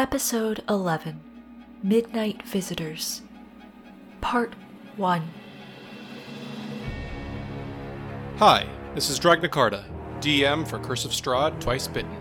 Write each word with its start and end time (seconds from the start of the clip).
Episode 0.00 0.64
11 0.66 1.20
Midnight 1.82 2.42
Visitors, 2.44 3.20
Part 4.22 4.54
1. 4.96 5.30
Hi, 8.38 8.66
this 8.94 9.10
is 9.10 9.20
Dragnacarta, 9.20 9.84
DM 10.20 10.66
for 10.66 10.78
Curse 10.78 11.04
of 11.04 11.10
Strahd 11.10 11.60
Twice 11.60 11.86
Bitten. 11.86 12.16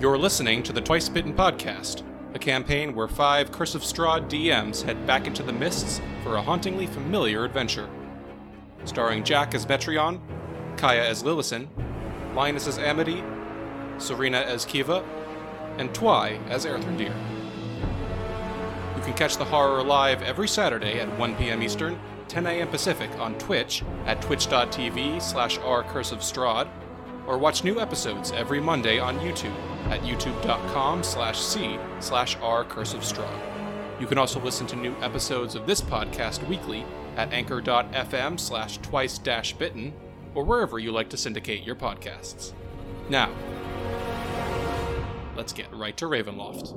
You're 0.00 0.16
listening 0.16 0.62
to 0.62 0.72
the 0.72 0.80
Twice 0.80 1.10
Bitten 1.10 1.34
podcast, 1.34 2.02
a 2.32 2.38
campaign 2.38 2.94
where 2.94 3.08
five 3.08 3.52
Curse 3.52 3.74
of 3.74 3.82
Strahd 3.82 4.30
DMs 4.30 4.80
head 4.80 5.06
back 5.06 5.26
into 5.26 5.42
the 5.42 5.52
mists 5.52 6.00
for 6.22 6.36
a 6.36 6.42
hauntingly 6.42 6.86
familiar 6.86 7.44
adventure. 7.44 7.90
Starring 8.86 9.22
Jack 9.22 9.54
as 9.54 9.66
Metreon, 9.66 10.18
Kaya 10.78 11.06
as 11.06 11.22
Lillison, 11.22 11.68
Linus 12.34 12.66
as 12.66 12.78
Amity, 12.78 13.22
Serena 13.98 14.38
as 14.38 14.64
Kiva, 14.64 15.04
and 15.78 15.94
Twy 15.94 16.38
as 16.48 16.64
Erthrendir. 16.64 17.14
You 18.96 19.02
can 19.02 19.14
catch 19.14 19.36
the 19.36 19.44
horror 19.44 19.82
live 19.82 20.22
every 20.22 20.48
Saturday 20.48 21.00
at 21.00 21.18
1 21.18 21.36
p.m. 21.36 21.62
Eastern, 21.62 21.98
10 22.28 22.46
a.m. 22.46 22.68
Pacific 22.68 23.10
on 23.18 23.36
Twitch 23.38 23.82
at 24.04 24.20
twitch.tv 24.22 25.22
slash 25.22 25.58
rcurseofstrahd, 25.58 26.68
or 27.26 27.38
watch 27.38 27.64
new 27.64 27.80
episodes 27.80 28.32
every 28.32 28.60
Monday 28.60 28.98
on 28.98 29.18
YouTube 29.18 29.54
at 29.90 30.00
youtube.com 30.02 31.02
slash 31.02 31.40
c 31.40 31.78
slash 32.00 32.36
rcurseofstrahd. 32.38 34.00
You 34.00 34.06
can 34.06 34.18
also 34.18 34.40
listen 34.40 34.66
to 34.68 34.76
new 34.76 34.94
episodes 35.00 35.54
of 35.54 35.66
this 35.66 35.80
podcast 35.80 36.46
weekly 36.48 36.84
at 37.16 37.32
anchor.fm 37.32 38.38
slash 38.38 38.78
twice 38.78 39.18
dash 39.18 39.54
bitten, 39.54 39.94
or 40.34 40.44
wherever 40.44 40.78
you 40.78 40.92
like 40.92 41.08
to 41.10 41.16
syndicate 41.16 41.64
your 41.64 41.76
podcasts. 41.76 42.52
Now, 43.08 43.30
let's 45.36 45.52
get 45.52 45.72
right 45.74 45.96
to 45.98 46.06
Ravenloft. 46.06 46.72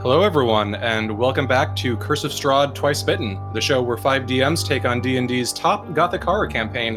Hello, 0.00 0.22
everyone, 0.22 0.74
and 0.76 1.16
welcome 1.16 1.46
back 1.46 1.76
to 1.76 1.96
Curse 1.98 2.24
of 2.24 2.30
Strahd 2.30 2.74
Twice 2.74 3.02
Bitten, 3.02 3.40
the 3.52 3.60
show 3.60 3.82
where 3.82 3.96
five 3.96 4.22
DMs 4.22 4.66
take 4.66 4.84
on 4.84 5.00
D&D's 5.00 5.52
top 5.52 5.92
gothic 5.94 6.24
horror 6.24 6.46
campaign. 6.46 6.96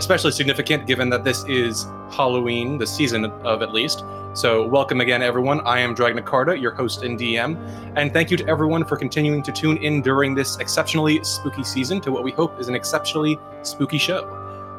Especially 0.00 0.30
significant 0.30 0.86
given 0.86 1.10
that 1.10 1.24
this 1.24 1.44
is 1.44 1.84
Halloween, 2.10 2.78
the 2.78 2.86
season 2.86 3.26
of 3.26 3.60
at 3.60 3.74
least. 3.74 4.02
So, 4.32 4.66
welcome 4.66 5.02
again, 5.02 5.20
everyone. 5.20 5.60
I 5.66 5.80
am 5.80 5.94
Dragnacarta, 5.94 6.58
your 6.58 6.70
host 6.72 7.02
and 7.02 7.20
DM, 7.20 7.54
and 7.96 8.10
thank 8.10 8.30
you 8.30 8.38
to 8.38 8.48
everyone 8.48 8.86
for 8.86 8.96
continuing 8.96 9.42
to 9.42 9.52
tune 9.52 9.76
in 9.76 10.00
during 10.00 10.34
this 10.34 10.56
exceptionally 10.56 11.22
spooky 11.22 11.62
season 11.62 12.00
to 12.00 12.12
what 12.12 12.24
we 12.24 12.30
hope 12.30 12.58
is 12.58 12.68
an 12.68 12.74
exceptionally 12.74 13.38
spooky 13.60 13.98
show. 13.98 14.24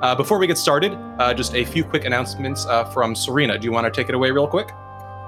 Uh, 0.01 0.15
before 0.15 0.39
we 0.39 0.47
get 0.47 0.57
started, 0.57 0.93
uh, 1.19 1.35
just 1.35 1.53
a 1.53 1.65
few 1.65 1.83
quick 1.83 2.05
announcements 2.05 2.65
uh, 2.65 2.83
from 2.85 3.13
Serena. 3.13 3.59
Do 3.59 3.65
you 3.65 3.71
want 3.71 3.85
to 3.85 3.91
take 3.91 4.09
it 4.09 4.15
away 4.15 4.31
real 4.31 4.47
quick? 4.47 4.71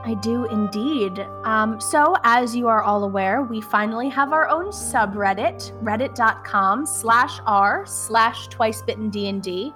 I 0.05 0.15
do 0.15 0.45
indeed. 0.45 1.25
Um, 1.43 1.79
so, 1.79 2.15
as 2.23 2.55
you 2.55 2.67
are 2.67 2.81
all 2.81 3.05
aware, 3.05 3.41
we 3.41 3.61
finally 3.61 4.09
have 4.09 4.33
our 4.33 4.49
own 4.49 4.67
subreddit, 4.67 5.71
reddit.com 5.81 6.85
slash 6.85 7.39
r 7.45 7.85
slash 7.85 8.49
twicebittendnd 8.49 9.73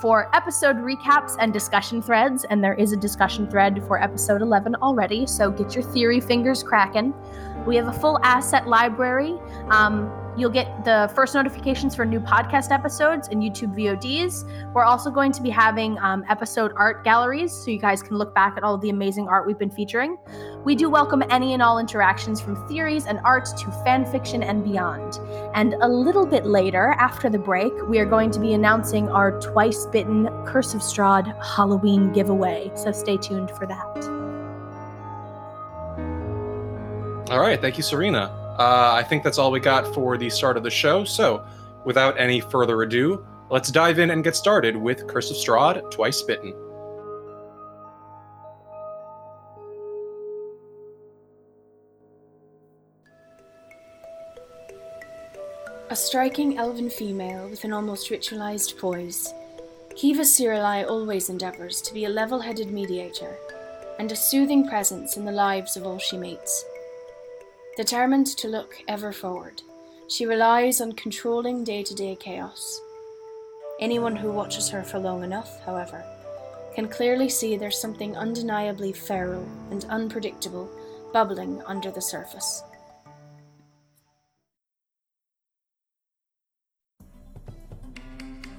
for 0.00 0.34
episode 0.34 0.76
recaps 0.76 1.36
and 1.38 1.52
discussion 1.52 2.02
threads. 2.02 2.44
And 2.44 2.62
there 2.62 2.74
is 2.74 2.92
a 2.92 2.96
discussion 2.96 3.48
thread 3.48 3.82
for 3.86 4.02
episode 4.02 4.42
11 4.42 4.74
already, 4.76 5.26
so 5.26 5.50
get 5.50 5.74
your 5.74 5.84
theory 5.84 6.20
fingers 6.20 6.62
cracking. 6.62 7.14
We 7.66 7.76
have 7.76 7.88
a 7.88 7.92
full 7.92 8.18
asset 8.22 8.66
library. 8.66 9.38
Um, 9.68 10.10
You'll 10.40 10.48
get 10.48 10.86
the 10.86 11.12
first 11.14 11.34
notifications 11.34 11.94
for 11.94 12.06
new 12.06 12.18
podcast 12.18 12.70
episodes 12.70 13.28
and 13.28 13.42
YouTube 13.42 13.76
VODs. 13.76 14.72
We're 14.72 14.84
also 14.84 15.10
going 15.10 15.32
to 15.32 15.42
be 15.42 15.50
having 15.50 15.98
um, 15.98 16.24
episode 16.30 16.72
art 16.76 17.04
galleries 17.04 17.52
so 17.52 17.70
you 17.70 17.78
guys 17.78 18.02
can 18.02 18.16
look 18.16 18.34
back 18.34 18.56
at 18.56 18.62
all 18.62 18.78
the 18.78 18.88
amazing 18.88 19.28
art 19.28 19.46
we've 19.46 19.58
been 19.58 19.70
featuring. 19.70 20.16
We 20.64 20.76
do 20.76 20.88
welcome 20.88 21.22
any 21.28 21.52
and 21.52 21.60
all 21.62 21.78
interactions 21.78 22.40
from 22.40 22.66
theories 22.68 23.04
and 23.04 23.20
art 23.22 23.48
to 23.58 23.70
fan 23.84 24.10
fiction 24.10 24.42
and 24.42 24.64
beyond. 24.64 25.18
And 25.54 25.74
a 25.82 25.88
little 25.88 26.24
bit 26.24 26.46
later, 26.46 26.94
after 26.98 27.28
the 27.28 27.38
break, 27.38 27.74
we 27.86 27.98
are 27.98 28.06
going 28.06 28.30
to 28.30 28.40
be 28.40 28.54
announcing 28.54 29.10
our 29.10 29.38
twice 29.40 29.84
bitten 29.92 30.26
Curse 30.46 30.72
of 30.72 30.80
Strahd 30.80 31.36
Halloween 31.44 32.14
giveaway. 32.14 32.72
So 32.76 32.92
stay 32.92 33.18
tuned 33.18 33.50
for 33.50 33.66
that. 33.66 34.08
All 37.30 37.40
right, 37.40 37.60
thank 37.60 37.76
you, 37.76 37.82
Serena. 37.82 38.39
Uh, 38.60 38.92
I 38.92 39.02
think 39.02 39.22
that's 39.22 39.38
all 39.38 39.50
we 39.50 39.58
got 39.58 39.94
for 39.94 40.18
the 40.18 40.28
start 40.28 40.58
of 40.58 40.62
the 40.62 40.70
show. 40.70 41.02
So, 41.02 41.46
without 41.86 42.20
any 42.20 42.42
further 42.42 42.82
ado, 42.82 43.26
let's 43.48 43.72
dive 43.72 43.98
in 43.98 44.10
and 44.10 44.22
get 44.22 44.36
started 44.36 44.76
with 44.76 45.06
Curse 45.06 45.30
of 45.30 45.38
Strahd 45.38 45.90
Twice 45.90 46.20
Bitten. 46.20 46.52
A 55.88 55.96
striking 55.96 56.58
elven 56.58 56.90
female 56.90 57.48
with 57.48 57.64
an 57.64 57.72
almost 57.72 58.10
ritualized 58.10 58.78
poise, 58.78 59.32
Kiva 59.96 60.22
Sirili 60.22 60.86
always 60.86 61.30
endeavors 61.30 61.80
to 61.80 61.94
be 61.94 62.04
a 62.04 62.10
level 62.10 62.38
headed 62.38 62.70
mediator 62.70 63.38
and 63.98 64.12
a 64.12 64.16
soothing 64.16 64.68
presence 64.68 65.16
in 65.16 65.24
the 65.24 65.32
lives 65.32 65.78
of 65.78 65.86
all 65.86 65.98
she 65.98 66.18
meets. 66.18 66.66
Determined 67.76 68.26
to 68.38 68.48
look 68.48 68.82
ever 68.88 69.12
forward, 69.12 69.62
she 70.08 70.26
relies 70.26 70.80
on 70.80 70.92
controlling 70.92 71.62
day 71.62 71.84
to 71.84 71.94
day 71.94 72.16
chaos. 72.16 72.80
Anyone 73.78 74.16
who 74.16 74.32
watches 74.32 74.68
her 74.70 74.82
for 74.82 74.98
long 74.98 75.22
enough, 75.22 75.64
however, 75.64 76.04
can 76.74 76.88
clearly 76.88 77.28
see 77.28 77.56
there's 77.56 77.80
something 77.80 78.16
undeniably 78.16 78.92
feral 78.92 79.46
and 79.70 79.84
unpredictable 79.84 80.68
bubbling 81.12 81.62
under 81.64 81.90
the 81.90 82.02
surface. 82.02 82.62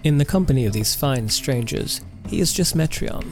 In 0.04 0.18
the 0.18 0.26
company 0.26 0.66
of 0.66 0.74
these 0.74 0.96
fine 0.96 1.30
strangers, 1.30 2.02
he 2.28 2.40
is 2.40 2.54
just 2.54 2.76
Metreon. 2.76 3.26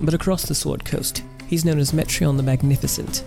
But 0.00 0.14
across 0.14 0.44
the 0.44 0.54
Sword 0.54 0.84
Coast, 0.84 1.22
he's 1.46 1.64
known 1.64 1.78
as 1.78 1.92
Metreon 1.92 2.36
the 2.36 2.42
Magnificent. 2.42 3.24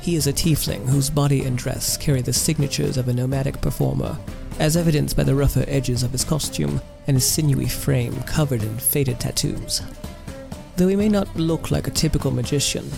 He 0.00 0.16
is 0.16 0.26
a 0.26 0.32
tiefling 0.32 0.86
whose 0.88 1.10
body 1.10 1.44
and 1.44 1.56
dress 1.56 1.96
carry 1.96 2.22
the 2.22 2.32
signatures 2.32 2.96
of 2.96 3.08
a 3.08 3.12
nomadic 3.12 3.60
performer, 3.60 4.18
as 4.58 4.76
evidenced 4.76 5.16
by 5.16 5.24
the 5.24 5.34
rougher 5.34 5.64
edges 5.68 6.02
of 6.02 6.12
his 6.12 6.24
costume 6.24 6.80
and 7.06 7.16
his 7.16 7.26
sinewy 7.26 7.68
frame 7.68 8.22
covered 8.22 8.62
in 8.62 8.78
faded 8.78 9.20
tattoos. 9.20 9.82
Though 10.76 10.88
he 10.88 10.96
may 10.96 11.08
not 11.08 11.34
look 11.36 11.70
like 11.70 11.86
a 11.86 11.92
typical 11.92 12.30
magician, 12.30 12.90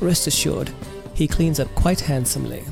rest 0.00 0.26
assured, 0.26 0.70
he 1.14 1.26
cleans 1.26 1.60
up 1.60 1.74
quite 1.74 2.00
handsomely 2.00 2.64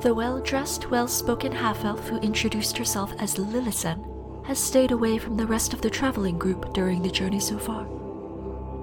The 0.00 0.14
well 0.14 0.40
dressed, 0.40 0.90
well 0.90 1.06
spoken 1.06 1.52
half 1.52 1.84
elf 1.84 2.08
who 2.08 2.16
introduced 2.20 2.78
herself 2.78 3.12
as 3.18 3.36
Lillison 3.36 4.46
has 4.46 4.58
stayed 4.58 4.92
away 4.92 5.18
from 5.18 5.36
the 5.36 5.46
rest 5.46 5.74
of 5.74 5.82
the 5.82 5.90
traveling 5.90 6.38
group 6.38 6.72
during 6.72 7.02
the 7.02 7.10
journey 7.10 7.38
so 7.38 7.58
far. 7.58 7.99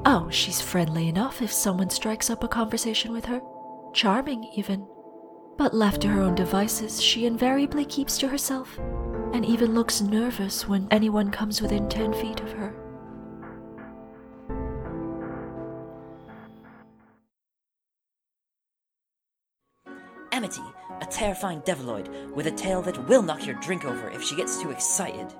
Oh, 0.09 0.29
she's 0.29 0.61
friendly 0.61 1.09
enough 1.09 1.41
if 1.41 1.51
someone 1.51 1.89
strikes 1.89 2.29
up 2.29 2.41
a 2.41 2.47
conversation 2.47 3.11
with 3.11 3.25
her. 3.25 3.41
Charming, 3.91 4.45
even. 4.55 4.87
But 5.57 5.73
left 5.73 5.99
to 6.03 6.07
her 6.07 6.21
own 6.21 6.33
devices, 6.33 7.03
she 7.03 7.25
invariably 7.25 7.83
keeps 7.83 8.17
to 8.19 8.29
herself, 8.29 8.79
and 9.33 9.45
even 9.45 9.73
looks 9.73 9.99
nervous 9.99 10.65
when 10.65 10.87
anyone 10.91 11.29
comes 11.29 11.61
within 11.61 11.89
ten 11.89 12.13
feet 12.13 12.39
of 12.39 12.53
her. 12.53 12.73
Amity, 20.31 20.63
a 21.01 21.05
terrifying 21.05 21.59
deviloid 21.63 22.31
with 22.33 22.47
a 22.47 22.51
tail 22.51 22.81
that 22.83 23.09
will 23.09 23.21
knock 23.21 23.45
your 23.45 23.55
drink 23.55 23.83
over 23.83 24.09
if 24.11 24.23
she 24.23 24.37
gets 24.37 24.61
too 24.61 24.71
excited. 24.71 25.33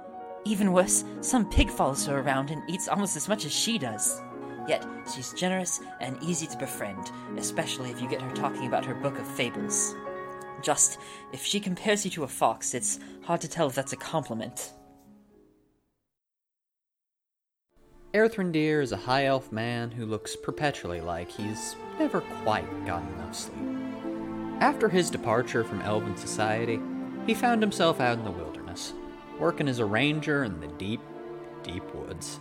Even 0.43 0.73
worse, 0.73 1.05
some 1.21 1.49
pig 1.49 1.69
follows 1.69 2.05
her 2.05 2.19
around 2.19 2.51
and 2.51 2.69
eats 2.69 2.89
almost 2.89 3.15
as 3.15 3.29
much 3.29 3.45
as 3.45 3.53
she 3.53 3.77
does. 3.77 4.21
Yet, 4.67 4.85
she's 5.13 5.33
generous 5.33 5.79
and 6.01 6.21
easy 6.21 6.45
to 6.47 6.57
befriend, 6.57 7.11
especially 7.37 7.89
if 7.89 8.01
you 8.01 8.09
get 8.09 8.21
her 8.21 8.31
talking 8.31 8.67
about 8.67 8.85
her 8.85 8.95
book 8.95 9.17
of 9.17 9.27
fables. 9.27 9.95
Just, 10.61 10.99
if 11.31 11.43
she 11.43 11.59
compares 11.59 12.03
you 12.03 12.11
to 12.11 12.23
a 12.23 12.27
fox, 12.27 12.73
it's 12.73 12.99
hard 13.23 13.41
to 13.41 13.47
tell 13.47 13.67
if 13.67 13.75
that's 13.75 13.93
a 13.93 13.97
compliment. 13.97 14.73
Erthrendir 18.13 18.81
is 18.81 18.91
a 18.91 18.97
high 18.97 19.25
elf 19.25 19.51
man 19.51 19.91
who 19.91 20.05
looks 20.05 20.35
perpetually 20.35 21.01
like 21.01 21.29
he's 21.29 21.75
never 21.99 22.21
quite 22.21 22.67
gotten 22.85 23.07
enough 23.13 23.35
sleep. 23.35 23.57
After 24.59 24.89
his 24.89 25.11
departure 25.11 25.63
from 25.63 25.81
elven 25.81 26.17
society, 26.17 26.79
he 27.27 27.33
found 27.33 27.61
himself 27.61 28.01
out 28.01 28.17
in 28.17 28.23
the 28.23 28.31
wilderness, 28.31 28.93
working 29.39 29.67
as 29.67 29.79
a 29.79 29.85
ranger 29.85 30.45
in 30.45 30.59
the 30.59 30.67
deep, 30.67 31.01
deep 31.61 31.83
woods. 31.93 32.39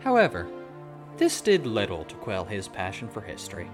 However, 0.00 0.46
this 1.22 1.40
did 1.40 1.68
little 1.68 2.04
to 2.06 2.16
quell 2.16 2.44
his 2.44 2.66
passion 2.66 3.08
for 3.08 3.20
history, 3.20 3.70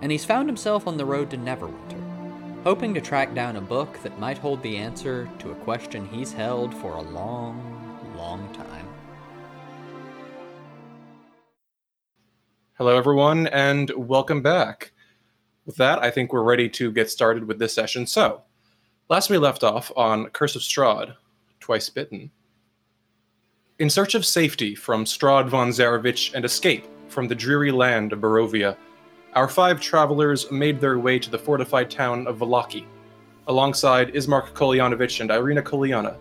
and 0.00 0.12
he's 0.12 0.24
found 0.24 0.48
himself 0.48 0.86
on 0.86 0.96
the 0.96 1.04
road 1.04 1.28
to 1.28 1.36
Neverwinter, 1.36 2.62
hoping 2.62 2.94
to 2.94 3.00
track 3.00 3.34
down 3.34 3.56
a 3.56 3.60
book 3.60 4.00
that 4.04 4.16
might 4.20 4.38
hold 4.38 4.62
the 4.62 4.76
answer 4.76 5.28
to 5.40 5.50
a 5.50 5.56
question 5.56 6.06
he's 6.06 6.32
held 6.32 6.72
for 6.72 6.92
a 6.92 7.02
long, 7.02 7.58
long 8.16 8.48
time. 8.52 8.86
Hello, 12.74 12.96
everyone, 12.96 13.48
and 13.48 13.90
welcome 13.96 14.40
back. 14.40 14.92
With 15.66 15.74
that, 15.78 15.98
I 15.98 16.12
think 16.12 16.32
we're 16.32 16.44
ready 16.44 16.68
to 16.68 16.92
get 16.92 17.10
started 17.10 17.42
with 17.42 17.58
this 17.58 17.74
session. 17.74 18.06
So, 18.06 18.42
last 19.08 19.30
we 19.30 19.38
left 19.38 19.64
off 19.64 19.90
on 19.96 20.26
Curse 20.26 20.54
of 20.54 20.62
Strahd, 20.62 21.16
Twice 21.58 21.90
Bitten. 21.90 22.30
In 23.80 23.90
search 23.90 24.14
of 24.14 24.24
safety 24.24 24.76
from 24.76 25.04
Strahd 25.04 25.48
von 25.48 25.70
Zarovich 25.70 26.32
and 26.32 26.44
escape 26.44 26.86
from 27.08 27.26
the 27.26 27.34
dreary 27.34 27.72
land 27.72 28.12
of 28.12 28.20
Barovia, 28.20 28.76
our 29.32 29.48
five 29.48 29.80
travelers 29.80 30.48
made 30.52 30.80
their 30.80 31.00
way 31.00 31.18
to 31.18 31.28
the 31.28 31.40
fortified 31.40 31.90
town 31.90 32.28
of 32.28 32.38
Vallaki, 32.38 32.84
alongside 33.48 34.14
Ismark 34.14 34.52
Kolyanovich 34.52 35.20
and 35.20 35.32
Irina 35.32 35.60
Kolyana, 35.60 36.16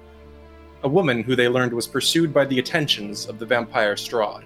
a 0.81 0.89
woman 0.89 1.21
who 1.21 1.35
they 1.35 1.47
learned 1.47 1.73
was 1.73 1.85
pursued 1.85 2.33
by 2.33 2.43
the 2.43 2.57
attentions 2.57 3.27
of 3.27 3.37
the 3.37 3.45
vampire 3.45 3.93
Strahd. 3.93 4.45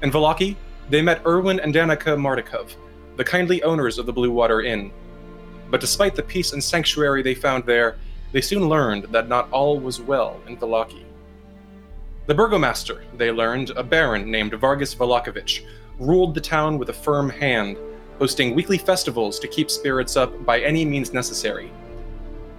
In 0.00 0.10
Vallaki, 0.10 0.56
they 0.88 1.02
met 1.02 1.22
Urwin 1.24 1.62
and 1.62 1.74
Danica 1.74 2.16
Martikov, 2.16 2.76
the 3.18 3.24
kindly 3.24 3.62
owners 3.62 3.98
of 3.98 4.06
the 4.06 4.12
Blue 4.12 4.30
Water 4.30 4.62
Inn. 4.62 4.90
But 5.70 5.82
despite 5.82 6.14
the 6.14 6.22
peace 6.22 6.54
and 6.54 6.64
sanctuary 6.64 7.22
they 7.22 7.34
found 7.34 7.66
there, 7.66 7.98
they 8.32 8.40
soon 8.40 8.70
learned 8.70 9.04
that 9.12 9.28
not 9.28 9.50
all 9.50 9.78
was 9.78 10.00
well 10.00 10.40
in 10.46 10.56
Vallaki. 10.56 11.04
The 12.32 12.36
burgomaster, 12.36 13.04
they 13.18 13.30
learned, 13.30 13.72
a 13.76 13.82
baron 13.82 14.30
named 14.30 14.54
Vargas 14.54 14.94
Vallakovich, 14.94 15.66
ruled 15.98 16.34
the 16.34 16.40
town 16.40 16.78
with 16.78 16.88
a 16.88 16.94
firm 16.94 17.28
hand, 17.28 17.76
hosting 18.18 18.54
weekly 18.54 18.78
festivals 18.78 19.38
to 19.38 19.46
keep 19.46 19.70
spirits 19.70 20.16
up 20.16 20.46
by 20.46 20.60
any 20.60 20.82
means 20.86 21.12
necessary, 21.12 21.68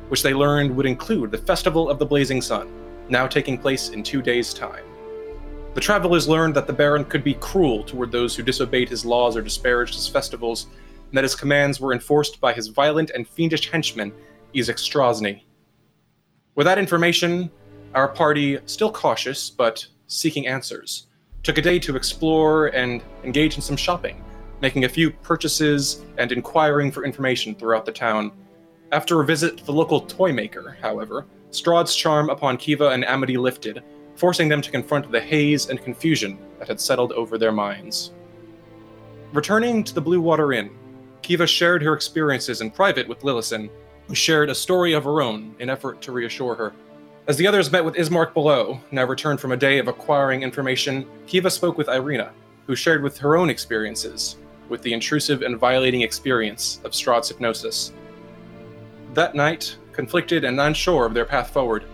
which 0.10 0.22
they 0.22 0.36
learned 0.36 0.76
would 0.76 0.86
include 0.86 1.32
the 1.32 1.40
Festival 1.40 1.90
of 1.90 1.98
the 1.98 2.06
Blazing 2.06 2.40
Sun, 2.40 2.72
now 3.10 3.26
taking 3.26 3.58
place 3.58 3.90
in 3.90 4.04
two 4.04 4.22
days' 4.22 4.54
time. 4.54 4.86
The 5.74 5.82
travelers 5.82 6.28
learned 6.28 6.54
that 6.54 6.68
the 6.68 6.74
Baron 6.74 7.06
could 7.06 7.24
be 7.24 7.34
cruel 7.34 7.84
toward 7.84 8.12
those 8.12 8.36
who 8.36 8.44
disobeyed 8.44 8.90
his 8.90 9.06
laws 9.06 9.36
or 9.36 9.42
disparaged 9.42 9.96
his 9.96 10.08
festivals, 10.08 10.68
and 11.08 11.18
that 11.18 11.24
his 11.24 11.34
commands 11.34 11.80
were 11.80 11.94
enforced 11.94 12.40
by 12.40 12.54
his 12.54 12.68
violent 12.68 13.10
and 13.10 13.28
fiendish 13.28 13.72
henchman, 13.72 14.14
Izek 14.54 14.78
Strazni. 14.78 15.42
With 16.54 16.66
that 16.66 16.78
information, 16.78 17.50
our 17.96 18.08
party, 18.08 18.60
still 18.66 18.92
cautious 18.92 19.50
but 19.50 19.86
seeking 20.08 20.48
answers, 20.48 21.08
took 21.44 21.58
a 21.58 21.62
day 21.62 21.80
to 21.80 21.96
explore 21.96 22.68
and 22.68 23.04
engage 23.24 23.56
in 23.56 23.62
some 23.62 23.78
shopping, 23.78 24.24
making 24.62 24.86
a 24.86 24.90
few 24.90 25.12
purchases 25.12 26.04
and 26.18 26.32
inquiring 26.32 26.92
for 26.92 27.06
information 27.06 27.54
throughout 27.56 27.86
the 27.86 27.92
town. 27.92 28.32
After 28.92 29.22
a 29.22 29.26
visit 29.26 29.58
to 29.58 29.66
the 29.66 29.74
local 29.74 30.02
toy 30.02 30.32
maker, 30.32 30.78
however, 30.82 31.26
Strahd's 31.52 31.96
charm 31.96 32.30
upon 32.30 32.58
Kiva 32.58 32.90
and 32.90 33.06
Amity 33.06 33.38
lifted, 33.38 33.84
forcing 34.16 34.48
them 34.48 34.62
to 34.62 34.72
confront 34.72 35.12
the 35.12 35.22
haze 35.22 35.70
and 35.70 35.84
confusion 35.84 36.38
that 36.60 36.68
had 36.68 36.80
settled 36.80 37.12
over 37.14 37.38
their 37.38 37.52
minds. 37.52 38.12
Returning 39.34 39.84
to 39.84 39.94
the 39.94 40.02
Blue 40.02 40.22
Water 40.22 40.54
Inn, 40.54 40.70
Kiva 41.24 41.48
shared 41.48 41.82
her 41.82 41.94
experiences 41.94 42.62
in 42.62 42.70
private 42.70 43.08
with 43.08 43.22
Lillison, 43.22 43.70
who 44.08 44.16
shared 44.16 44.50
a 44.50 44.56
story 44.56 44.94
of 44.94 45.04
her 45.06 45.22
own 45.22 45.56
in 45.60 45.70
effort 45.70 46.02
to 46.02 46.12
reassure 46.12 46.56
her. 46.56 46.74
As 47.26 47.38
the 47.38 47.48
others 47.48 47.72
met 47.72 47.86
with 47.86 47.96
Ismark 47.96 48.34
below, 48.34 48.82
now 48.92 49.06
returned 49.06 49.40
from 49.40 49.54
a 49.54 49.58
day 49.58 49.80
of 49.80 49.88
acquiring 49.88 50.44
information, 50.44 51.08
Kiva 51.26 51.50
spoke 51.50 51.78
with 51.78 51.88
Irina, 51.88 52.34
who 52.68 52.76
shared 52.76 53.02
with 53.02 53.18
her 53.20 53.38
own 53.38 53.50
experiences 53.50 54.36
with 54.68 54.82
the 54.82 54.92
intrusive 54.92 55.42
and 55.42 55.58
violating 55.58 56.02
experience 56.02 56.82
of 56.84 56.92
Strahd's 56.92 57.30
hypnosis. 57.30 57.94
That 59.14 59.36
night, 59.36 59.78
conflicted 59.94 60.44
and 60.44 60.60
unsure 60.60 61.06
of 61.06 61.14
their 61.14 61.26
path 61.26 61.52
forward, 61.52 61.86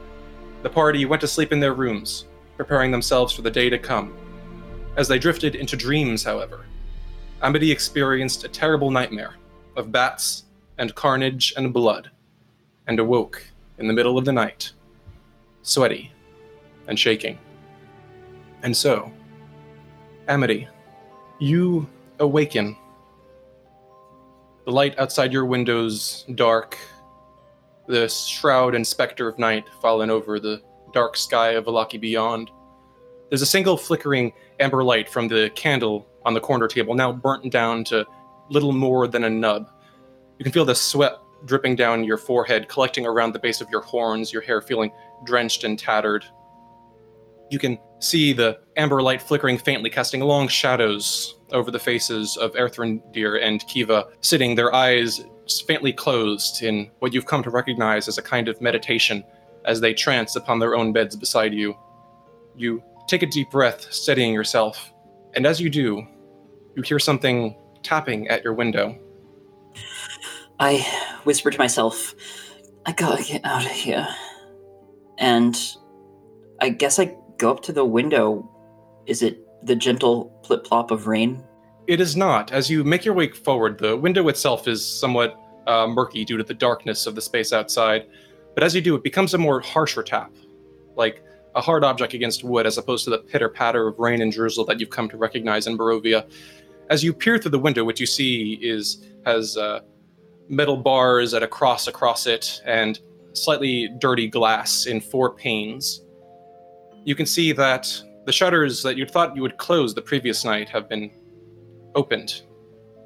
the 0.63 0.69
party 0.69 1.05
went 1.05 1.21
to 1.21 1.27
sleep 1.27 1.51
in 1.51 1.59
their 1.59 1.73
rooms, 1.75 2.25
preparing 2.57 2.89
themselves 2.89 3.31
for 3.31 3.43
the 3.43 3.51
day 3.51 3.69
to 3.69 3.77
come. 3.77 4.15
As 4.97 5.07
they 5.07 5.19
drifted 5.19 5.53
into 5.53 5.77
dreams, 5.77 6.23
however, 6.23 6.65
Amity 7.43 7.71
experienced 7.71 8.45
a 8.45 8.49
terrible 8.49 8.89
nightmare 8.89 9.35
of 9.75 9.91
bats 9.91 10.45
and 10.79 10.95
carnage 10.95 11.53
and 11.55 11.71
blood, 11.71 12.09
and 12.87 12.99
awoke 12.99 13.43
in 13.77 13.87
the 13.87 13.93
middle 13.93 14.17
of 14.17 14.25
the 14.25 14.33
night, 14.33 14.71
sweaty 15.69 16.11
and 16.87 16.97
shaking. 16.97 17.37
And 18.63 18.75
so, 18.75 19.11
Amity, 20.27 20.67
you 21.39 21.87
awaken. 22.19 22.75
The 24.65 24.71
light 24.71 24.97
outside 24.99 25.31
your 25.31 25.45
windows 25.45 26.25
dark 26.35 26.77
the 27.87 28.07
shroud 28.07 28.75
and 28.75 28.85
specter 28.85 29.27
of 29.27 29.39
night 29.39 29.65
fallen 29.81 30.11
over 30.11 30.39
the 30.39 30.61
dark 30.93 31.17
sky 31.17 31.51
of 31.51 31.65
Vallaki 31.65 31.99
beyond. 31.99 32.51
There's 33.29 33.41
a 33.41 33.47
single 33.47 33.77
flickering 33.77 34.31
amber 34.59 34.83
light 34.83 35.09
from 35.09 35.27
the 35.27 35.51
candle 35.55 36.07
on 36.23 36.35
the 36.35 36.39
corner 36.39 36.67
table, 36.67 36.93
now 36.93 37.11
burnt 37.11 37.51
down 37.51 37.83
to 37.85 38.05
little 38.49 38.73
more 38.73 39.07
than 39.07 39.23
a 39.23 39.29
nub. 39.29 39.71
You 40.37 40.43
can 40.43 40.51
feel 40.51 40.65
the 40.65 40.75
sweat 40.75 41.13
dripping 41.45 41.75
down 41.75 42.03
your 42.03 42.17
forehead, 42.17 42.67
collecting 42.67 43.05
around 43.05 43.33
the 43.33 43.39
base 43.39 43.61
of 43.61 43.69
your 43.69 43.81
horns, 43.81 44.31
your 44.31 44.41
hair 44.41 44.61
feeling 44.61 44.91
drenched 45.25 45.63
and 45.63 45.77
tattered. 45.77 46.25
You 47.49 47.59
can 47.59 47.77
see 47.99 48.33
the 48.33 48.59
amber 48.77 49.01
light 49.01 49.21
flickering 49.21 49.57
faintly, 49.57 49.89
casting 49.89 50.21
long 50.21 50.47
shadows 50.47 51.35
over 51.51 51.71
the 51.71 51.79
faces 51.79 52.37
of 52.37 52.53
Erthrendir 52.53 53.41
and 53.41 53.65
Kiva, 53.67 54.07
sitting, 54.21 54.55
their 54.55 54.73
eyes 54.73 55.21
faintly 55.67 55.91
closed 55.91 56.61
in 56.61 56.91
what 56.99 57.13
you've 57.13 57.25
come 57.25 57.41
to 57.43 57.49
recognize 57.49 58.07
as 58.07 58.17
a 58.17 58.21
kind 58.21 58.47
of 58.47 58.61
meditation 58.61 59.23
as 59.65 59.81
they 59.81 59.93
trance 59.93 60.35
upon 60.35 60.59
their 60.59 60.75
own 60.75 60.93
beds 60.93 61.15
beside 61.15 61.53
you. 61.53 61.75
You 62.55 62.83
take 63.07 63.23
a 63.23 63.27
deep 63.27 63.49
breath, 63.49 63.91
steadying 63.91 64.33
yourself, 64.33 64.93
and 65.33 65.45
as 65.45 65.59
you 65.59 65.69
do, 65.69 66.05
you 66.75 66.83
hear 66.83 66.99
something 66.99 67.55
tapping 67.83 68.27
at 68.27 68.43
your 68.43 68.53
window. 68.53 68.97
I 70.59 70.77
whisper 71.23 71.49
to 71.49 71.57
myself, 71.57 72.13
I 72.85 72.91
gotta 72.91 73.23
get 73.23 73.43
out 73.43 73.65
of 73.65 73.71
here. 73.71 74.07
And 75.19 75.55
I 76.59 76.69
guess 76.69 76.97
I 76.99 77.15
go 77.37 77.51
up 77.51 77.61
to 77.63 77.71
the 77.71 77.85
window. 77.85 78.49
Is 79.05 79.21
it 79.21 79.45
the 79.63 79.75
gentle 79.75 80.25
plip 80.43 80.63
plop 80.63 80.89
of 80.89 81.05
rain 81.07 81.43
it 81.89 81.99
is 81.99 82.15
not. 82.15 82.51
As 82.51 82.69
you 82.69 82.83
make 82.83 83.03
your 83.03 83.15
way 83.15 83.31
forward, 83.31 83.79
the 83.79 83.97
window 83.97 84.27
itself 84.27 84.67
is 84.67 84.85
somewhat 84.85 85.35
uh, 85.65 85.87
murky 85.87 86.23
due 86.23 86.37
to 86.37 86.43
the 86.43 86.53
darkness 86.53 87.07
of 87.07 87.15
the 87.15 87.21
space 87.21 87.51
outside. 87.51 88.05
But 88.53 88.63
as 88.63 88.75
you 88.75 88.81
do, 88.81 88.93
it 88.93 89.03
becomes 89.03 89.33
a 89.33 89.39
more 89.39 89.59
harsher 89.59 90.03
tap, 90.03 90.31
like 90.95 91.23
a 91.55 91.61
hard 91.61 91.83
object 91.83 92.13
against 92.13 92.43
wood, 92.43 92.67
as 92.67 92.77
opposed 92.77 93.05
to 93.05 93.09
the 93.09 93.17
pitter 93.17 93.49
patter 93.49 93.87
of 93.87 93.97
rain 93.97 94.21
and 94.21 94.31
drizzle 94.31 94.65
that 94.65 94.79
you've 94.79 94.91
come 94.91 95.09
to 95.09 95.17
recognize 95.17 95.65
in 95.65 95.79
Barovia. 95.79 96.29
As 96.91 97.03
you 97.03 97.11
peer 97.11 97.39
through 97.39 97.51
the 97.51 97.57
window, 97.57 97.83
what 97.83 97.99
you 97.99 98.05
see 98.05 98.59
is 98.61 99.03
has 99.25 99.57
uh, 99.57 99.79
metal 100.47 100.77
bars 100.77 101.33
at 101.33 101.41
a 101.41 101.47
cross 101.47 101.87
across 101.87 102.27
it 102.27 102.61
and 102.67 102.99
slightly 103.33 103.89
dirty 103.99 104.27
glass 104.27 104.85
in 104.85 105.01
four 105.01 105.33
panes. 105.33 106.01
You 107.03 107.15
can 107.15 107.25
see 107.25 107.51
that 107.53 108.01
the 108.25 108.31
shutters 108.31 108.83
that 108.83 108.97
you 108.97 109.05
thought 109.05 109.35
you 109.35 109.41
would 109.41 109.57
close 109.57 109.93
the 109.93 110.01
previous 110.01 110.45
night 110.45 110.69
have 110.69 110.89
been 110.89 111.11
opened. 111.95 112.43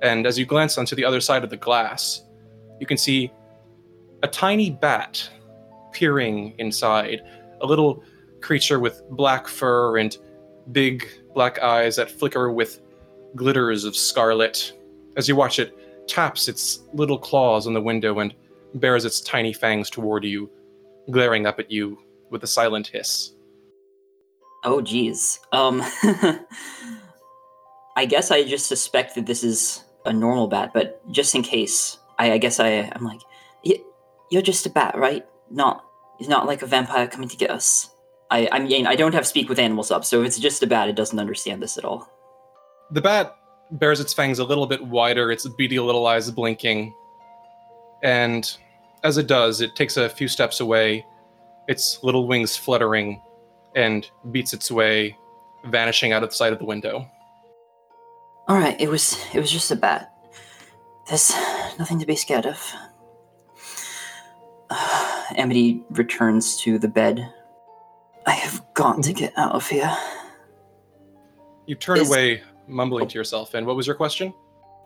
And 0.02 0.28
as 0.28 0.38
you 0.38 0.46
glance 0.46 0.78
onto 0.78 0.96
the 0.96 1.06
other 1.06 1.22
side 1.22 1.44
of 1.44 1.50
the 1.50 1.58
glass, 1.58 2.24
you 2.80 2.86
can 2.86 2.98
see 2.98 3.32
a 4.22 4.28
tiny 4.28 4.70
bat 4.70 5.30
peering 5.94 6.56
inside, 6.58 7.22
a 7.62 7.66
little 7.66 8.04
creature 8.42 8.80
with 8.80 9.02
black 9.12 9.48
fur 9.48 9.98
and 9.98 10.18
big 10.72 11.08
black 11.34 11.60
eyes 11.60 11.96
that 11.96 12.12
flicker 12.12 12.52
with 12.52 12.82
glitters 13.36 13.86
of 13.86 13.96
scarlet. 13.96 14.74
As 15.16 15.28
you 15.28 15.36
watch 15.36 15.60
it, 15.60 16.08
taps 16.08 16.48
its 16.48 16.84
little 16.94 17.18
claws 17.18 17.68
on 17.68 17.74
the 17.74 17.82
window 17.82 18.20
and 18.20 18.34
bares 18.74 19.06
its 19.06 19.22
tiny 19.22 19.54
fangs 19.54 19.90
toward 19.90 20.24
you, 20.24 20.50
glaring 21.12 21.46
up 21.46 21.60
at 21.60 21.72
you 21.72 21.98
with 22.30 22.44
a 22.44 22.48
silent 22.48 22.88
hiss. 22.88 23.34
Oh, 24.64 24.82
geez. 24.82 25.40
Um, 25.52 25.82
I 27.96 28.06
guess 28.06 28.32
I 28.32 28.44
just 28.44 28.68
suspect 28.68 29.16
that 29.16 29.26
this 29.26 29.44
is 29.44 29.84
a 30.06 30.14
normal 30.14 30.48
bat, 30.48 30.72
but 30.74 31.02
just 31.12 31.36
in 31.36 31.44
case, 31.44 31.98
I, 32.18 32.34
I 32.34 32.38
guess 32.38 32.60
I, 32.60 32.90
I'm 32.94 33.04
like, 33.04 33.22
you're 34.32 34.42
just 34.42 34.66
a 34.66 34.70
bat, 34.70 34.98
right? 34.98 35.26
Not, 35.52 35.86
it's 36.20 36.30
not 36.30 36.48
like 36.48 36.62
a 36.62 36.66
vampire 36.66 37.08
coming 37.08 37.30
to 37.30 37.38
get 37.38 37.52
us. 37.52 37.90
I, 38.32 38.50
I 38.52 38.60
mean, 38.60 38.88
I 38.88 38.96
don't 38.96 39.14
have 39.14 39.28
speak 39.28 39.48
with 39.48 39.60
animals 39.60 39.92
up, 39.92 40.04
so 40.04 40.22
if 40.22 40.28
it's 40.28 40.40
just 40.40 40.64
a 40.64 40.68
bat, 40.68 40.90
it 40.90 40.96
doesn't 40.96 41.20
understand 41.20 41.62
this 41.62 41.78
at 41.78 41.86
all. 41.86 42.10
The 42.92 43.02
bat 43.02 43.38
bears 43.72 44.00
its 44.00 44.14
fangs 44.14 44.40
a 44.40 44.44
little 44.44 44.66
bit 44.66 44.84
wider, 44.84 45.32
its 45.32 45.48
beady 45.50 45.80
little 45.80 46.08
eyes 46.08 46.32
blinking, 46.32 46.94
and 48.02 48.58
as 49.04 49.18
it 49.18 49.28
does, 49.28 49.62
it 49.62 49.76
takes 49.76 49.98
a 49.98 50.10
few 50.10 50.28
steps 50.28 50.60
away, 50.60 51.06
its 51.68 52.00
little 52.04 52.28
wings 52.28 52.56
fluttering, 52.56 53.22
and 53.76 54.10
beats 54.32 54.54
its 54.54 54.72
way, 54.72 55.18
vanishing 55.66 56.14
out 56.14 56.24
of 56.24 56.30
the 56.30 56.36
sight 56.36 56.54
of 56.54 56.60
the 56.60 56.66
window. 56.66 57.10
All 58.48 58.58
right, 58.58 58.80
it 58.80 58.90
was 58.90 59.18
it 59.34 59.40
was 59.40 59.52
just 59.52 59.72
a 59.72 59.76
bat. 59.76 60.14
There's 61.08 61.32
nothing 61.80 62.00
to 62.00 62.06
be 62.06 62.16
scared 62.16 62.46
of. 62.46 62.74
Amity 65.36 65.84
returns 65.92 66.58
to 66.62 66.78
the 66.78 66.88
bed. 66.88 67.32
I 68.26 68.32
have 68.32 68.64
got 68.74 69.04
to 69.04 69.14
get 69.14 69.34
out 69.38 69.54
of 69.54 69.68
here. 69.68 69.96
You 71.66 71.76
turn 71.76 71.98
Is- 71.98 72.10
away, 72.10 72.42
mumbling 72.68 73.08
to 73.08 73.18
yourself. 73.18 73.54
And 73.54 73.66
what 73.66 73.76
was 73.76 73.88
your 73.88 73.96
question? 73.96 74.34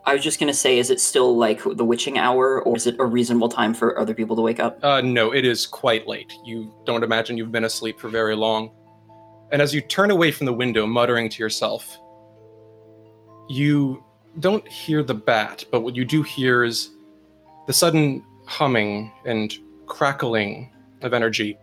I 0.04 0.14
was 0.14 0.24
just 0.24 0.40
gonna 0.40 0.54
say, 0.54 0.78
is 0.78 0.90
it 0.90 1.00
still 1.00 1.36
like 1.36 1.60
the 1.64 1.84
witching 1.84 2.18
hour, 2.18 2.62
or 2.62 2.76
is 2.76 2.86
it 2.86 2.96
a 2.98 3.04
reasonable 3.04 3.48
time 3.48 3.74
for 3.74 3.98
other 3.98 4.14
people 4.14 4.36
to 4.36 4.42
wake 4.42 4.60
up? 4.60 4.82
Uh, 4.82 5.00
no, 5.00 5.32
it 5.32 5.44
is 5.44 5.66
quite 5.66 6.06
late. 6.06 6.32
You 6.44 6.72
don't 6.86 7.04
imagine 7.04 7.36
you've 7.36 7.52
been 7.52 7.64
asleep 7.64 8.00
for 8.00 8.08
very 8.08 8.34
long. 8.34 8.70
And 9.52 9.60
as 9.62 9.74
you 9.74 9.80
turn 9.80 10.10
away 10.10 10.30
from 10.30 10.46
the 10.46 10.52
window, 10.52 10.86
muttering 10.86 11.28
to 11.28 11.42
yourself, 11.42 11.98
you 13.48 14.02
don't 14.40 14.66
hear 14.68 15.02
the 15.02 15.14
bat, 15.14 15.64
but 15.70 15.80
what 15.80 15.96
you 15.96 16.04
do 16.04 16.22
hear 16.22 16.64
is 16.64 16.90
the 17.66 17.72
sudden 17.72 18.24
humming 18.46 19.12
and 19.24 19.58
crackling 19.86 20.72
of 21.02 21.12
energy. 21.12 21.58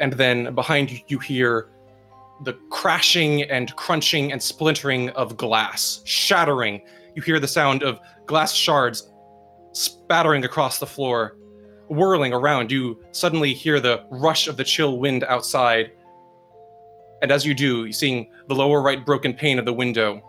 And 0.00 0.12
then 0.12 0.54
behind 0.54 0.90
you, 0.90 0.98
you 1.08 1.18
hear 1.18 1.70
the 2.42 2.54
crashing 2.70 3.42
and 3.42 3.74
crunching 3.76 4.32
and 4.32 4.42
splintering 4.42 5.10
of 5.10 5.36
glass, 5.36 6.02
shattering. 6.04 6.82
You 7.14 7.22
hear 7.22 7.40
the 7.40 7.48
sound 7.48 7.82
of 7.82 8.00
glass 8.26 8.52
shards 8.52 9.10
spattering 9.72 10.44
across 10.44 10.78
the 10.78 10.86
floor 10.86 11.36
whirling 11.88 12.32
around, 12.32 12.70
you 12.70 13.02
suddenly 13.12 13.52
hear 13.54 13.80
the 13.80 14.04
rush 14.10 14.48
of 14.48 14.56
the 14.56 14.64
chill 14.64 14.98
wind 14.98 15.24
outside. 15.24 15.92
And 17.22 17.30
as 17.30 17.44
you 17.46 17.54
do, 17.54 17.92
seeing 17.92 18.30
the 18.48 18.54
lower 18.54 18.82
right 18.82 19.04
broken 19.04 19.34
pane 19.34 19.58
of 19.58 19.64
the 19.64 19.72
window, 19.72 20.22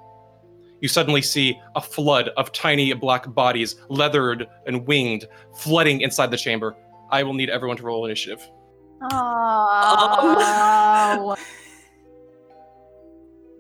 you 0.82 0.88
suddenly 0.88 1.22
see 1.22 1.60
a 1.76 1.82
flood 1.82 2.30
of 2.38 2.52
tiny 2.52 2.94
black 2.94 3.34
bodies, 3.34 3.76
leathered 3.90 4.48
and 4.68 4.86
winged, 4.86 5.28
flooding 5.58 6.02
inside 6.02 6.32
the 6.32 6.38
chamber. 6.38 6.76
I 7.12 7.24
will 7.24 7.34
need 7.34 7.50
everyone 7.50 7.78
to 7.78 7.84
roll 7.84 8.06
initiative. 8.06 8.48
Oh. 9.12 10.16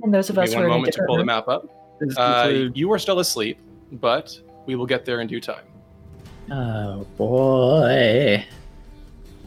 And 0.03 0.13
those 0.13 0.29
of 0.29 0.35
Give 0.35 0.43
us 0.43 0.49
me 0.49 0.55
who 0.57 0.61
one 0.61 0.65
are 0.65 0.67
in 0.67 0.71
a 0.71 0.75
moment 0.75 0.85
to 0.85 0.91
different 0.91 1.07
pull 1.07 1.17
the 1.17 1.25
map 1.25 1.47
up. 1.47 1.84
Does 1.99 2.09
this 2.09 2.17
Uh, 2.17 2.69
you 2.73 2.91
are 2.91 2.99
still 2.99 3.19
asleep, 3.19 3.57
but 3.93 4.37
we 4.65 4.75
will 4.75 4.85
get 4.85 5.05
there 5.05 5.21
in 5.21 5.27
due 5.27 5.41
time. 5.41 5.63
Oh 6.51 7.05
boy. 7.17 8.45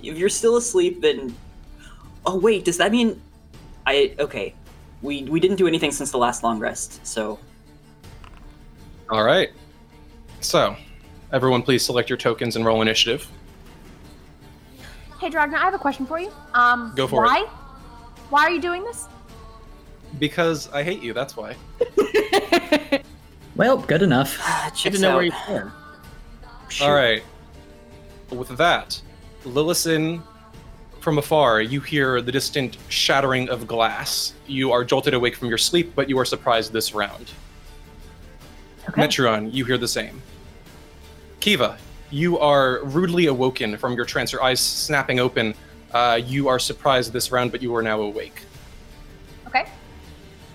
If 0.03 0.17
you're 0.17 0.29
still 0.29 0.57
asleep, 0.57 1.01
then 1.01 1.35
oh 2.27 2.37
wait, 2.39 2.65
does 2.65 2.77
that 2.79 2.91
mean 2.93 3.21
I 3.87 4.15
okay? 4.19 4.55
We 5.03 5.25
we 5.25 5.41
didn't 5.41 5.57
do 5.57 5.67
anything 5.69 5.91
since 5.93 6.11
the 6.11 6.19
last 6.19 6.43
long 6.43 6.59
rest, 6.59 7.07
so 7.07 7.39
All 9.11 9.25
right. 9.25 9.51
So, 10.41 10.77
everyone, 11.33 11.63
please 11.63 11.85
select 11.85 12.09
your 12.09 12.17
tokens 12.19 12.57
and 12.57 12.65
roll 12.65 12.81
initiative. 12.83 13.27
hey, 15.21 15.31
Dragna, 15.31 15.55
I 15.55 15.65
have 15.65 15.75
a 15.75 15.79
question 15.79 16.07
for 16.07 16.19
you. 16.21 16.31
Um, 16.55 16.93
Go 16.95 17.07
for 17.09 17.25
it. 17.25 17.27
why? 17.27 17.47
Why 18.31 18.43
are 18.43 18.51
you 18.51 18.61
doing 18.61 18.85
this? 18.85 19.09
Because 20.19 20.69
I 20.71 20.83
hate 20.83 21.03
you, 21.03 21.13
that's 21.13 21.37
why. 21.37 21.57
Well, 23.57 23.77
good 23.79 24.03
enough. 24.03 24.37
Good 24.37 24.75
checks 24.75 24.97
to 24.97 25.03
know 25.03 25.11
out. 25.11 25.15
where 25.17 25.25
you 25.25 25.33
stand. 25.33 25.71
All 26.81 26.95
right. 26.95 27.25
With 28.31 28.57
that, 28.57 29.01
Lillison, 29.45 30.23
from 31.01 31.19
afar, 31.19 31.61
you 31.61 31.81
hear 31.81 32.21
the 32.21 32.31
distant 32.31 32.79
shattering 32.89 33.49
of 33.49 33.67
glass. 33.67 34.35
You 34.47 34.71
are 34.71 34.85
jolted 34.85 35.13
awake 35.13 35.35
from 35.35 35.49
your 35.49 35.59
sleep, 35.59 35.93
but 35.97 36.09
you 36.09 36.19
are 36.19 36.25
surprised 36.25 36.73
this 36.73 36.95
round. 36.95 37.33
Okay. 38.89 39.03
Metreon, 39.03 39.53
you 39.53 39.65
hear 39.65 39.79
the 39.79 39.89
same. 39.89 40.23
Kiva, 41.41 41.79
you 42.11 42.39
are 42.39 42.85
rudely 42.85 43.27
awoken 43.27 43.77
from 43.77 43.95
your 43.95 44.05
trance, 44.05 44.31
your 44.31 44.43
eyes 44.43 44.61
snapping 44.61 45.19
open. 45.19 45.55
Uh, 45.93 46.21
you 46.25 46.49
are 46.49 46.59
surprised 46.59 47.13
this 47.13 47.33
round, 47.33 47.51
but 47.51 47.61
you 47.61 47.75
are 47.75 47.83
now 47.83 48.01
awake. 48.03 48.43
Okay. 49.47 49.67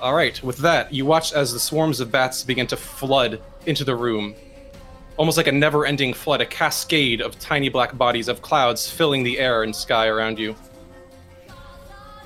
All 0.03 0.13
right, 0.13 0.43
with 0.43 0.57
that, 0.57 0.93
you 0.93 1.05
watch 1.05 1.31
as 1.31 1.53
the 1.53 1.59
swarms 1.59 2.01
of 2.01 2.11
bats 2.11 2.43
begin 2.43 2.67
to 2.67 2.75
flood 2.75 3.41
into 3.65 3.85
the 3.85 3.95
room. 3.95 4.35
Almost 5.15 5.37
like 5.37 5.47
a 5.47 5.51
never 5.53 5.85
ending 5.85 6.13
flood, 6.13 6.41
a 6.41 6.45
cascade 6.45 7.21
of 7.21 7.39
tiny 7.39 7.69
black 7.69 7.97
bodies 7.97 8.27
of 8.27 8.41
clouds 8.41 8.91
filling 8.91 9.23
the 9.23 9.39
air 9.39 9.63
and 9.63 9.73
sky 9.73 10.07
around 10.07 10.37
you. 10.37 10.57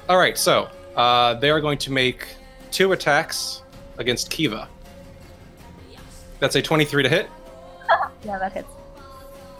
All 0.10 0.17
right, 0.17 0.36
so 0.39 0.72
uh, 0.96 1.36
they 1.36 1.51
are 1.51 1.62
going 1.62 1.77
to 1.77 1.91
make 1.91 2.25
two 2.72 2.93
attacks 2.93 3.62
against 4.00 4.31
Kiva. 4.31 4.67
That's 6.39 6.55
a 6.55 6.62
23 6.63 7.03
to 7.03 7.10
hit. 7.10 7.29
Yeah, 8.25 8.39
that 8.39 8.53
hits. 8.53 8.67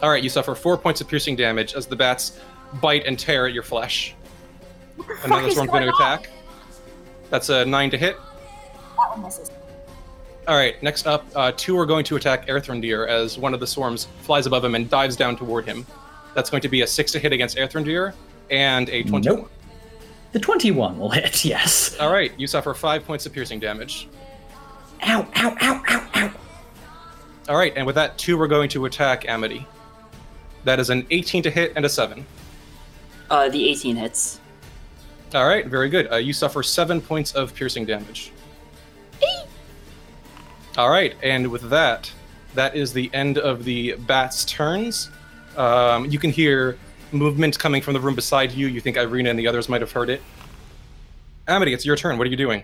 All 0.01 0.09
right, 0.09 0.24
you 0.24 0.29
suffer 0.29 0.55
four 0.55 0.75
points 0.75 1.00
of 1.01 1.07
piercing 1.07 1.36
damage 1.36 1.75
as 1.75 1.86
the 1.86 1.95
bats 1.95 2.39
bite 2.81 3.05
and 3.05 3.17
tear 3.17 3.45
at 3.45 3.53
your 3.53 3.62
flesh. 3.62 4.15
Another 5.24 5.51
swarm's 5.51 5.69
going 5.69 5.83
to 5.83 5.89
attack. 5.89 6.31
That's 7.29 7.50
a 7.50 7.65
nine 7.65 7.89
to 7.91 7.98
hit. 7.98 8.17
That 8.98 9.10
one 9.12 9.22
misses. 9.24 9.51
All 10.48 10.55
right, 10.55 10.81
next 10.81 11.07
up, 11.07 11.25
uh, 11.36 11.51
two 11.57 11.77
are 11.77 11.86
going 11.86 12.05
to 12.05 12.15
attack 12.15 12.48
Erthrendir 12.48 13.07
as 13.07 13.38
one 13.38 13.53
of 13.53 13.60
the 13.60 13.67
swarms 13.67 14.07
flies 14.22 14.46
above 14.46 14.63
him 14.63 14.75
and 14.75 14.89
dives 14.89 15.17
down 15.17 15.36
toward 15.36 15.65
him. 15.65 15.86
That's 16.36 16.50
going 16.50 16.62
to 16.62 16.69
be 16.69 16.81
a 16.81 16.88
six 16.88 17.12
to 17.12 17.19
hit 17.19 17.34
against 17.34 17.57
Erthrendir 17.57 18.13
and 18.50 18.88
a 18.89 19.03
21. 19.03 19.22
Nope. 19.24 19.51
The 20.31 20.39
21 20.39 20.98
will 20.98 21.10
hit, 21.10 21.43
yes. 21.46 21.98
All 22.00 22.12
right, 22.13 22.31
you 22.38 22.48
suffer 22.48 22.74
five 22.74 23.05
points 23.05 23.25
of 23.25 23.34
piercing 23.34 23.60
damage. 23.60 24.07
Ow, 25.05 25.27
ow, 25.36 25.57
ow, 25.62 25.84
ow, 25.89 26.10
ow. 26.15 26.34
All 27.50 27.57
right, 27.57 27.74
and 27.75 27.86
with 27.86 27.96
that, 27.96 28.17
two 28.17 28.39
are 28.41 28.48
going 28.48 28.69
to 28.69 28.86
attack 28.86 29.27
Amity. 29.27 29.67
That 30.63 30.79
is 30.79 30.89
an 30.89 31.05
18 31.12 31.43
to 31.43 31.50
hit 31.51 31.74
and 31.75 31.86
a 31.86 31.89
7. 31.89 32.25
uh, 33.29 33.50
the 33.50 33.69
18 33.69 33.96
hits. 33.98 34.39
All 35.34 35.48
right, 35.48 35.65
very 35.65 35.89
good. 35.89 36.12
Uh, 36.12 36.15
you 36.15 36.31
suffer 36.31 36.63
seven 36.63 37.01
points 37.01 37.34
of 37.34 37.53
piercing 37.53 37.86
damage. 37.86 38.31
All 40.77 40.89
right, 40.89 41.15
and 41.24 41.48
with 41.51 41.69
that, 41.69 42.12
that 42.53 42.75
is 42.75 42.93
the 42.93 43.10
end 43.13 43.38
of 43.38 43.63
the 43.63 43.96
bat's 43.96 44.46
turns. 44.46 45.10
Um, 45.57 46.05
you 46.05 46.19
can 46.19 46.31
hear 46.31 46.77
movement 47.12 47.57
coming 47.57 47.81
from 47.81 47.93
the 47.93 48.00
room 48.00 48.15
beside 48.15 48.51
you. 48.51 48.67
You 48.67 48.79
think 48.79 48.96
Irina 48.96 49.29
and 49.29 49.39
the 49.39 49.48
others 49.48 49.69
might 49.69 49.81
have 49.81 49.91
heard 49.91 50.10
it. 50.10 50.22
Amity, 51.48 51.74
it's 51.74 51.86
your 51.86 51.96
turn. 51.96 52.17
What 52.17 52.27
are 52.27 52.29
you 52.29 52.38
doing? 52.38 52.63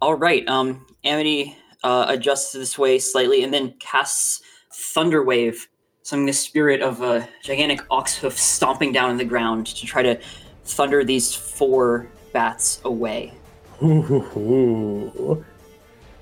All 0.00 0.14
right. 0.14 0.46
Um, 0.48 0.86
Amity 1.04 1.56
uh, 1.84 2.06
adjusts 2.08 2.52
this 2.52 2.78
way 2.78 2.98
slightly 2.98 3.44
and 3.44 3.52
then 3.52 3.74
casts 3.78 4.42
Thunder 4.72 5.22
Wave, 5.22 5.68
summoning 6.02 6.26
the 6.26 6.32
spirit 6.32 6.80
of 6.80 7.02
a 7.02 7.28
gigantic 7.42 7.80
ox 7.90 8.16
hoof 8.16 8.38
stomping 8.38 8.92
down 8.92 9.10
on 9.10 9.16
the 9.16 9.24
ground 9.24 9.66
to 9.66 9.86
try 9.86 10.02
to 10.02 10.18
thunder 10.64 11.04
these 11.04 11.34
four 11.34 12.08
bats 12.32 12.80
away. 12.84 13.32
All 13.80 15.44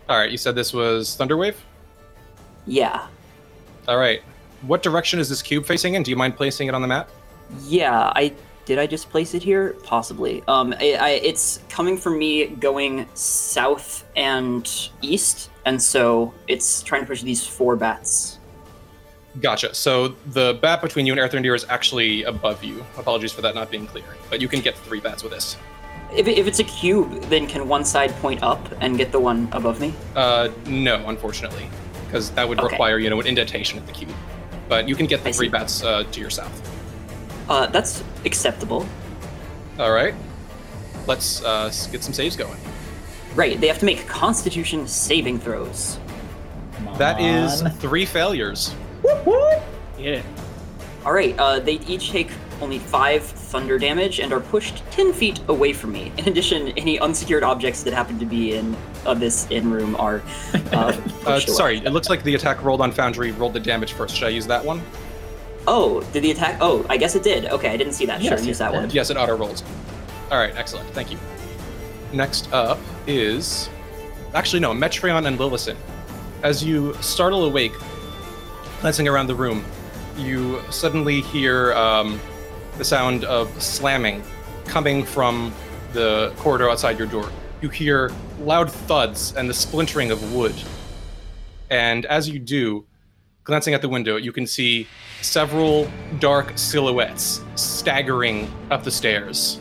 right, 0.09 0.31
you 0.31 0.39
said 0.39 0.55
this 0.55 0.73
was 0.73 1.17
Thunderwave? 1.17 1.55
Yeah, 2.67 3.07
All 3.89 3.99
right. 3.99 4.23
What 4.63 4.83
direction 4.83 5.19
is 5.19 5.29
this 5.29 5.41
cube 5.43 5.65
facing 5.65 5.95
in? 5.95 6.03
Do 6.03 6.11
you 6.11 6.17
mind 6.17 6.37
placing 6.37 6.69
it 6.69 6.75
on 6.75 6.83
the 6.83 6.89
map? 6.89 7.09
yeah. 7.67 8.13
I 8.15 8.33
did. 8.67 8.79
I 8.79 8.87
just 8.87 9.09
place 9.11 9.35
it 9.35 9.43
here, 9.43 9.75
possibly. 9.83 10.43
Um, 10.47 10.75
I, 10.79 10.93
I, 11.01 11.11
it's 11.23 11.61
coming 11.69 11.97
from 11.97 12.19
me 12.19 12.47
going 12.49 13.07
south 13.15 14.05
and 14.17 14.71
east, 15.03 15.51
and 15.65 15.81
so 15.83 16.35
it's 16.47 16.83
trying 16.83 17.01
to 17.03 17.07
push 17.07 17.23
these 17.23 17.45
four 17.47 17.75
bats. 17.77 18.39
Gotcha. 19.41 19.75
So 19.75 20.17
the 20.33 20.59
bat 20.61 20.83
between 20.83 21.07
you 21.07 21.13
and 21.13 21.21
Erthrendir 21.21 21.55
is 21.55 21.65
actually 21.69 22.25
above 22.25 22.65
you. 22.65 22.85
Apologies 22.99 23.33
for 23.33 23.43
that 23.43 23.55
not 23.55 23.71
being 23.71 23.87
clear. 23.87 24.05
But 24.29 24.41
you 24.41 24.49
can 24.49 24.61
get 24.61 24.77
three 24.77 24.99
bats 24.99 25.23
with 25.23 25.33
this. 25.33 25.57
If, 26.13 26.27
if 26.27 26.49
it's 26.49 26.59
a 26.59 26.65
cube, 26.65 27.23
then 27.25 27.47
can 27.47 27.69
one 27.69 27.85
side 27.85 28.11
point 28.17 28.43
up 28.43 28.61
and 28.81 28.99
get 28.99 29.13
the 29.13 29.21
one 29.21 29.49
above 29.53 29.81
me? 29.81 29.95
Uh, 30.17 30.49
no, 30.67 30.97
unfortunately, 31.09 31.69
because 32.07 32.31
that 32.33 32.49
would 32.49 32.59
Okay. 32.59 32.67
require 32.73 32.99
you 32.99 33.09
know 33.09 33.21
an 33.21 33.27
indentation 33.29 33.79
of 33.79 33.87
the 33.87 33.93
cube. 33.93 34.11
But 34.69 34.89
you 34.89 34.97
can 34.97 35.07
get 35.07 35.23
the 35.23 35.29
I 35.29 35.33
three 35.33 35.47
see. 35.47 35.53
bats 35.53 35.85
uh, 35.85 36.03
to 36.11 36.21
your 36.21 36.31
south. 36.31 36.69
Uh, 37.49 37.67
that's 37.67 38.03
acceptable. 38.25 38.85
All 39.79 39.93
right, 39.93 40.15
let's 41.07 41.45
uh, 41.45 41.73
get 41.93 42.03
some 42.03 42.13
saves 42.13 42.35
going. 42.35 42.59
Right, 43.37 43.61
they 43.61 43.69
have 43.69 43.79
to 43.79 43.85
make 43.87 44.09
Constitution 44.09 44.89
saving 44.89 45.39
throws. 45.39 46.01
That 46.99 47.21
is 47.21 47.63
three 47.79 48.05
failures. 48.05 48.75
Yeah. 49.99 50.23
All 51.05 51.12
right, 51.12 51.35
uh, 51.38 51.61
they 51.61 51.75
each 51.87 52.11
take 52.11 52.31
only 52.61 52.79
five 52.79 53.23
thunder 53.23 53.79
damage 53.79 54.21
and 54.21 54.33
are 54.33 54.40
pushed 54.40 54.83
ten 54.90 55.12
feet 55.14 55.40
away 55.49 55.73
from 55.73 55.93
me. 55.93 56.12
In 56.19 56.29
addition, 56.29 56.69
any 56.76 56.99
unsecured 56.99 57.43
objects 57.43 57.83
that 57.85 57.95
happen 57.95 58.19
to 58.19 58.26
be 58.26 58.55
in 58.55 58.76
uh, 59.07 59.14
this 59.14 59.47
in 59.50 59.71
room 59.71 59.97
are. 59.97 60.23
Uh, 60.73 60.76
Uh, 60.76 60.93
pushed 61.35 61.49
away. 61.49 61.57
sorry, 61.57 61.76
it 61.79 61.90
looks 61.90 62.09
like 62.09 62.23
the 62.23 62.35
attack 62.35 62.62
rolled 62.62 62.81
on 62.81 62.93
Foundry 62.93 63.33
rolled 63.33 63.52
the 63.55 63.61
damage 63.61 63.93
first. 63.93 64.14
Should 64.17 64.26
I 64.26 64.31
use 64.31 64.47
that 64.47 64.64
one? 64.64 64.81
Oh, 65.67 66.00
did 66.12 66.23
the 66.23 66.31
attack? 66.31 66.59
Oh, 66.61 66.87
I 66.88 66.97
guess 66.97 67.14
it 67.17 67.23
did. 67.23 67.47
Okay, 67.47 67.71
I 67.71 67.76
didn't 67.76 67.93
see 67.95 68.07
that. 68.07 68.21
Yes, 68.23 68.38
sure, 68.38 68.47
use 68.49 68.59
that 68.59 68.71
did. 68.73 68.79
one. 68.79 68.90
Yes, 68.90 69.11
it 69.11 69.17
auto 69.17 69.37
rolls. 69.37 69.62
All 70.31 70.38
right, 70.38 70.55
excellent. 70.57 70.88
Thank 70.90 71.11
you. 71.11 71.19
Next 72.12 72.52
up 72.52 72.79
is 73.07 73.69
actually 74.35 74.61
no, 74.61 74.73
Metreon 74.73 75.26
and 75.26 75.38
Lillison. 75.38 75.76
As 76.43 76.62
you 76.64 76.95
startle 77.00 77.45
awake, 77.45 77.73
glancing 78.81 79.09
around 79.09 79.27
the 79.27 79.35
room, 79.35 79.65
you 80.17 80.61
suddenly 80.71 81.21
hear 81.21 81.73
um, 81.75 82.21
the 82.79 82.85
sound 82.85 83.25
of 83.25 83.51
slamming 83.63 84.23
coming 84.67 85.05
from 85.05 85.53
the 85.93 86.33
corridor 86.37 86.71
outside 86.71 86.99
your 86.99 87.07
door. 87.09 87.31
You 87.61 87.69
hear 87.69 88.11
loud 88.41 88.71
thuds 88.71 89.35
and 89.37 89.49
the 89.49 89.55
splintering 89.55 90.11
of 90.11 90.33
wood. 90.35 90.55
And 91.71 92.07
as 92.07 92.29
you 92.29 92.39
do, 92.39 92.87
glancing 93.45 93.75
at 93.75 93.83
the 93.83 93.89
window, 93.89 94.17
you 94.17 94.33
can 94.33 94.47
see 94.47 94.87
several 95.23 95.91
dark 96.19 96.53
silhouettes 96.57 97.41
staggering 97.57 98.51
up 98.71 98.83
the 98.83 98.91
stairs. 98.91 99.61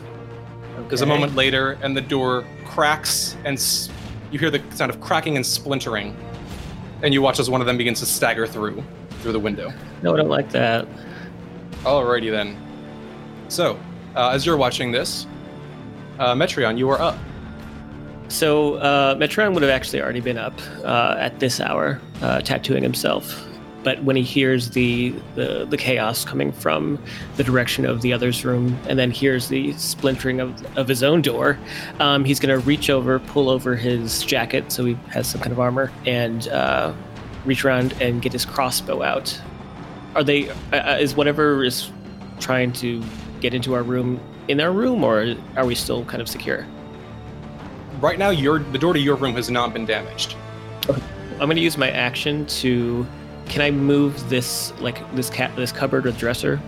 There's 0.88 1.02
a 1.02 1.06
moment 1.06 1.34
later, 1.36 1.72
and 1.82 1.94
the 1.96 2.00
door 2.00 2.44
cracks, 2.64 3.36
and 3.44 3.58
s- 3.58 3.90
you 4.30 4.38
hear 4.38 4.50
the 4.50 4.62
sound 4.74 4.90
of 4.90 5.00
cracking 5.00 5.36
and 5.36 5.44
splintering. 5.44 6.16
And 7.02 7.12
you 7.12 7.20
watch 7.22 7.38
as 7.38 7.50
one 7.50 7.60
of 7.60 7.66
them 7.66 7.76
begins 7.76 8.00
to 8.00 8.06
stagger 8.06 8.46
through 8.46 8.82
through 9.20 9.32
the 9.32 9.40
window. 9.40 9.72
No, 10.02 10.14
I 10.14 10.16
don't 10.16 10.28
like 10.28 10.50
that. 10.50 10.86
Alrighty 11.82 12.30
then. 12.30 12.56
So, 13.48 13.78
uh, 14.14 14.30
as 14.30 14.44
you're 14.44 14.56
watching 14.56 14.92
this, 14.92 15.26
uh, 16.18 16.34
Metreon, 16.34 16.76
you 16.76 16.88
are 16.90 17.00
up. 17.00 17.16
So 18.28 18.74
uh, 18.74 19.16
Metreon 19.16 19.54
would 19.54 19.62
have 19.62 19.70
actually 19.72 20.00
already 20.00 20.20
been 20.20 20.38
up 20.38 20.54
uh, 20.84 21.16
at 21.18 21.40
this 21.40 21.60
hour, 21.60 22.00
uh, 22.22 22.40
tattooing 22.40 22.82
himself. 22.82 23.46
But 23.82 24.04
when 24.04 24.14
he 24.14 24.22
hears 24.22 24.70
the, 24.70 25.14
the 25.36 25.64
the 25.64 25.78
chaos 25.78 26.22
coming 26.24 26.52
from 26.52 27.02
the 27.36 27.42
direction 27.42 27.86
of 27.86 28.02
the 28.02 28.12
other's 28.12 28.44
room, 28.44 28.78
and 28.86 28.98
then 28.98 29.10
hears 29.10 29.48
the 29.48 29.72
splintering 29.72 30.38
of, 30.38 30.76
of 30.76 30.86
his 30.86 31.02
own 31.02 31.22
door, 31.22 31.58
um, 31.98 32.24
he's 32.24 32.38
going 32.38 32.54
to 32.60 32.64
reach 32.66 32.90
over, 32.90 33.18
pull 33.20 33.48
over 33.48 33.74
his 33.74 34.22
jacket 34.22 34.70
so 34.70 34.84
he 34.84 34.98
has 35.08 35.26
some 35.26 35.40
kind 35.40 35.50
of 35.50 35.58
armor, 35.58 35.90
and 36.04 36.46
uh, 36.48 36.92
reach 37.44 37.64
around 37.64 37.94
and 38.00 38.22
get 38.22 38.32
his 38.32 38.44
crossbow 38.44 39.02
out. 39.02 39.40
Are 40.14 40.24
they? 40.24 40.50
Uh, 40.72 40.98
is 40.98 41.14
whatever 41.14 41.64
is 41.64 41.90
trying 42.38 42.72
to 42.74 43.02
get 43.40 43.54
into 43.54 43.74
our 43.74 43.82
room 43.82 44.20
in 44.48 44.60
our 44.60 44.72
room, 44.72 45.04
or 45.04 45.36
are 45.56 45.66
we 45.66 45.74
still 45.74 46.04
kind 46.04 46.20
of 46.20 46.28
secure? 46.28 46.66
Right 48.00 48.18
now, 48.18 48.30
your 48.30 48.58
the 48.58 48.78
door 48.78 48.92
to 48.92 49.00
your 49.00 49.16
room 49.16 49.34
has 49.34 49.50
not 49.50 49.72
been 49.72 49.86
damaged. 49.86 50.36
I'm 50.88 51.46
going 51.46 51.56
to 51.56 51.62
use 51.62 51.78
my 51.78 51.90
action 51.90 52.46
to. 52.46 53.06
Can 53.46 53.62
I 53.62 53.70
move 53.70 54.28
this 54.28 54.72
like 54.80 54.98
this 55.14 55.30
cat 55.30 55.54
this 55.56 55.72
cupboard 55.72 56.06
or 56.06 56.12
dresser? 56.12 56.60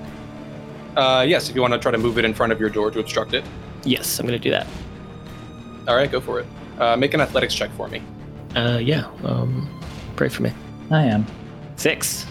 Uh, 0.97 1.25
yes, 1.27 1.49
if 1.49 1.55
you 1.55 1.63
want 1.63 1.73
to 1.73 1.79
try 1.79 1.91
to 1.91 1.99
move 1.99 2.19
it 2.19 2.25
in 2.25 2.35
front 2.35 2.53
of 2.53 2.61
your 2.61 2.69
door 2.69 2.91
to 2.91 3.01
obstruct 3.01 3.35
it. 3.35 3.45
Yes, 3.85 4.19
I'm 4.19 4.27
going 4.27 4.39
to 4.39 4.43
do 4.43 4.51
that. 4.51 4.67
All 5.89 5.97
right, 5.97 6.11
go 6.11 6.21
for 6.21 6.41
it. 6.41 6.47
Uh, 6.79 6.97
make 6.97 7.15
an 7.15 7.21
athletics 7.21 7.55
check 7.55 7.71
for 7.73 7.89
me. 7.89 8.03
Uh, 8.55 8.79
yeah. 8.79 9.07
Um, 9.25 9.69
pray 10.17 10.29
for 10.29 10.43
me. 10.43 10.53
I 10.91 11.05
am. 11.05 11.27
Six. 11.77 12.27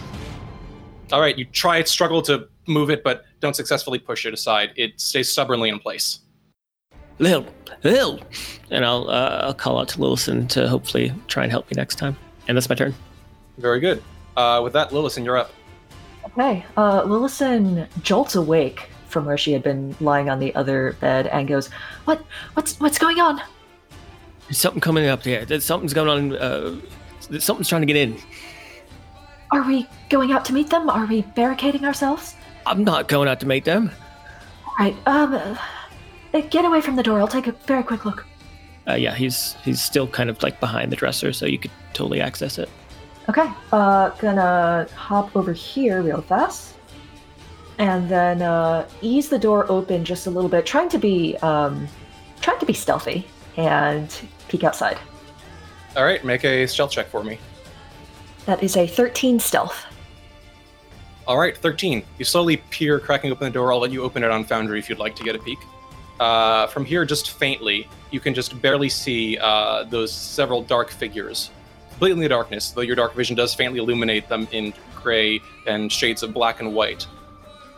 All 1.12 1.20
right, 1.20 1.36
you 1.36 1.44
try 1.44 1.82
struggle 1.84 2.22
to 2.22 2.48
move 2.66 2.90
it, 2.90 3.02
but 3.02 3.24
don't 3.40 3.54
successfully 3.54 3.98
push 3.98 4.24
it 4.24 4.32
aside. 4.32 4.72
It 4.76 5.00
stays 5.00 5.30
stubbornly 5.30 5.68
in 5.68 5.78
place. 5.78 6.20
Lil, 7.18 7.46
Lil, 7.84 8.20
and 8.70 8.84
I'll 8.84 9.08
uh, 9.08 9.40
I'll 9.44 9.54
call 9.54 9.78
out 9.78 9.88
to 9.90 9.98
Lillison 9.98 10.48
to 10.50 10.68
hopefully 10.68 11.12
try 11.28 11.42
and 11.42 11.52
help 11.52 11.66
me 11.66 11.74
next 11.76 11.96
time. 11.96 12.16
And 12.48 12.56
that's 12.56 12.68
my 12.68 12.74
turn. 12.74 12.94
Very 13.58 13.80
good. 13.80 14.02
Uh, 14.36 14.60
with 14.64 14.72
that, 14.72 14.90
Lillison, 14.90 15.24
you're 15.24 15.36
up. 15.36 15.52
Okay. 16.24 16.64
Uh, 16.76 17.02
Lillison 17.02 17.86
jolts 18.02 18.34
awake 18.34 18.88
from 19.08 19.26
where 19.26 19.36
she 19.36 19.52
had 19.52 19.62
been 19.62 19.94
lying 20.00 20.30
on 20.30 20.38
the 20.38 20.54
other 20.54 20.96
bed 21.00 21.26
and 21.26 21.46
goes, 21.46 21.68
What? 22.06 22.24
What's 22.54 22.80
what's 22.80 22.98
going 22.98 23.20
on? 23.20 23.40
There's 24.46 24.58
something 24.58 24.80
coming 24.80 25.06
up 25.06 25.22
there. 25.22 25.44
There's 25.44 25.64
something's 25.64 25.94
going 25.94 26.08
on. 26.08 26.36
Uh, 26.36 26.80
something's 27.40 27.68
trying 27.68 27.82
to 27.82 27.86
get 27.86 27.96
in. 27.96 28.16
Are 29.50 29.66
we 29.66 29.86
going 30.08 30.32
out 30.32 30.44
to 30.46 30.54
meet 30.54 30.70
them? 30.70 30.88
Are 30.88 31.06
we 31.06 31.22
barricading 31.22 31.84
ourselves? 31.84 32.34
I'm 32.64 32.84
not 32.84 33.08
going 33.08 33.28
out 33.28 33.40
to 33.40 33.46
meet 33.46 33.64
them. 33.64 33.90
All 34.66 34.74
right. 34.78 34.96
Um, 35.06 35.34
uh, 35.34 36.40
get 36.50 36.64
away 36.64 36.80
from 36.80 36.96
the 36.96 37.02
door. 37.02 37.20
I'll 37.20 37.28
take 37.28 37.46
a 37.46 37.52
very 37.52 37.82
quick 37.82 38.04
look. 38.04 38.26
Uh, 38.88 38.94
yeah, 38.94 39.14
he's 39.14 39.54
he's 39.62 39.82
still 39.82 40.08
kind 40.08 40.28
of 40.30 40.42
like 40.42 40.58
behind 40.58 40.90
the 40.90 40.96
dresser, 40.96 41.32
so 41.32 41.46
you 41.46 41.58
could 41.58 41.70
totally 41.92 42.20
access 42.20 42.58
it. 42.58 42.68
Okay, 43.28 43.48
uh, 43.70 44.10
gonna 44.10 44.88
hop 44.96 45.36
over 45.36 45.52
here 45.52 46.02
real 46.02 46.22
fast. 46.22 46.74
And 47.78 48.08
then 48.08 48.42
uh, 48.42 48.88
ease 49.00 49.28
the 49.28 49.38
door 49.38 49.70
open 49.70 50.04
just 50.04 50.26
a 50.26 50.30
little 50.30 50.50
bit, 50.50 50.66
trying 50.66 50.88
to 50.88 50.98
be 50.98 51.36
um, 51.38 51.86
trying 52.40 52.58
to 52.58 52.66
be 52.66 52.72
stealthy 52.72 53.26
and 53.56 54.12
peek 54.48 54.64
outside. 54.64 54.98
All 55.96 56.04
right, 56.04 56.24
make 56.24 56.44
a 56.44 56.66
stealth 56.66 56.90
check 56.90 57.08
for 57.08 57.22
me. 57.22 57.38
That 58.46 58.62
is 58.62 58.76
a 58.76 58.86
13 58.86 59.38
stealth. 59.38 59.84
All 61.26 61.38
right, 61.38 61.56
13. 61.56 62.02
You 62.18 62.24
slowly 62.24 62.56
peer, 62.70 62.98
cracking 62.98 63.30
open 63.30 63.44
the 63.44 63.50
door. 63.52 63.72
I'll 63.72 63.78
let 63.78 63.92
you 63.92 64.02
open 64.02 64.24
it 64.24 64.30
on 64.30 64.44
Foundry 64.44 64.78
if 64.78 64.88
you'd 64.88 64.98
like 64.98 65.14
to 65.16 65.22
get 65.22 65.36
a 65.36 65.38
peek. 65.38 65.58
Uh, 66.18 66.66
from 66.68 66.84
here, 66.84 67.04
just 67.04 67.32
faintly, 67.32 67.88
you 68.10 68.20
can 68.20 68.34
just 68.34 68.60
barely 68.60 68.88
see 68.88 69.38
uh, 69.38 69.84
those 69.84 70.12
several 70.12 70.62
dark 70.62 70.90
figures, 70.90 71.50
completely 71.90 72.18
in 72.18 72.22
the 72.22 72.28
darkness, 72.28 72.70
though 72.70 72.80
your 72.80 72.96
dark 72.96 73.14
vision 73.14 73.36
does 73.36 73.54
faintly 73.54 73.78
illuminate 73.78 74.28
them 74.28 74.48
in 74.50 74.72
gray 74.94 75.40
and 75.66 75.92
shades 75.92 76.22
of 76.22 76.32
black 76.32 76.60
and 76.60 76.74
white. 76.74 77.06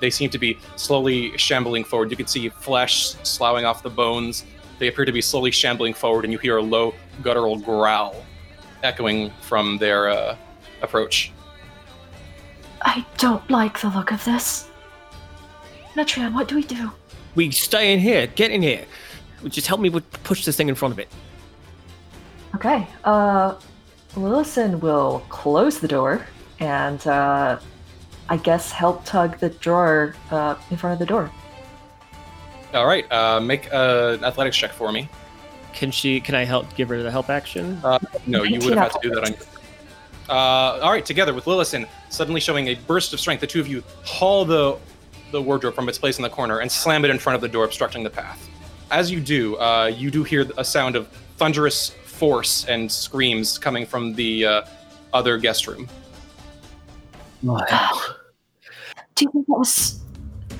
They 0.00 0.10
seem 0.10 0.30
to 0.30 0.38
be 0.38 0.58
slowly 0.76 1.36
shambling 1.36 1.84
forward. 1.84 2.10
You 2.10 2.16
can 2.16 2.26
see 2.26 2.48
flesh 2.48 3.14
sloughing 3.22 3.64
off 3.64 3.82
the 3.82 3.90
bones. 3.90 4.44
They 4.78 4.88
appear 4.88 5.04
to 5.04 5.12
be 5.12 5.20
slowly 5.20 5.50
shambling 5.50 5.94
forward, 5.94 6.24
and 6.24 6.32
you 6.32 6.38
hear 6.38 6.56
a 6.56 6.62
low, 6.62 6.94
guttural 7.22 7.56
growl 7.58 8.24
echoing 8.82 9.30
from 9.40 9.78
their 9.78 10.08
uh, 10.08 10.36
approach. 10.82 11.32
I 12.82 13.04
don't 13.16 13.48
like 13.50 13.80
the 13.80 13.88
look 13.88 14.12
of 14.12 14.24
this. 14.24 14.68
Metreon, 15.94 16.34
what 16.34 16.48
do 16.48 16.56
we 16.56 16.62
do? 16.62 16.90
We 17.34 17.50
stay 17.50 17.92
in 17.92 18.00
here. 18.00 18.26
Get 18.26 18.50
in 18.50 18.62
here. 18.62 18.84
Just 19.48 19.66
help 19.66 19.80
me 19.80 19.88
with 19.88 20.10
push 20.22 20.44
this 20.44 20.56
thing 20.56 20.68
in 20.68 20.74
front 20.74 20.92
of 20.92 20.98
it. 20.98 21.08
Okay, 22.54 22.86
uh, 23.04 23.56
Lillison 24.14 24.80
will 24.80 25.24
close 25.28 25.80
the 25.80 25.88
door 25.88 26.24
and 26.60 27.04
uh, 27.06 27.58
I 28.28 28.36
guess 28.36 28.70
help 28.70 29.04
tug 29.04 29.38
the 29.38 29.50
drawer 29.50 30.14
uh, 30.30 30.54
in 30.70 30.76
front 30.76 30.94
of 30.94 30.98
the 30.98 31.06
door. 31.06 31.30
All 32.74 32.86
right, 32.86 33.10
uh, 33.12 33.40
make 33.40 33.72
uh, 33.72 34.16
an 34.18 34.24
athletics 34.24 34.56
check 34.56 34.72
for 34.72 34.90
me. 34.90 35.08
Can 35.72 35.90
she? 35.90 36.20
Can 36.20 36.34
I 36.34 36.44
help? 36.44 36.74
Give 36.74 36.88
her 36.88 37.02
the 37.02 37.10
help 37.10 37.30
action? 37.30 37.80
Uh, 37.84 37.98
no, 38.26 38.42
you 38.42 38.58
would 38.60 38.74
19 38.74 38.78
have 38.78 38.92
had 38.92 39.02
to 39.02 39.08
do 39.08 39.14
that 39.14 39.24
on 39.24 39.32
your. 39.32 39.40
Uh, 40.28 40.80
all 40.80 40.90
right, 40.90 41.04
together 41.04 41.34
with 41.34 41.44
Lillison, 41.44 41.86
suddenly 42.08 42.40
showing 42.40 42.68
a 42.68 42.74
burst 42.74 43.12
of 43.12 43.20
strength, 43.20 43.40
the 43.40 43.46
two 43.46 43.60
of 43.60 43.68
you 43.68 43.82
haul 44.04 44.44
the 44.44 44.78
the 45.30 45.40
wardrobe 45.40 45.74
from 45.74 45.88
its 45.88 45.98
place 45.98 46.18
in 46.18 46.22
the 46.22 46.30
corner 46.30 46.60
and 46.60 46.70
slam 46.70 47.04
it 47.04 47.10
in 47.10 47.18
front 47.18 47.34
of 47.34 47.40
the 47.40 47.48
door, 47.48 47.64
obstructing 47.64 48.04
the 48.04 48.10
path. 48.10 48.48
As 48.90 49.10
you 49.10 49.20
do, 49.20 49.56
uh, 49.56 49.86
you 49.86 50.10
do 50.10 50.22
hear 50.22 50.46
a 50.56 50.64
sound 50.64 50.94
of 50.96 51.08
thunderous 51.36 51.90
force 52.04 52.64
and 52.66 52.90
screams 52.90 53.58
coming 53.58 53.84
from 53.84 54.14
the 54.14 54.46
uh, 54.46 54.62
other 55.12 55.36
guest 55.38 55.66
room. 55.66 55.88
Oh, 57.46 58.16
Do 59.16 59.24
you 59.24 59.30
think 59.32 59.46
that 59.46 59.58
was 59.58 60.00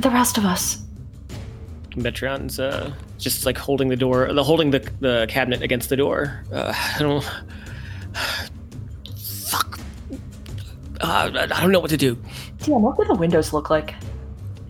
the 0.01 0.11
rest 0.11 0.39
of 0.39 0.45
us? 0.45 0.84
Metreon's 1.97 2.59
uh, 2.59 2.93
just 3.19 3.47
like 3.47 3.57
holding 3.57 3.89
the 3.89 3.97
door, 3.97 4.33
the 4.33 4.43
holding 4.43 4.71
the 4.71 4.81
the 5.01 5.27
cabinet 5.29 5.63
against 5.63 5.89
the 5.89 5.97
door. 5.97 6.45
Uh, 6.53 6.73
I 6.75 6.99
don't. 6.99 7.25
Fuck. 9.17 9.79
Uh, 11.01 11.31
I 11.35 11.61
don't 11.61 11.73
know 11.73 11.81
what 11.81 11.91
to 11.91 11.97
do. 11.97 12.17
Damn, 12.59 12.83
what 12.83 12.97
do 12.97 13.05
the 13.05 13.15
windows 13.15 13.53
look 13.53 13.71
like? 13.71 13.95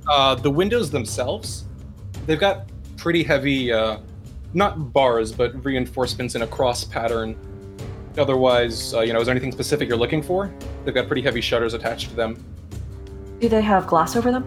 Uh, 0.08 0.34
the 0.34 0.50
windows 0.50 0.90
themselves, 0.90 1.64
they've 2.26 2.40
got 2.40 2.68
pretty 2.96 3.22
heavy, 3.22 3.72
uh, 3.72 3.98
not 4.52 4.92
bars, 4.92 5.32
but 5.32 5.64
reinforcements 5.64 6.34
in 6.34 6.42
a 6.42 6.46
cross 6.46 6.84
pattern. 6.84 7.36
Otherwise, 8.18 8.94
uh, 8.94 9.00
you 9.00 9.12
know, 9.12 9.20
is 9.20 9.26
there 9.26 9.32
anything 9.32 9.52
specific 9.52 9.88
you're 9.88 9.98
looking 9.98 10.22
for? 10.22 10.52
They've 10.84 10.94
got 10.94 11.06
pretty 11.06 11.22
heavy 11.22 11.40
shutters 11.40 11.74
attached 11.74 12.10
to 12.10 12.16
them. 12.16 12.42
Do 13.40 13.48
they 13.48 13.62
have 13.62 13.86
glass 13.86 14.14
over 14.14 14.30
them? 14.30 14.44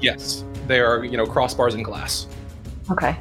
Yes, 0.00 0.44
they 0.68 0.80
are, 0.80 1.04
you 1.04 1.16
know, 1.16 1.26
crossbars 1.26 1.74
and 1.74 1.84
glass. 1.84 2.26
Okay. 2.90 3.16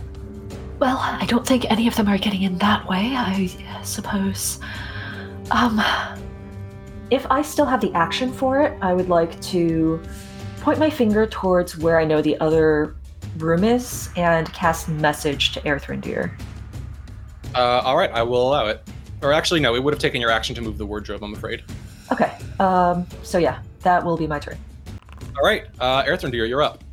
Well, 0.79 0.97
I 0.99 1.25
don't 1.25 1.47
think 1.47 1.65
any 1.71 1.87
of 1.87 1.95
them 1.95 2.07
are 2.07 2.17
getting 2.19 2.43
in 2.43 2.57
that 2.59 2.87
way, 2.87 3.13
I 3.15 3.81
suppose. 3.83 4.59
Um, 5.49 5.81
If 7.09 7.25
I 7.31 7.41
still 7.41 7.65
have 7.65 7.79
the 7.79 7.93
action 7.93 8.33
for 8.33 8.61
it, 8.61 8.77
I 8.81 8.93
would 8.93 9.07
like 9.07 9.39
to 9.43 10.01
point 10.59 10.77
my 10.77 10.89
finger 10.89 11.25
towards 11.25 11.77
where 11.77 11.97
I 11.97 12.03
know 12.03 12.21
the 12.21 12.37
other 12.41 12.97
room 13.37 13.63
is 13.63 14.09
and 14.17 14.51
cast 14.51 14.89
message 14.89 15.53
to 15.53 15.61
Erthrendir. 15.61 16.37
Uh, 17.55 17.81
all 17.85 17.95
right, 17.95 18.11
I 18.11 18.23
will 18.23 18.45
allow 18.45 18.65
it. 18.67 18.85
Or 19.21 19.31
actually, 19.31 19.61
no, 19.61 19.73
it 19.73 19.81
would 19.81 19.93
have 19.93 20.01
taken 20.01 20.19
your 20.19 20.31
action 20.31 20.53
to 20.55 20.61
move 20.61 20.77
the 20.77 20.85
wardrobe, 20.85 21.23
I'm 21.23 21.33
afraid. 21.33 21.63
Okay. 22.11 22.37
Um, 22.59 23.07
so 23.23 23.37
yeah, 23.37 23.59
that 23.83 24.03
will 24.03 24.17
be 24.17 24.27
my 24.27 24.39
turn. 24.39 24.57
All 25.37 25.45
right, 25.45 25.65
uh, 25.79 26.03
Erthrendir, 26.03 26.47
you're 26.47 26.61
up. 26.61 26.83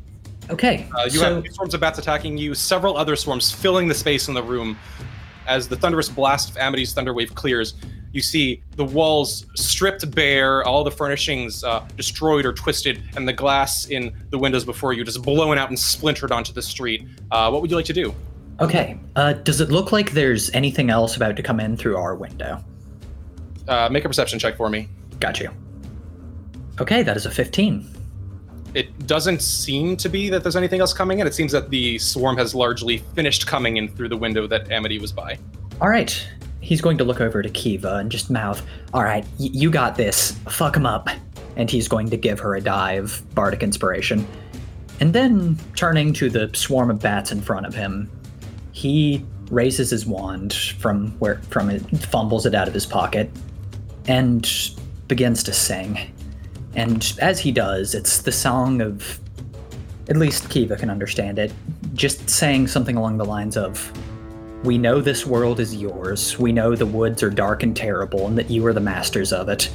Okay. 0.49 0.87
Uh, 0.97 1.03
you 1.05 1.19
so 1.19 1.35
have 1.35 1.43
two 1.43 1.51
swarms 1.51 1.73
of 1.73 1.81
bats 1.81 1.99
attacking 1.99 2.37
you, 2.37 2.53
several 2.53 2.97
other 2.97 3.15
swarms 3.15 3.51
filling 3.51 3.87
the 3.87 3.93
space 3.93 4.27
in 4.27 4.33
the 4.33 4.43
room. 4.43 4.77
As 5.47 5.67
the 5.67 5.75
thunderous 5.75 6.09
blast 6.09 6.49
of 6.49 6.57
Amity's 6.57 6.93
Thunderwave 6.93 7.35
clears, 7.35 7.75
you 8.11 8.21
see 8.21 8.63
the 8.77 8.85
walls 8.85 9.45
stripped 9.55 10.09
bare, 10.11 10.63
all 10.63 10.83
the 10.83 10.91
furnishings 10.91 11.63
uh, 11.63 11.85
destroyed 11.97 12.45
or 12.45 12.53
twisted, 12.53 13.03
and 13.15 13.27
the 13.27 13.33
glass 13.33 13.85
in 13.87 14.15
the 14.29 14.37
windows 14.37 14.63
before 14.63 14.93
you 14.93 15.03
just 15.03 15.21
blown 15.21 15.57
out 15.57 15.69
and 15.69 15.77
splintered 15.77 16.31
onto 16.31 16.53
the 16.53 16.61
street. 16.61 17.05
Uh, 17.29 17.49
what 17.49 17.61
would 17.61 17.69
you 17.69 17.75
like 17.75 17.85
to 17.85 17.93
do? 17.93 18.15
Okay. 18.59 18.97
Uh, 19.15 19.33
does 19.33 19.59
it 19.59 19.69
look 19.69 19.91
like 19.91 20.11
there's 20.11 20.49
anything 20.51 20.89
else 20.89 21.17
about 21.17 21.35
to 21.35 21.43
come 21.43 21.59
in 21.59 21.75
through 21.75 21.97
our 21.97 22.15
window? 22.15 22.63
Uh, 23.67 23.89
make 23.91 24.05
a 24.05 24.07
perception 24.07 24.39
check 24.39 24.55
for 24.55 24.69
me. 24.69 24.87
Got 25.19 25.39
you. 25.39 25.51
Okay, 26.79 27.03
that 27.03 27.17
is 27.17 27.25
a 27.25 27.31
15. 27.31 27.94
It 28.75 29.07
doesn't 29.07 29.41
seem 29.41 29.95
to 29.97 30.09
be 30.09 30.29
that 30.29 30.43
there's 30.43 30.57
anything 30.57 30.81
else 30.81 30.93
coming 30.93 31.19
in. 31.19 31.27
It 31.27 31.33
seems 31.33 31.53
that 31.53 31.69
the 31.69 31.97
swarm 31.97 32.35
has 32.35 32.53
largely 32.53 32.97
finished 33.15 33.47
coming 33.47 33.77
in 33.77 33.87
through 33.87 34.09
the 34.09 34.17
window 34.17 34.47
that 34.47 34.69
Amity 34.69 34.99
was 34.99 35.13
by. 35.13 35.39
All 35.79 35.87
right. 35.87 36.27
He's 36.59 36.81
going 36.81 36.97
to 36.97 37.05
look 37.05 37.21
over 37.21 37.41
to 37.41 37.49
Kiva 37.49 37.95
and 37.95 38.11
just 38.11 38.29
mouth, 38.29 38.61
All 38.93 39.03
right, 39.03 39.23
y- 39.39 39.49
you 39.53 39.71
got 39.71 39.95
this. 39.95 40.31
Fuck 40.49 40.75
him 40.75 40.85
up. 40.85 41.09
And 41.55 41.71
he's 41.71 41.87
going 41.87 42.09
to 42.09 42.17
give 42.17 42.37
her 42.39 42.55
a 42.55 42.61
dive, 42.61 43.23
Bardic 43.33 43.63
Inspiration. 43.63 44.27
And 44.99 45.13
then, 45.13 45.57
turning 45.75 46.11
to 46.13 46.29
the 46.29 46.49
swarm 46.53 46.89
of 46.89 46.99
bats 46.99 47.31
in 47.31 47.41
front 47.41 47.65
of 47.65 47.73
him, 47.73 48.11
he 48.73 49.23
raises 49.51 49.89
his 49.89 50.05
wand 50.05 50.53
from 50.53 51.11
where 51.19 51.37
from 51.49 51.69
it, 51.69 51.81
fumbles 51.97 52.45
it 52.45 52.53
out 52.53 52.67
of 52.67 52.73
his 52.73 52.85
pocket, 52.85 53.29
and 54.07 54.51
begins 55.07 55.43
to 55.43 55.53
sing. 55.53 56.11
And 56.75 57.17
as 57.21 57.39
he 57.39 57.51
does, 57.51 57.95
it's 57.95 58.21
the 58.21 58.31
song 58.31 58.81
of 58.81 59.19
at 60.09 60.17
least 60.17 60.49
Kiva 60.49 60.75
can 60.75 60.89
understand 60.89 61.39
it, 61.39 61.51
just 61.93 62.29
saying 62.29 62.67
something 62.67 62.95
along 62.95 63.17
the 63.17 63.25
lines 63.25 63.57
of 63.57 63.91
We 64.63 64.77
know 64.77 64.99
this 64.99 65.25
world 65.25 65.59
is 65.59 65.75
yours. 65.75 66.37
We 66.39 66.51
know 66.51 66.75
the 66.75 66.85
woods 66.85 67.23
are 67.23 67.29
dark 67.29 67.63
and 67.63 67.75
terrible 67.75 68.27
and 68.27 68.37
that 68.37 68.49
you 68.49 68.65
are 68.65 68.73
the 68.73 68.79
masters 68.79 69.31
of 69.31 69.49
it. 69.49 69.71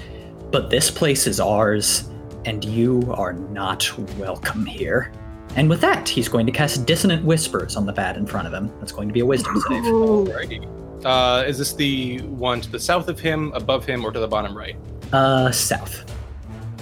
But 0.51 0.69
this 0.69 0.91
place 0.91 1.27
is 1.29 1.39
ours, 1.39 2.09
and 2.45 2.65
you 2.65 3.13
are 3.17 3.33
not 3.33 3.97
welcome 4.19 4.67
here. 4.67 5.13
And 5.57 5.69
with 5.69 5.81
that, 5.81 6.09
he's 6.09 6.29
going 6.29 6.47
to 6.47 6.53
cast 6.53 6.87
Dissonant 6.87 7.25
Whispers 7.25 7.77
on 7.77 7.87
the 7.87 7.93
bat 7.93 8.17
in 8.17 8.27
front 8.27 8.47
of 8.47 8.53
him. 8.53 8.73
That's 8.81 8.93
going 8.93 9.09
to 9.09 9.15
be 9.15 9.21
a 9.21 9.27
wisdom 9.27 9.61
save. 9.69 9.85
Alrighty. 9.85 11.05
Uh, 11.05 11.45
is 11.47 11.59
this 11.59 11.73
the 11.73 12.21
one 12.23 12.61
to 12.61 12.71
the 12.71 12.79
south 12.79 13.09
of 13.09 13.19
him, 13.19 13.53
above 13.55 13.85
him, 13.85 14.05
or 14.05 14.13
to 14.13 14.21
the 14.21 14.29
bottom 14.29 14.57
right? 14.57 14.77
Uh, 15.13 15.51
south. 15.51 16.05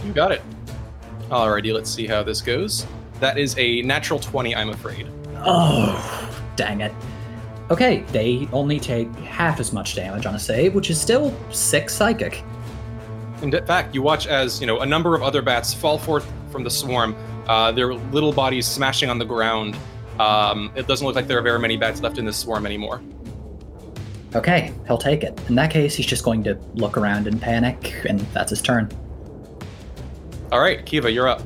You 0.05 0.13
got 0.13 0.33
it. 0.33 0.43
Alrighty, 1.29 1.75
let's 1.75 1.91
see 1.91 2.07
how 2.07 2.23
this 2.23 2.41
goes. 2.41 2.87
That 3.21 3.39
is 3.39 3.57
a 3.59 3.83
natural 3.83 4.19
20, 4.19 4.55
I'm 4.55 4.71
afraid. 4.71 5.09
Oh, 5.39 6.49
dang 6.57 6.81
it. 6.81 6.93
Okay, 7.71 8.01
they 8.13 8.49
only 8.53 8.81
take 8.81 9.13
half 9.17 9.61
as 9.61 9.73
much 9.73 9.95
damage 9.95 10.25
on 10.25 10.35
a 10.35 10.39
save, 10.39 10.75
which 10.75 10.89
is 10.89 10.99
still 10.99 11.37
six 11.51 11.95
psychic. 11.95 12.43
In 13.43 13.53
fact, 13.67 13.95
you 13.95 14.01
watch 14.01 14.27
as 14.27 14.61
you 14.61 14.67
know 14.67 14.81
a 14.81 14.87
number 14.87 15.15
of 15.15 15.23
other 15.23 15.43
bats 15.43 15.75
fall 15.75 15.99
forth 15.99 16.31
from 16.51 16.65
the 16.65 16.71
swarm. 16.71 17.15
Uh, 17.47 17.71
their 17.71 17.95
little 17.95 18.33
bodies 18.33 18.67
smashing 18.67 19.11
on 19.11 19.19
the 19.19 19.25
ground. 19.25 19.77
Um, 20.19 20.73
it 20.75 20.87
doesn't 20.87 21.07
look 21.07 21.15
like 21.15 21.29
there 21.29 21.39
are 21.39 21.43
very 21.43 21.59
many 21.59 21.77
bats 21.77 22.01
left 22.01 22.19
in 22.19 22.25
this 22.25 22.39
swarm 22.39 22.67
anymore. 22.67 23.03
Okay, 24.35 24.73
he'll 24.87 24.99
take 24.99 25.23
it. 25.23 25.39
In 25.49 25.55
that 25.55 25.71
case, 25.71 25.95
he's 25.95 26.07
just 26.07 26.25
going 26.25 26.43
to 26.45 26.55
look 26.75 26.97
around 26.97 27.27
in 27.27 27.39
panic, 27.39 28.03
and 28.09 28.21
that's 28.33 28.51
his 28.51 28.61
turn. 28.61 28.91
All 30.51 30.61
right, 30.61 30.85
Kiva, 30.87 31.11
you're 31.13 31.29
up. 31.29 31.43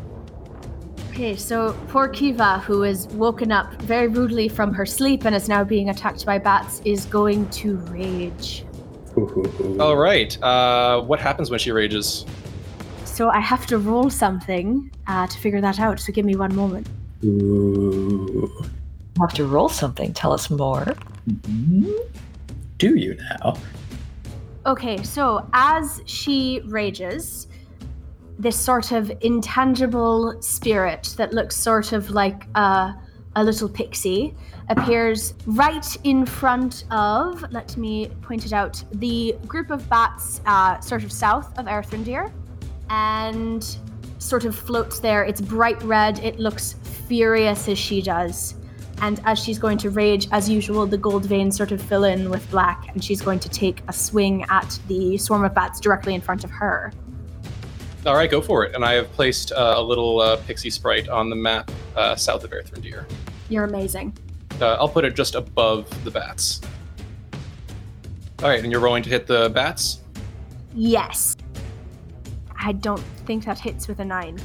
Okay, 1.10 1.36
so 1.36 1.76
poor 1.88 2.08
Kiva, 2.08 2.60
who 2.60 2.84
is 2.84 3.06
woken 3.08 3.52
up 3.52 3.74
very 3.82 4.08
rudely 4.08 4.48
from 4.48 4.72
her 4.72 4.86
sleep 4.86 5.24
and 5.24 5.34
is 5.34 5.48
now 5.48 5.64
being 5.64 5.90
attacked 5.90 6.24
by 6.24 6.38
bats, 6.38 6.80
is 6.84 7.04
going 7.06 7.48
to 7.50 7.76
rage. 7.90 8.64
All 9.78 9.96
right. 9.96 10.40
Uh, 10.42 11.02
what 11.02 11.20
happens 11.20 11.50
when 11.50 11.58
she 11.58 11.70
rages? 11.70 12.24
So 13.04 13.28
I 13.28 13.40
have 13.40 13.66
to 13.66 13.78
roll 13.78 14.08
something 14.08 14.90
uh, 15.06 15.26
to 15.26 15.38
figure 15.38 15.60
that 15.60 15.78
out. 15.78 16.00
So 16.00 16.12
give 16.12 16.24
me 16.24 16.34
one 16.34 16.54
moment. 16.54 16.86
You 17.20 18.50
have 19.20 19.34
to 19.34 19.44
roll 19.44 19.68
something. 19.68 20.14
Tell 20.14 20.32
us 20.32 20.48
more. 20.48 20.94
Do 22.78 22.96
you 22.96 23.18
now? 23.40 23.58
Okay, 24.64 25.02
so 25.02 25.46
as 25.52 26.00
she 26.06 26.62
rages, 26.64 27.48
this 28.38 28.58
sort 28.58 28.92
of 28.92 29.12
intangible 29.20 30.40
spirit 30.40 31.14
that 31.16 31.32
looks 31.32 31.56
sort 31.56 31.92
of 31.92 32.10
like 32.10 32.46
a, 32.54 32.94
a 33.36 33.44
little 33.44 33.68
pixie 33.68 34.34
appears 34.68 35.34
right 35.46 35.96
in 36.04 36.24
front 36.24 36.84
of, 36.90 37.44
let 37.52 37.76
me 37.76 38.08
point 38.22 38.46
it 38.46 38.52
out, 38.52 38.82
the 38.92 39.36
group 39.46 39.70
of 39.70 39.88
bats 39.88 40.40
uh, 40.46 40.80
sort 40.80 41.04
of 41.04 41.12
south 41.12 41.56
of 41.58 41.66
Erthrendir 41.66 42.32
and 42.90 43.76
sort 44.18 44.44
of 44.44 44.54
floats 44.54 44.98
there. 44.98 45.24
It's 45.24 45.40
bright 45.40 45.82
red, 45.82 46.18
it 46.20 46.38
looks 46.38 46.74
furious 47.08 47.68
as 47.68 47.78
she 47.78 48.00
does. 48.00 48.54
And 49.00 49.20
as 49.24 49.38
she's 49.38 49.58
going 49.58 49.78
to 49.78 49.90
rage, 49.90 50.28
as 50.30 50.48
usual, 50.48 50.86
the 50.86 50.96
gold 50.96 51.26
veins 51.26 51.56
sort 51.56 51.72
of 51.72 51.82
fill 51.82 52.04
in 52.04 52.30
with 52.30 52.48
black, 52.52 52.88
and 52.94 53.02
she's 53.02 53.20
going 53.20 53.40
to 53.40 53.48
take 53.48 53.82
a 53.88 53.92
swing 53.92 54.44
at 54.48 54.78
the 54.86 55.18
swarm 55.18 55.44
of 55.44 55.52
bats 55.54 55.80
directly 55.80 56.14
in 56.14 56.20
front 56.20 56.44
of 56.44 56.50
her. 56.50 56.92
All 58.04 58.16
right, 58.16 58.28
go 58.28 58.40
for 58.40 58.64
it. 58.64 58.74
And 58.74 58.84
I 58.84 58.94
have 58.94 59.12
placed 59.12 59.52
uh, 59.52 59.74
a 59.76 59.82
little 59.82 60.20
uh, 60.20 60.36
pixie 60.38 60.70
sprite 60.70 61.08
on 61.08 61.30
the 61.30 61.36
map 61.36 61.70
uh, 61.94 62.16
south 62.16 62.42
of 62.42 62.50
Erthrendir. 62.50 63.06
You're 63.48 63.64
amazing. 63.64 64.16
Uh, 64.60 64.74
I'll 64.74 64.88
put 64.88 65.04
it 65.04 65.14
just 65.14 65.36
above 65.36 65.88
the 66.04 66.10
bats. 66.10 66.60
All 68.42 68.48
right, 68.48 68.62
and 68.62 68.72
you're 68.72 68.80
rolling 68.80 69.04
to 69.04 69.08
hit 69.08 69.28
the 69.28 69.50
bats. 69.50 70.00
Yes. 70.74 71.36
I 72.58 72.72
don't 72.72 73.02
think 73.24 73.44
that 73.44 73.60
hits 73.60 73.86
with 73.86 74.00
a 74.00 74.04
nine. 74.04 74.40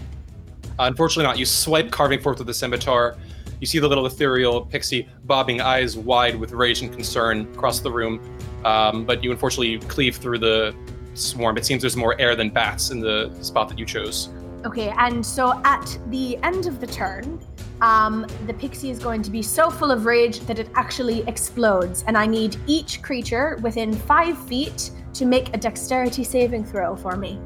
Unfortunately, 0.78 1.24
not. 1.24 1.40
You 1.40 1.46
swipe 1.46 1.90
carving 1.90 2.22
forth 2.22 2.38
with 2.38 2.48
the 2.48 2.54
scimitar. 2.54 3.18
You 3.60 3.66
see 3.66 3.80
the 3.80 3.88
little 3.88 4.06
ethereal 4.06 4.62
pixie 4.62 5.10
bobbing 5.24 5.62
eyes 5.62 5.98
wide 5.98 6.36
with 6.36 6.52
rage 6.52 6.84
and 6.84 6.94
concern 6.94 7.52
across 7.56 7.80
the 7.80 7.92
room. 7.92 8.22
Um, 8.64 9.04
but 9.04 9.24
you 9.24 9.32
unfortunately 9.32 9.80
cleave 9.88 10.18
through 10.18 10.38
the 10.38 10.76
swarm. 11.18 11.58
It 11.58 11.66
seems 11.66 11.82
there's 11.82 11.98
more 11.98 12.20
air 12.20 12.36
than 12.36 12.50
bats 12.50 12.92
in 12.92 13.00
the 13.00 13.32
spot 13.42 13.70
that 13.70 13.80
you 13.80 13.86
chose. 13.86 14.30
Okay, 14.66 14.94
and 14.98 15.26
so 15.26 15.62
at 15.64 15.98
the 16.08 16.38
end 16.44 16.66
of 16.66 16.82
the 16.82 16.88
turn, 16.88 17.40
um, 17.82 18.26
the 18.48 18.54
pixie 18.54 18.90
is 18.90 19.00
going 19.00 19.22
to 19.22 19.30
be 19.30 19.42
so 19.42 19.70
full 19.70 19.92
of 19.92 20.06
rage 20.06 20.40
that 20.42 20.58
it 20.60 20.70
actually 20.76 21.22
explodes, 21.28 22.04
and 22.08 22.18
I 22.18 22.26
need 22.26 22.58
each 22.66 23.02
creature 23.02 23.60
within 23.62 23.94
five 23.94 24.38
feet 24.48 24.92
to 25.14 25.26
make 25.26 25.54
a 25.54 25.58
dexterity 25.58 26.24
saving 26.24 26.66
throw 26.66 26.96
for 26.96 27.16
me. 27.16 27.40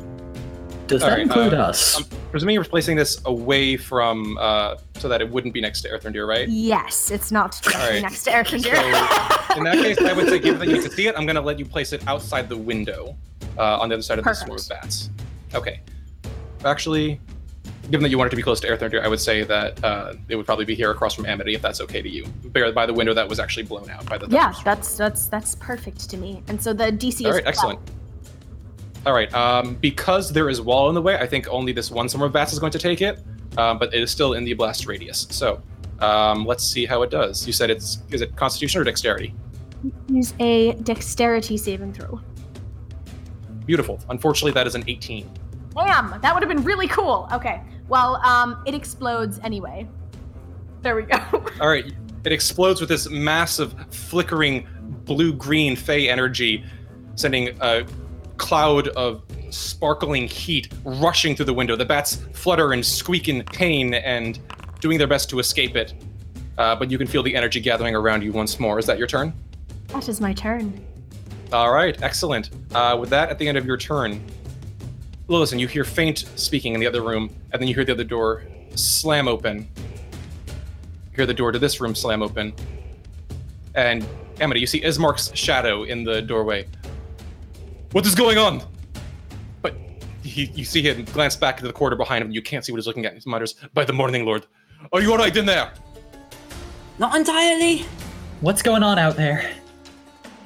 Does 0.87 1.03
All 1.03 1.09
that 1.09 1.15
right, 1.15 1.21
include 1.21 1.53
uh, 1.53 1.67
us? 1.67 1.97
I'm 1.99 2.05
presuming 2.31 2.55
you're 2.55 2.63
placing 2.63 2.97
this 2.97 3.21
away 3.25 3.77
from, 3.77 4.37
uh, 4.39 4.75
so 4.95 5.07
that 5.07 5.21
it 5.21 5.29
wouldn't 5.29 5.53
be 5.53 5.61
next 5.61 5.81
to 5.81 5.89
Erthrendir, 5.89 6.27
right? 6.27 6.47
Yes, 6.47 7.11
it's 7.11 7.31
not 7.31 7.59
directly 7.61 7.81
Alright. 7.81 8.01
next 8.01 8.23
to 8.23 8.31
Erthrendir. 8.31 9.51
So 9.51 9.57
in 9.57 9.63
that 9.65 9.75
case, 9.75 9.99
I 9.99 10.13
would 10.13 10.27
say, 10.27 10.39
given 10.39 10.59
that 10.59 10.67
you 10.67 10.81
can 10.81 10.91
see 10.91 11.07
it, 11.07 11.15
I'm 11.17 11.25
going 11.25 11.35
to 11.35 11.41
let 11.41 11.59
you 11.59 11.65
place 11.65 11.93
it 11.93 12.05
outside 12.07 12.49
the 12.49 12.57
window 12.57 13.15
uh, 13.57 13.79
on 13.79 13.89
the 13.89 13.95
other 13.95 14.01
side 14.01 14.19
of 14.19 14.25
the 14.25 14.33
swarm 14.33 14.59
of 14.59 14.69
bats. 14.69 15.09
Okay. 15.53 15.81
Actually, 16.63 17.19
given 17.89 18.03
that 18.03 18.09
you 18.09 18.17
want 18.17 18.27
it 18.27 18.31
to 18.31 18.35
be 18.35 18.41
close 18.41 18.59
to 18.61 18.67
Erthrendir, 18.67 19.03
I 19.03 19.07
would 19.07 19.19
say 19.19 19.43
that 19.43 19.83
uh, 19.83 20.13
it 20.29 20.35
would 20.35 20.45
probably 20.45 20.65
be 20.65 20.75
here 20.75 20.91
across 20.91 21.13
from 21.13 21.25
Amity, 21.25 21.55
if 21.55 21.61
that's 21.61 21.81
okay 21.81 22.01
to 22.01 22.09
you. 22.09 22.25
By 22.53 22.71
by 22.71 22.85
the 22.85 22.93
window 22.93 23.13
that 23.13 23.27
was 23.27 23.39
actually 23.39 23.63
blown 23.63 23.89
out 23.89 24.05
by 24.05 24.17
the 24.17 24.27
yeah, 24.29 24.53
that's 24.63 24.95
that's 24.95 25.27
that's 25.27 25.55
perfect 25.55 26.09
to 26.09 26.17
me. 26.17 26.43
And 26.47 26.61
so 26.61 26.73
the 26.73 26.85
DC 26.85 27.25
All 27.25 27.31
is 27.31 27.35
right, 27.35 27.47
excellent. 27.47 27.79
All 29.05 29.13
right, 29.13 29.33
um, 29.33 29.75
because 29.75 30.31
there 30.31 30.47
is 30.49 30.61
wall 30.61 30.89
in 30.89 30.95
the 30.95 31.01
way, 31.01 31.17
I 31.17 31.25
think 31.25 31.47
only 31.49 31.71
this 31.71 31.89
one 31.89 32.07
swarm 32.07 32.23
of 32.23 32.33
bats 32.33 32.53
is 32.53 32.59
going 32.59 32.71
to 32.71 32.79
take 32.79 33.01
it, 33.01 33.19
um, 33.57 33.79
but 33.79 33.93
it 33.93 34.01
is 34.01 34.11
still 34.11 34.33
in 34.33 34.43
the 34.43 34.53
blast 34.53 34.85
radius. 34.85 35.27
So 35.31 35.61
um, 35.99 36.45
let's 36.45 36.63
see 36.63 36.85
how 36.85 37.01
it 37.01 37.09
does. 37.09 37.45
You 37.47 37.53
said 37.53 37.69
it's 37.69 37.99
is 38.11 38.21
it 38.21 38.35
Constitution 38.35 38.79
or 38.79 38.83
Dexterity? 38.83 39.33
Use 40.07 40.35
a 40.39 40.73
dexterity 40.73 41.57
saving 41.57 41.93
throw. 41.93 42.21
Beautiful. 43.65 43.99
Unfortunately, 44.09 44.51
that 44.51 44.67
is 44.67 44.75
an 44.75 44.83
18. 44.87 45.29
Damn, 45.75 46.19
that 46.21 46.33
would 46.33 46.43
have 46.43 46.49
been 46.49 46.63
really 46.63 46.87
cool. 46.87 47.27
Okay, 47.31 47.61
well, 47.87 48.17
um, 48.17 48.61
it 48.65 48.73
explodes 48.73 49.39
anyway. 49.43 49.87
There 50.81 50.95
we 50.95 51.03
go. 51.03 51.17
All 51.61 51.69
right, 51.69 51.93
it 52.23 52.31
explodes 52.31 52.79
with 52.79 52.89
this 52.89 53.09
massive, 53.09 53.73
flickering 53.91 54.67
blue-green 55.05 55.75
fey 55.75 56.09
energy, 56.09 56.63
sending 57.15 57.49
a 57.61 57.85
cloud 58.37 58.89
of 58.89 59.23
sparkling 59.49 60.27
heat 60.27 60.71
rushing 60.83 61.35
through 61.35 61.45
the 61.45 61.53
window. 61.53 61.75
The 61.75 61.85
bats 61.85 62.15
flutter 62.33 62.73
and 62.73 62.85
squeak 62.85 63.29
in 63.29 63.43
pain 63.43 63.93
and 63.93 64.39
doing 64.79 64.97
their 64.97 65.07
best 65.07 65.29
to 65.29 65.39
escape 65.39 65.75
it. 65.75 65.93
Uh, 66.57 66.75
but 66.75 66.91
you 66.91 66.97
can 66.97 67.07
feel 67.07 67.23
the 67.23 67.35
energy 67.35 67.59
gathering 67.59 67.95
around 67.95 68.23
you 68.23 68.31
once 68.31 68.59
more. 68.59 68.79
Is 68.79 68.85
that 68.85 68.97
your 68.97 69.07
turn? 69.07 69.33
that 69.87 70.07
is 70.07 70.21
my 70.21 70.33
turn. 70.33 70.85
All 71.51 71.71
right, 71.73 72.01
excellent. 72.01 72.49
Uh, 72.73 72.97
with 72.99 73.09
that, 73.09 73.29
at 73.29 73.37
the 73.37 73.47
end 73.47 73.57
of 73.57 73.65
your 73.65 73.75
turn, 73.75 74.23
listen, 75.27 75.59
you 75.59 75.67
hear 75.67 75.83
faint 75.83 76.19
speaking 76.35 76.73
in 76.73 76.79
the 76.79 76.87
other 76.87 77.01
room, 77.01 77.29
and 77.51 77.61
then 77.61 77.67
you 77.67 77.75
hear 77.75 77.83
the 77.83 77.91
other 77.91 78.05
door 78.05 78.43
slam 78.75 79.27
open. 79.27 79.67
You 80.47 81.15
hear 81.17 81.25
the 81.25 81.33
door 81.33 81.51
to 81.51 81.59
this 81.59 81.81
room 81.81 81.93
slam 81.93 82.23
open. 82.23 82.53
And 83.75 84.07
Amity, 84.39 84.61
you 84.61 84.67
see 84.67 84.81
Ismark's 84.81 85.35
shadow 85.37 85.83
in 85.83 86.05
the 86.05 86.21
doorway. 86.21 86.67
What 87.91 88.05
is 88.05 88.15
going 88.15 88.37
on? 88.37 88.61
But 89.61 89.75
he, 90.23 90.45
you 90.55 90.63
see 90.63 90.81
him 90.81 91.03
glance 91.05 91.35
back 91.35 91.57
into 91.57 91.67
the 91.67 91.73
corridor 91.73 91.97
behind 91.97 92.23
him. 92.23 92.31
You 92.31 92.41
can't 92.41 92.65
see 92.65 92.71
what 92.71 92.77
he's 92.77 92.87
looking 92.87 93.05
at. 93.05 93.13
He 93.13 93.29
mutters, 93.29 93.55
"By 93.73 93.83
the 93.83 93.93
Morninglord, 93.93 94.45
are 94.93 95.01
you 95.01 95.11
all 95.11 95.17
right 95.17 95.35
in 95.35 95.45
there?" 95.45 95.73
Not 96.97 97.13
entirely. 97.15 97.85
What's 98.39 98.61
going 98.61 98.83
on 98.83 98.97
out 98.97 99.17
there? 99.17 99.51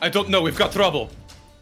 I 0.05 0.09
don't 0.09 0.29
know. 0.29 0.39
We've 0.39 0.55
got 0.57 0.71
trouble. 0.71 1.09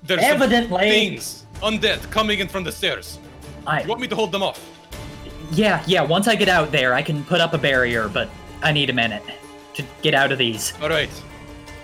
There's 0.03 0.19
some 0.19 0.31
Evidently. 0.41 0.89
things 0.89 1.45
undead 1.61 2.11
coming 2.11 2.39
in 2.39 2.49
from 2.49 2.65
the 2.65 2.73
stairs. 2.73 3.17
I 3.65 3.83
You 3.83 3.87
want 3.87 4.01
me 4.01 4.07
to 4.09 4.15
hold 4.15 4.33
them 4.33 4.43
off? 4.43 4.59
yeah 5.51 5.81
yeah. 5.87 6.01
Once 6.01 6.27
I 6.27 6.35
get 6.35 6.49
out 6.49 6.69
there, 6.73 6.93
I 6.93 7.01
can 7.01 7.23
put 7.23 7.39
up 7.39 7.53
a 7.53 7.57
barrier, 7.57 8.09
but 8.09 8.27
I 8.61 8.73
need 8.73 8.89
a 8.89 8.93
minute 8.93 9.23
to 9.75 9.83
get 10.01 10.13
out 10.13 10.33
of 10.33 10.37
these. 10.37 10.73
All 10.81 10.89
right. 10.89 11.09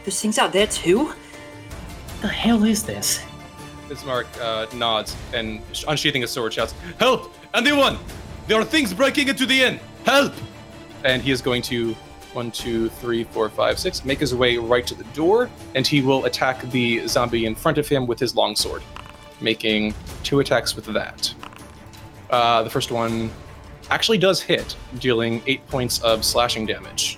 There's 0.03 0.19
things 0.19 0.37
out 0.37 0.51
there 0.51 0.67
too. 0.67 1.13
The 2.19 2.27
hell 2.27 2.65
is 2.65 2.83
this? 2.83 3.23
Ismark 3.87 4.27
uh, 4.41 4.65
nods 4.75 5.15
and, 5.33 5.61
unsheathing 5.87 6.21
his 6.23 6.31
sword, 6.31 6.53
shouts, 6.53 6.73
"Help! 6.99 7.33
Anyone! 7.53 7.97
There 8.47 8.59
are 8.59 8.65
things 8.65 8.93
breaking 8.93 9.29
into 9.29 9.45
the 9.45 9.61
inn! 9.63 9.79
Help!" 10.03 10.33
And 11.05 11.21
he 11.23 11.31
is 11.31 11.41
going 11.41 11.61
to 11.73 11.95
one, 12.33 12.51
two, 12.51 12.89
three, 12.89 13.23
four, 13.23 13.49
five, 13.49 13.79
six, 13.79 14.05
make 14.05 14.19
his 14.19 14.35
way 14.35 14.57
right 14.57 14.85
to 14.87 14.95
the 14.95 15.03
door, 15.05 15.49
and 15.75 15.85
he 15.85 16.01
will 16.01 16.25
attack 16.25 16.61
the 16.71 17.07
zombie 17.07 17.45
in 17.45 17.55
front 17.55 17.77
of 17.77 17.87
him 17.87 18.07
with 18.07 18.19
his 18.19 18.35
longsword, 18.35 18.83
making 19.41 19.93
two 20.23 20.39
attacks 20.39 20.75
with 20.75 20.85
that. 20.85 21.33
Uh, 22.29 22.63
the 22.63 22.69
first 22.69 22.91
one 22.91 23.29
actually 23.89 24.17
does 24.17 24.41
hit, 24.41 24.75
dealing 24.99 25.41
eight 25.47 25.65
points 25.67 26.01
of 26.01 26.23
slashing 26.23 26.65
damage. 26.65 27.17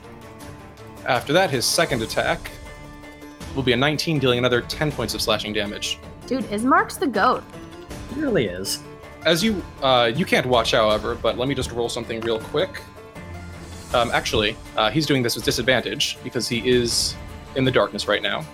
After 1.06 1.34
that, 1.34 1.50
his 1.50 1.66
second 1.66 2.02
attack 2.02 2.52
will 3.56 3.64
be 3.64 3.74
a 3.74 3.78
19, 3.78 4.20
dealing 4.20 4.40
another 4.40 4.62
10 4.62 4.92
points 4.92 5.14
of 5.14 5.22
slashing 5.22 5.52
damage. 5.52 6.00
Dude, 6.28 6.46
Ismark's 6.46 6.98
the 6.98 7.08
goat. 7.08 7.44
It 8.12 8.18
really 8.18 8.46
is. 8.46 8.82
As 9.26 9.44
you 9.44 9.62
uh, 9.84 10.12
you 10.16 10.26
can't 10.26 10.46
watch, 10.48 10.72
however, 10.72 11.16
but 11.16 11.38
let 11.38 11.48
me 11.48 11.54
just 11.54 11.72
roll 11.72 11.90
something 11.90 12.22
real 12.22 12.40
quick. 12.40 12.82
Um, 13.94 14.10
actually, 14.12 14.56
uh, 14.78 14.90
he's 14.90 15.06
doing 15.06 15.22
this 15.22 15.36
with 15.36 15.44
disadvantage 15.44 16.18
because 16.24 16.48
he 16.48 16.68
is 16.68 17.16
in 17.56 17.66
the 17.66 17.72
darkness 17.72 18.08
right 18.08 18.22
now. 18.22 18.46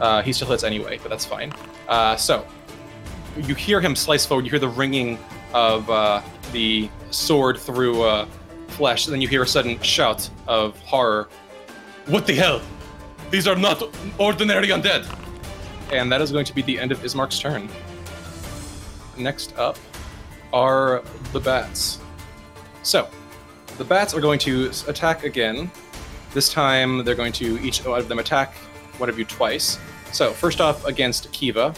Uh, 0.00 0.22
he 0.22 0.32
still 0.32 0.48
hits 0.48 0.64
anyway, 0.64 0.98
but 1.02 1.08
that's 1.08 1.24
fine. 1.24 1.52
Uh, 1.88 2.16
so 2.16 2.46
you 3.36 3.54
hear 3.54 3.80
him 3.80 3.96
slice 3.96 4.26
forward. 4.26 4.44
You 4.44 4.50
hear 4.50 4.60
the 4.60 4.68
ringing 4.68 5.18
of 5.52 5.88
uh, 5.88 6.20
the 6.52 6.90
sword 7.10 7.58
through 7.58 8.02
uh, 8.02 8.26
flesh. 8.68 9.06
Then 9.06 9.20
you 9.20 9.28
hear 9.28 9.42
a 9.42 9.46
sudden 9.46 9.80
shout 9.80 10.28
of 10.46 10.78
horror. 10.80 11.28
What 12.06 12.26
the 12.26 12.34
hell? 12.34 12.60
These 13.30 13.48
are 13.48 13.56
not 13.56 13.82
ordinary 14.18 14.68
undead. 14.68 15.06
And 15.92 16.10
that 16.12 16.20
is 16.20 16.32
going 16.32 16.44
to 16.44 16.54
be 16.54 16.62
the 16.62 16.78
end 16.78 16.92
of 16.92 16.98
Ismark's 17.02 17.38
turn. 17.38 17.68
Next 19.16 19.56
up 19.56 19.78
are 20.52 21.02
the 21.32 21.40
bats. 21.40 22.00
So, 22.82 23.08
the 23.78 23.84
bats 23.84 24.14
are 24.14 24.20
going 24.20 24.38
to 24.40 24.70
attack 24.88 25.24
again. 25.24 25.70
This 26.32 26.52
time, 26.52 27.04
they're 27.04 27.14
going 27.14 27.32
to 27.34 27.60
each 27.62 27.84
of 27.84 28.08
them 28.08 28.18
attack 28.18 28.54
one 28.98 29.08
of 29.08 29.18
you 29.18 29.24
twice. 29.24 29.78
So, 30.12 30.32
first 30.32 30.60
off, 30.60 30.84
against 30.84 31.32
Kiva, 31.32 31.74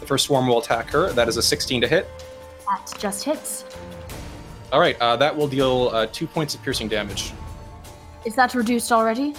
the 0.00 0.06
first 0.06 0.26
swarm 0.26 0.46
will 0.46 0.58
attack 0.58 0.88
her. 0.90 1.10
That 1.12 1.28
is 1.28 1.36
a 1.36 1.42
16 1.42 1.82
to 1.82 1.88
hit. 1.88 2.08
That 2.66 2.94
just 2.98 3.24
hits. 3.24 3.64
All 4.72 4.80
right, 4.80 4.96
uh, 5.00 5.16
that 5.16 5.36
will 5.36 5.48
deal 5.48 5.90
uh, 5.92 6.06
two 6.06 6.26
points 6.26 6.54
of 6.54 6.62
piercing 6.62 6.88
damage. 6.88 7.32
Is 8.24 8.34
that 8.36 8.54
reduced 8.54 8.92
already? 8.92 9.34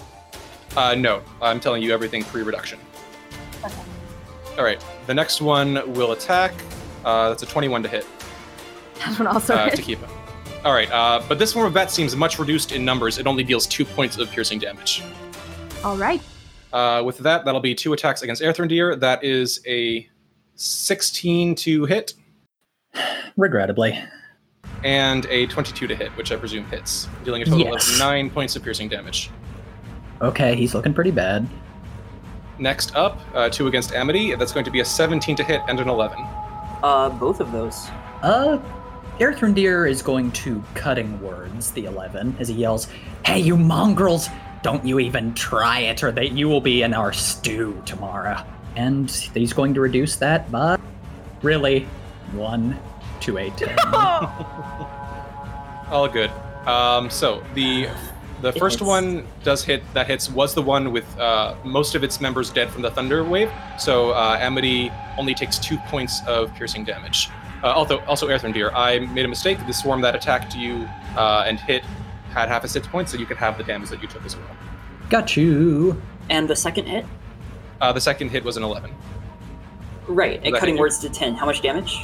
Uh, 0.75 0.95
no, 0.95 1.21
I'm 1.41 1.59
telling 1.59 1.81
you 1.83 1.93
everything 1.93 2.23
pre-reduction. 2.23 2.79
Okay. 3.63 3.75
All 4.57 4.63
right, 4.63 4.83
the 5.07 5.13
next 5.13 5.41
one 5.41 5.93
will 5.93 6.11
attack. 6.11 6.53
Uh, 7.05 7.29
that's 7.29 7.43
a 7.43 7.45
21 7.45 7.83
to 7.83 7.89
hit. 7.89 8.05
That 8.99 9.17
one 9.17 9.27
also 9.27 9.55
uh, 9.55 9.69
hit. 9.69 9.83
to 9.83 9.91
it. 9.91 9.99
All 10.63 10.73
right, 10.73 10.91
uh, 10.91 11.23
but 11.27 11.39
this 11.39 11.53
form 11.53 11.65
of 11.65 11.73
bat 11.73 11.89
seems 11.89 12.15
much 12.15 12.37
reduced 12.37 12.71
in 12.71 12.85
numbers. 12.85 13.17
It 13.17 13.25
only 13.25 13.43
deals 13.43 13.65
two 13.65 13.83
points 13.83 14.17
of 14.19 14.29
piercing 14.29 14.59
damage. 14.59 15.01
All 15.83 15.97
right. 15.97 16.21
Uh, 16.71 17.01
with 17.03 17.17
that, 17.19 17.45
that'll 17.45 17.59
be 17.61 17.73
two 17.73 17.93
attacks 17.93 18.21
against 18.21 18.41
Erthrendir. 18.43 18.99
That 18.99 19.23
is 19.23 19.59
a 19.67 20.07
16 20.55 21.55
to 21.55 21.85
hit 21.85 22.13
Regrettably. 23.37 23.99
and 24.83 25.25
a 25.27 25.47
22 25.47 25.87
to 25.87 25.95
hit, 25.95 26.09
which 26.11 26.31
I 26.31 26.35
presume 26.35 26.65
hits, 26.65 27.07
dealing 27.25 27.41
a 27.41 27.45
total 27.45 27.71
Yes. 27.73 27.91
of 27.93 27.99
nine 27.99 28.29
points 28.29 28.55
of 28.55 28.63
piercing 28.63 28.87
damage. 28.87 29.31
Okay, 30.21 30.55
he's 30.55 30.75
looking 30.75 30.93
pretty 30.93 31.11
bad. 31.11 31.47
Next 32.59 32.95
up, 32.95 33.19
uh, 33.33 33.49
two 33.49 33.65
against 33.65 33.93
Amity. 33.93 34.35
That's 34.35 34.51
going 34.51 34.65
to 34.65 34.71
be 34.71 34.81
a 34.81 34.85
17 34.85 35.35
to 35.37 35.43
hit 35.43 35.61
and 35.67 35.79
an 35.79 35.89
11. 35.89 36.19
Uh, 36.83 37.09
both 37.09 37.39
of 37.39 37.51
those. 37.51 37.87
Uh, 38.21 38.59
Erthrendir 39.21 39.87
is 39.87 40.01
going 40.01 40.31
to 40.31 40.63
cutting 40.73 41.21
words, 41.21 41.69
the 41.69 41.85
11, 41.85 42.37
as 42.39 42.47
he 42.47 42.55
yells, 42.55 42.87
Hey, 43.23 43.39
you 43.39 43.55
mongrels! 43.55 44.29
Don't 44.63 44.83
you 44.83 44.99
even 44.99 45.35
try 45.35 45.81
it, 45.81 46.03
or 46.03 46.11
that 46.11 46.31
you 46.31 46.49
will 46.49 46.59
be 46.59 46.81
in 46.81 46.95
our 46.95 47.13
stew 47.13 47.79
tomorrow. 47.85 48.43
And 48.75 49.11
he's 49.11 49.53
going 49.53 49.75
to 49.75 49.81
reduce 49.81 50.15
that 50.15 50.51
by, 50.51 50.79
really, 51.43 51.81
one 52.31 52.79
to 53.19 53.37
a 53.37 53.51
10. 53.51 53.77
All 55.91 56.07
good. 56.07 56.31
Um, 56.65 57.11
so 57.11 57.43
the 57.53 57.89
the 58.41 58.53
first 58.53 58.79
hits. 58.79 58.87
one 58.87 59.27
does 59.43 59.63
hit. 59.63 59.83
That 59.93 60.07
hits 60.07 60.31
was 60.31 60.55
the 60.55 60.63
one 60.63 60.91
with 60.91 61.05
uh, 61.19 61.55
most 61.63 61.93
of 61.93 62.03
its 62.03 62.19
members 62.21 62.49
dead 62.49 62.71
from 62.71 62.81
the 62.81 62.89
thunder 62.89 63.23
wave. 63.23 63.51
So 63.77 64.11
uh, 64.11 64.37
Amity 64.39 64.91
only 65.15 65.35
takes 65.35 65.59
two 65.59 65.77
points 65.89 66.21
of 66.25 66.53
piercing 66.55 66.85
damage. 66.85 67.29
Uh, 67.63 67.67
also, 67.67 67.99
also 68.01 68.27
Erthrendir, 68.27 68.71
I 68.73 68.99
made 68.99 69.25
a 69.25 69.27
mistake. 69.27 69.65
The 69.67 69.73
swarm 69.73 70.01
that 70.01 70.15
attacked 70.15 70.55
you 70.55 70.87
uh, 71.15 71.43
and 71.45 71.59
hit 71.59 71.83
had 72.31 72.49
half 72.49 72.63
a 72.63 72.67
hit 72.67 72.83
points, 72.87 73.11
so 73.11 73.17
you 73.17 73.25
could 73.25 73.37
have 73.37 73.57
the 73.57 73.63
damage 73.63 73.89
that 73.89 74.01
you 74.01 74.07
took 74.07 74.25
as 74.25 74.35
well. 74.35 74.47
Got 75.09 75.35
you. 75.35 76.01
And 76.29 76.47
the 76.47 76.55
second 76.55 76.85
hit? 76.85 77.05
Uh, 77.81 77.91
the 77.91 78.01
second 78.01 78.29
hit 78.29 78.43
was 78.43 78.57
an 78.57 78.63
11. 78.63 78.91
Right, 80.07 80.41
and 80.43 80.55
cutting 80.55 80.77
words 80.77 80.99
to 80.99 81.09
10. 81.09 81.35
How 81.35 81.45
much 81.45 81.61
damage? 81.61 81.97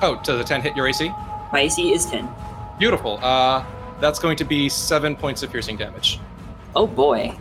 Oh, 0.00 0.20
to 0.24 0.36
the 0.36 0.44
10 0.44 0.62
hit 0.62 0.76
your 0.76 0.88
AC? 0.88 1.10
My 1.52 1.60
AC 1.60 1.92
is 1.92 2.06
10. 2.06 2.28
Beautiful. 2.78 3.18
Uh, 3.22 3.64
that's 4.00 4.18
going 4.18 4.36
to 4.36 4.44
be 4.44 4.68
seven 4.68 5.16
points 5.16 5.42
of 5.42 5.50
piercing 5.50 5.76
damage. 5.76 6.20
Oh 6.76 6.86
boy. 6.86 7.36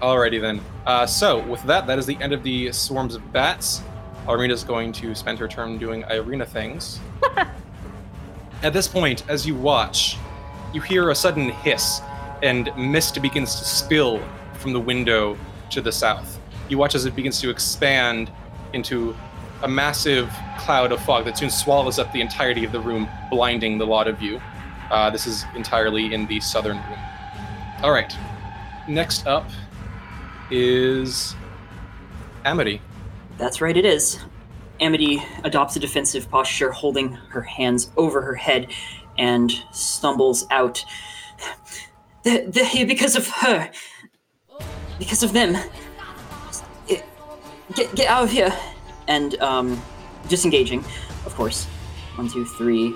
Alrighty 0.00 0.40
then. 0.40 0.60
Uh, 0.86 1.06
so 1.06 1.40
with 1.46 1.62
that, 1.64 1.86
that 1.86 1.98
is 1.98 2.06
the 2.06 2.16
end 2.20 2.32
of 2.32 2.42
the 2.42 2.70
swarms 2.72 3.14
of 3.14 3.32
bats. 3.32 3.82
Irina's 4.28 4.64
going 4.64 4.92
to 4.92 5.14
spend 5.14 5.38
her 5.38 5.48
turn 5.48 5.78
doing 5.78 6.04
Irina 6.10 6.46
things. 6.46 7.00
At 8.62 8.72
this 8.72 8.88
point, 8.88 9.28
as 9.28 9.46
you 9.46 9.54
watch, 9.54 10.16
you 10.72 10.80
hear 10.80 11.10
a 11.10 11.14
sudden 11.14 11.50
hiss, 11.50 12.00
and 12.42 12.70
mist 12.76 13.20
begins 13.20 13.56
to 13.56 13.64
spill 13.64 14.22
from 14.54 14.72
the 14.72 14.80
window 14.80 15.36
to 15.70 15.80
the 15.80 15.92
south. 15.92 16.38
You 16.68 16.78
watch 16.78 16.94
as 16.94 17.04
it 17.04 17.14
begins 17.14 17.40
to 17.42 17.50
expand 17.50 18.30
into 18.72 19.14
a 19.62 19.68
massive 19.68 20.32
cloud 20.58 20.92
of 20.92 21.00
fog 21.02 21.24
that 21.26 21.38
soon 21.38 21.50
swallows 21.50 21.98
up 21.98 22.12
the 22.12 22.20
entirety 22.20 22.64
of 22.64 22.72
the 22.72 22.80
room, 22.80 23.08
blinding 23.30 23.78
the 23.78 23.86
lot 23.86 24.08
of 24.08 24.20
you. 24.20 24.40
Uh, 24.90 25.10
this 25.10 25.26
is 25.26 25.44
entirely 25.54 26.12
in 26.12 26.26
the 26.26 26.40
southern 26.40 26.76
room. 26.76 26.98
All 27.82 27.92
right. 27.92 28.14
Next 28.88 29.26
up 29.26 29.48
is 30.50 31.34
Amity. 32.44 32.80
That's 33.38 33.60
right, 33.60 33.76
it 33.76 33.84
is. 33.84 34.18
Amity 34.80 35.22
adopts 35.44 35.76
a 35.76 35.80
defensive 35.80 36.30
posture, 36.30 36.70
holding 36.70 37.12
her 37.12 37.42
hands 37.42 37.90
over 37.96 38.22
her 38.22 38.34
head, 38.34 38.72
and 39.18 39.52
stumbles 39.72 40.46
out. 40.50 40.84
The, 42.22 42.46
the, 42.46 42.84
because 42.84 43.16
of 43.16 43.28
her. 43.28 43.70
Because 44.98 45.22
of 45.22 45.32
them. 45.32 45.56
Get, 46.86 47.04
get, 47.74 47.94
get 47.94 48.08
out 48.08 48.24
of 48.24 48.30
here. 48.30 48.56
And, 49.08 49.38
um, 49.40 49.82
disengaging, 50.28 50.80
of 51.26 51.34
course. 51.34 51.66
One, 52.16 52.28
two, 52.28 52.44
three. 52.44 52.94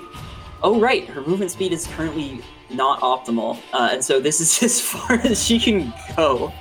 Oh, 0.61 0.79
right, 0.79 1.07
her 1.07 1.21
movement 1.21 1.51
speed 1.51 1.71
is 1.73 1.87
currently 1.87 2.41
not 2.69 2.99
optimal, 3.01 3.57
uh, 3.73 3.89
and 3.93 4.03
so 4.03 4.19
this 4.19 4.41
is 4.41 4.63
as 4.63 4.81
far 4.81 5.13
as 5.13 5.43
she 5.45 5.59
can 5.59 5.93
go. 6.15 6.53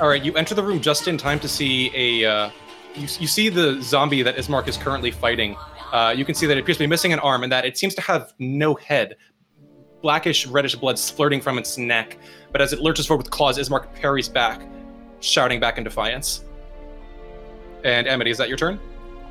All 0.00 0.08
right, 0.08 0.22
you 0.22 0.34
enter 0.34 0.54
the 0.54 0.62
room 0.62 0.80
just 0.80 1.08
in 1.08 1.16
time 1.16 1.38
to 1.40 1.48
see 1.48 1.90
a. 1.94 2.28
Uh, 2.28 2.50
you, 2.94 3.02
you 3.02 3.26
see 3.26 3.48
the 3.48 3.80
zombie 3.82 4.22
that 4.22 4.36
Ismark 4.36 4.68
is 4.68 4.76
currently 4.76 5.10
fighting. 5.10 5.56
Uh, 5.92 6.14
you 6.16 6.24
can 6.24 6.34
see 6.34 6.46
that 6.46 6.56
it 6.56 6.60
appears 6.60 6.78
to 6.78 6.84
be 6.84 6.86
missing 6.86 7.12
an 7.12 7.18
arm 7.18 7.42
and 7.42 7.52
that 7.52 7.64
it 7.64 7.76
seems 7.76 7.94
to 7.94 8.00
have 8.00 8.32
no 8.38 8.74
head. 8.74 9.16
Blackish, 10.00 10.46
reddish 10.46 10.74
blood 10.74 10.96
splurting 10.96 11.42
from 11.42 11.58
its 11.58 11.78
neck. 11.78 12.18
But 12.50 12.60
as 12.60 12.72
it 12.72 12.80
lurches 12.80 13.06
forward 13.06 13.24
with 13.24 13.30
claws, 13.30 13.58
Ismark 13.58 13.94
parries 13.94 14.28
back, 14.28 14.62
shouting 15.20 15.60
back 15.60 15.78
in 15.78 15.84
defiance. 15.84 16.44
And 17.84 18.06
Amity, 18.06 18.30
is 18.30 18.38
that 18.38 18.48
your 18.48 18.56
turn? 18.56 18.80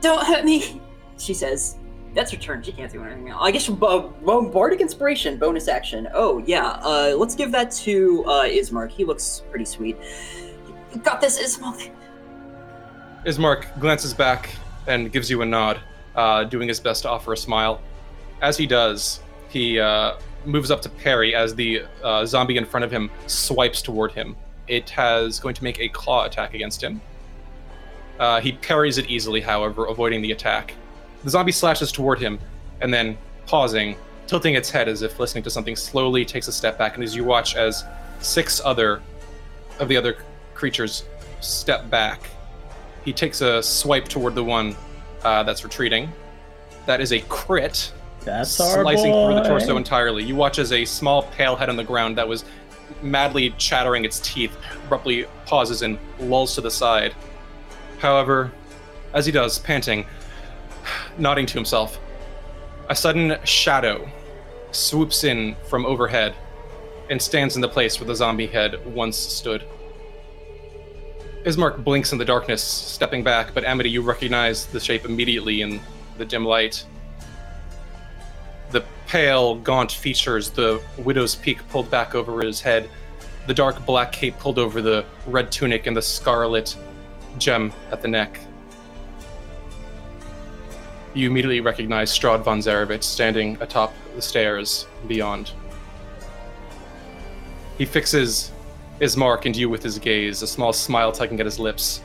Don't 0.02 0.26
hurt 0.26 0.45
me, 0.45 0.82
she 1.17 1.34
says. 1.34 1.78
That's 2.13 2.32
her 2.32 2.38
turn. 2.38 2.62
She 2.62 2.74
can't 2.74 2.91
do 2.91 3.02
anything. 3.04 3.32
I 3.32 3.52
guess 3.52 3.69
uh, 3.69 3.74
well, 4.21 4.41
Bardic 4.50 4.82
Inspiration, 4.82 5.38
bonus 5.38 5.69
action. 5.69 6.10
Oh, 6.13 6.43
yeah. 6.45 6.71
Uh, 6.84 7.15
let's 7.17 7.36
give 7.36 7.52
that 7.54 7.71
to 7.71 8.26
uh, 8.26 8.43
Ismark. 8.43 8.91
He 8.91 9.06
looks 9.06 9.43
pretty 9.50 9.65
sweet. 9.65 9.97
You 10.93 11.00
got 11.00 11.21
this, 11.21 11.41
Ismark. 11.41 11.89
Ismark 13.26 13.80
glances 13.80 14.14
back 14.14 14.50
and 14.88 15.12
gives 15.12 15.30
you 15.30 15.42
a 15.44 15.46
nod, 15.46 15.80
uh, 16.16 16.44
doing 16.46 16.68
his 16.68 16.80
best 16.80 17.04
to 17.04 17.10
offer 17.10 17.34
a 17.34 17.38
smile. 17.38 17.80
As 18.42 18.58
he 18.58 18.66
does, 18.66 19.22
he 19.50 19.80
uh, 19.80 20.16
moves 20.44 20.72
up 20.72 20.82
to 20.82 20.90
parry 20.90 21.36
as 21.36 21.54
the 21.54 21.84
uh, 22.04 22.26
zombie 22.26 22.58
in 22.58 22.66
front 22.66 22.84
of 22.84 22.92
him 22.92 23.12
swipes 23.28 23.82
toward 23.82 24.12
him. 24.12 24.36
It 24.68 24.90
has 24.90 25.40
going 25.40 25.54
to 25.54 25.64
make 25.64 25.80
a 25.80 25.90
claw 25.90 26.26
attack 26.26 26.56
against 26.56 26.84
him. 26.84 27.00
Uh, 28.20 28.42
he 28.42 28.54
parries 28.54 28.98
it 28.98 29.08
easily, 29.08 29.42
however, 29.42 29.86
avoiding 29.86 30.22
the 30.22 30.32
attack. 30.32 30.74
The 31.24 31.30
zombie 31.30 31.52
slashes 31.52 31.92
toward 31.92 32.20
him, 32.20 32.40
and 32.82 32.92
then 32.92 33.18
pausing, 33.46 33.98
tilting 34.26 34.56
its 34.56 34.72
head 34.72 34.88
as 34.88 35.04
if 35.04 35.20
listening 35.20 35.44
to 35.44 35.50
something, 35.52 35.76
slowly 35.76 36.26
takes 36.26 36.48
a 36.48 36.52
step 36.52 36.78
back. 36.78 36.96
And 36.96 37.04
as 37.04 37.16
you 37.16 37.24
watch 37.24 37.56
as 37.56 37.84
six 38.20 38.62
other 38.66 39.02
of 39.80 39.88
the 39.88 39.98
other 39.98 40.18
creatures 40.56 41.04
step 41.40 41.88
back, 41.90 42.31
he 43.04 43.14
takes 43.14 43.42
a 43.42 43.62
swipe 43.62 44.08
toward 44.08 44.36
the 44.36 44.44
one 44.44 44.76
uh, 45.24 45.44
that's 45.44 45.64
retreating. 45.64 46.12
That 46.86 47.02
is 47.02 47.12
a 47.14 47.20
crit, 47.22 47.92
That's 48.24 48.52
slicing 48.52 49.12
through 49.12 49.36
the 49.36 49.44
torso 49.44 49.78
entirely. 49.78 50.24
You 50.24 50.36
watch 50.36 50.60
as 50.60 50.72
a 50.72 50.86
small 50.86 51.24
pale 51.24 51.56
head 51.56 51.70
on 51.70 51.76
the 51.76 51.84
ground 51.84 52.18
that 52.18 52.28
was 52.28 52.46
madly 53.02 53.52
chattering 53.58 54.06
its 54.06 54.20
teeth 54.20 54.56
abruptly 54.86 55.26
pauses 55.46 55.82
and 55.82 55.98
lulls 56.20 56.56
to 56.56 56.62
the 56.62 56.72
side. 56.72 57.14
However, 58.00 58.52
as 59.14 59.26
he 59.26 59.32
does, 59.32 59.60
panting, 59.60 60.06
nodding 61.18 61.46
to 61.46 61.54
himself, 61.54 62.00
a 62.90 62.96
sudden 62.96 63.38
shadow 63.44 64.10
swoops 64.72 65.24
in 65.24 65.56
from 65.68 65.86
overhead 65.86 66.36
and 67.10 67.22
stands 67.22 67.56
in 67.56 67.62
the 67.62 67.70
place 67.70 68.00
where 68.00 68.08
the 68.08 68.16
zombie 68.16 68.48
head 68.48 68.84
once 68.86 69.18
stood. 69.18 69.64
Ismark 71.43 71.84
blinks 71.84 72.12
in 72.12 72.19
the 72.19 72.25
darkness, 72.25 72.63
stepping 72.63 73.23
back, 73.23 73.54
but 73.54 73.63
Amity, 73.63 73.89
you 73.89 74.01
recognize 74.01 74.67
the 74.67 74.80
shape 74.80 75.06
immediately 75.06 75.62
in 75.62 75.82
the 76.17 76.25
dim 76.25 76.45
light. 76.45 76.86
The 78.69 78.84
pale, 79.08 79.56
gaunt 79.56 79.91
features, 79.91 80.51
the 80.51 80.82
widow's 80.99 81.36
peak 81.36 81.67
pulled 81.69 81.89
back 81.89 82.13
over 82.13 82.41
his 82.41 82.62
head, 82.62 82.89
the 83.47 83.56
dark 83.56 83.84
black 83.88 84.12
cape 84.12 84.38
pulled 84.38 84.60
over 84.60 84.82
the 84.84 85.04
red 85.25 85.51
tunic, 85.51 85.88
and 85.88 85.97
the 85.97 86.01
scarlet 86.01 86.75
gem 87.39 87.73
at 87.91 88.04
the 88.04 88.08
neck. 88.08 88.39
You 91.15 91.27
immediately 91.27 91.60
recognize 91.60 92.12
Strahd 92.17 92.43
von 92.43 92.60
Zarovich 92.60 93.04
standing 93.04 93.58
atop 93.62 93.93
the 94.15 94.21
stairs 94.21 94.86
beyond. 95.08 95.51
He 97.77 97.86
fixes 97.86 98.51
Ismark 99.02 99.46
and 99.46 99.56
you 99.56 99.68
with 99.68 99.82
his 99.82 99.98
gaze, 99.98 100.44
a 100.44 100.48
small 100.48 100.72
smile 100.72 101.12
tugging 101.12 101.40
at 101.40 101.46
his 101.46 101.58
lips. 101.58 102.02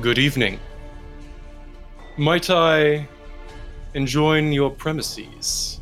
Good 0.00 0.18
evening. 0.18 0.58
Might 2.16 2.50
I 2.50 3.08
enjoin 3.94 4.52
your 4.52 4.70
premises? 4.70 5.80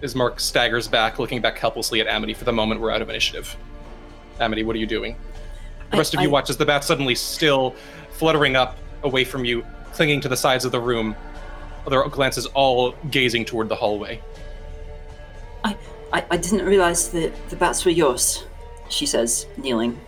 Ismark 0.00 0.40
staggers 0.40 0.88
back, 0.88 1.18
looking 1.18 1.42
back 1.42 1.58
helplessly 1.58 2.00
at 2.00 2.06
Amity. 2.06 2.32
For 2.32 2.44
the 2.44 2.52
moment, 2.52 2.80
we're 2.80 2.90
out 2.90 3.02
of 3.02 3.10
initiative. 3.10 3.54
Amity, 4.40 4.62
what 4.62 4.76
are 4.76 4.78
you 4.78 4.86
doing? 4.86 5.16
The 5.90 5.96
I- 5.96 5.98
rest 5.98 6.14
of 6.14 6.20
you 6.20 6.28
I- 6.28 6.32
watch 6.32 6.48
as 6.48 6.56
the 6.56 6.66
bat 6.66 6.84
suddenly 6.84 7.14
still 7.14 7.74
fluttering 8.12 8.56
up 8.56 8.78
away 9.02 9.24
from 9.24 9.44
you, 9.44 9.64
clinging 9.92 10.22
to 10.22 10.28
the 10.28 10.36
sides 10.36 10.64
of 10.64 10.72
the 10.72 10.80
room. 10.80 11.14
Other 11.86 12.02
glances 12.04 12.46
all 12.46 12.92
gazing 13.10 13.44
toward 13.44 13.68
the 13.68 13.76
hallway. 13.76 14.20
I, 15.62 15.76
I 16.12 16.36
didn't 16.36 16.64
realize 16.64 17.10
that 17.10 17.32
the 17.50 17.56
bats 17.56 17.84
were 17.84 17.90
yours, 17.90 18.44
she 18.88 19.06
says, 19.06 19.46
kneeling. 19.56 19.98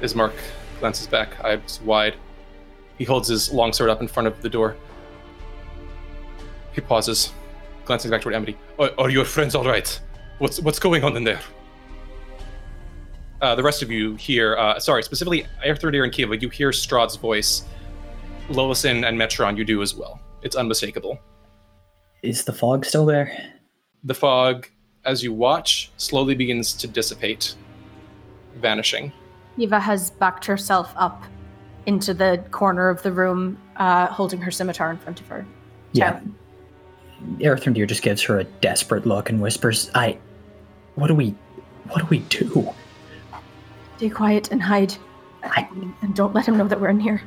Ismark 0.00 0.32
glances 0.78 1.06
back, 1.06 1.42
eyes 1.44 1.80
wide. 1.84 2.16
He 2.98 3.04
holds 3.04 3.28
his 3.28 3.52
longsword 3.52 3.90
up 3.90 4.00
in 4.00 4.08
front 4.08 4.26
of 4.26 4.40
the 4.42 4.48
door. 4.48 4.76
He 6.72 6.80
pauses, 6.80 7.32
glancing 7.84 8.10
back 8.10 8.22
toward 8.22 8.34
Amity. 8.34 8.56
Are, 8.78 8.90
are 8.98 9.10
your 9.10 9.24
friends 9.24 9.54
all 9.54 9.64
right? 9.64 10.00
What's 10.38 10.60
what's 10.60 10.78
going 10.78 11.04
on 11.04 11.16
in 11.16 11.24
there? 11.24 11.40
Uh, 13.40 13.54
the 13.54 13.62
rest 13.62 13.82
of 13.82 13.90
you 13.90 14.16
hear, 14.16 14.56
uh, 14.56 14.78
sorry, 14.78 15.02
specifically 15.02 15.46
Erthrendir 15.64 16.04
and 16.04 16.12
Kiva, 16.12 16.36
you 16.36 16.48
hear 16.50 16.70
Strahd's 16.70 17.16
voice. 17.16 17.64
Lillison 18.48 19.06
and 19.08 19.18
Metreon, 19.18 19.56
you 19.56 19.64
do 19.64 19.80
as 19.80 19.94
well. 19.94 20.20
It's 20.42 20.56
unmistakable. 20.56 21.18
Is 22.22 22.44
the 22.44 22.52
fog 22.52 22.84
still 22.84 23.06
there? 23.06 23.32
The 24.04 24.14
fog, 24.14 24.68
as 25.04 25.22
you 25.22 25.32
watch, 25.32 25.90
slowly 25.96 26.34
begins 26.34 26.72
to 26.74 26.86
dissipate, 26.86 27.54
vanishing. 28.56 29.12
Eva 29.56 29.80
has 29.80 30.10
backed 30.10 30.44
herself 30.44 30.92
up 30.96 31.24
into 31.86 32.12
the 32.12 32.44
corner 32.50 32.88
of 32.88 33.02
the 33.02 33.12
room, 33.12 33.58
uh, 33.76 34.06
holding 34.06 34.40
her 34.40 34.50
scimitar 34.50 34.90
in 34.90 34.98
front 34.98 35.20
of 35.20 35.26
her. 35.28 35.46
Yeah. 35.92 36.20
Erthrendir 37.38 37.86
just 37.86 38.02
gives 38.02 38.22
her 38.22 38.38
a 38.38 38.44
desperate 38.44 39.06
look 39.06 39.28
and 39.30 39.40
whispers, 39.40 39.90
I. 39.94 40.18
What 40.94 41.08
do 41.08 41.14
we. 41.14 41.34
What 41.88 42.00
do 42.00 42.06
we 42.06 42.18
do? 42.20 42.70
Stay 43.96 44.10
quiet 44.10 44.52
and 44.52 44.62
hide. 44.62 44.94
And 45.42 46.14
don't 46.14 46.34
let 46.34 46.46
him 46.46 46.56
know 46.56 46.68
that 46.68 46.80
we're 46.80 46.88
in 46.90 47.00
here. 47.00 47.22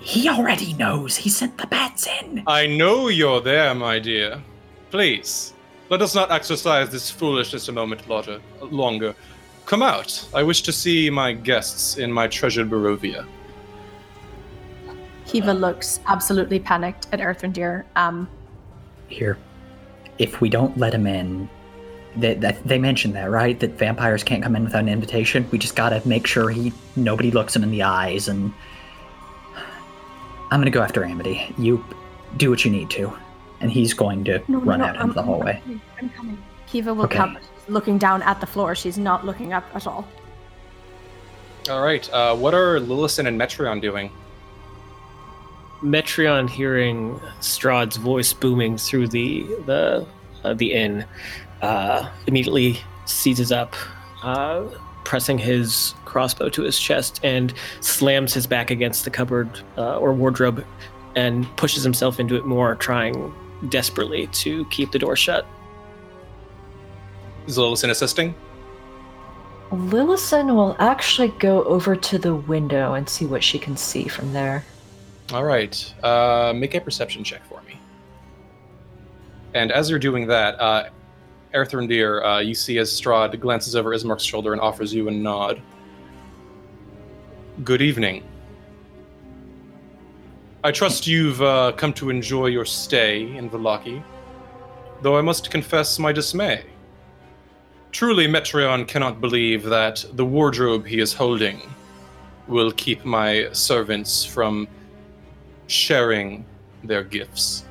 He 0.00 0.28
already 0.28 0.72
knows. 0.74 1.16
He 1.16 1.28
sent 1.28 1.58
the 1.58 1.66
bats 1.66 2.06
in. 2.06 2.42
I 2.46 2.66
know 2.66 3.08
you're 3.08 3.40
there, 3.40 3.74
my 3.74 3.98
dear. 3.98 4.42
Please, 4.90 5.52
let 5.88 6.02
us 6.02 6.14
not 6.14 6.30
exercise 6.30 6.90
this 6.90 7.10
foolishness 7.10 7.68
a 7.68 7.72
moment 7.72 8.08
longer. 8.08 8.40
longer. 8.62 9.14
Come 9.66 9.82
out. 9.82 10.26
I 10.34 10.42
wish 10.42 10.62
to 10.62 10.72
see 10.72 11.10
my 11.10 11.32
guests 11.32 11.96
in 11.96 12.10
my 12.10 12.26
treasured 12.26 12.70
Barovia. 12.70 13.26
Kiva 15.26 15.52
looks 15.52 16.00
absolutely 16.06 16.58
panicked 16.58 17.06
at 17.12 17.20
Erthrendir. 17.20 17.84
Um, 17.94 18.28
Here. 19.08 19.38
If 20.18 20.40
we 20.40 20.48
don't 20.48 20.76
let 20.76 20.92
him 20.92 21.06
in. 21.06 21.48
They, 22.16 22.34
that, 22.34 22.64
they 22.64 22.78
mentioned 22.78 23.14
that, 23.14 23.30
right? 23.30 23.60
That 23.60 23.78
vampires 23.78 24.24
can't 24.24 24.42
come 24.42 24.56
in 24.56 24.64
without 24.64 24.80
an 24.80 24.88
invitation. 24.88 25.48
We 25.52 25.58
just 25.58 25.76
gotta 25.76 26.02
make 26.04 26.26
sure 26.26 26.48
he 26.48 26.72
nobody 26.96 27.30
looks 27.30 27.54
him 27.54 27.62
in 27.62 27.70
the 27.70 27.84
eyes. 27.84 28.26
And 28.26 28.52
I'm 30.50 30.60
gonna 30.60 30.70
go 30.70 30.82
after 30.82 31.04
Amity. 31.04 31.54
You 31.58 31.84
do 32.36 32.50
what 32.50 32.64
you 32.64 32.70
need 32.70 32.90
to, 32.90 33.12
and 33.60 33.70
he's 33.70 33.94
going 33.94 34.24
to 34.24 34.38
no, 34.48 34.58
no, 34.58 34.60
run 34.60 34.80
no, 34.80 34.86
out 34.86 34.96
I'm, 34.96 35.02
into 35.02 35.14
the 35.14 35.20
I'm 35.20 35.26
hallway. 35.26 35.60
coming, 35.62 35.80
I'm 36.00 36.10
coming. 36.10 36.38
Kiva 36.66 36.94
will 36.94 37.04
Okay. 37.04 37.16
come, 37.16 37.34
but 37.34 37.42
looking 37.68 37.98
down 37.98 38.22
at 38.22 38.40
the 38.40 38.46
floor. 38.46 38.74
She's 38.74 38.98
not 38.98 39.24
looking 39.26 39.52
up 39.52 39.64
at 39.74 39.86
all. 39.86 40.06
All 41.68 41.82
right. 41.82 42.08
Uh, 42.12 42.34
what 42.36 42.54
are 42.54 42.78
Lillison 42.80 43.26
and 43.26 43.38
Metreon 43.40 43.80
doing? 43.80 44.10
Metreon 45.82 46.48
hearing 46.48 47.18
Strahd's 47.40 47.96
voice 47.96 48.32
booming 48.32 48.76
through 48.76 49.08
the 49.08 49.42
the 49.66 50.06
uh, 50.44 50.54
the 50.54 50.72
inn, 50.72 51.04
uh, 51.62 52.10
immediately 52.26 52.78
seizes 53.06 53.50
up, 53.52 53.74
uh, 54.22 54.64
pressing 55.10 55.38
his 55.38 55.92
crossbow 56.04 56.48
to 56.48 56.62
his 56.62 56.78
chest, 56.78 57.18
and 57.24 57.52
slams 57.80 58.32
his 58.32 58.46
back 58.46 58.70
against 58.70 59.04
the 59.04 59.10
cupboard 59.10 59.50
uh, 59.76 59.98
or 59.98 60.12
wardrobe, 60.12 60.64
and 61.16 61.44
pushes 61.56 61.82
himself 61.82 62.20
into 62.20 62.36
it 62.36 62.46
more, 62.46 62.76
trying 62.76 63.34
desperately 63.70 64.28
to 64.28 64.64
keep 64.66 64.92
the 64.92 65.00
door 65.00 65.16
shut. 65.16 65.44
Is 67.48 67.58
Lillison 67.58 67.90
assisting? 67.90 68.36
Lillison 69.72 70.54
will 70.54 70.76
actually 70.78 71.34
go 71.40 71.64
over 71.64 71.96
to 71.96 72.16
the 72.16 72.36
window 72.36 72.94
and 72.94 73.08
see 73.08 73.26
what 73.26 73.42
she 73.42 73.58
can 73.58 73.76
see 73.76 74.06
from 74.06 74.32
there. 74.32 74.64
All 75.32 75.42
right. 75.42 75.92
Uh, 76.04 76.52
make 76.54 76.76
a 76.76 76.80
perception 76.80 77.24
check 77.24 77.44
for 77.46 77.60
me. 77.62 77.80
And 79.54 79.72
as 79.72 79.90
you're 79.90 79.98
doing 79.98 80.28
that, 80.28 80.60
uh, 80.60 80.90
Erthrendir, 81.54 82.24
uh, 82.24 82.38
you 82.38 82.54
see 82.54 82.78
as 82.78 82.90
Strahd 82.90 83.38
glances 83.40 83.74
over 83.74 83.90
Ismark's 83.90 84.24
shoulder 84.24 84.52
and 84.52 84.60
offers 84.60 84.94
you 84.94 85.08
a 85.08 85.10
nod. 85.10 85.60
Good 87.64 87.82
evening. 87.82 88.22
I 90.62 90.70
trust 90.70 91.06
you've 91.06 91.42
uh, 91.42 91.72
come 91.72 91.92
to 91.94 92.10
enjoy 92.10 92.46
your 92.46 92.64
stay 92.64 93.34
in 93.36 93.50
Vallaki, 93.50 94.02
though 95.02 95.16
I 95.16 95.22
must 95.22 95.50
confess 95.50 95.98
my 95.98 96.12
dismay. 96.12 96.64
Truly, 97.92 98.28
Metreon 98.28 98.86
cannot 98.86 99.20
believe 99.20 99.64
that 99.64 100.04
the 100.12 100.24
wardrobe 100.24 100.86
he 100.86 101.00
is 101.00 101.12
holding 101.12 101.60
will 102.46 102.70
keep 102.72 103.04
my 103.04 103.48
servants 103.52 104.24
from 104.24 104.68
sharing 105.66 106.44
their 106.84 107.02
gifts. 107.02 107.64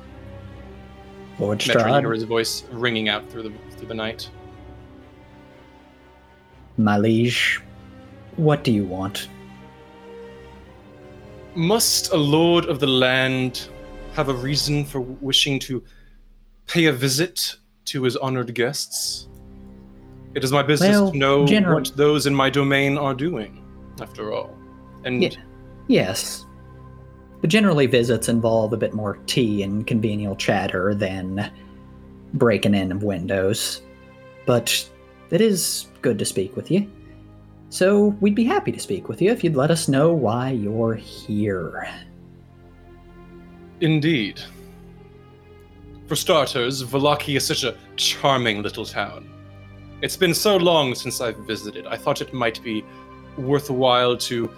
Lord 1.40 1.58
Strahd, 1.58 2.12
his 2.14 2.24
voice 2.24 2.64
ringing 2.70 3.08
out 3.08 3.28
through 3.30 3.44
the 3.44 3.52
through 3.76 3.88
the 3.88 3.94
night. 3.94 4.28
my 6.76 6.96
liege, 6.96 7.60
what 8.36 8.64
do 8.64 8.72
you 8.72 8.84
want? 8.84 9.28
Must 11.54 12.12
a 12.12 12.16
lord 12.16 12.64
of 12.66 12.78
the 12.80 12.86
land 12.86 13.68
have 14.14 14.28
a 14.28 14.34
reason 14.34 14.84
for 14.84 15.00
wishing 15.00 15.58
to 15.60 15.82
pay 16.66 16.86
a 16.86 16.92
visit 16.92 17.56
to 17.86 18.02
his 18.04 18.16
honored 18.16 18.54
guests? 18.54 19.28
It 20.34 20.44
is 20.44 20.52
my 20.52 20.62
business 20.62 20.90
Well, 20.90 21.10
to 21.12 21.18
know 21.18 21.46
general- 21.46 21.80
what 21.80 21.92
those 21.96 22.26
in 22.26 22.34
my 22.34 22.48
domain 22.50 22.96
are 22.96 23.14
doing, 23.14 23.62
after 24.00 24.32
all. 24.32 24.56
And 25.04 25.22
Yeah. 25.22 25.30
Yes. 25.88 26.46
But 27.40 27.50
generally, 27.50 27.86
visits 27.86 28.28
involve 28.28 28.72
a 28.72 28.76
bit 28.76 28.92
more 28.92 29.18
tea 29.26 29.62
and 29.62 29.86
congenial 29.86 30.36
chatter 30.36 30.94
than 30.94 31.50
breaking 32.34 32.74
in 32.74 32.92
of 32.92 33.02
windows. 33.02 33.82
But 34.46 34.88
it 35.30 35.40
is 35.40 35.86
good 36.02 36.18
to 36.18 36.24
speak 36.24 36.56
with 36.56 36.70
you. 36.70 36.90
So 37.70 38.16
we'd 38.20 38.34
be 38.34 38.44
happy 38.44 38.72
to 38.72 38.80
speak 38.80 39.08
with 39.08 39.22
you 39.22 39.30
if 39.30 39.44
you'd 39.44 39.56
let 39.56 39.70
us 39.70 39.88
know 39.88 40.12
why 40.12 40.50
you're 40.50 40.94
here. 40.94 41.88
Indeed. 43.80 44.40
For 46.08 46.16
starters, 46.16 46.82
Vallaki 46.82 47.36
is 47.36 47.46
such 47.46 47.62
a 47.62 47.76
charming 47.96 48.62
little 48.62 48.84
town. 48.84 49.30
It's 50.02 50.16
been 50.16 50.34
so 50.34 50.56
long 50.56 50.94
since 50.94 51.20
I've 51.20 51.36
visited, 51.38 51.86
I 51.86 51.96
thought 51.96 52.20
it 52.20 52.34
might 52.34 52.62
be 52.62 52.84
worthwhile 53.38 54.16
to 54.16 54.50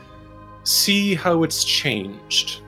see 0.64 1.14
how 1.14 1.42
it's 1.42 1.64
changed. 1.64 2.62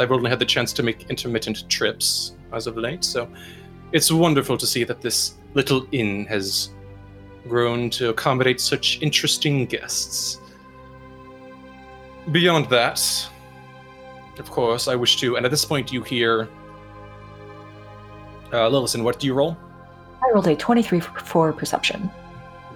I've 0.00 0.12
only 0.12 0.30
had 0.30 0.38
the 0.38 0.46
chance 0.46 0.72
to 0.74 0.82
make 0.82 1.10
intermittent 1.10 1.68
trips 1.68 2.36
as 2.52 2.66
of 2.66 2.76
late, 2.76 3.04
so 3.04 3.28
it's 3.92 4.10
wonderful 4.12 4.56
to 4.58 4.66
see 4.66 4.84
that 4.84 5.00
this 5.00 5.34
little 5.54 5.86
inn 5.92 6.26
has 6.26 6.70
grown 7.48 7.90
to 7.90 8.10
accommodate 8.10 8.60
such 8.60 9.00
interesting 9.02 9.66
guests. 9.66 10.40
Beyond 12.30 12.68
that, 12.68 13.00
of 14.38 14.50
course, 14.50 14.86
I 14.86 14.94
wish 14.94 15.16
to, 15.20 15.36
and 15.36 15.44
at 15.44 15.50
this 15.50 15.64
point 15.64 15.92
you 15.92 16.02
hear. 16.02 16.48
Uh, 18.52 18.68
Lillison, 18.70 19.02
what 19.02 19.18
do 19.18 19.26
you 19.26 19.34
roll? 19.34 19.56
I 20.22 20.30
rolled 20.32 20.46
a 20.48 20.56
23 20.56 21.00
for 21.00 21.52
perception. 21.52 22.10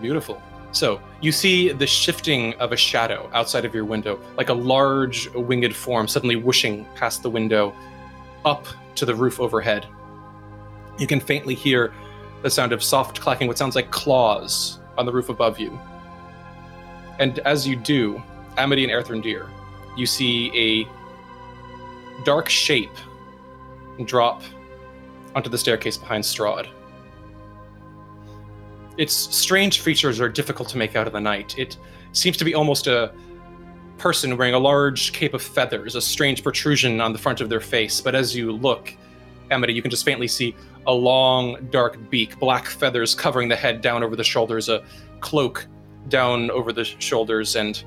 Beautiful. 0.00 0.40
So 0.72 1.00
you 1.20 1.32
see 1.32 1.70
the 1.70 1.86
shifting 1.86 2.54
of 2.54 2.72
a 2.72 2.76
shadow 2.76 3.30
outside 3.34 3.64
of 3.64 3.74
your 3.74 3.84
window, 3.84 4.18
like 4.36 4.48
a 4.48 4.54
large 4.54 5.28
winged 5.34 5.76
form 5.76 6.08
suddenly 6.08 6.36
whooshing 6.36 6.86
past 6.94 7.22
the 7.22 7.30
window 7.30 7.74
up 8.44 8.66
to 8.96 9.04
the 9.04 9.14
roof 9.14 9.38
overhead. 9.38 9.86
You 10.98 11.06
can 11.06 11.20
faintly 11.20 11.54
hear 11.54 11.92
the 12.42 12.50
sound 12.50 12.72
of 12.72 12.82
soft 12.82 13.20
clacking, 13.20 13.48
what 13.48 13.58
sounds 13.58 13.76
like 13.76 13.90
claws 13.90 14.80
on 14.98 15.06
the 15.06 15.12
roof 15.12 15.28
above 15.28 15.60
you. 15.60 15.78
And 17.18 17.38
as 17.40 17.66
you 17.68 17.76
do, 17.76 18.22
Amity 18.56 18.84
and 18.84 18.92
Erthrendir, 18.92 19.48
you 19.96 20.06
see 20.06 20.50
a 20.88 22.24
dark 22.24 22.48
shape 22.48 22.96
drop 24.04 24.42
onto 25.34 25.50
the 25.50 25.58
staircase 25.58 25.96
behind 25.96 26.24
Strahd. 26.24 26.68
Its 28.98 29.14
strange 29.14 29.80
features 29.80 30.20
are 30.20 30.28
difficult 30.28 30.68
to 30.68 30.78
make 30.78 30.96
out 30.96 31.06
in 31.06 31.12
the 31.12 31.20
night. 31.20 31.58
It 31.58 31.76
seems 32.12 32.36
to 32.36 32.44
be 32.44 32.54
almost 32.54 32.86
a 32.86 33.12
person 33.98 34.36
wearing 34.36 34.54
a 34.54 34.58
large 34.58 35.12
cape 35.12 35.34
of 35.34 35.42
feathers, 35.42 35.94
a 35.94 36.00
strange 36.00 36.42
protrusion 36.42 37.00
on 37.00 37.12
the 37.12 37.18
front 37.18 37.40
of 37.40 37.48
their 37.48 37.60
face. 37.60 38.00
But 38.00 38.14
as 38.14 38.34
you 38.36 38.52
look, 38.52 38.94
Amity, 39.50 39.72
you 39.72 39.82
can 39.82 39.90
just 39.90 40.04
faintly 40.04 40.28
see 40.28 40.54
a 40.86 40.92
long, 40.92 41.68
dark 41.70 42.10
beak, 42.10 42.38
black 42.38 42.66
feathers 42.66 43.14
covering 43.14 43.48
the 43.48 43.56
head 43.56 43.80
down 43.80 44.02
over 44.02 44.16
the 44.16 44.24
shoulders, 44.24 44.68
a 44.68 44.82
cloak 45.20 45.66
down 46.08 46.50
over 46.50 46.72
the 46.72 46.84
shoulders, 46.84 47.56
and 47.56 47.84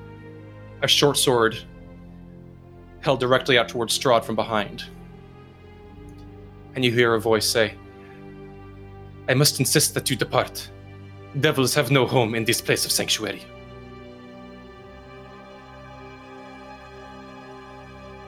a 0.82 0.88
short 0.88 1.18
sword 1.18 1.58
held 3.02 3.20
directly 3.20 3.58
out 3.58 3.68
towards 3.68 3.98
Strahd 3.98 4.24
from 4.24 4.36
behind. 4.36 4.86
And 6.76 6.84
you 6.84 6.92
hear 6.92 7.14
a 7.14 7.22
voice 7.22 7.46
say, 7.46 7.76
I 9.28 9.34
must 9.34 9.60
insist 9.60 9.94
that 9.94 10.10
you 10.10 10.16
depart. 10.16 10.70
Devils 11.40 11.74
have 11.76 11.92
no 11.92 12.08
home 12.08 12.34
in 12.34 12.46
this 12.46 12.62
place 12.62 12.86
of 12.86 12.92
sanctuary. 12.92 13.44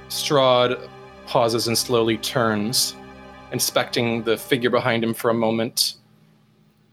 Strahd 0.09 0.89
pauses 1.25 1.67
and 1.67 1.77
slowly 1.77 2.17
turns, 2.17 2.95
inspecting 3.51 4.23
the 4.23 4.37
figure 4.37 4.69
behind 4.69 5.03
him 5.03 5.13
for 5.13 5.29
a 5.29 5.33
moment, 5.33 5.95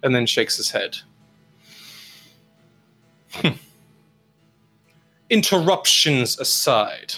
and 0.03 0.15
then 0.15 0.27
shakes 0.27 0.57
his 0.57 0.71
head. 0.71 0.97
Hmm. 3.33 3.49
Interruptions 5.31 6.39
aside, 6.39 7.15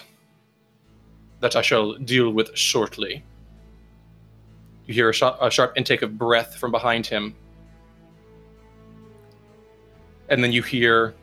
that 1.40 1.54
I 1.54 1.60
shall 1.60 1.94
deal 1.94 2.30
with 2.30 2.56
shortly. 2.56 3.22
You 4.86 4.94
hear 4.94 5.10
a, 5.10 5.12
sh- 5.12 5.22
a 5.22 5.50
sharp 5.50 5.74
intake 5.76 6.02
of 6.02 6.16
breath 6.16 6.56
from 6.56 6.70
behind 6.70 7.06
him. 7.06 7.34
And 10.28 10.42
then 10.42 10.52
you 10.52 10.62
hear 10.62 11.14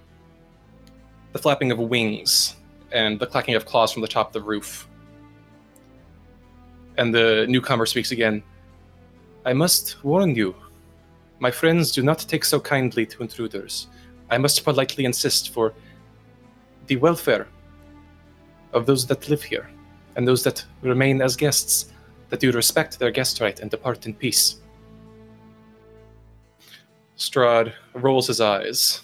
the 1.33 1.39
flapping 1.39 1.71
of 1.71 1.79
wings 1.79 2.55
and 2.91 3.19
the 3.19 3.27
clacking 3.27 3.55
of 3.55 3.65
claws 3.65 3.91
from 3.91 4.01
the 4.01 4.07
top 4.07 4.27
of 4.27 4.33
the 4.33 4.41
roof. 4.41 4.87
And 6.97 7.13
the 7.13 7.45
newcomer 7.49 7.85
speaks 7.85 8.11
again. 8.11 8.43
I 9.45 9.53
must 9.53 10.03
warn 10.03 10.35
you, 10.35 10.55
my 11.39 11.51
friends 11.51 11.91
do 11.91 12.03
not 12.03 12.19
take 12.19 12.45
so 12.45 12.59
kindly 12.59 13.05
to 13.07 13.21
intruders. 13.23 13.87
I 14.29 14.37
must 14.37 14.63
politely 14.63 15.05
insist 15.05 15.49
for 15.49 15.73
the 16.87 16.95
welfare 16.97 17.47
of 18.71 18.85
those 18.85 19.05
that 19.07 19.27
live 19.27 19.43
here 19.43 19.69
and 20.15 20.27
those 20.27 20.43
that 20.43 20.63
remain 20.81 21.21
as 21.21 21.35
guests 21.35 21.91
that 22.29 22.41
you 22.41 22.51
respect 22.51 22.99
their 22.99 23.11
guest 23.11 23.41
right 23.41 23.59
and 23.59 23.69
depart 23.69 24.05
in 24.05 24.13
peace. 24.13 24.61
Strahd 27.17 27.73
rolls 27.93 28.27
his 28.27 28.41
eyes. 28.41 29.01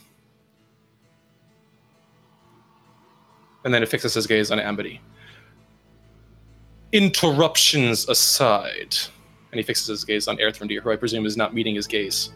And 3.64 3.74
then 3.74 3.84
it 3.84 3.89
fixes 3.89 4.14
his 4.14 4.26
gaze 4.26 4.51
on 4.51 4.60
Amity. 4.60 5.01
Interruptions 6.91 8.07
aside. 8.10 8.95
And 9.51 9.60
he 9.60 9.64
fixes 9.64 9.88
his 9.88 10.05
gaze 10.05 10.28
on 10.28 10.38
Erthrendir, 10.38 10.82
who 10.82 10.91
I 10.91 10.95
presume 10.95 11.26
is 11.26 11.38
not 11.38 11.53
meeting 11.53 11.76
his 11.76 11.88
gaze. 11.88 12.32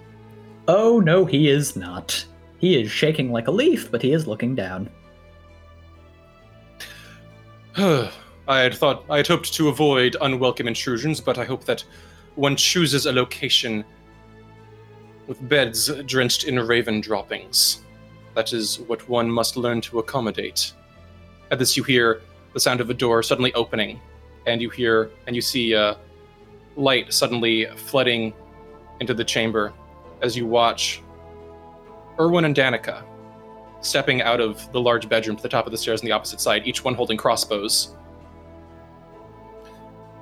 Oh, 0.67 0.99
no, 0.99 1.25
he 1.25 1.49
is 1.49 1.75
not. 1.75 2.25
He 2.57 2.81
is 2.81 2.89
shaking 2.89 3.31
like 3.31 3.47
a 3.47 3.51
leaf, 3.51 3.91
but 3.91 4.01
he 4.01 4.13
is 4.13 4.27
looking 4.27 4.55
down. 4.55 4.89
I 7.77 8.59
had 8.59 8.75
thought 8.75 9.05
I 9.09 9.17
had 9.17 9.27
hoped 9.27 9.53
to 9.53 9.69
avoid 9.69 10.15
unwelcome 10.21 10.67
intrusions, 10.67 11.19
but 11.19 11.37
I 11.37 11.45
hope 11.45 11.65
that 11.65 11.83
one 12.35 12.55
chooses 12.55 13.05
a 13.05 13.11
location 13.11 13.83
with 15.33 15.49
beds 15.49 15.89
drenched 16.05 16.43
in 16.43 16.59
raven 16.59 17.01
droppings. 17.01 17.81
That 18.35 18.53
is 18.53 18.79
what 18.81 19.07
one 19.09 19.29
must 19.29 19.57
learn 19.57 19.81
to 19.81 19.97
accommodate. 19.97 20.73
At 21.49 21.57
this, 21.57 21.75
you 21.75 21.83
hear 21.83 22.21
the 22.53 22.59
sound 22.59 22.81
of 22.81 22.89
a 22.91 22.93
door 22.93 23.23
suddenly 23.23 23.51
opening, 23.55 23.99
and 24.45 24.61
you 24.61 24.69
hear 24.69 25.09
and 25.25 25.35
you 25.35 25.41
see 25.41 25.73
uh, 25.73 25.95
light 26.75 27.11
suddenly 27.11 27.65
flooding 27.75 28.31
into 28.99 29.15
the 29.15 29.23
chamber 29.23 29.73
as 30.21 30.37
you 30.37 30.45
watch 30.45 31.01
Urwin 32.19 32.45
and 32.45 32.55
Danica 32.55 33.03
stepping 33.81 34.21
out 34.21 34.39
of 34.39 34.71
the 34.71 34.79
large 34.79 35.09
bedroom 35.09 35.35
to 35.35 35.43
the 35.43 35.49
top 35.49 35.65
of 35.65 35.71
the 35.71 35.77
stairs 35.77 36.01
on 36.01 36.05
the 36.05 36.11
opposite 36.11 36.39
side, 36.39 36.67
each 36.67 36.83
one 36.83 36.93
holding 36.93 37.17
crossbows. 37.17 37.95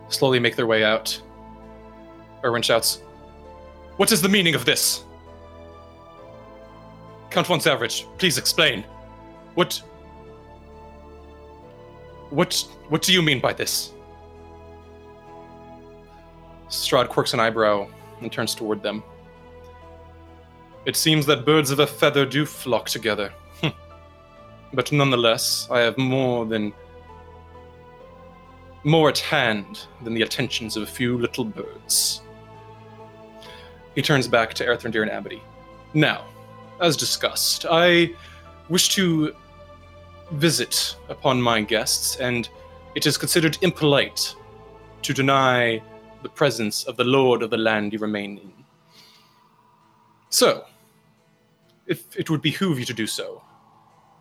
Slowly 0.07 0.39
make 0.39 0.55
their 0.55 0.67
way 0.67 0.83
out. 0.83 1.21
Urwin 2.43 2.63
shouts, 2.63 3.01
What 3.97 4.11
is 4.11 4.21
the 4.21 4.29
meaning 4.29 4.55
of 4.55 4.65
this? 4.65 5.03
Count 7.29 7.47
von 7.47 7.59
Savage, 7.59 8.07
please 8.17 8.37
explain. 8.37 8.83
What. 9.55 9.81
What. 12.29 12.53
What 12.89 13.01
do 13.01 13.13
you 13.13 13.21
mean 13.21 13.39
by 13.39 13.53
this? 13.53 13.93
Strahd 16.69 17.09
quirks 17.09 17.33
an 17.33 17.39
eyebrow 17.39 17.87
and 18.21 18.31
turns 18.31 18.55
toward 18.55 18.81
them. 18.81 19.03
It 20.85 20.95
seems 20.95 21.25
that 21.27 21.45
birds 21.45 21.69
of 21.69 21.79
a 21.79 21.87
feather 21.87 22.25
do 22.25 22.45
flock 22.45 22.89
together. 22.89 23.33
Hm. 23.61 23.71
but 24.73 24.91
nonetheless, 24.91 25.67
I 25.69 25.81
have 25.81 25.97
more 25.97 26.45
than. 26.45 26.73
more 28.83 29.09
at 29.09 29.19
hand 29.19 29.85
than 30.03 30.13
the 30.15 30.23
attentions 30.23 30.75
of 30.75 30.83
a 30.83 30.87
few 30.87 31.17
little 31.17 31.45
birds. 31.45 32.21
He 33.95 34.01
turns 34.01 34.27
back 34.27 34.53
to 34.55 34.65
Erthrendir 34.65 35.01
and 35.01 35.11
Amity. 35.11 35.41
Now, 35.93 36.25
as 36.79 36.95
discussed, 36.95 37.65
I 37.69 38.13
wish 38.69 38.89
to 38.95 39.35
visit 40.31 40.95
upon 41.09 41.41
my 41.41 41.61
guests, 41.61 42.15
and 42.15 42.47
it 42.95 43.05
is 43.05 43.17
considered 43.17 43.57
impolite 43.61 44.35
to 45.01 45.13
deny 45.13 45.81
the 46.23 46.29
presence 46.29 46.83
of 46.85 46.95
the 46.95 47.03
lord 47.03 47.41
of 47.41 47.49
the 47.49 47.57
land 47.57 47.91
you 47.91 47.99
remain 47.99 48.37
in. 48.37 48.53
So, 50.29 50.65
if 51.87 52.15
it 52.15 52.29
would 52.29 52.41
behoove 52.41 52.79
you 52.79 52.85
to 52.85 52.93
do 52.93 53.07
so, 53.07 53.41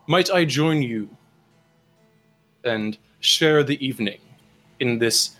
might 0.09 0.31
I 0.31 0.45
join 0.45 0.83
you 0.83 1.09
and 2.65 2.99
share 3.21 3.63
the 3.63 3.85
evening 3.85 4.19
in 4.81 4.99
this? 4.99 5.37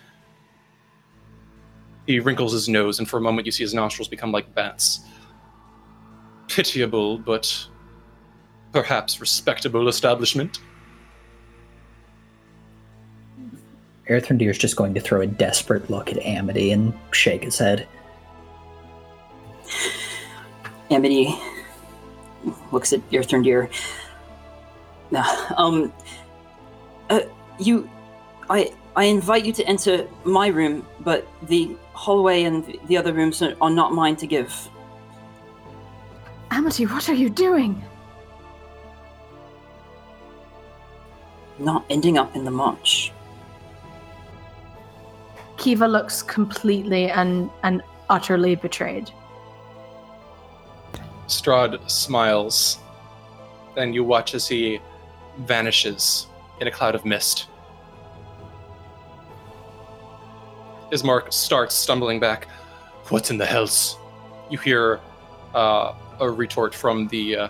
He 2.07 2.21
wrinkles 2.21 2.53
his 2.53 2.69
nose, 2.69 2.99
and 2.99 3.09
for 3.09 3.19
a 3.19 3.21
moment 3.21 3.47
you 3.47 3.53
see 3.53 3.63
his 3.63 3.75
nostrils 3.75 4.09
become 4.09 4.33
like 4.33 4.55
bats. 4.55 5.01
Pitiable, 6.49 7.19
but 7.19 7.67
perhaps 8.73 9.21
respectable 9.21 9.89
establishment. 9.89 10.61
Erthrendir 14.09 14.51
is 14.51 14.59
just 14.59 14.75
going 14.75 14.93
to 14.95 15.01
throw 15.01 15.21
a 15.21 15.27
desperate 15.27 15.89
look 15.89 16.11
at 16.11 16.19
Amity 16.19 16.73
and 16.73 16.93
shake 17.13 17.45
his 17.45 17.59
head. 17.59 17.87
Amity 20.91 21.39
looks 22.73 22.93
at 22.93 23.09
Erthrendir. 23.11 23.71
Nah, 25.13 25.55
um, 25.57 25.93
uh, 27.09 27.21
you, 27.61 27.89
I, 28.49 28.73
I 28.97 29.05
invite 29.05 29.45
you 29.45 29.53
to 29.53 29.65
enter 29.67 30.09
my 30.25 30.49
room, 30.49 30.85
but 31.01 31.27
the 31.43 31.77
hallway 32.01 32.45
and 32.45 32.79
the 32.87 32.97
other 32.97 33.13
rooms 33.13 33.43
are, 33.43 33.55
are 33.61 33.69
not 33.69 33.93
mine 33.93 34.17
to 34.17 34.27
give. 34.27 34.53
Amity, 36.51 36.87
what 36.87 37.11
are 37.11 37.15
you 37.15 37.29
doing? 37.29 37.85
Not 41.59 41.85
ending 41.91 42.17
up 42.17 42.35
in 42.35 42.45
the 42.45 42.51
march. 42.51 43.13
Kiva 45.59 45.87
looks 45.87 46.23
completely 46.23 47.11
and 47.11 47.51
and 47.65 47.83
utterly 48.09 48.55
betrayed. 48.55 49.11
Strahd 51.27 51.73
smiles. 51.91 52.79
Then 53.75 53.93
you 53.93 54.05
watch 54.05 54.35
as 54.35 54.49
he 54.49 54.81
vanishes 55.41 56.27
in 56.61 56.67
a 56.67 56.71
cloud 56.71 56.95
of 56.95 57.05
mist. 57.05 57.47
Ismark 60.91 61.33
starts 61.33 61.75
stumbling 61.75 62.21
back. 62.21 62.49
What 63.09 63.31
in 63.31 63.39
the 63.39 63.47
hells? 63.47 63.97
You 64.51 64.59
hear 64.59 65.01
uh, 65.55 65.95
a 66.21 66.31
retort 66.31 66.75
from 66.75 67.09
the 67.09 67.37
uh, 67.37 67.49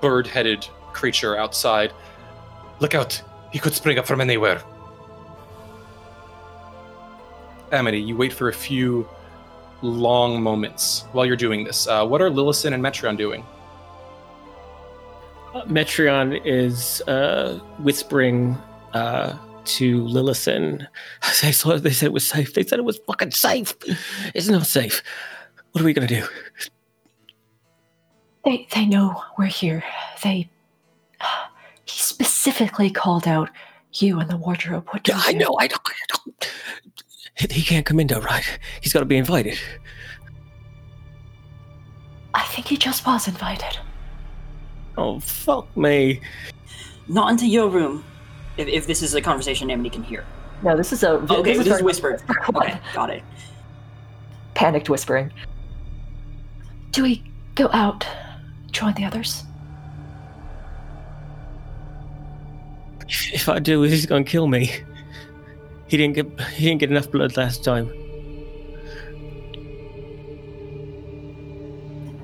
bird 0.00 0.26
headed 0.26 0.66
creature 0.92 1.36
outside. 1.36 1.92
Look 2.80 2.94
out! 2.94 3.20
He 3.52 3.58
could 3.58 3.74
spring 3.74 3.98
up 3.98 4.06
from 4.06 4.20
anywhere. 4.20 4.62
Amity, 7.70 8.00
you 8.00 8.16
wait 8.16 8.32
for 8.32 8.48
a 8.48 8.52
few 8.52 9.08
long 9.82 10.42
moments 10.42 11.04
while 11.12 11.26
you're 11.26 11.36
doing 11.36 11.64
this. 11.64 11.86
Uh, 11.86 12.06
what 12.06 12.20
are 12.20 12.30
Lillison 12.30 12.72
and 12.72 12.82
Metreon 12.82 13.16
doing? 13.16 13.44
Uh, 15.54 15.64
Metreon 15.64 16.40
is 16.44 17.02
uh, 17.02 17.58
whispering 17.78 18.56
uh, 18.94 19.36
to 19.64 20.02
Lillison. 20.04 20.86
They, 21.42 21.52
saw, 21.52 21.76
they 21.78 21.90
said 21.90 22.06
it 22.06 22.12
was 22.12 22.26
safe. 22.26 22.54
They 22.54 22.62
said 22.64 22.78
it 22.78 22.84
was 22.84 22.98
fucking 23.06 23.30
safe. 23.32 23.74
It's 24.34 24.48
not 24.48 24.66
safe. 24.66 25.02
What 25.72 25.82
are 25.82 25.84
we 25.84 25.92
gonna 25.92 26.06
do? 26.06 26.26
They 28.44 28.66
they 28.74 28.86
know 28.86 29.22
we're 29.38 29.46
here. 29.46 29.82
They 30.22 30.50
he 31.84 31.98
specifically 32.00 32.90
called 32.90 33.26
out 33.26 33.50
you 33.94 34.18
and 34.20 34.28
the 34.30 34.36
wardrobe. 34.36 34.86
What 34.90 35.04
do 35.04 35.12
Yeah, 35.12 35.22
I 35.24 35.30
you- 35.30 35.38
know. 35.38 35.56
I 35.58 35.66
know. 35.68 35.76
I 35.86 35.92
know. 36.26 36.32
He 37.34 37.46
he 37.50 37.62
can't 37.62 37.86
come 37.86 38.00
in 38.00 38.06
though, 38.08 38.20
right? 38.20 38.44
He's 38.80 38.92
got 38.92 39.00
to 39.00 39.06
be 39.06 39.16
invited. 39.16 39.58
I 42.34 42.42
think 42.44 42.66
he 42.68 42.76
just 42.76 43.06
was 43.06 43.28
invited. 43.28 43.78
Oh 44.96 45.20
fuck 45.20 45.74
me! 45.76 46.20
Not 47.08 47.30
into 47.30 47.46
your 47.46 47.68
room. 47.68 48.04
If, 48.62 48.68
if 48.68 48.86
this 48.86 49.02
is 49.02 49.14
a 49.14 49.20
conversation 49.20 49.70
Amity 49.70 49.90
can 49.90 50.02
hear. 50.04 50.24
No, 50.62 50.76
this 50.76 50.92
is 50.92 51.02
a 51.02 51.10
Okay, 51.12 51.42
this 51.42 51.58
this, 51.58 51.66
is 51.66 51.76
is 51.78 51.82
whispered. 51.82 52.22
Okay, 52.54 52.78
got 52.94 53.10
it. 53.10 53.22
panicked 54.54 54.88
whispering. 54.88 55.32
Do 56.92 57.02
we 57.02 57.24
go 57.56 57.68
out, 57.72 58.06
join 58.70 58.94
the 58.94 59.04
others? 59.04 59.42
If 63.32 63.48
I 63.48 63.58
do, 63.58 63.82
he's 63.82 64.06
gonna 64.06 64.24
kill 64.24 64.46
me. 64.46 64.70
He 65.88 65.96
didn't 65.96 66.14
get 66.14 66.40
he 66.52 66.66
didn't 66.66 66.80
get 66.80 66.90
enough 66.90 67.10
blood 67.10 67.36
last 67.36 67.64
time. 67.64 67.90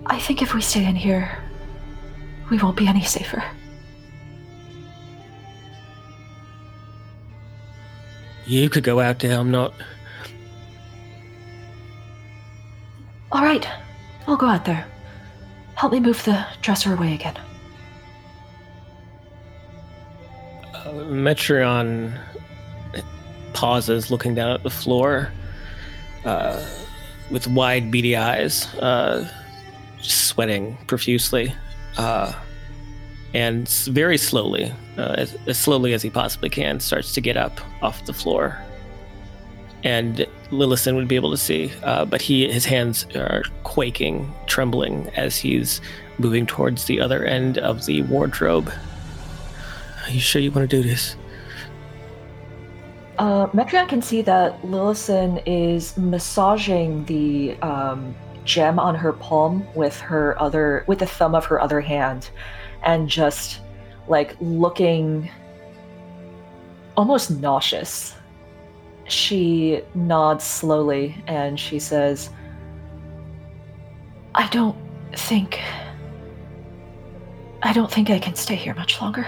I 0.07 0.19
think 0.19 0.41
if 0.41 0.55
we 0.55 0.61
stay 0.63 0.87
in 0.87 0.97
here, 0.97 1.37
we 2.51 2.59
won't 2.59 2.77
be 2.77 2.87
any 2.87 3.03
safer. 3.03 3.43
You 8.49 8.71
could 8.71 8.83
go 8.83 8.99
out 8.99 9.19
there. 9.19 9.39
I'm 9.39 9.51
not. 9.51 9.75
All 13.31 13.43
right, 13.43 13.69
I'll 14.27 14.39
go 14.39 14.47
out 14.47 14.65
there. 14.65 14.87
Help 15.75 15.93
me 15.93 16.01
move 16.01 16.25
the 16.25 16.47
dresser 16.63 16.95
away 16.95 17.13
again. 17.13 17.37
Uh, 20.75 20.93
Metreon 21.11 22.19
pauses, 23.53 24.11
looking 24.11 24.35
down 24.35 24.53
at 24.53 24.63
the 24.63 24.71
floor, 24.71 25.31
uh, 26.25 26.67
with 27.31 27.47
wide, 27.49 27.91
beady 27.91 28.17
eyes, 28.17 28.67
uh, 28.77 29.31
sweating 30.01 30.79
profusely, 30.87 31.53
uh, 31.99 32.33
and 33.35 33.69
very 33.69 34.17
slowly, 34.17 34.73
uh, 34.99 35.15
as, 35.17 35.37
as 35.47 35.59
slowly 35.59 35.93
as 35.93 36.03
he 36.03 36.11
possibly 36.11 36.51
can, 36.51 36.81
starts 36.81 37.15
to 37.15 37.21
get 37.21 37.37
up 37.37 37.61
off 37.83 38.05
the 38.05 38.13
floor. 38.13 38.61
And 39.85 40.27
Lillison 40.51 40.97
would 40.97 41.07
be 41.07 41.15
able 41.15 41.31
to 41.31 41.37
see, 41.37 41.71
uh, 41.85 42.05
but 42.05 42.21
he 42.21 42.51
his 42.51 42.65
hands 42.65 43.07
are 43.15 43.45
quaking, 43.63 44.33
trembling 44.47 45.09
as 45.11 45.37
he's 45.37 45.81
moving 46.19 46.47
towards 46.47 46.87
the 46.87 47.01
other 47.01 47.25
end 47.25 47.59
of 47.59 47.87
the 47.87 48.03
wardrobe. 48.03 48.73
Are 50.05 50.11
you 50.11 50.21
sure 50.21 50.43
you 50.43 50.51
want 50.51 50.69
to 50.69 50.83
do 50.83 50.87
this? 50.87 51.17
Uh, 53.19 53.47
Metreon 53.49 53.89
can 53.89 54.03
see 54.03 54.23
that 54.23 54.61
Lillison 54.63 55.43
is 55.47 55.97
massaging 55.97 57.05
the 57.05 57.57
um, 57.63 58.15
gem 58.45 58.79
on 58.79 58.95
her 58.95 59.13
palm 59.13 59.67
with 59.75 60.01
her 60.01 60.41
other, 60.41 60.85
with 60.89 61.01
the 61.01 61.07
thumb 61.07 61.35
of 61.35 61.45
her 61.45 61.61
other 61.61 61.81
hand, 61.81 62.31
and 62.83 63.09
just 63.09 63.61
like 64.09 64.37
looking 64.41 65.31
almost 66.97 67.31
nauseous. 67.31 68.15
She 69.07 69.83
nods 69.95 70.45
slowly 70.45 71.23
and 71.27 71.59
she 71.59 71.79
says, 71.79 72.31
I 74.35 74.49
don't 74.49 74.77
think. 75.15 75.61
I 77.63 77.73
don't 77.73 77.91
think 77.91 78.11
I 78.11 78.19
can 78.19 78.35
stay 78.35 78.55
here 78.55 78.75
much 78.75 79.01
longer. 79.01 79.27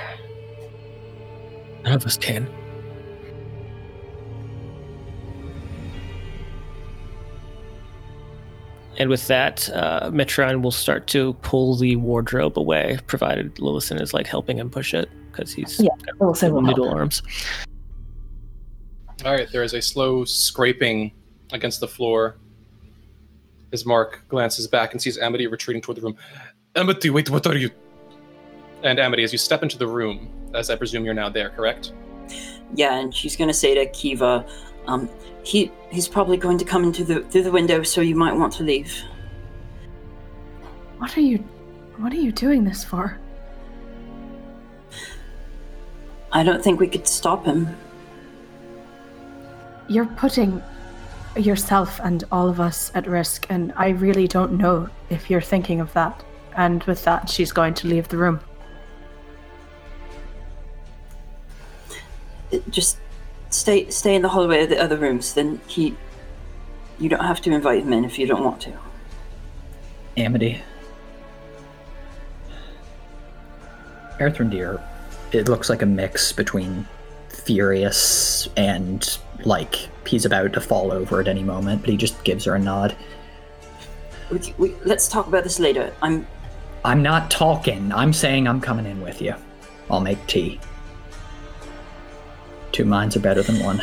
None 1.84 1.94
of 1.94 2.04
us 2.04 2.16
can. 2.16 2.48
And 9.00 9.08
with 9.08 9.28
that, 9.28 9.66
uh, 9.70 10.10
Metreon 10.10 10.60
will 10.60 10.70
start 10.70 11.06
to 11.06 11.32
pull 11.40 11.74
the 11.74 11.96
wardrobe 11.96 12.58
away, 12.58 12.98
provided 13.06 13.54
Lillison 13.54 13.98
is 13.98 14.12
like 14.12 14.26
helping 14.26 14.58
him 14.58 14.68
push 14.68 14.92
it 14.92 15.08
because 15.32 15.54
he's 15.54 15.80
Yeah, 15.80 15.88
got 16.04 16.18
Lillison 16.18 16.52
will 16.52 16.62
help 16.62 16.76
noodle 16.76 16.90
arms. 16.90 17.22
All 19.24 19.32
right, 19.32 19.50
there 19.50 19.62
is 19.62 19.72
a 19.72 19.80
slow 19.80 20.26
scraping 20.26 21.12
against 21.50 21.80
the 21.80 21.88
floor. 21.88 22.36
Ismark 23.72 24.18
glances 24.28 24.66
back 24.66 24.92
and 24.92 25.00
sees 25.00 25.16
Amity 25.16 25.46
retreating 25.46 25.80
toward 25.80 25.96
the 25.96 26.02
room. 26.02 26.16
Amity, 26.76 27.08
wait, 27.08 27.30
what 27.30 27.46
are 27.46 27.56
you? 27.56 27.70
And 28.82 29.00
Amity, 29.00 29.22
as 29.22 29.32
you 29.32 29.38
step 29.38 29.62
into 29.62 29.78
the 29.78 29.86
room, 29.86 30.28
as 30.52 30.68
I 30.68 30.76
presume 30.76 31.06
you're 31.06 31.14
now 31.14 31.30
there, 31.30 31.48
correct? 31.48 31.94
Yeah, 32.74 32.98
and 32.98 33.14
she's 33.14 33.34
gonna 33.34 33.54
say 33.54 33.74
to 33.74 33.86
Kiva, 33.92 34.44
um, 34.86 35.08
he 35.50 35.72
he's 35.90 36.06
probably 36.06 36.36
going 36.36 36.58
to 36.58 36.64
come 36.64 36.84
into 36.84 37.02
the 37.02 37.22
through 37.24 37.42
the 37.42 37.50
window, 37.50 37.82
so 37.82 38.00
you 38.00 38.14
might 38.14 38.36
want 38.36 38.52
to 38.52 38.62
leave. 38.62 38.92
What 40.98 41.16
are 41.16 41.22
you 41.22 41.38
what 41.96 42.12
are 42.12 42.22
you 42.26 42.30
doing 42.30 42.62
this 42.62 42.84
for? 42.84 43.18
I 46.30 46.44
don't 46.44 46.62
think 46.62 46.78
we 46.78 46.86
could 46.86 47.08
stop 47.08 47.44
him. 47.44 47.68
You're 49.88 50.06
putting 50.06 50.62
yourself 51.34 51.98
and 52.04 52.22
all 52.30 52.48
of 52.48 52.60
us 52.60 52.92
at 52.94 53.08
risk, 53.08 53.46
and 53.50 53.72
I 53.76 53.88
really 53.88 54.28
don't 54.28 54.52
know 54.52 54.88
if 55.08 55.28
you're 55.28 55.40
thinking 55.40 55.80
of 55.80 55.92
that. 55.94 56.22
And 56.56 56.84
with 56.84 57.02
that, 57.04 57.28
she's 57.28 57.50
going 57.50 57.74
to 57.74 57.88
leave 57.88 58.06
the 58.06 58.18
room. 58.18 58.40
Uh, 62.52 62.58
Just 62.70 62.98
stay 63.50 63.90
stay 63.90 64.14
in 64.14 64.22
the 64.22 64.28
hallway 64.28 64.62
of 64.64 64.70
the 64.70 64.80
other 64.80 64.96
rooms. 64.96 65.34
Then 65.34 65.60
he, 65.66 65.96
you 66.98 67.08
don't 67.08 67.24
have 67.24 67.40
to 67.42 67.52
invite 67.52 67.82
him 67.82 67.92
in 67.92 68.04
if 68.04 68.18
you 68.18 68.26
don't 68.26 68.42
want 68.42 68.60
to. 68.62 68.72
Amity. 70.16 70.62
Erthrendir, 74.18 74.82
it 75.32 75.48
looks 75.48 75.70
like 75.70 75.82
a 75.82 75.86
mix 75.86 76.32
between 76.32 76.86
furious 77.28 78.48
and 78.56 79.18
like 79.44 79.88
he's 80.06 80.24
about 80.24 80.52
to 80.52 80.60
fall 80.60 80.92
over 80.92 81.20
at 81.20 81.28
any 81.28 81.42
moment, 81.42 81.80
but 81.80 81.90
he 81.90 81.96
just 81.96 82.22
gives 82.24 82.44
her 82.44 82.54
a 82.54 82.58
nod. 82.58 82.94
We, 84.30 84.54
we, 84.58 84.74
let's 84.84 85.08
talk 85.08 85.26
about 85.26 85.42
this 85.44 85.58
later. 85.58 85.92
I'm 86.02 86.26
I'm 86.84 87.02
not 87.02 87.30
talking. 87.30 87.92
I'm 87.92 88.12
saying 88.12 88.46
I'm 88.46 88.60
coming 88.60 88.86
in 88.86 89.00
with 89.00 89.20
you. 89.20 89.34
I'll 89.90 90.00
make 90.00 90.24
tea. 90.26 90.60
Two 92.80 92.86
minds 92.86 93.14
are 93.14 93.20
better 93.20 93.42
than 93.42 93.62
one. 93.62 93.82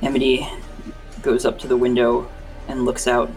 Amity 0.00 0.48
goes 1.20 1.44
up 1.44 1.58
to 1.58 1.66
the 1.66 1.76
window 1.76 2.26
and 2.68 2.86
looks 2.86 3.06
out. 3.06 3.30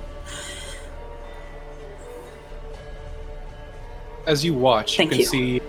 As 4.26 4.46
you 4.46 4.54
watch, 4.54 4.96
Thank 4.96 5.12
you 5.12 5.18
can 5.18 5.20
you. 5.20 5.60
see 5.60 5.62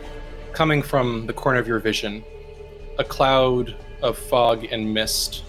coming 0.53 0.83
from 0.83 1.27
the 1.27 1.33
corner 1.33 1.59
of 1.59 1.67
your 1.67 1.81
vision 1.81 2.23
a 3.01 3.03
cloud 3.03 3.75
of 4.03 4.17
fog 4.17 4.69
and 4.71 4.95
mist 4.95 5.43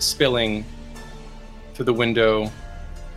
spilling 0.00 0.64
through 1.74 1.84
the 1.84 1.92
window 1.92 2.50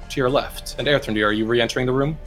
to 0.08 0.20
your 0.20 0.30
left. 0.30 0.76
And 0.78 0.88
Erthrendir, 0.88 1.26
are 1.26 1.34
you 1.34 1.48
re-entering 1.48 1.88
the 1.88 1.94
room? 1.94 2.20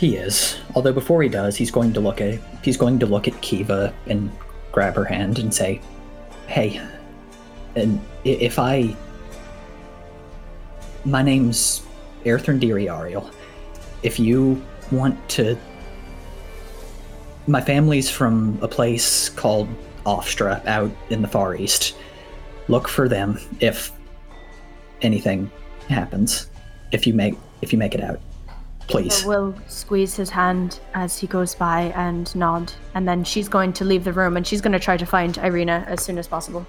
He 0.00 0.16
is. 0.16 0.56
Although 0.74 0.94
before 0.94 1.22
he 1.22 1.28
does, 1.28 1.56
he's 1.56 1.70
going 1.70 1.92
to 1.92 2.00
look 2.00 2.22
at 2.22 2.40
he's 2.64 2.78
going 2.78 2.98
to 3.00 3.06
look 3.06 3.28
at 3.28 3.38
Kiva 3.42 3.92
and 4.06 4.32
grab 4.72 4.94
her 4.94 5.04
hand 5.04 5.38
and 5.38 5.52
say, 5.52 5.78
"Hey, 6.46 6.80
and 7.76 8.00
if 8.24 8.58
I, 8.58 8.96
my 11.04 11.20
name's 11.20 11.82
Aerthrendiri 12.24 12.90
Ariel. 12.90 13.30
If 14.02 14.18
you 14.18 14.64
want 14.90 15.16
to, 15.36 15.58
my 17.46 17.60
family's 17.60 18.08
from 18.08 18.58
a 18.62 18.68
place 18.68 19.28
called 19.28 19.68
Offstra 20.06 20.64
out 20.66 20.90
in 21.10 21.20
the 21.20 21.28
Far 21.28 21.54
East. 21.56 21.94
Look 22.68 22.88
for 22.88 23.06
them 23.06 23.38
if 23.60 23.92
anything 25.02 25.50
happens. 25.90 26.48
If 26.90 27.06
you 27.06 27.12
make 27.12 27.34
if 27.60 27.70
you 27.70 27.78
make 27.78 27.94
it 27.94 28.02
out, 28.02 28.18
please." 28.90 29.24
Will 29.24 29.54
squeeze 29.66 30.14
his 30.14 30.30
hand 30.30 30.80
as 30.94 31.18
he 31.18 31.26
goes 31.26 31.54
by 31.54 31.92
and 31.96 32.34
nod, 32.34 32.72
and 32.94 33.06
then 33.06 33.24
she's 33.24 33.48
going 33.48 33.72
to 33.74 33.84
leave 33.84 34.04
the 34.04 34.12
room 34.12 34.36
and 34.36 34.46
she's 34.46 34.60
going 34.60 34.72
to 34.72 34.78
try 34.78 34.96
to 34.96 35.06
find 35.06 35.38
Irina 35.38 35.84
as 35.86 36.02
soon 36.02 36.18
as 36.18 36.26
possible. 36.26 36.66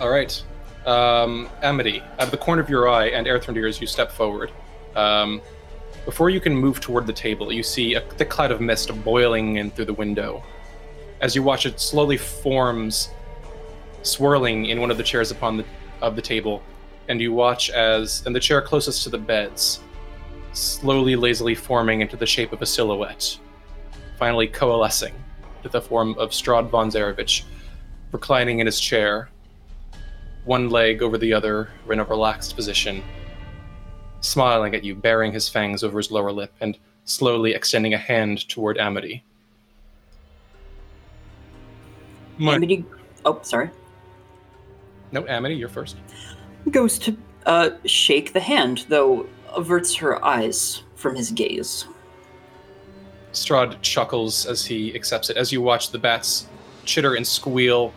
All 0.00 0.10
right. 0.10 0.42
Um, 0.86 1.48
Amity, 1.62 2.00
out 2.18 2.24
of 2.24 2.30
the 2.30 2.36
corner 2.36 2.60
of 2.60 2.68
your 2.68 2.88
eye, 2.88 3.06
and 3.06 3.26
Erthrendir 3.26 3.68
as 3.68 3.80
you 3.80 3.86
step 3.86 4.10
forward. 4.10 4.50
Um, 4.96 5.40
before 6.04 6.30
you 6.30 6.40
can 6.40 6.56
move 6.56 6.80
toward 6.80 7.06
the 7.06 7.12
table, 7.12 7.52
you 7.52 7.62
see 7.62 7.94
a 7.94 8.00
thick 8.00 8.28
cloud 8.28 8.50
of 8.50 8.60
mist 8.60 8.90
boiling 9.04 9.56
in 9.56 9.70
through 9.70 9.84
the 9.84 9.94
window. 9.94 10.42
As 11.20 11.36
you 11.36 11.44
watch, 11.44 11.66
it 11.66 11.78
slowly 11.78 12.16
forms, 12.16 13.10
swirling 14.02 14.66
in 14.66 14.80
one 14.80 14.90
of 14.90 14.96
the 14.96 15.04
chairs 15.04 15.30
upon 15.30 15.58
the 15.58 15.64
of 16.00 16.16
the 16.16 16.22
table, 16.22 16.62
and 17.08 17.20
you 17.20 17.32
watch 17.32 17.70
as, 17.70 18.24
in 18.26 18.32
the 18.32 18.40
chair 18.40 18.60
closest 18.60 19.04
to 19.04 19.08
the 19.08 19.18
beds, 19.18 19.78
slowly, 20.52 21.16
lazily 21.16 21.54
forming 21.54 22.00
into 22.00 22.16
the 22.16 22.26
shape 22.26 22.52
of 22.52 22.62
a 22.62 22.66
silhouette, 22.66 23.38
finally 24.18 24.46
coalescing 24.46 25.14
to 25.62 25.68
the 25.68 25.80
form 25.80 26.14
of 26.18 26.30
Strahd 26.30 26.68
von 26.68 26.90
Zarovich, 26.90 27.44
reclining 28.10 28.58
in 28.58 28.66
his 28.66 28.80
chair, 28.80 29.30
one 30.44 30.68
leg 30.68 31.02
over 31.02 31.18
the 31.18 31.32
other 31.32 31.70
in 31.90 32.00
a 32.00 32.04
relaxed 32.04 32.56
position, 32.56 33.02
smiling 34.20 34.74
at 34.74 34.84
you, 34.84 34.94
baring 34.94 35.32
his 35.32 35.48
fangs 35.48 35.82
over 35.84 35.98
his 35.98 36.10
lower 36.10 36.32
lip, 36.32 36.52
and 36.60 36.78
slowly 37.04 37.54
extending 37.54 37.94
a 37.94 37.98
hand 37.98 38.48
toward 38.48 38.78
Amity. 38.78 39.24
My- 42.38 42.54
Amity, 42.54 42.84
oh, 43.24 43.38
sorry, 43.42 43.70
no, 45.12 45.26
Amity, 45.28 45.54
you're 45.54 45.68
first. 45.68 45.96
goes 46.70 46.98
to 46.98 47.16
uh, 47.46 47.70
shake 47.84 48.32
the 48.32 48.40
hand, 48.40 48.86
though 48.88 49.26
averts 49.56 49.94
her 49.96 50.24
eyes 50.24 50.82
from 50.94 51.14
his 51.14 51.30
gaze. 51.30 51.86
Strahd 53.32 53.80
chuckles 53.82 54.46
as 54.46 54.64
he 54.64 54.94
accepts 54.94 55.30
it. 55.30 55.36
As 55.36 55.50
you 55.52 55.60
watch 55.60 55.90
the 55.90 55.98
bats 55.98 56.46
chitter 56.84 57.14
and 57.14 57.26
squeal, 57.26 57.92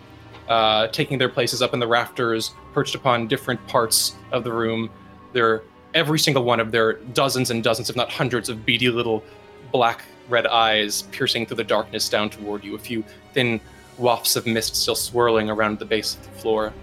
uh, 0.47 0.87
taking 0.87 1.17
their 1.17 1.29
places 1.29 1.61
up 1.61 1.73
in 1.73 1.79
the 1.79 1.87
rafters, 1.87 2.53
perched 2.73 2.95
upon 2.95 3.27
different 3.27 3.65
parts 3.67 4.15
of 4.31 4.43
the 4.43 4.51
room. 4.51 4.89
They're 5.33 5.63
every 5.93 6.19
single 6.19 6.43
one 6.43 6.59
of 6.59 6.71
their 6.71 6.93
dozens 6.93 7.51
and 7.51 7.63
dozens, 7.63 7.89
if 7.89 7.95
not 7.95 8.11
hundreds, 8.11 8.49
of 8.49 8.65
beady 8.65 8.89
little 8.89 9.23
black 9.71 10.03
red 10.29 10.47
eyes 10.47 11.03
piercing 11.11 11.45
through 11.45 11.57
the 11.57 11.63
darkness 11.63 12.09
down 12.09 12.29
toward 12.29 12.63
you. 12.63 12.75
A 12.75 12.79
few 12.79 13.03
thin 13.33 13.59
wafts 13.97 14.35
of 14.35 14.45
mist 14.45 14.75
still 14.75 14.95
swirling 14.95 15.49
around 15.49 15.79
the 15.79 15.85
base 15.85 16.15
of 16.15 16.23
the 16.23 16.39
floor. 16.39 16.73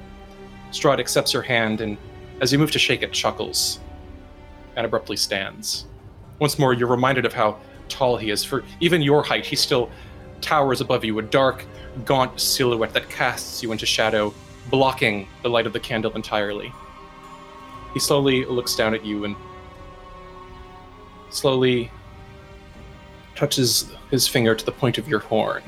Strahd 0.70 0.99
accepts 0.99 1.33
her 1.33 1.43
hand, 1.43 1.81
and 1.81 1.97
as 2.41 2.53
you 2.53 2.59
move 2.59 2.70
to 2.73 2.79
shake 2.79 3.03
it, 3.03 3.12
chuckles 3.12 3.81
and 4.77 4.87
abruptly 4.87 5.16
stands. 5.16 5.87
Once 6.39 6.59
more, 6.59 6.73
you're 6.73 6.89
reminded 6.89 7.25
of 7.25 7.33
how 7.33 7.59
tall 7.89 8.16
he 8.16 8.31
is. 8.31 8.45
For 8.45 8.64
even 8.81 9.03
your 9.03 9.23
height, 9.23 9.47
he 9.47 9.57
still 9.57 9.91
towers 10.41 10.81
above 10.81 11.05
you, 11.05 11.18
a 11.18 11.23
dark, 11.23 11.64
gaunt 12.05 12.41
silhouette 12.41 12.93
that 12.95 13.09
casts 13.09 13.62
you 13.62 13.70
into 13.73 13.87
shadow, 13.87 14.35
blocking 14.70 15.29
the 15.43 15.49
light 15.49 15.66
of 15.66 15.73
the 15.73 15.81
candle 15.81 16.12
entirely. 16.12 16.73
He 17.95 18.01
slowly 18.01 18.45
looks 18.45 18.75
down 18.75 18.95
at 18.95 19.05
you 19.05 19.25
and 19.25 19.37
slowly 21.31 21.91
touches 23.35 23.91
his 24.11 24.27
finger 24.27 24.55
to 24.55 24.64
the 24.64 24.73
point 24.73 24.99
of 24.99 25.09
your 25.09 25.20
horn, 25.20 25.62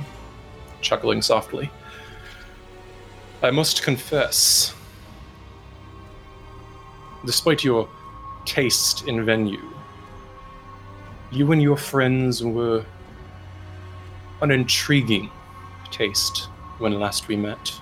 chuckling 0.81 1.23
softly. 1.23 1.71
I 3.43 3.51
must 3.51 3.83
confess, 3.83 4.75
despite 7.27 7.63
your 7.63 7.89
taste 8.45 9.07
in 9.09 9.25
venue, 9.25 9.71
you 11.31 11.53
and 11.53 11.63
your 11.63 11.77
friends 11.77 12.43
were 12.43 12.85
an 14.41 14.51
intriguing 14.51 15.31
taste 15.91 16.49
when 16.79 16.99
last 16.99 17.29
we 17.29 17.37
met. 17.37 17.73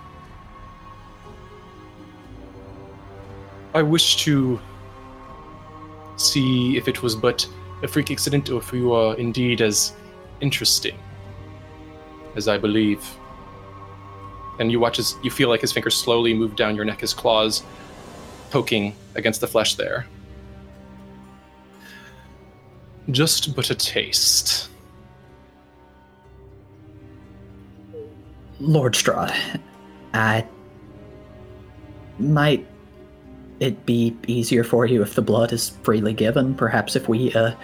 I 3.74 3.82
wish 3.82 4.16
to 4.24 4.60
see 6.16 6.76
if 6.76 6.88
it 6.88 7.02
was 7.02 7.16
but 7.16 7.46
a 7.82 7.88
freak 7.88 8.10
accident 8.10 8.50
or 8.50 8.58
if 8.58 8.72
you 8.72 8.92
are 8.92 9.16
indeed 9.16 9.60
as 9.60 9.94
interesting 10.40 10.98
as 12.36 12.48
I 12.48 12.58
believe. 12.58 13.02
And 14.58 14.70
you 14.70 14.78
watch 14.78 14.98
as 14.98 15.16
you 15.22 15.30
feel 15.30 15.48
like 15.48 15.62
his 15.62 15.72
fingers 15.72 15.96
slowly 15.96 16.34
move 16.34 16.54
down 16.54 16.76
your 16.76 16.84
neck, 16.84 17.00
his 17.00 17.14
claws 17.14 17.62
poking 18.50 18.94
against 19.14 19.40
the 19.40 19.46
flesh 19.46 19.74
there. 19.76 20.06
Just 23.10 23.54
but 23.56 23.70
a 23.70 23.74
taste. 23.74 24.68
Lord 28.60 28.94
Strahd, 28.94 29.34
I 30.14 30.46
might 32.18 32.66
it 33.58 33.84
be 33.86 34.16
easier 34.26 34.64
for 34.64 34.86
you 34.86 35.02
if 35.02 35.14
the 35.14 35.22
blood 35.22 35.52
is 35.52 35.70
freely 35.82 36.12
given? 36.12 36.54
Perhaps 36.54 36.96
if 36.96 37.08
we 37.08 37.32
uh, 37.34 37.54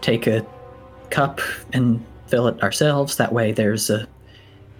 take 0.00 0.26
a 0.26 0.44
cup 1.10 1.40
and 1.72 2.04
fill 2.26 2.46
it 2.48 2.62
ourselves. 2.62 3.16
That 3.16 3.32
way, 3.32 3.52
there's 3.52 3.90
a 3.90 4.06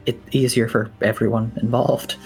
it 0.07 0.21
easier 0.33 0.69
for 0.69 0.91
everyone 1.03 1.53
involved. 1.61 2.17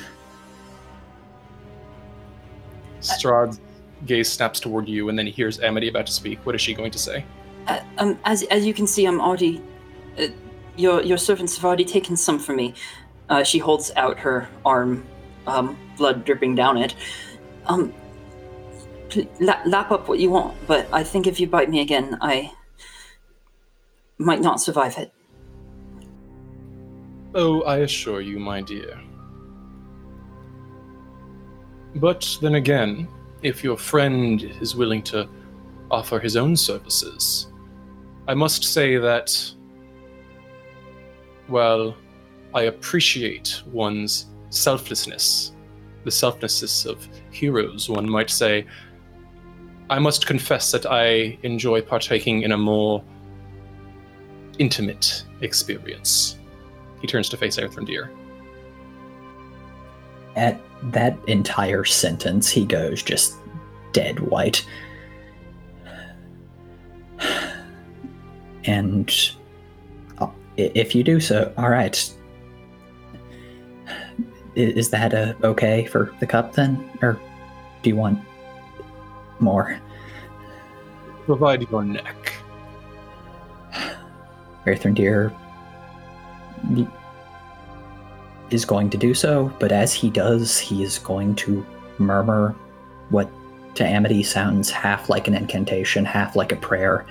Strahd's 3.01 3.61
gaze 4.07 4.31
snaps 4.31 4.61
toward 4.61 4.89
you, 4.89 5.09
and 5.09 5.19
then 5.19 5.27
he 5.27 5.33
hears 5.33 5.61
Amity 5.61 5.89
about 5.89 6.07
to 6.07 6.13
speak. 6.13 6.45
What 6.45 6.55
is 6.55 6.61
she 6.61 6.75
going 6.75 6.91
to 6.91 6.99
say? 6.99 7.25
Uh, 7.71 7.81
um, 7.99 8.19
as 8.25 8.43
as 8.45 8.67
you 8.67 8.75
can 8.75 8.87
see, 8.87 9.05
I'm 9.07 9.21
already. 9.21 9.63
Uh, 10.19 10.27
your 10.77 11.03
your 11.03 11.19
servants 11.19 11.55
have 11.57 11.65
already 11.65 11.85
taken 11.85 12.17
some 12.17 12.39
from 12.39 12.57
me. 12.57 12.75
Uh, 13.29 13.45
she 13.45 13.59
holds 13.59 13.93
out 13.95 14.19
her 14.19 14.49
arm, 14.65 15.05
um, 15.47 15.79
blood 15.97 16.25
dripping 16.25 16.57
down 16.57 16.77
it. 16.77 16.97
Um, 17.67 17.95
la- 19.39 19.63
lap 19.67 19.93
up 19.93 20.09
what 20.09 20.19
you 20.19 20.31
want, 20.31 20.57
but 20.67 20.89
I 20.93 21.05
think 21.05 21.29
if 21.29 21.39
you 21.39 21.47
bite 21.47 21.71
me 21.71 21.81
again, 21.81 22.19
I 22.21 22.53
might 24.19 24.41
not 24.41 24.61
survive 24.61 24.99
it. 24.99 25.13
Oh, 27.37 27.63
I 27.63 27.79
assure 27.79 28.21
you, 28.21 28.41
my 28.41 28.63
dear. 28.63 29.01
But 31.95 32.37
then 32.43 32.57
again, 32.57 33.07
if 33.43 33.63
your 33.63 33.77
friend 33.77 34.43
is 34.61 34.75
willing 34.75 35.03
to 35.05 35.29
offer 35.89 36.19
his 36.19 36.37
own 36.37 36.57
services, 36.57 37.50
I 38.31 38.35
must 38.35 38.63
say 38.63 38.97
that, 38.97 39.37
well, 41.49 41.97
I 42.55 42.63
appreciate 42.63 43.61
one's 43.67 44.27
selflessness, 44.51 45.51
the 46.05 46.13
selflessness 46.13 46.87
of 46.87 47.09
heroes, 47.33 47.89
one 47.89 48.09
might 48.09 48.31
say. 48.31 48.67
I 49.91 49.99
must 49.99 50.29
confess 50.29 50.71
that 50.71 50.87
I 50.87 51.41
enjoy 51.43 51.83
partaking 51.83 52.43
in 52.43 52.53
a 52.53 52.57
more 52.57 53.03
intimate 54.61 55.25
experience. 55.41 56.39
He 57.01 57.09
turns 57.09 57.29
to 57.31 57.37
face 57.37 57.57
Erthrendir. 57.57 58.11
At 60.37 60.61
that 60.93 61.19
entire 61.27 61.85
sentence, 61.85 62.49
he 62.49 62.65
goes 62.65 63.03
just 63.03 63.35
dead 63.93 64.21
white. 64.21 64.65
And 68.65 69.11
uh, 70.19 70.29
if 70.57 70.95
you 70.95 71.03
do 71.03 71.21
so, 71.21 71.53
all 71.57 71.71
right. 71.71 72.13
is 74.55 74.91
that 74.91 75.15
uh, 75.15 75.35
okay 75.45 75.87
for 75.87 76.15
the 76.21 76.27
cup 76.27 76.55
then, 76.55 76.91
or 77.03 77.19
do 77.83 77.91
you 77.91 77.97
want 77.97 78.19
more? 79.39 79.79
Provide 81.27 81.69
your 81.71 81.85
neck. 81.85 82.35
Arthur. 84.67 84.91
Erthrendir 84.91 85.35
is 88.51 88.65
going 88.65 88.91
to 88.91 88.99
do 88.99 89.15
so, 89.15 89.53
but 89.59 89.73
as 89.73 89.95
he 89.95 90.11
does, 90.11 90.59
he 90.59 90.83
is 90.83 90.99
going 90.99 91.35
to 91.37 91.65
murmur 91.99 92.55
what 93.11 93.31
to 93.77 93.85
Amity 93.85 94.23
sounds 94.23 94.71
half 94.71 95.09
like 95.09 95.29
an 95.29 95.35
incantation, 95.35 96.05
half 96.05 96.35
like 96.35 96.53
a 96.53 96.57
prayer, 96.57 97.07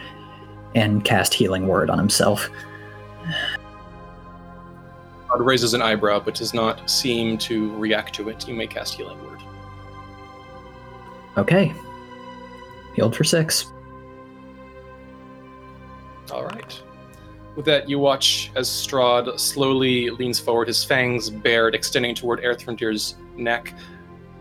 and 0.75 1.03
cast 1.03 1.33
healing 1.33 1.67
word 1.67 1.89
on 1.89 1.97
himself. 1.97 2.49
Strahd 5.29 5.45
raises 5.45 5.73
an 5.73 5.81
eyebrow, 5.81 6.19
but 6.19 6.35
does 6.35 6.53
not 6.53 6.89
seem 6.89 7.37
to 7.39 7.75
react 7.77 8.13
to 8.15 8.29
it. 8.29 8.47
You 8.47 8.53
may 8.53 8.67
cast 8.67 8.95
healing 8.95 9.23
word. 9.25 9.39
Okay. 11.37 11.73
Healed 12.95 13.15
for 13.15 13.23
six. 13.23 13.71
All 16.31 16.45
right. 16.45 16.81
With 17.55 17.65
that, 17.65 17.89
you 17.89 17.99
watch 17.99 18.51
as 18.55 18.69
Strahd 18.69 19.39
slowly 19.39 20.09
leans 20.09 20.39
forward, 20.39 20.67
his 20.67 20.83
fangs 20.83 21.29
bared, 21.29 21.75
extending 21.75 22.15
toward 22.15 22.41
Erthrendir's 22.41 23.15
neck, 23.35 23.73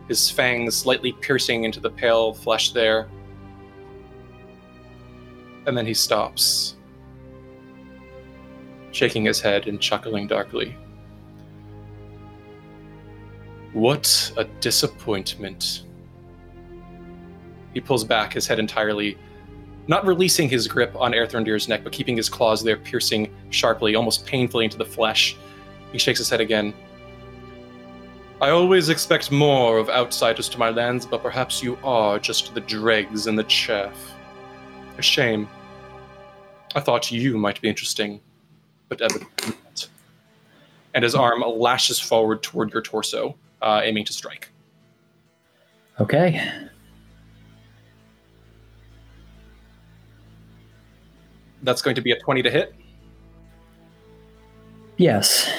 his 0.09 0.31
fangs 0.31 0.77
slightly 0.77 1.13
piercing 1.13 1.65
into 1.65 1.81
the 1.81 1.91
pale 1.91 2.33
flesh 2.35 2.73
there. 2.73 3.09
And 5.69 5.77
then 5.77 5.85
he 5.85 5.93
stops, 5.93 6.77
shaking 8.91 9.27
his 9.27 9.39
head 9.39 9.69
and 9.69 9.79
chuckling 9.79 10.27
darkly. 10.27 10.75
What 13.75 14.33
a 14.39 14.45
disappointment. 14.45 15.85
He 17.75 17.83
pulls 17.83 18.03
back, 18.03 18.33
his 18.33 18.47
head 18.47 18.59
entirely 18.59 19.19
not 19.89 20.07
releasing 20.07 20.49
his 20.49 20.67
grip 20.67 20.97
on 20.97 21.13
Erthrendir's 21.13 21.69
neck, 21.69 21.85
but 21.85 21.93
keeping 21.93 22.17
his 22.17 22.31
claws 22.31 22.65
there, 22.65 22.79
piercing 22.79 23.31
sharply, 23.51 23.95
almost 23.95 24.25
painfully 24.25 24.65
into 24.65 24.79
the 24.79 24.87
flesh. 24.87 25.37
He 25.93 25.99
shakes 25.99 26.19
his 26.19 26.31
head 26.31 26.41
again. 26.41 26.73
I 28.41 28.51
always 28.51 28.89
expect 28.89 29.31
more 29.31 29.77
of 29.77 29.91
outsiders 29.91 30.49
to 30.51 30.59
my 30.59 30.71
lands, 30.71 31.05
but 31.05 31.23
perhaps 31.23 31.63
you 31.63 31.77
are 31.85 32.19
just 32.19 32.55
the 32.55 32.61
dregs 32.63 33.27
and 33.27 33.39
the 33.39 33.45
chaff. 33.45 34.15
A 34.99 35.03
shame. 35.03 35.49
I 36.75 36.81
thought 36.81 37.11
you 37.11 37.39
might 37.39 37.61
be 37.61 37.69
interesting, 37.69 38.21
but 38.89 39.01
evidently 39.01 39.55
not. 39.65 39.89
And 40.95 41.03
his 41.03 41.15
arm 41.15 41.43
lashes 41.47 41.99
forward 41.99 42.43
toward 42.43 42.73
your 42.73 42.83
torso, 42.83 43.37
uh, 43.63 43.81
aiming 43.83 44.05
to 44.07 44.13
strike. 44.13 44.51
Okay. 46.01 46.41
That's 51.63 51.83
going 51.83 51.97
to 51.97 52.03
be 52.03 52.13
a 52.13 52.19
20 52.19 52.43
to 52.43 52.51
hit. 52.51 52.75
Yes. 54.97 55.51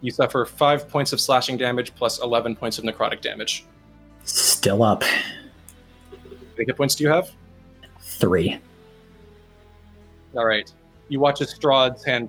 You 0.00 0.10
suffer 0.10 0.44
5 0.44 0.88
points 0.88 1.12
of 1.12 1.20
slashing 1.20 1.56
damage 1.56 1.94
plus 1.94 2.20
11 2.20 2.56
points 2.56 2.78
of 2.78 2.84
necrotic 2.84 3.20
damage. 3.20 3.64
Still 4.24 4.82
up. 4.82 5.02
How 5.02 5.16
many 6.56 6.66
hit 6.66 6.76
points 6.76 6.94
do 6.94 7.04
you 7.04 7.10
have? 7.10 7.30
Three. 8.00 8.58
All 10.36 10.46
right. 10.46 10.72
You 11.08 11.20
watch 11.20 11.40
as 11.40 11.54
Strahd's 11.54 12.04
hand 12.04 12.28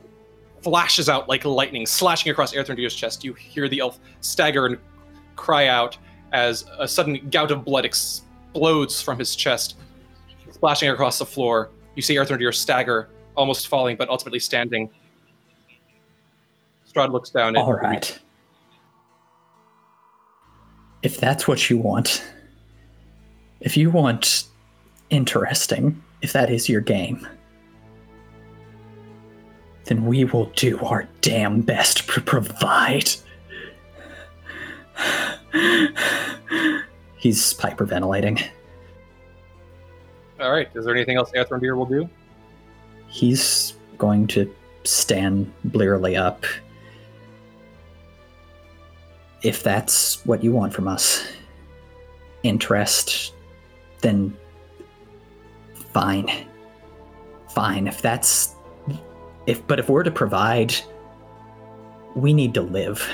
flashes 0.62 1.10
out 1.10 1.28
like 1.30 1.46
lightning, 1.46 1.86
slashing 1.86 2.32
across 2.32 2.54
Erthrendir's 2.54 2.96
chest. 2.96 3.24
You 3.24 3.34
hear 3.34 3.68
the 3.68 3.80
elf 3.80 4.00
stagger 4.22 4.66
and 4.66 4.78
cry 5.36 5.68
out 5.68 5.98
as 6.34 6.66
a 6.78 6.88
sudden 6.88 7.30
gout 7.30 7.52
of 7.52 7.64
blood 7.64 7.86
explodes 7.86 9.02
from 9.02 9.18
his 9.18 9.36
chest, 9.36 9.78
splashing 10.52 10.90
across 10.90 11.20
the 11.20 11.26
floor. 11.26 11.70
You 11.96 12.02
see 12.02 12.16
Erthrendir 12.16 12.54
stagger, 12.54 13.10
almost 13.36 13.68
falling, 13.68 13.98
but 13.98 14.10
ultimately 14.10 14.40
standing. 14.40 14.90
Strahd 16.92 17.12
looks 17.12 17.30
down. 17.30 17.56
All 17.56 17.74
right. 17.74 18.18
If 21.04 21.20
that's 21.20 21.48
what 21.48 21.70
you 21.70 21.78
want, 21.78 22.24
if 23.62 23.78
you 23.78 23.90
want 23.90 24.46
interesting, 25.10 26.02
if 26.22 26.34
that 26.34 26.50
is 26.50 26.68
your 26.68 26.82
game, 26.82 27.28
then 29.88 30.06
we 30.06 30.26
will 30.26 30.52
do 30.56 30.80
our 30.80 31.08
damn 31.22 31.62
best 31.62 32.08
to 32.10 32.22
provide. 32.22 33.10
He's 37.18 37.54
hyperventilating. 37.54 38.46
All 40.40 40.52
right. 40.52 40.70
Is 40.76 40.86
there 40.86 40.94
anything 40.94 41.18
else 41.18 41.32
Erthrendir 41.32 41.76
will 41.76 41.86
do? 41.86 42.10
He's 43.08 43.74
going 43.98 44.28
to 44.28 44.54
stand 44.84 45.52
blearily 45.66 46.16
up. 46.16 46.46
If 49.42 49.64
that's 49.64 50.26
what 50.26 50.44
you 50.44 50.52
want 50.52 50.74
from 50.74 50.88
us, 50.88 51.28
interest, 52.44 53.34
then 54.02 54.36
fine. 55.94 56.30
Fine. 57.54 57.88
If 57.88 58.02
that's 58.02 58.56
if 59.48 59.66
but 59.66 59.80
if 59.80 59.90
we're 59.90 60.04
to 60.04 60.12
provide 60.12 60.76
we 62.18 62.34
need 62.34 62.54
to 62.56 62.62
live. 62.62 63.08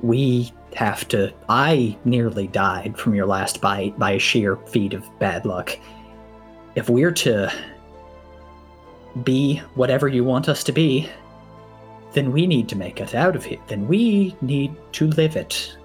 We 0.00 0.52
have 0.74 1.06
to 1.08 1.32
I 1.48 1.96
nearly 2.04 2.48
died 2.48 2.98
from 2.98 3.14
your 3.14 3.26
last 3.26 3.60
bite 3.60 3.98
by 3.98 4.12
a 4.12 4.18
sheer 4.18 4.56
feat 4.56 4.94
of 4.94 5.06
bad 5.18 5.44
luck. 5.44 5.78
If 6.74 6.88
we're 6.88 7.12
to 7.12 7.52
be 9.22 9.58
whatever 9.74 10.08
you 10.08 10.24
want 10.24 10.48
us 10.48 10.64
to 10.64 10.72
be, 10.72 11.08
then 12.12 12.32
we 12.32 12.46
need 12.46 12.68
to 12.70 12.76
make 12.76 13.00
it 13.00 13.14
out 13.14 13.36
of 13.36 13.44
here. 13.44 13.60
Then 13.68 13.86
we 13.86 14.34
need 14.40 14.74
to 14.92 15.08
live 15.08 15.36
it. 15.36 15.76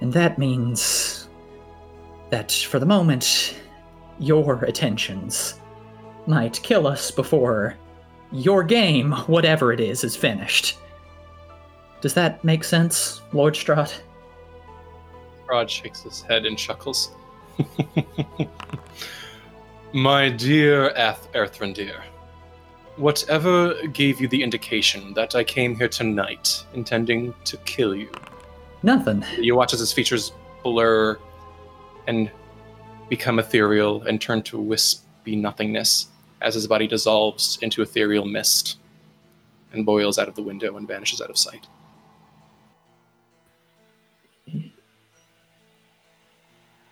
And 0.00 0.12
that 0.12 0.38
means 0.38 1.28
that 2.30 2.52
for 2.52 2.78
the 2.78 2.86
moment, 2.86 3.60
your 4.18 4.64
attentions 4.64 5.60
might 6.26 6.62
kill 6.62 6.86
us 6.86 7.10
before 7.10 7.76
your 8.34 8.64
game, 8.64 9.12
whatever 9.28 9.72
it 9.72 9.80
is, 9.80 10.02
is 10.02 10.16
finished. 10.16 10.76
Does 12.00 12.14
that 12.14 12.42
make 12.44 12.64
sense, 12.64 13.22
Lord 13.32 13.54
Strahd? 13.54 13.94
Strahd 15.46 15.68
shakes 15.68 16.02
his 16.02 16.22
head 16.22 16.44
and 16.44 16.58
chuckles. 16.58 17.12
My 19.92 20.28
dear 20.28 20.90
Ath- 20.90 21.32
Erthrendir, 21.32 22.02
whatever 22.96 23.74
gave 23.88 24.20
you 24.20 24.26
the 24.26 24.42
indication 24.42 25.14
that 25.14 25.36
I 25.36 25.44
came 25.44 25.76
here 25.76 25.88
tonight 25.88 26.64
intending 26.74 27.32
to 27.44 27.56
kill 27.58 27.94
you? 27.94 28.10
Nothing. 28.82 29.24
You 29.38 29.54
watch 29.54 29.72
as 29.72 29.78
his 29.78 29.92
features 29.92 30.32
blur 30.64 31.16
and 32.08 32.28
become 33.08 33.38
ethereal 33.38 34.02
and 34.02 34.20
turn 34.20 34.42
to 34.42 34.58
wispy 34.58 35.36
nothingness 35.36 36.08
as 36.44 36.54
his 36.54 36.66
body 36.66 36.86
dissolves 36.86 37.58
into 37.62 37.80
ethereal 37.80 38.26
mist 38.26 38.76
and 39.72 39.86
boils 39.86 40.18
out 40.18 40.28
of 40.28 40.34
the 40.34 40.42
window 40.42 40.76
and 40.76 40.86
vanishes 40.86 41.20
out 41.20 41.30
of 41.30 41.38
sight. 41.38 41.66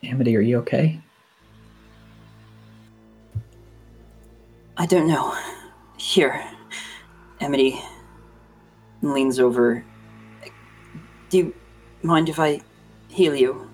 Amity, 0.03 0.37
are 0.37 0.41
you 0.41 0.59
okay? 0.59 1.01
I 4.79 4.87
don't 4.87 5.07
know. 5.07 5.37
Here, 5.99 6.43
Amity 7.41 7.81
leans 9.03 9.39
over. 9.39 9.85
Do 11.29 11.39
you 11.39 11.55
mind 12.03 12.29
if 12.29 12.41
I 12.41 12.61
heal 13.09 13.37
you? 13.37 13.71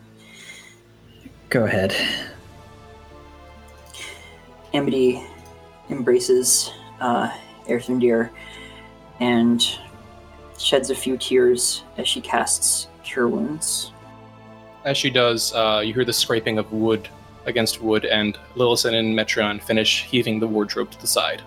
Go 1.49 1.65
ahead. 1.65 1.95
Amity 4.75 5.25
embraces 5.91 6.73
uh, 7.01 7.31
Erthrendir 7.69 8.31
and 9.21 9.79
sheds 10.59 10.91
a 10.91 10.95
few 10.95 11.17
tears 11.17 11.85
as 11.97 12.09
she 12.09 12.21
casts 12.21 12.89
Cure 13.03 13.29
Wounds. 13.29 13.93
As 14.85 14.97
she 14.97 15.11
does, 15.11 15.53
uh, 15.55 15.83
you 15.85 15.93
hear 15.93 16.05
the 16.05 16.13
scraping 16.13 16.59
of 16.59 16.73
wood 16.73 17.09
against 17.47 17.81
wood, 17.81 18.05
and 18.05 18.39
Lillison 18.55 18.95
and 18.95 19.17
Metreon 19.19 19.61
finish 19.63 20.05
heaving 20.05 20.39
the 20.39 20.47
wardrobe 20.47 20.91
to 20.91 21.01
the 21.01 21.07
side. 21.07 21.43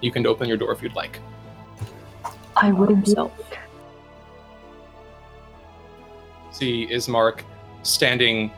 You 0.00 0.10
can 0.10 0.26
open 0.26 0.48
your 0.48 0.56
door 0.56 0.72
if 0.72 0.82
you'd 0.82 0.94
like. 0.94 1.20
I 2.56 2.72
wouldn't 2.72 3.04
do 3.04 3.30
See 6.52 6.86
Ismark 6.90 7.42
standing 7.82 8.50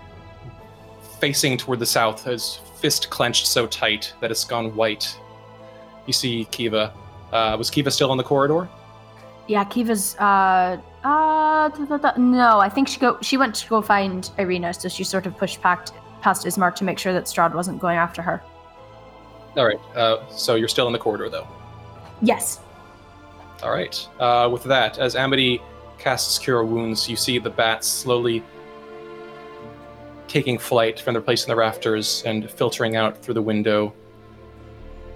facing 1.20 1.58
toward 1.58 1.80
the 1.80 1.86
south, 1.86 2.24
his 2.24 2.60
fist 2.80 3.10
clenched 3.10 3.46
so 3.46 3.66
tight 3.66 4.14
that 4.20 4.30
it's 4.30 4.44
gone 4.44 4.74
white. 4.74 5.18
You 6.06 6.12
see 6.12 6.46
Kiva. 6.46 6.92
Uh, 7.32 7.56
was 7.58 7.70
Kiva 7.70 7.90
still 7.90 8.12
in 8.12 8.18
the 8.18 8.24
corridor? 8.24 8.68
Yeah, 9.46 9.64
Kiva's. 9.64 10.16
Uh, 10.16 10.78
uh, 11.04 11.68
da, 11.68 11.84
da, 11.84 11.96
da- 11.96 12.16
no, 12.16 12.60
I 12.60 12.68
think 12.68 12.88
she 12.88 12.98
go. 13.00 13.18
She 13.20 13.36
went 13.36 13.54
to 13.56 13.68
go 13.68 13.82
find 13.82 14.30
Irina, 14.38 14.74
so 14.74 14.88
she 14.88 15.04
sort 15.04 15.26
of 15.26 15.36
pushed 15.36 15.60
past 15.60 15.94
past 16.20 16.46
Ismark 16.46 16.74
to 16.76 16.84
make 16.84 16.98
sure 16.98 17.12
that 17.12 17.24
Strahd 17.24 17.54
wasn't 17.54 17.80
going 17.80 17.96
after 17.96 18.22
her. 18.22 18.42
All 19.56 19.66
right. 19.66 19.80
Uh, 19.94 20.28
so 20.28 20.54
you're 20.54 20.68
still 20.68 20.86
in 20.86 20.92
the 20.92 20.98
corridor, 20.98 21.28
though. 21.28 21.46
Yes. 22.22 22.60
All 23.62 23.70
right. 23.70 24.08
Uh, 24.18 24.48
with 24.52 24.64
that, 24.64 24.98
as 24.98 25.16
Amity 25.16 25.60
casts 25.98 26.38
Cure 26.38 26.64
Wounds, 26.64 27.08
you 27.08 27.16
see 27.16 27.38
the 27.38 27.50
bats 27.50 27.86
slowly 27.86 28.42
taking 30.28 30.58
flight 30.58 31.00
from 31.00 31.14
their 31.14 31.22
place 31.22 31.44
in 31.44 31.48
the 31.48 31.56
rafters 31.56 32.22
and 32.26 32.50
filtering 32.50 32.96
out 32.96 33.16
through 33.22 33.34
the 33.34 33.42
window, 33.42 33.92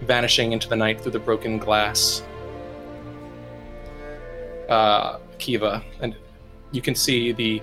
vanishing 0.00 0.52
into 0.52 0.68
the 0.68 0.76
night 0.76 1.00
through 1.00 1.12
the 1.12 1.18
broken 1.18 1.58
glass. 1.58 2.22
Uh, 4.68 5.18
Kiva, 5.38 5.82
and 6.00 6.16
you 6.72 6.80
can 6.80 6.94
see 6.94 7.32
the 7.32 7.60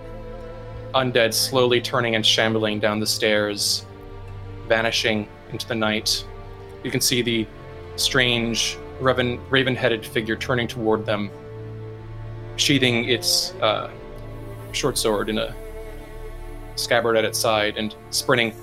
undead 0.94 1.34
slowly 1.34 1.82
turning 1.82 2.16
and 2.16 2.26
shambling 2.26 2.80
down 2.80 3.00
the 3.00 3.08
stairs, 3.08 3.86
vanishing 4.68 5.28
into 5.52 5.68
the 5.68 5.76
night. 5.76 6.24
You 6.84 6.92
can 6.92 7.02
see 7.02 7.22
the 7.22 7.48
strange 7.96 8.78
raven 9.00 9.40
raven-headed 9.50 10.06
figure 10.06 10.36
turning 10.36 10.68
toward 10.68 11.06
them, 11.06 11.32
sheathing 12.58 13.10
its 13.10 13.54
uh, 13.56 13.90
short 14.72 14.98
sword 14.98 15.30
in 15.30 15.40
a 15.40 15.56
scabbard 16.80 17.18
at 17.18 17.26
its 17.26 17.38
side 17.38 17.78
and 17.78 17.96
spreading 18.10 18.54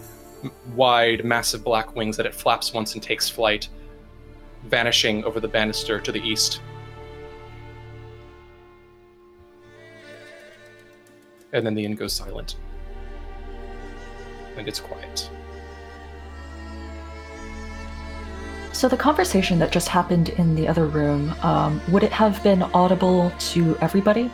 m- 0.43 0.51
wide, 0.75 1.25
massive 1.25 1.63
black 1.63 1.95
wings 1.95 2.17
that 2.17 2.27
it 2.27 2.35
flaps 2.35 2.73
once 2.73 2.95
and 2.95 3.03
takes 3.03 3.29
flight, 3.29 3.69
vanishing 4.65 5.25
over 5.25 5.41
the 5.41 5.49
banister 5.49 6.01
to 6.01 6.13
the 6.13 6.21
east. 6.21 6.61
And 11.53 11.65
then 11.65 11.75
the 11.75 11.85
inn 11.85 11.95
goes 11.95 12.13
silent. 12.13 12.57
And 14.57 14.67
it's 14.67 14.81
quiet. 14.81 15.31
So 18.73 18.89
the 18.89 18.97
conversation 18.97 19.59
that 19.61 19.73
just 19.73 19.89
happened 19.89 20.29
in 20.29 20.55
the 20.55 20.69
other 20.69 20.87
room, 20.87 21.35
um, 21.43 21.81
would 21.89 22.03
it 22.03 22.13
have 22.13 22.43
been 22.43 22.63
audible 22.63 23.33
to 23.39 23.75
everybody? 23.81 24.31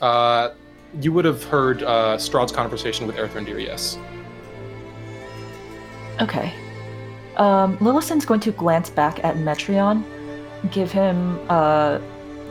Uh, 0.00 0.50
you 1.00 1.12
would 1.12 1.24
have 1.24 1.44
heard 1.44 1.82
uh, 1.82 2.16
Strahd's 2.16 2.52
conversation 2.52 3.06
with 3.06 3.16
Erthrendir, 3.16 3.62
yes. 3.62 3.98
Okay. 6.20 6.52
Um, 7.36 7.76
Lillison's 7.78 8.24
going 8.24 8.40
to 8.40 8.52
glance 8.52 8.90
back 8.90 9.22
at 9.24 9.36
Metreon, 9.36 10.04
give 10.72 10.90
him 10.90 11.38
uh, 11.48 12.00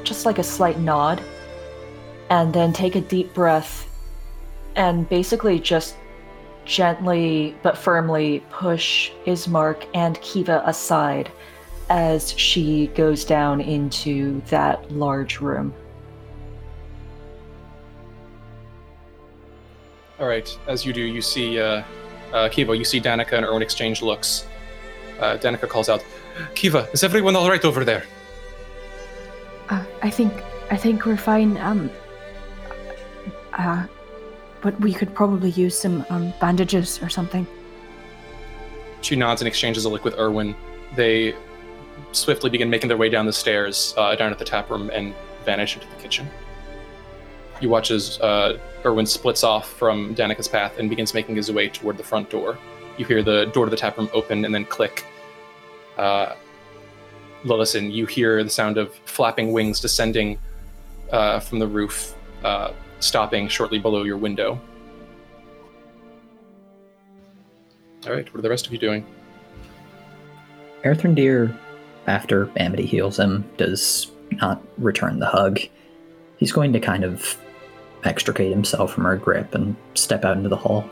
just 0.03 0.25
like 0.25 0.39
a 0.39 0.43
slight 0.43 0.79
nod, 0.79 1.21
and 2.29 2.53
then 2.53 2.71
take 2.71 2.95
a 2.95 3.01
deep 3.01 3.33
breath 3.33 3.89
and 4.75 5.09
basically 5.09 5.59
just 5.59 5.95
gently 6.65 7.55
but 7.63 7.77
firmly 7.77 8.43
push 8.49 9.11
Ismark 9.25 9.87
and 9.93 10.19
Kiva 10.21 10.61
aside 10.65 11.31
as 11.89 12.37
she 12.37 12.87
goes 12.87 13.23
down 13.23 13.61
into 13.61 14.41
that 14.49 14.91
large 14.91 15.39
room. 15.39 15.73
All 20.19 20.27
right. 20.27 20.57
As 20.67 20.85
you 20.85 20.93
do, 20.93 21.01
you 21.01 21.21
see 21.21 21.59
uh, 21.59 21.83
uh, 22.33 22.49
Kiva. 22.49 22.75
You 22.75 22.85
see 22.85 22.99
Danica 22.99 23.33
and 23.33 23.45
Urwin 23.45 23.61
exchange 23.61 24.01
looks. 24.01 24.47
Uh, 25.19 25.37
Danica 25.37 25.67
calls 25.67 25.89
out, 25.89 26.03
"Kiva, 26.55 26.87
is 26.91 27.03
everyone 27.03 27.35
all 27.35 27.49
right 27.49 27.63
over 27.63 27.85
there?" 27.85 28.03
Uh, 29.69 29.83
I 30.01 30.09
think 30.09 30.33
I 30.71 30.77
think 30.77 31.05
we're 31.05 31.17
fine. 31.17 31.57
Um. 31.57 31.89
Uh, 33.53 33.85
but 34.61 34.79
we 34.79 34.93
could 34.93 35.13
probably 35.13 35.49
use 35.51 35.77
some 35.77 36.05
um, 36.09 36.33
bandages 36.39 37.01
or 37.01 37.09
something. 37.09 37.45
She 39.01 39.15
nods 39.15 39.41
and 39.41 39.47
exchanges 39.47 39.85
a 39.85 39.89
look 39.89 40.03
with 40.03 40.15
Urwin. 40.15 40.55
They 40.95 41.35
swiftly 42.11 42.49
begin 42.49 42.69
making 42.69 42.87
their 42.87 42.97
way 42.97 43.09
down 43.09 43.25
the 43.25 43.33
stairs, 43.33 43.93
uh, 43.97 44.15
down 44.15 44.31
at 44.31 44.39
the 44.39 44.45
tap 44.45 44.69
room, 44.69 44.89
and 44.93 45.13
vanish 45.45 45.75
into 45.75 45.87
the 45.87 46.01
kitchen. 46.01 46.27
You 47.59 47.69
watch 47.69 47.91
as 47.91 48.19
uh, 48.19 48.57
Urwin 48.83 49.07
splits 49.07 49.43
off 49.43 49.69
from 49.69 50.13
Danica's 50.13 50.47
path 50.47 50.77
and 50.77 50.89
begins 50.89 51.13
making 51.13 51.35
his 51.35 51.51
way 51.51 51.69
toward 51.69 51.97
the 51.97 52.03
front 52.03 52.29
door. 52.29 52.57
You 52.97 53.05
hear 53.05 53.23
the 53.23 53.45
door 53.45 53.65
to 53.65 53.71
the 53.71 53.77
tap 53.77 53.97
room 53.97 54.09
open 54.13 54.45
and 54.45 54.53
then 54.53 54.65
click. 54.65 55.05
Uh, 55.97 56.35
Lillison, 57.43 57.91
you 57.91 58.05
hear 58.05 58.43
the 58.43 58.49
sound 58.49 58.77
of 58.77 58.93
flapping 59.05 59.51
wings 59.51 59.79
descending 59.79 60.39
uh, 61.11 61.39
from 61.39 61.59
the 61.59 61.67
roof, 61.67 62.15
uh, 62.43 62.71
stopping 62.99 63.47
shortly 63.47 63.79
below 63.79 64.03
your 64.03 64.17
window. 64.17 64.59
All 68.05 68.13
right, 68.13 68.31
what 68.31 68.39
are 68.39 68.41
the 68.41 68.49
rest 68.49 68.67
of 68.67 68.73
you 68.73 68.79
doing? 68.79 69.05
Erthrendir, 70.83 71.57
after 72.05 72.49
Amity 72.57 72.85
heals 72.85 73.19
him, 73.19 73.49
does 73.57 74.11
not 74.33 74.61
return 74.77 75.19
the 75.19 75.25
hug. 75.25 75.59
He's 76.37 76.51
going 76.51 76.71
to 76.73 76.79
kind 76.79 77.03
of 77.03 77.37
extricate 78.03 78.51
himself 78.51 78.93
from 78.93 79.03
her 79.03 79.17
grip 79.17 79.53
and 79.55 79.75
step 79.95 80.23
out 80.25 80.37
into 80.37 80.49
the 80.49 80.55
hall. 80.55 80.89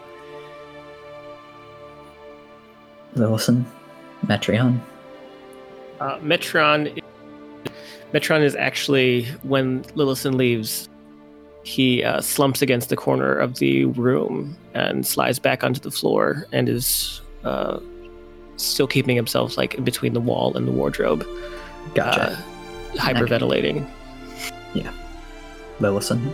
Lillison, 3.16 3.64
Metreon. 4.26 4.80
Uh, 5.99 6.18
Metreon. 6.20 7.01
Metreon 8.14 8.41
is 8.41 8.56
actually 8.56 9.26
when 9.43 9.84
Lillison 9.95 10.36
leaves, 10.36 10.89
he 11.64 12.03
uh, 12.03 12.22
slumps 12.22 12.62
against 12.62 12.89
the 12.89 12.95
corner 12.95 13.36
of 13.36 13.60
the 13.60 13.86
room 13.86 14.56
and 14.74 15.06
slides 15.06 15.39
back 15.39 15.64
onto 15.64 15.80
the 15.80 15.91
floor 15.91 16.45
and 16.51 16.70
is 16.70 17.22
uh, 17.43 17.80
still 18.58 18.88
keeping 18.88 19.16
himself 19.16 19.58
like 19.58 19.76
in 19.76 19.84
between 19.84 20.14
the 20.14 20.20
wall 20.20 20.56
and 20.56 20.68
the 20.68 20.72
wardrobe, 20.72 21.26
Gotcha. 21.93 22.32
uh, 22.32 22.97
hyperventilating. 22.97 23.88
Lillison. 25.80 26.34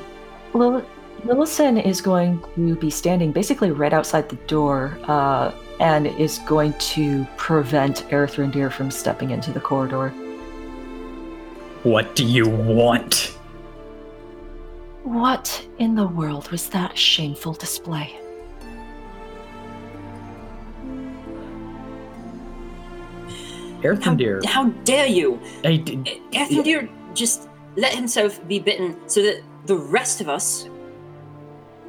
Lil- 0.53 0.85
Lillison 1.23 1.83
is 1.83 2.01
going 2.01 2.43
to 2.55 2.75
be 2.75 2.89
standing 2.89 3.31
basically 3.31 3.71
right 3.71 3.93
outside 3.93 4.27
the 4.29 4.35
door 4.47 4.97
uh, 5.07 5.51
and 5.79 6.07
is 6.07 6.39
going 6.39 6.73
to 6.73 7.25
prevent 7.37 8.07
Erthrendir 8.09 8.71
from 8.71 8.89
stepping 8.91 9.31
into 9.31 9.51
the 9.51 9.59
corridor. 9.59 10.09
What 11.83 12.15
do 12.15 12.25
you 12.25 12.47
want? 12.47 13.35
What 15.03 15.67
in 15.79 15.95
the 15.95 16.07
world 16.07 16.49
was 16.51 16.69
that 16.69 16.97
shameful 16.97 17.53
display? 17.53 18.17
How, 23.81 23.95
Erthrendir. 23.95 24.45
how 24.45 24.65
dare 24.83 25.07
you? 25.07 25.39
I 25.65 25.77
did- 25.77 26.05
Erthrendir 26.33 26.89
just 27.15 27.49
let 27.75 27.93
himself 27.93 28.45
be 28.47 28.59
bitten 28.59 28.95
so 29.07 29.21
that 29.23 29.41
the 29.65 29.75
rest 29.75 30.21
of 30.21 30.29
us 30.29 30.69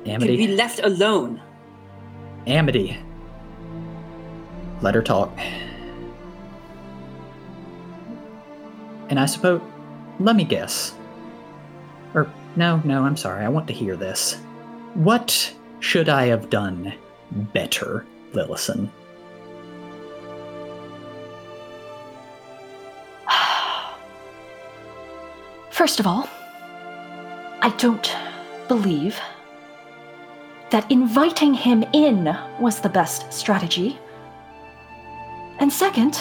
can 0.05 0.21
be 0.21 0.49
left 0.49 0.81
alone. 0.83 1.41
Amity. 2.47 2.97
Let 4.81 4.95
her 4.95 5.03
talk. 5.03 5.37
And 9.09 9.21
I 9.21 9.27
suppose, 9.27 9.61
let 10.19 10.37
me 10.37 10.45
guess. 10.45 10.95
Or, 12.15 12.33
no, 12.57 12.81
no, 12.85 13.05
I'm 13.05 13.17
sorry, 13.17 13.45
I 13.45 13.49
want 13.49 13.67
to 13.69 13.73
hear 13.73 13.97
this. 13.97 14.35
What 14.95 15.55
should 15.81 16.09
I 16.09 16.27
have 16.27 16.51
done 16.51 16.93
better, 17.31 18.07
Lillison? 18.33 18.91
First 25.71 26.01
of 26.01 26.07
all, 26.07 26.29
I 27.65 27.71
don't 27.77 28.15
believe 28.67 29.21
that 30.71 30.91
inviting 30.91 31.55
him 31.55 31.85
in 31.93 32.37
was 32.59 32.81
the 32.81 32.89
best 32.89 33.33
strategy. 33.33 34.01
And 35.61 35.73
second, 35.73 36.21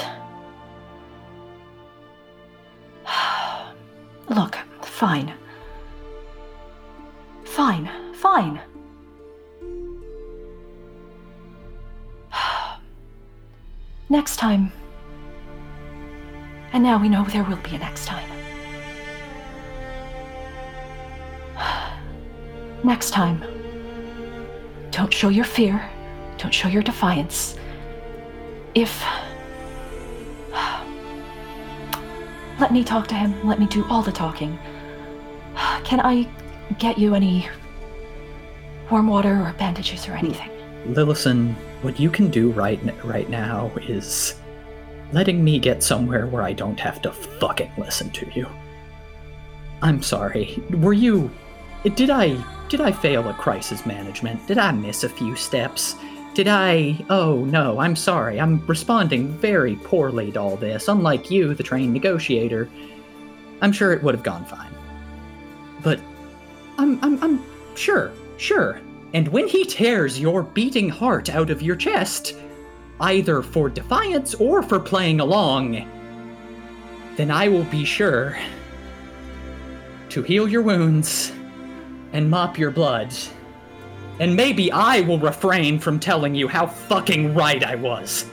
look, 4.29 4.59
fine. 4.83 5.33
Fine, 7.43 7.89
fine. 8.13 8.61
Next 14.09 14.35
time. 14.35 14.71
And 16.71 16.83
now 16.83 17.01
we 17.01 17.09
know 17.09 17.23
there 17.25 17.43
will 17.43 17.57
be 17.57 17.75
a 17.75 17.79
next 17.79 18.05
time. 18.05 18.40
Next 22.83 23.11
time. 23.11 23.43
Don't 24.91 25.13
show 25.13 25.29
your 25.29 25.45
fear. 25.45 25.89
Don't 26.37 26.53
show 26.53 26.67
your 26.67 26.81
defiance. 26.81 27.55
If. 28.73 29.03
let 32.59 32.73
me 32.73 32.83
talk 32.83 33.07
to 33.07 33.15
him. 33.15 33.47
Let 33.47 33.59
me 33.59 33.67
do 33.67 33.85
all 33.89 34.01
the 34.01 34.11
talking. 34.11 34.57
Can 35.83 35.99
I 35.99 36.27
get 36.79 36.97
you 36.97 37.15
any 37.15 37.47
warm 38.89 39.07
water 39.07 39.41
or 39.41 39.53
bandages 39.57 40.07
or 40.07 40.13
anything? 40.13 40.49
Lillison, 40.87 41.53
what 41.83 41.99
you 41.99 42.09
can 42.09 42.29
do 42.29 42.51
right 42.51 42.79
right 43.05 43.29
now 43.29 43.71
is 43.87 44.35
letting 45.13 45.43
me 45.43 45.59
get 45.59 45.83
somewhere 45.83 46.25
where 46.25 46.41
I 46.41 46.53
don't 46.53 46.79
have 46.79 47.01
to 47.03 47.11
fucking 47.11 47.71
listen 47.77 48.09
to 48.11 48.27
you. 48.33 48.47
I'm 49.81 50.01
sorry. 50.01 50.61
Were 50.71 50.93
you 50.93 51.29
did 51.95 52.09
I 52.09 52.35
did 52.71 52.79
I 52.79 52.93
fail 52.93 53.27
at 53.27 53.37
crisis 53.37 53.85
management? 53.85 54.47
Did 54.47 54.57
I 54.57 54.71
miss 54.71 55.03
a 55.03 55.09
few 55.09 55.35
steps? 55.35 55.97
Did 56.33 56.47
I 56.47 57.03
Oh 57.09 57.43
no, 57.43 57.77
I'm 57.81 57.97
sorry. 57.97 58.39
I'm 58.39 58.65
responding 58.65 59.27
very 59.39 59.75
poorly 59.75 60.31
to 60.31 60.39
all 60.39 60.55
this. 60.55 60.87
Unlike 60.87 61.29
you, 61.29 61.53
the 61.53 61.63
trained 61.63 61.91
negotiator. 61.91 62.69
I'm 63.61 63.73
sure 63.73 63.91
it 63.91 64.01
would 64.01 64.15
have 64.15 64.23
gone 64.23 64.45
fine. 64.45 64.73
But 65.83 65.99
I'm 66.77 66.97
I'm 67.03 67.21
I'm 67.21 67.43
sure, 67.75 68.13
sure. 68.37 68.79
And 69.13 69.27
when 69.27 69.49
he 69.49 69.65
tears 69.65 70.17
your 70.17 70.41
beating 70.41 70.87
heart 70.87 71.29
out 71.29 71.49
of 71.49 71.61
your 71.61 71.75
chest, 71.75 72.37
either 73.01 73.41
for 73.41 73.67
defiance 73.67 74.33
or 74.35 74.63
for 74.63 74.79
playing 74.79 75.19
along, 75.19 75.73
then 77.17 77.31
I 77.31 77.49
will 77.49 77.65
be 77.65 77.83
sure 77.83 78.39
to 80.07 80.23
heal 80.23 80.47
your 80.47 80.61
wounds 80.61 81.33
and 82.13 82.29
mop 82.29 82.57
your 82.57 82.71
blood. 82.71 83.13
And 84.19 84.35
maybe 84.35 84.71
I 84.71 85.01
will 85.01 85.19
refrain 85.19 85.79
from 85.79 85.99
telling 85.99 86.35
you 86.35 86.47
how 86.47 86.67
fucking 86.67 87.33
right 87.33 87.63
I 87.63 87.75
was. 87.75 88.25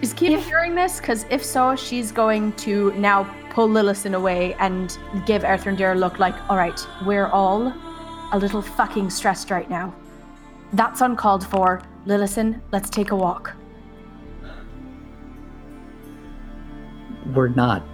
Is 0.00 0.12
Kiva 0.12 0.40
hearing 0.40 0.74
this? 0.74 0.98
Because 0.98 1.26
if 1.30 1.44
so, 1.44 1.76
she's 1.76 2.10
going 2.10 2.52
to 2.54 2.92
now 2.94 3.22
pull 3.50 3.68
Lillison 3.68 4.14
away 4.14 4.54
and 4.54 4.98
give 5.26 5.42
Erthrendir 5.42 5.92
a 5.92 5.94
look 5.94 6.18
like, 6.18 6.34
all 6.50 6.56
right, 6.56 6.80
we're 7.06 7.28
all 7.28 7.72
a 8.32 8.38
little 8.38 8.62
fucking 8.62 9.10
stressed 9.10 9.50
right 9.50 9.70
now. 9.70 9.94
That's 10.72 11.02
uncalled 11.02 11.46
for. 11.46 11.82
Lillison, 12.06 12.60
let's 12.72 12.90
take 12.90 13.12
a 13.12 13.16
walk. 13.16 13.54
We're 17.32 17.48
not. 17.48 17.84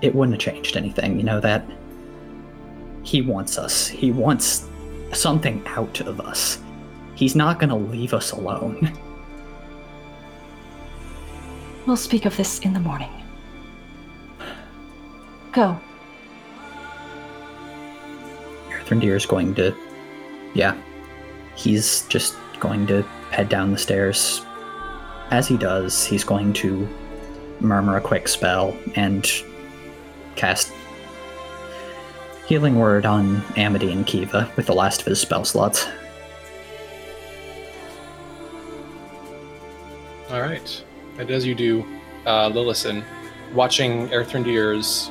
It 0.00 0.14
wouldn't 0.14 0.40
have 0.40 0.54
changed 0.54 0.76
anything, 0.76 1.18
you 1.18 1.24
know 1.24 1.40
that? 1.40 1.66
He 3.06 3.22
wants 3.22 3.56
us. 3.56 3.86
He 3.86 4.10
wants 4.10 4.66
something 5.12 5.62
out 5.66 6.00
of 6.00 6.20
us. 6.20 6.58
He's 7.14 7.36
not 7.36 7.60
gonna 7.60 7.76
leave 7.76 8.12
us 8.12 8.32
alone. 8.32 8.92
We'll 11.86 11.96
speak 11.96 12.24
of 12.24 12.36
this 12.36 12.58
in 12.58 12.72
the 12.72 12.80
morning. 12.80 13.12
Go. 15.52 15.78
Erthrendir 18.70 19.14
is 19.14 19.24
going 19.24 19.54
to. 19.54 19.72
Yeah. 20.52 20.76
He's 21.54 22.02
just 22.08 22.34
going 22.58 22.88
to 22.88 23.02
head 23.30 23.48
down 23.48 23.70
the 23.70 23.78
stairs. 23.78 24.44
As 25.30 25.46
he 25.46 25.56
does, 25.56 26.04
he's 26.04 26.24
going 26.24 26.52
to 26.54 26.88
murmur 27.60 27.98
a 27.98 28.00
quick 28.00 28.26
spell 28.26 28.76
and 28.96 29.30
cast 30.34 30.72
Healing 32.46 32.78
Word 32.78 33.04
on 33.04 33.42
Amity 33.56 33.90
and 33.90 34.06
Kiva 34.06 34.48
with 34.54 34.66
the 34.66 34.72
last 34.72 35.00
of 35.00 35.06
his 35.06 35.20
spell 35.20 35.44
slots. 35.44 35.88
All 40.30 40.40
right. 40.40 40.84
And 41.18 41.28
as 41.28 41.44
you 41.44 41.56
do, 41.56 41.84
uh, 42.24 42.48
Lillison, 42.50 43.02
watching 43.52 44.08
Erthrendir's 44.10 45.10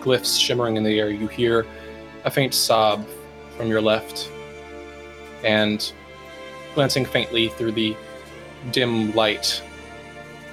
glyphs 0.00 0.40
shimmering 0.40 0.78
in 0.78 0.82
the 0.82 0.98
air, 0.98 1.10
you 1.10 1.28
hear 1.28 1.66
a 2.24 2.30
faint 2.30 2.54
sob 2.54 3.06
from 3.58 3.68
your 3.68 3.82
left. 3.82 4.30
And 5.44 5.92
glancing 6.74 7.04
faintly 7.04 7.48
through 7.48 7.72
the 7.72 7.94
dim 8.72 9.12
light 9.12 9.62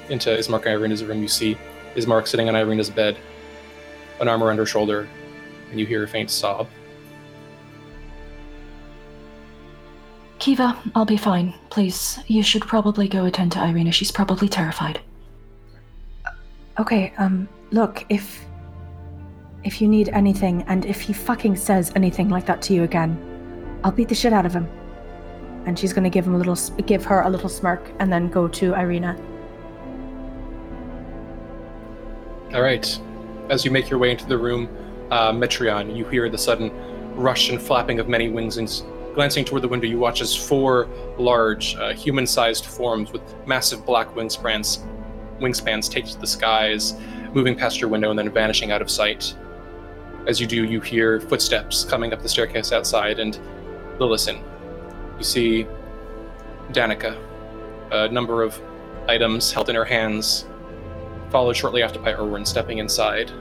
into 0.09 0.29
Ismark 0.29 0.65
and 0.65 0.73
Irina's 0.73 1.05
room, 1.05 1.21
you 1.21 1.29
see 1.29 1.57
Ismark 1.95 2.27
sitting 2.27 2.49
on 2.49 2.55
Irina's 2.55 2.89
bed, 2.89 3.17
an 4.19 4.27
arm 4.27 4.43
around 4.43 4.57
her 4.57 4.65
shoulder, 4.65 5.07
and 5.69 5.79
you 5.79 5.85
hear 5.85 6.03
a 6.03 6.07
faint 6.07 6.29
sob. 6.29 6.67
Kiva, 10.39 10.77
I'll 10.95 11.05
be 11.05 11.17
fine. 11.17 11.53
Please, 11.69 12.19
you 12.27 12.43
should 12.43 12.61
probably 12.61 13.07
go 13.07 13.25
attend 13.25 13.51
to 13.53 13.63
Irina. 13.63 13.91
She's 13.91 14.11
probably 14.11 14.47
terrified. 14.47 14.99
Okay, 16.79 17.11
um, 17.17 17.49
look, 17.71 18.05
if 18.09 18.45
if 19.63 19.81
you 19.81 19.87
need 19.87 20.09
anything, 20.09 20.63
and 20.67 20.85
if 20.85 21.01
he 21.01 21.11
fucking 21.11 21.55
says 21.55 21.91
anything 21.95 22.29
like 22.29 22.45
that 22.45 22.61
to 22.61 22.73
you 22.73 22.83
again, 22.83 23.17
I'll 23.83 23.91
beat 23.91 24.07
the 24.07 24.15
shit 24.15 24.31
out 24.31 24.45
of 24.45 24.53
him. 24.53 24.67
And 25.65 25.77
she's 25.77 25.91
gonna 25.91 26.09
give 26.09 26.25
him 26.25 26.35
a 26.35 26.37
little, 26.37 26.53
s- 26.53 26.71
give 26.85 27.03
her 27.05 27.21
a 27.23 27.29
little 27.29 27.49
smirk, 27.49 27.91
and 27.99 28.13
then 28.13 28.29
go 28.29 28.47
to 28.47 28.73
Irina. 28.75 29.17
All 32.53 32.61
right. 32.61 32.99
As 33.49 33.65
you 33.65 33.71
make 33.71 33.89
your 33.89 33.99
way 33.99 34.11
into 34.11 34.25
the 34.25 34.37
room, 34.37 34.69
uh, 35.11 35.31
Metreon, 35.31 35.95
you 35.95 36.05
hear 36.05 36.29
the 36.29 36.37
sudden 36.37 36.71
rush 37.15 37.49
and 37.49 37.61
flapping 37.61 37.99
of 37.99 38.07
many 38.07 38.29
wings. 38.29 38.57
And 38.57 38.69
glancing 39.13 39.43
toward 39.43 39.63
the 39.63 39.67
window, 39.67 39.87
you 39.87 39.97
watch 39.97 40.21
as 40.21 40.35
four 40.35 40.87
large, 41.17 41.75
uh, 41.75 41.93
human-sized 41.93 42.65
forms 42.65 43.11
with 43.11 43.21
massive 43.47 43.85
black 43.85 44.13
wingspans, 44.13 44.85
wingspans 45.39 45.89
take 45.89 46.05
to 46.05 46.19
the 46.19 46.27
skies, 46.27 46.95
moving 47.33 47.55
past 47.55 47.81
your 47.81 47.89
window 47.89 48.09
and 48.09 48.19
then 48.19 48.31
vanishing 48.31 48.71
out 48.71 48.81
of 48.81 48.89
sight. 48.89 49.35
As 50.27 50.39
you 50.39 50.47
do, 50.47 50.65
you 50.65 50.81
hear 50.81 51.21
footsteps 51.21 51.83
coming 51.85 52.13
up 52.13 52.21
the 52.21 52.29
staircase 52.29 52.71
outside, 52.71 53.19
and 53.19 53.39
listen. 53.99 54.43
You 55.17 55.23
see 55.23 55.65
Danica, 56.71 57.17
a 57.91 58.09
number 58.09 58.43
of 58.43 58.61
items 59.07 59.51
held 59.51 59.69
in 59.69 59.75
her 59.75 59.85
hands, 59.85 60.45
followed 61.29 61.55
shortly 61.55 61.81
after 61.81 61.99
by 61.99 62.13
Urwin 62.13 62.45
stepping 62.45 62.77
inside. 62.77 63.31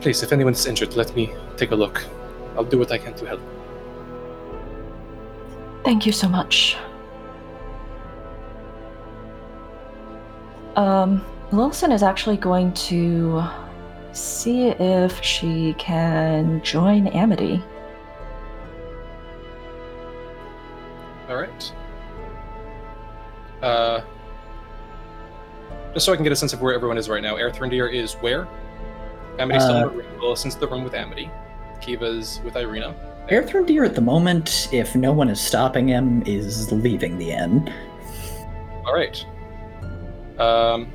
Please, 0.00 0.22
if 0.22 0.32
anyone's 0.32 0.66
injured, 0.66 0.94
let 0.94 1.14
me 1.16 1.34
take 1.56 1.72
a 1.72 1.76
look. 1.76 2.04
I'll 2.56 2.64
do 2.64 2.78
what 2.78 2.92
I 2.92 2.98
can 2.98 3.14
to 3.14 3.26
help. 3.26 3.40
Thank 5.84 6.06
you 6.06 6.12
so 6.12 6.28
much. 6.28 6.76
Um, 10.76 11.24
Lillison 11.50 11.92
is 11.92 12.02
actually 12.02 12.36
going 12.36 12.72
to 12.74 13.42
see 14.12 14.68
if 14.68 15.22
she 15.22 15.74
can 15.78 16.62
join 16.62 17.06
Amity. 17.08 17.62
All 21.28 21.36
right. 21.36 21.72
Uh, 23.62 24.00
just 25.94 26.06
so 26.06 26.12
I 26.12 26.16
can 26.16 26.22
get 26.22 26.32
a 26.32 26.36
sense 26.36 26.52
of 26.52 26.60
where 26.60 26.74
everyone 26.74 26.98
is 26.98 27.08
right 27.08 27.22
now, 27.22 27.36
Erthrendir 27.36 27.92
is 27.92 28.14
where? 28.14 28.46
Amity's 29.38 29.62
still 29.62 29.76
in 29.76 29.82
Uh, 29.82 29.88
the 29.88 29.94
room. 29.94 30.60
The 30.60 30.68
room 30.68 30.84
with 30.84 30.94
Amity. 30.94 31.30
Kiva's 31.80 32.40
with 32.44 32.56
Irina. 32.56 32.94
Erthrendir 33.30 33.84
at 33.84 33.94
the 33.94 34.00
moment, 34.00 34.68
if 34.72 34.94
no 34.94 35.12
one 35.12 35.28
is 35.28 35.40
stopping 35.40 35.88
him, 35.88 36.22
is 36.26 36.70
leaving 36.72 37.18
the 37.18 37.32
inn. 37.32 37.72
All 38.86 38.94
right. 38.94 39.24
Um, 40.38 40.86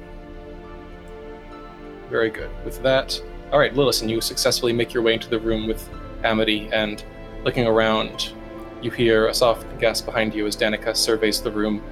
very 2.10 2.30
good. 2.30 2.50
With 2.64 2.82
that, 2.84 3.22
all 3.52 3.60
right, 3.60 3.74
Lillison, 3.74 4.10
you 4.10 4.22
successfully 4.22 4.72
make 4.74 4.94
your 4.94 5.04
way 5.04 5.14
into 5.14 5.30
the 5.30 5.40
room 5.40 5.68
with 5.68 5.90
Amity, 6.24 6.70
and 6.72 7.04
looking 7.44 7.68
around, 7.68 8.34
you 8.82 8.92
hear 8.92 9.28
a 9.28 9.34
soft 9.34 9.66
gasp 9.80 10.06
behind 10.06 10.34
you 10.34 10.48
as 10.48 10.56
Danica 10.56 10.96
surveys 10.96 11.42
the 11.42 11.52
room. 11.52 11.84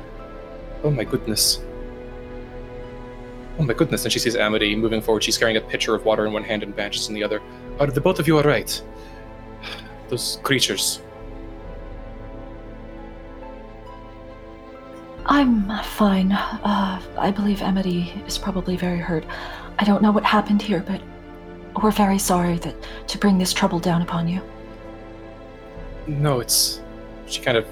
Oh 0.84 0.90
my 0.92 1.04
goodness. 1.04 1.60
Oh 3.60 3.64
my 3.64 3.74
goodness. 3.74 4.06
And 4.06 4.12
she 4.12 4.20
sees 4.20 4.38
Amity 4.38 4.76
moving 4.76 5.02
forward. 5.02 5.24
She's 5.24 5.38
carrying 5.38 5.58
a 5.58 5.62
pitcher 5.62 5.94
of 5.94 6.06
water 6.06 6.26
in 6.26 6.32
one 6.32 6.44
hand 6.44 6.64
and 6.64 6.74
bandages 6.74 7.10
in 7.10 7.14
the 7.14 7.24
other. 7.24 7.42
Are 7.80 7.88
the 7.88 8.00
both 8.00 8.18
of 8.20 8.28
you 8.28 8.38
all 8.38 8.44
right? 8.44 8.82
Those 10.08 10.40
creatures. 10.44 11.02
I'm 15.26 15.70
fine. 15.84 16.32
Uh, 16.32 17.02
I 17.18 17.32
believe 17.32 17.62
Amity 17.62 18.14
is 18.26 18.38
probably 18.38 18.78
very 18.78 18.98
hurt. 18.98 19.26
I 19.78 19.84
don't 19.84 20.02
know 20.02 20.12
what 20.12 20.24
happened 20.24 20.62
here, 20.62 20.84
but 20.88 21.02
we're 21.84 21.92
very 21.92 22.18
sorry 22.18 22.58
that 22.60 22.76
to 23.10 23.18
bring 23.18 23.38
this 23.38 23.54
trouble 23.54 23.80
down 23.80 24.02
upon 24.02 24.28
you. 24.28 24.42
No, 26.08 26.40
it's. 26.40 26.82
She 27.28 27.42
kind 27.42 27.58
of 27.58 27.68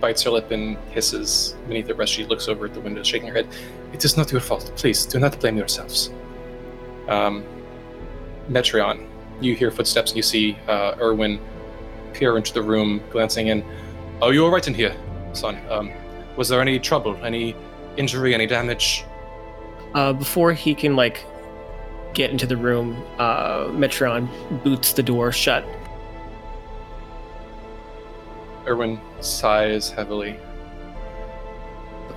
bites 0.00 0.22
her 0.22 0.30
lip 0.30 0.50
and 0.52 0.76
hisses 0.90 1.56
beneath 1.66 1.88
her 1.88 1.94
breath. 1.94 2.10
She 2.10 2.24
looks 2.26 2.46
over 2.46 2.66
at 2.66 2.74
the 2.74 2.80
window, 2.80 3.02
shaking 3.02 3.28
her 3.28 3.34
head. 3.34 3.48
It 3.94 4.04
is 4.04 4.18
not 4.18 4.30
your 4.30 4.42
fault. 4.42 4.70
Please, 4.76 5.06
do 5.06 5.18
not 5.18 5.40
blame 5.40 5.56
yourselves. 5.56 6.10
Um, 7.08 7.44
Metreon, 8.50 9.06
you 9.40 9.54
hear 9.54 9.70
footsteps 9.70 10.10
and 10.10 10.16
you 10.16 10.22
see 10.22 10.58
uh, 10.68 10.96
Urwin 10.96 11.40
peer 12.12 12.36
into 12.36 12.52
the 12.52 12.62
room, 12.62 13.00
glancing 13.10 13.46
in. 13.46 13.64
Are 14.20 14.34
you 14.34 14.44
all 14.44 14.50
right 14.50 14.66
in 14.66 14.74
here, 14.74 14.94
son? 15.32 15.58
Um, 15.70 15.90
was 16.36 16.50
there 16.50 16.60
any 16.60 16.78
trouble, 16.78 17.16
any 17.24 17.56
injury, 17.96 18.34
any 18.34 18.46
damage? 18.46 19.04
uh, 19.94 20.12
before 20.12 20.52
he 20.52 20.74
can 20.74 20.96
like 20.96 21.24
get 22.12 22.30
into 22.30 22.46
the 22.46 22.56
room, 22.56 23.02
uh, 23.18 23.66
Metreon 23.68 24.28
boots 24.62 24.92
the 24.92 25.02
door 25.02 25.32
shut. 25.32 25.64
Urwin 28.66 29.00
sighs 29.20 29.90
heavily. 29.90 30.38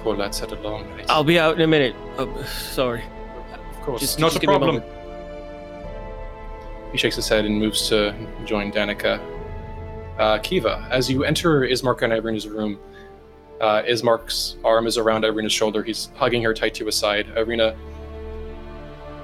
The 0.07 0.13
poor 0.13 0.23
lad 0.23 0.33
said 0.33 0.53
a 0.53 0.61
long 0.61 0.87
night. 0.91 1.05
I'll 1.09 1.25
be 1.25 1.37
out 1.37 1.55
in 1.55 1.61
a 1.61 1.67
minute. 1.67 1.93
Oh, 2.17 2.41
sorry. 2.43 3.03
Of 3.71 3.81
course, 3.81 3.99
Just- 3.99 4.19
not 4.19 4.31
just 4.31 4.41
a 4.41 4.47
me 4.47 4.53
a 4.53 4.57
problem. 4.57 4.81
he 6.93 6.97
shakes 6.97 7.17
his 7.17 7.27
head 7.27 7.43
and 7.43 7.59
moves 7.59 7.89
to 7.89 8.15
join 8.45 8.71
Danica. 8.71 9.19
Uh, 10.17 10.37
Kiva, 10.39 10.87
as 10.89 11.09
you 11.11 11.25
enter 11.25 11.59
Ismark 11.61 12.03
and 12.03 12.13
Irina's 12.13 12.47
room, 12.47 12.79
uh, 13.59 13.81
Ismark's 13.83 14.55
arm 14.63 14.87
is 14.87 14.97
around 14.97 15.25
Irina's 15.25 15.51
shoulder. 15.51 15.83
He's 15.83 16.09
hugging 16.15 16.41
her 16.43 16.53
tight 16.53 16.73
to 16.75 16.85
his 16.85 16.95
side. 16.95 17.27
Irina 17.35 17.75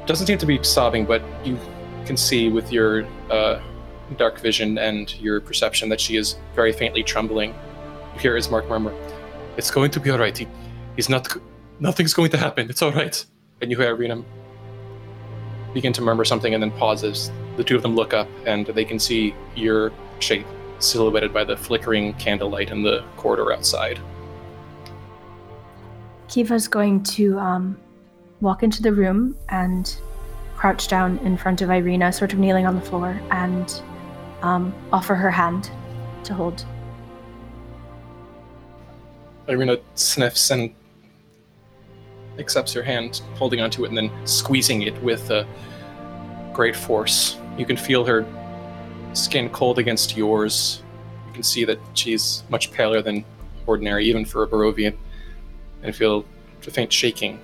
doesn't 0.05 0.27
seem 0.27 0.37
to 0.37 0.45
be 0.45 0.61
sobbing, 0.63 1.05
but 1.05 1.21
you 1.45 1.57
can 2.05 2.17
see 2.17 2.49
with 2.49 2.73
your 2.73 3.05
uh, 3.31 3.61
dark 4.17 4.37
vision 4.41 4.77
and 4.77 5.15
your 5.21 5.39
perception 5.39 5.87
that 5.87 6.01
she 6.01 6.17
is 6.17 6.35
very 6.55 6.73
faintly 6.73 7.03
trembling. 7.03 7.55
You 8.15 8.19
hear 8.19 8.35
Ismark 8.37 8.67
murmur, 8.67 8.93
"It's 9.55 9.71
going 9.71 9.91
to 9.91 10.01
be 10.01 10.09
all 10.09 10.19
right. 10.19 10.37
He, 10.37 10.45
he's 10.95 11.09
not. 11.09 11.35
Nothing's 11.79 12.13
going 12.13 12.31
to 12.31 12.37
happen. 12.37 12.69
It's 12.69 12.81
all 12.81 12.91
right." 12.91 13.25
And 13.61 13.71
you 13.71 13.77
hear 13.77 13.89
Irina 13.89 14.23
begin 15.73 15.93
to 15.93 16.01
murmur 16.01 16.25
something 16.25 16.53
and 16.53 16.61
then 16.61 16.71
pauses. 16.71 17.31
The 17.57 17.63
two 17.63 17.75
of 17.75 17.81
them 17.81 17.95
look 17.95 18.13
up 18.13 18.27
and 18.45 18.67
they 18.67 18.85
can 18.85 18.99
see 18.99 19.33
your 19.55 19.91
shape 20.19 20.45
silhouetted 20.79 21.33
by 21.33 21.43
the 21.43 21.57
flickering 21.57 22.13
candlelight 22.13 22.71
in 22.71 22.83
the 22.83 23.03
corridor 23.17 23.51
outside. 23.51 23.99
Kiva's 26.27 26.67
going 26.67 27.03
to 27.03 27.37
um, 27.39 27.77
walk 28.41 28.63
into 28.63 28.81
the 28.81 28.91
room 28.91 29.37
and 29.49 29.95
crouch 30.55 30.87
down 30.87 31.17
in 31.19 31.37
front 31.37 31.61
of 31.61 31.69
Irina, 31.69 32.11
sort 32.11 32.33
of 32.33 32.39
kneeling 32.39 32.65
on 32.65 32.75
the 32.75 32.81
floor, 32.81 33.19
and 33.31 33.81
um, 34.41 34.73
offer 34.91 35.15
her 35.15 35.29
hand 35.31 35.69
to 36.23 36.33
hold. 36.33 36.65
Irina 39.47 39.77
sniffs 39.95 40.51
and 40.51 40.73
accepts 42.39 42.73
your 42.73 42.83
hand, 42.83 43.21
holding 43.35 43.61
onto 43.61 43.85
it 43.85 43.89
and 43.89 43.97
then 43.97 44.11
squeezing 44.25 44.83
it 44.83 45.01
with 45.03 45.29
uh, 45.29 45.45
great 46.53 46.75
force. 46.75 47.37
You 47.57 47.65
can 47.65 47.77
feel 47.77 48.05
her 48.05 48.25
skin 49.13 49.49
cold 49.49 49.79
against 49.79 50.17
yours. 50.17 50.81
You 51.27 51.33
can 51.33 51.43
see 51.43 51.65
that 51.65 51.79
she's 51.93 52.43
much 52.49 52.71
paler 52.71 53.01
than 53.01 53.23
ordinary, 53.65 54.05
even 54.05 54.25
for 54.25 54.43
a 54.43 54.47
Barovian, 54.47 54.95
and 55.83 55.95
feel 55.95 56.25
a 56.65 56.71
faint 56.71 56.91
shaking. 56.91 57.39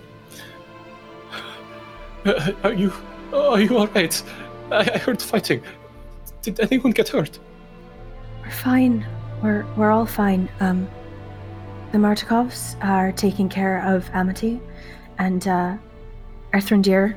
Uh, 2.26 2.52
Are 2.64 2.74
you? 2.74 2.92
Are 3.34 3.60
you 3.60 3.78
all 3.78 3.88
right? 3.88 4.24
I, 4.72 4.90
I 4.96 4.98
heard 4.98 5.22
fighting. 5.22 5.62
Did 6.42 6.60
anyone 6.60 6.92
get 6.92 7.10
hurt? 7.10 7.38
We're 8.42 8.52
fine. 8.52 9.06
We're 9.44 9.66
we're 9.76 9.92
all 9.92 10.06
fine. 10.06 10.50
Um, 10.60 10.90
the 11.92 11.98
Martikovs 11.98 12.76
are 12.84 13.12
taking 13.12 13.50
care 13.50 13.84
of 13.86 14.10
Amity, 14.14 14.60
and 15.20 15.48
uh, 15.48 15.78
Erthrendir 16.54 17.16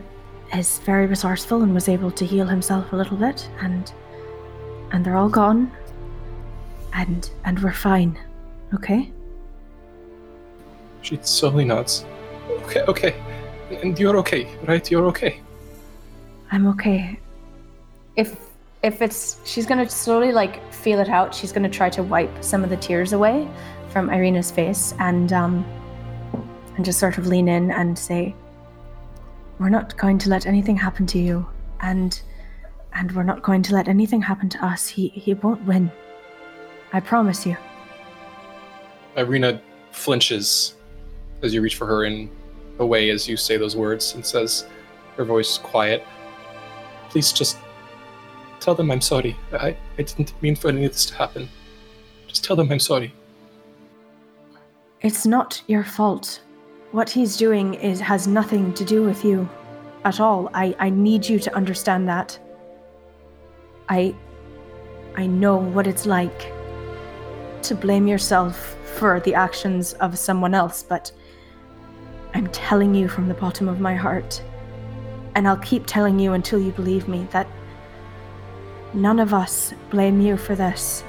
is 0.55 0.79
very 0.81 1.07
resourceful 1.07 1.63
and 1.63 1.73
was 1.73 1.89
able 1.89 2.11
to 2.11 2.27
heal 2.27 2.47
himself 2.47 2.93
a 2.93 2.97
little 2.97 3.17
bit, 3.17 3.49
and 3.61 3.93
and 4.93 5.05
they're 5.05 5.17
all 5.17 5.31
gone, 5.31 5.73
and 6.93 7.31
and 7.45 7.59
we're 7.63 7.73
fine. 7.73 8.19
Okay. 8.75 9.11
She 11.01 11.19
slowly 11.23 11.65
nods. 11.65 12.05
Okay, 12.65 12.83
okay. 12.83 13.15
And 13.83 13.99
you're 13.99 14.17
okay, 14.19 14.47
right? 14.67 14.89
You're 14.91 15.07
okay. 15.07 15.41
I'm 16.51 16.67
okay. 16.69 17.19
If 18.17 18.37
if 18.83 19.01
it's 19.01 19.39
she's 19.45 19.67
gonna 19.67 19.89
slowly 19.89 20.33
like 20.33 20.73
feel 20.73 20.99
it 20.99 21.09
out. 21.09 21.35
She's 21.35 21.53
gonna 21.53 21.71
try 21.71 21.89
to 21.91 22.03
wipe 22.03 22.45
some 22.45 22.63
of 22.63 22.71
the 22.71 22.77
tears 22.77 23.13
away 23.13 23.49
from 23.89 24.11
Irina's 24.11 24.51
face 24.51 24.95
and 24.99 25.33
um 25.33 25.65
and 26.77 26.85
just 26.85 26.99
sort 26.99 27.19
of 27.19 27.27
lean 27.27 27.49
in 27.49 27.71
and 27.71 27.99
say, 27.99 28.35
"We're 29.59 29.69
not 29.69 29.97
going 29.97 30.19
to 30.19 30.31
let 30.31 30.47
anything 30.47 30.77
happen 30.77 31.07
to 31.09 31.19
you, 31.19 31.47
and 31.81 32.21
and 32.95 33.13
we're 33.13 33.23
not 33.23 33.43
going 33.43 33.63
to 33.63 33.75
let 33.75 33.89
anything 33.89 34.23
happen 34.23 34.49
to 34.51 34.65
us. 34.65 34.89
He 34.89 35.09
he 35.09 35.35
won't 35.35 35.65
win. 35.65 35.91
I 36.93 37.01
promise 37.01 37.47
you." 37.47 37.57
Irina 39.17 39.61
flinches 39.91 40.75
as 41.43 41.53
you 41.53 41.61
reach 41.61 41.77
for 41.77 41.87
her 41.87 42.05
and 42.05 42.31
away 42.79 43.11
as 43.11 43.29
you 43.29 43.37
say 43.37 43.57
those 43.57 43.77
words 43.77 44.15
and 44.15 44.25
says, 44.25 44.67
her 45.17 45.25
voice 45.25 45.59
quiet, 45.59 46.07
Please 47.13 47.31
just 47.31 47.59
tell 48.59 48.75
them 48.75 48.91
I'm 48.91 49.03
sorry. 49.03 49.37
I, 49.53 49.77
I 49.99 50.03
didn't 50.03 50.33
mean 50.41 50.57
for 50.57 50.69
any 50.69 50.87
of 50.87 50.93
this 50.93 51.05
to 51.05 51.15
happen. 51.15 51.47
Just 52.27 52.43
tell 52.43 52.57
them 52.57 52.73
I'm 52.73 52.81
sorry. 52.81 53.13
It's 55.03 55.27
not 55.27 55.63
your 55.67 55.85
fault. 55.85 56.41
What 56.93 57.09
he's 57.09 57.39
doing 57.39 57.73
is 57.73 58.01
has 58.01 58.27
nothing 58.27 58.75
to 58.75 58.85
do 58.85 59.03
with 59.03 59.25
you 59.25 59.49
at 60.05 60.21
all. 60.21 60.51
I, 60.53 60.77
I 60.79 60.91
need 60.91 61.27
you 61.27 61.39
to 61.39 61.55
understand 61.57 62.07
that. 62.09 62.39
I 63.89 64.15
I 65.17 65.27
know 65.27 65.57
what 65.57 65.87
it's 65.87 66.05
like 66.05 66.53
to 67.63 67.75
blame 67.75 68.07
yourself 68.07 68.77
for 68.97 69.21
the 69.21 69.35
actions 69.35 69.95
of 69.95 70.19
someone 70.19 70.55
else, 70.55 70.83
but 70.83 71.11
I'm 72.35 72.49
telling 72.49 72.95
you 72.95 73.09
from 73.09 73.29
the 73.29 73.35
bottom 73.35 73.69
of 73.69 73.81
my 73.81 73.95
heart, 73.95 74.43
and 75.35 75.49
I'll 75.49 75.59
keep 75.59 75.87
telling 75.87 76.19
you 76.19 76.33
until 76.35 76.59
you 76.59 76.73
believe 76.73 77.09
me 77.09 77.27
that 77.31 77.47
none 78.93 79.19
of 79.19 79.33
us 79.33 79.73
blame 79.91 80.21
you 80.21 80.37
for 80.37 80.55
this. 80.55 81.05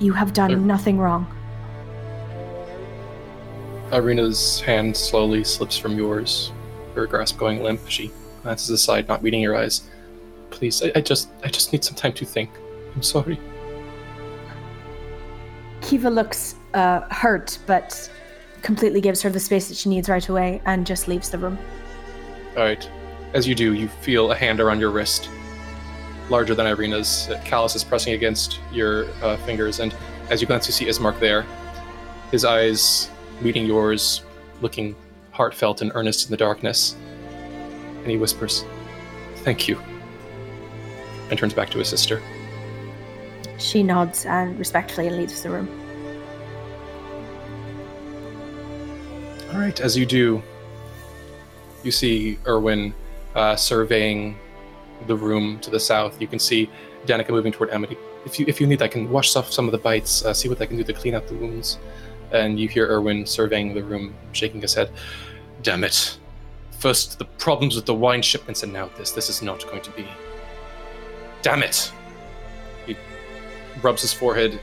You 0.00 0.12
have 0.12 0.32
done 0.32 0.66
nothing 0.66 0.98
wrong. 0.98 1.26
Irina's 3.92 4.60
hand 4.60 4.96
slowly 4.96 5.42
slips 5.44 5.76
from 5.76 5.96
yours, 5.96 6.52
her 6.94 7.06
grasp 7.06 7.38
going 7.38 7.62
limp. 7.62 7.80
She 7.88 8.10
glances 8.42 8.70
aside, 8.70 9.08
not 9.08 9.22
meeting 9.22 9.40
your 9.40 9.56
eyes. 9.56 9.82
Please, 10.50 10.82
I, 10.82 10.92
I 10.96 11.00
just 11.00 11.28
I 11.44 11.48
just 11.48 11.72
need 11.72 11.84
some 11.84 11.94
time 11.94 12.12
to 12.14 12.24
think. 12.24 12.50
I'm 12.94 13.02
sorry. 13.02 13.38
Kiva 15.80 16.10
looks 16.10 16.56
uh, 16.74 17.00
hurt, 17.10 17.58
but 17.66 18.10
completely 18.62 19.00
gives 19.00 19.22
her 19.22 19.30
the 19.30 19.40
space 19.40 19.68
that 19.68 19.76
she 19.76 19.88
needs 19.88 20.08
right 20.08 20.28
away 20.28 20.60
and 20.66 20.86
just 20.86 21.08
leaves 21.08 21.30
the 21.30 21.38
room. 21.38 21.58
Alright. 22.56 22.88
As 23.32 23.46
you 23.46 23.54
do, 23.54 23.74
you 23.74 23.88
feel 23.88 24.32
a 24.32 24.34
hand 24.34 24.60
around 24.60 24.80
your 24.80 24.90
wrist, 24.90 25.30
larger 26.28 26.54
than 26.54 26.66
Irina's. 26.66 27.30
Callus 27.44 27.76
is 27.76 27.84
pressing 27.84 28.14
against 28.14 28.58
your 28.72 29.06
uh, 29.22 29.36
fingers, 29.38 29.80
and 29.80 29.94
as 30.30 30.40
you 30.40 30.46
glance, 30.46 30.66
you 30.66 30.72
see 30.72 30.86
Ismark 30.86 31.18
there. 31.20 31.46
His 32.30 32.44
eyes 32.44 33.08
meeting 33.40 33.66
yours, 33.66 34.22
looking 34.60 34.94
heartfelt 35.32 35.82
and 35.82 35.92
earnest 35.94 36.26
in 36.26 36.30
the 36.30 36.36
darkness. 36.36 36.96
And 37.98 38.10
he 38.10 38.16
whispers, 38.16 38.64
Thank 39.36 39.68
you. 39.68 39.80
And 41.30 41.38
turns 41.38 41.54
back 41.54 41.70
to 41.70 41.78
his 41.78 41.88
sister. 41.88 42.22
She 43.58 43.82
nods 43.82 44.26
and 44.26 44.58
respectfully 44.58 45.10
leaves 45.10 45.42
the 45.42 45.50
room. 45.50 45.68
Alright, 49.52 49.80
as 49.80 49.96
you 49.96 50.06
do, 50.06 50.42
you 51.82 51.90
see 51.90 52.38
Urwin 52.44 52.92
uh, 53.34 53.56
surveying 53.56 54.36
the 55.06 55.16
room 55.16 55.58
to 55.60 55.70
the 55.70 55.80
south. 55.80 56.20
You 56.20 56.28
can 56.28 56.38
see 56.38 56.70
Danica 57.06 57.30
moving 57.30 57.52
toward 57.52 57.70
Amity. 57.70 57.96
If 58.24 58.38
you 58.38 58.44
if 58.48 58.60
you 58.60 58.66
need, 58.66 58.82
I 58.82 58.88
can 58.88 59.10
wash 59.10 59.34
off 59.36 59.50
some 59.50 59.66
of 59.66 59.72
the 59.72 59.78
bites, 59.78 60.24
uh, 60.24 60.34
see 60.34 60.48
what 60.48 60.60
I 60.60 60.66
can 60.66 60.76
do 60.76 60.84
to 60.84 60.92
clean 60.92 61.14
out 61.14 61.26
the 61.26 61.34
wounds. 61.34 61.78
And 62.32 62.58
you 62.58 62.68
hear 62.68 62.88
Urwin 62.88 63.26
surveying 63.26 63.74
the 63.74 63.82
room, 63.82 64.14
shaking 64.32 64.60
his 64.60 64.74
head. 64.74 64.90
Damn 65.62 65.84
it. 65.84 66.18
First 66.78 67.18
the 67.18 67.24
problems 67.24 67.76
with 67.76 67.86
the 67.86 67.94
wine 67.94 68.22
shipments, 68.22 68.62
and 68.62 68.72
now 68.72 68.90
this. 68.96 69.10
This 69.10 69.28
is 69.28 69.42
not 69.42 69.66
going 69.66 69.82
to 69.82 69.90
be. 69.90 70.06
Damn 71.42 71.62
it! 71.62 71.92
He 72.86 72.96
rubs 73.82 74.02
his 74.02 74.12
forehead 74.12 74.58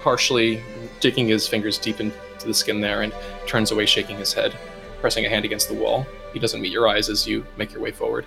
harshly, 0.00 0.60
digging 1.00 1.28
his 1.28 1.46
fingers 1.46 1.78
deep 1.78 2.00
into 2.00 2.14
the 2.44 2.54
skin 2.54 2.80
there, 2.80 3.02
and 3.02 3.12
turns 3.46 3.70
away, 3.70 3.86
shaking 3.86 4.16
his 4.16 4.32
head, 4.32 4.52
pressing 5.00 5.24
a 5.24 5.28
hand 5.28 5.44
against 5.44 5.68
the 5.68 5.74
wall. 5.74 6.06
He 6.32 6.38
doesn't 6.38 6.60
meet 6.60 6.72
your 6.72 6.88
eyes 6.88 7.08
as 7.08 7.26
you 7.26 7.46
make 7.56 7.72
your 7.72 7.82
way 7.82 7.92
forward. 7.92 8.26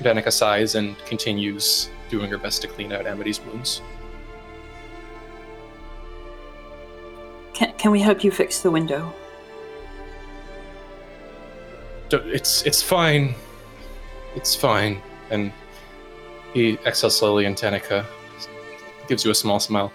Danica 0.00 0.32
sighs 0.32 0.74
and 0.74 0.98
continues 1.06 1.88
doing 2.10 2.28
her 2.30 2.38
best 2.38 2.62
to 2.62 2.68
clean 2.68 2.92
out 2.92 3.06
Amity's 3.06 3.40
wounds. 3.40 3.80
Can, 7.54 7.72
can 7.78 7.90
we 7.92 8.00
help 8.00 8.24
you 8.24 8.30
fix 8.30 8.60
the 8.60 8.70
window? 8.70 9.12
It's 12.10 12.62
it's 12.62 12.82
fine. 12.82 13.34
It's 14.36 14.54
fine. 14.54 15.00
And 15.30 15.52
he 16.52 16.78
exhales 16.84 17.18
slowly, 17.18 17.46
and 17.46 17.56
Danica 17.56 18.04
gives 19.08 19.24
you 19.24 19.30
a 19.30 19.34
small 19.34 19.58
smile. 19.58 19.92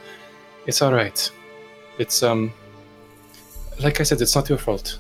It's 0.66 0.82
all 0.82 0.94
right. 0.94 1.32
It's 1.98 2.24
um, 2.24 2.54
like 3.80 4.00
I 4.00 4.04
said, 4.04 4.22
it's 4.22 4.36
not 4.36 4.50
your 4.50 4.58
fault. 4.58 5.00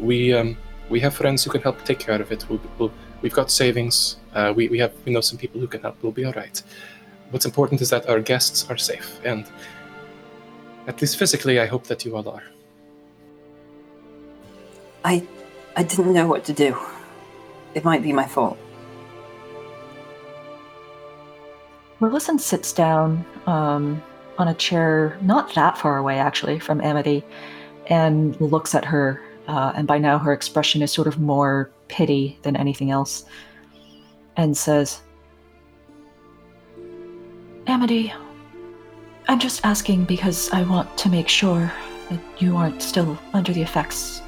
We 0.00 0.32
um, 0.32 0.56
we 0.88 1.00
have 1.00 1.14
friends 1.14 1.44
who 1.44 1.50
can 1.50 1.62
help 1.62 1.84
take 1.84 1.98
care 1.98 2.20
of 2.20 2.30
it. 2.32 2.48
We'll, 2.48 2.60
we'll, 2.78 2.92
we've 3.22 3.32
got 3.32 3.50
savings. 3.50 4.16
Uh, 4.34 4.52
we, 4.54 4.68
we 4.68 4.78
have 4.78 4.92
we 5.04 5.12
know 5.12 5.20
some 5.20 5.38
people 5.38 5.60
who 5.60 5.66
can 5.66 5.80
help. 5.82 5.96
We'll 6.02 6.12
be 6.12 6.24
all 6.24 6.32
right. 6.32 6.62
What's 7.30 7.46
important 7.46 7.80
is 7.80 7.90
that 7.90 8.08
our 8.08 8.20
guests 8.20 8.66
are 8.70 8.76
safe, 8.76 9.20
and 9.24 9.46
at 10.86 11.00
least 11.00 11.18
physically, 11.18 11.60
I 11.60 11.66
hope 11.66 11.84
that 11.84 12.04
you 12.04 12.16
all 12.16 12.28
are. 12.28 12.42
I, 15.04 15.26
I 15.76 15.82
didn't 15.82 16.12
know 16.12 16.26
what 16.26 16.44
to 16.44 16.52
do. 16.52 16.78
It 17.74 17.84
might 17.84 18.02
be 18.02 18.12
my 18.12 18.26
fault. 18.26 18.58
Lillison 22.00 22.38
sits 22.38 22.72
down 22.72 23.24
um, 23.46 24.02
on 24.38 24.48
a 24.48 24.54
chair 24.54 25.16
not 25.22 25.54
that 25.54 25.78
far 25.78 25.98
away, 25.98 26.18
actually, 26.18 26.58
from 26.58 26.80
Amity, 26.80 27.24
and 27.86 28.38
looks 28.40 28.74
at 28.74 28.84
her. 28.84 29.22
Uh, 29.46 29.72
and 29.76 29.86
by 29.86 29.98
now, 29.98 30.18
her 30.18 30.32
expression 30.32 30.82
is 30.82 30.90
sort 30.92 31.06
of 31.06 31.18
more 31.18 31.70
pity 31.88 32.38
than 32.42 32.56
anything 32.56 32.90
else, 32.90 33.24
and 34.36 34.56
says, 34.56 35.00
Amity, 37.68 38.12
I'm 39.28 39.38
just 39.38 39.64
asking 39.64 40.04
because 40.04 40.50
I 40.52 40.62
want 40.62 40.96
to 40.98 41.08
make 41.08 41.28
sure 41.28 41.72
that 42.10 42.20
you 42.38 42.56
aren't 42.56 42.82
still 42.82 43.18
under 43.32 43.52
the 43.52 43.62
effects. 43.62 44.20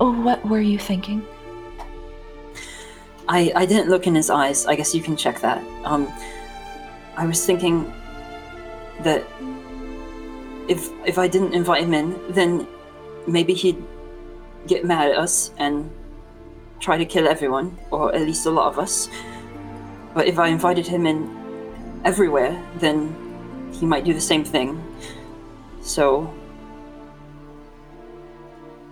Oh, 0.00 0.12
what 0.12 0.44
were 0.46 0.60
you 0.60 0.78
thinking? 0.78 1.24
I, 3.28 3.52
I 3.54 3.66
didn't 3.66 3.88
look 3.88 4.06
in 4.06 4.14
his 4.14 4.30
eyes. 4.30 4.66
I 4.66 4.74
guess 4.74 4.94
you 4.94 5.02
can 5.02 5.16
check 5.16 5.40
that. 5.40 5.62
Um, 5.84 6.12
I 7.16 7.26
was 7.26 7.44
thinking 7.44 7.92
that 9.00 9.24
if 10.68 10.90
if 11.06 11.18
I 11.18 11.28
didn't 11.28 11.54
invite 11.54 11.82
him 11.82 11.94
in, 11.94 12.32
then 12.32 12.66
maybe 13.26 13.54
he'd 13.54 13.82
get 14.66 14.84
mad 14.84 15.10
at 15.10 15.16
us 15.16 15.50
and 15.56 15.90
try 16.80 16.98
to 16.98 17.04
kill 17.04 17.26
everyone, 17.28 17.78
or 17.90 18.14
at 18.14 18.22
least 18.22 18.46
a 18.46 18.50
lot 18.50 18.68
of 18.68 18.78
us. 18.78 19.08
But 20.14 20.26
if 20.26 20.38
I 20.38 20.48
invited 20.48 20.86
him 20.86 21.06
in 21.06 21.41
everywhere, 22.04 22.62
then 22.76 23.70
he 23.72 23.86
might 23.86 24.04
do 24.04 24.14
the 24.14 24.20
same 24.20 24.44
thing. 24.44 24.82
So 25.82 26.32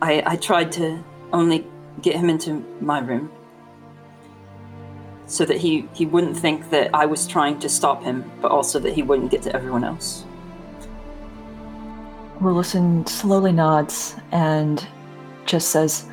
I 0.02 0.22
I 0.26 0.36
tried 0.36 0.72
to 0.72 1.02
only 1.32 1.66
get 2.02 2.16
him 2.16 2.30
into 2.30 2.64
my 2.80 3.00
room 3.00 3.30
so 5.30 5.44
that 5.44 5.58
he, 5.58 5.88
he 5.94 6.06
wouldn't 6.06 6.36
think 6.36 6.70
that 6.70 6.90
I 6.92 7.06
was 7.06 7.26
trying 7.26 7.60
to 7.60 7.68
stop 7.68 8.02
him, 8.02 8.30
but 8.40 8.50
also 8.50 8.80
that 8.80 8.92
he 8.92 9.02
wouldn't 9.02 9.30
get 9.30 9.42
to 9.42 9.54
everyone 9.54 9.84
else. 9.84 10.24
Lillison 12.40 13.08
slowly 13.08 13.52
nods 13.52 14.16
and 14.32 14.84
just 15.46 15.68
says, 15.68 16.08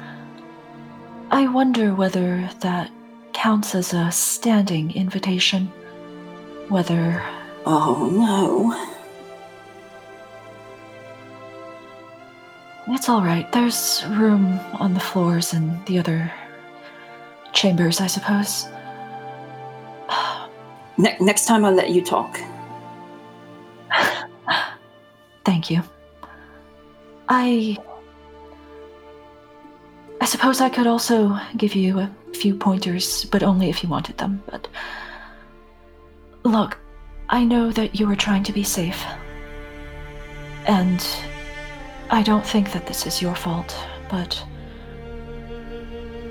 I 1.31 1.47
wonder 1.47 1.95
whether 1.95 2.47
that 2.59 2.91
counts 3.33 3.73
as 3.73 3.91
a 3.93 4.11
standing 4.11 4.95
invitation. 4.95 5.71
Whether. 6.69 7.23
Oh 7.65 8.09
no. 8.11 8.73
It's 12.93 13.09
all 13.09 13.21
right. 13.21 13.49
There's 13.51 14.03
room 14.09 14.59
on 14.79 14.93
the 14.93 14.99
floors 14.99 15.53
and 15.53 15.85
the 15.85 15.99
other 15.99 16.31
chambers, 17.53 17.99
I 18.01 18.07
suppose. 18.07 18.65
Ne- 20.97 21.17
next 21.19 21.45
time 21.45 21.63
I'll 21.63 21.73
let 21.73 21.89
you 21.91 22.03
talk. 22.03 22.39
Thank 25.45 25.69
you. 25.69 25.83
I. 27.29 27.77
I 30.19 30.25
suppose 30.25 30.59
I 30.59 30.69
could 30.69 30.87
also 30.87 31.37
give 31.55 31.75
you 31.75 31.99
a 31.99 32.09
few 32.33 32.55
pointers, 32.55 33.25
but 33.25 33.43
only 33.43 33.69
if 33.69 33.83
you 33.83 33.89
wanted 33.89 34.17
them. 34.17 34.41
But. 34.47 34.67
Look, 36.47 36.77
I 37.27 37.43
know 37.43 37.73
that 37.73 37.99
you 37.99 38.09
are 38.09 38.15
trying 38.15 38.43
to 38.43 38.53
be 38.53 38.63
safe. 38.63 39.03
And 40.65 41.05
I 42.09 42.23
don't 42.23 42.45
think 42.45 42.71
that 42.71 42.87
this 42.87 43.05
is 43.05 43.21
your 43.21 43.35
fault, 43.35 43.77
but. 44.09 44.41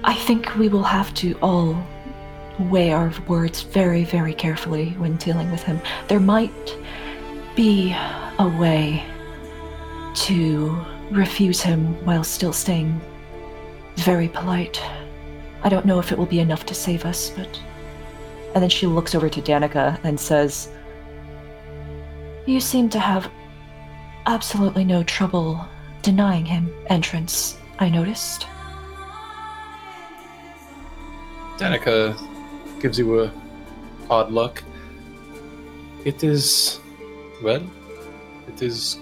I 0.05 0.14
think 0.14 0.56
we 0.56 0.68
will 0.68 0.84
have 0.84 1.12
to 1.16 1.34
all 1.43 1.76
weigh 2.59 2.93
our 2.93 3.12
words 3.28 3.60
very, 3.60 4.05
very 4.05 4.32
carefully 4.32 4.93
when 4.93 5.16
dealing 5.16 5.51
with 5.51 5.62
him. 5.62 5.82
There 6.09 6.18
might 6.18 6.78
be 7.55 7.94
a 8.38 8.48
way 8.59 9.05
to 10.14 10.82
refuse 11.10 11.60
him 11.60 11.93
while 12.06 12.24
still 12.24 12.55
staying 12.55 12.98
very 13.97 14.28
polite. 14.28 14.82
I 15.62 15.68
don't 15.68 15.84
know 15.84 15.98
if 15.98 16.10
it 16.10 16.16
will 16.16 16.24
be 16.24 16.40
enough 16.40 16.64
to 16.66 16.74
save 16.74 17.05
us, 17.05 17.28
but. 17.28 17.60
And 18.55 18.62
then 18.62 18.70
she 18.70 18.86
looks 18.86 19.14
over 19.14 19.28
to 19.28 19.43
Danica 19.43 19.98
and 20.05 20.18
says, 20.18 20.68
You 22.47 22.60
seem 22.60 22.89
to 22.90 22.98
have 22.98 23.31
absolutely 24.27 24.85
no 24.85 25.02
trouble 25.02 25.66
denying 26.02 26.44
him 26.47 26.73
entrance, 26.86 27.59
I 27.78 27.89
noticed. 27.89 28.47
Danica 31.59 32.16
gives 32.81 32.98
you 32.98 33.23
a 33.23 33.32
odd 34.10 34.31
look. 34.31 34.62
It 36.05 36.23
is, 36.23 36.81
well, 37.43 37.62
it 38.47 38.62
is, 38.62 38.98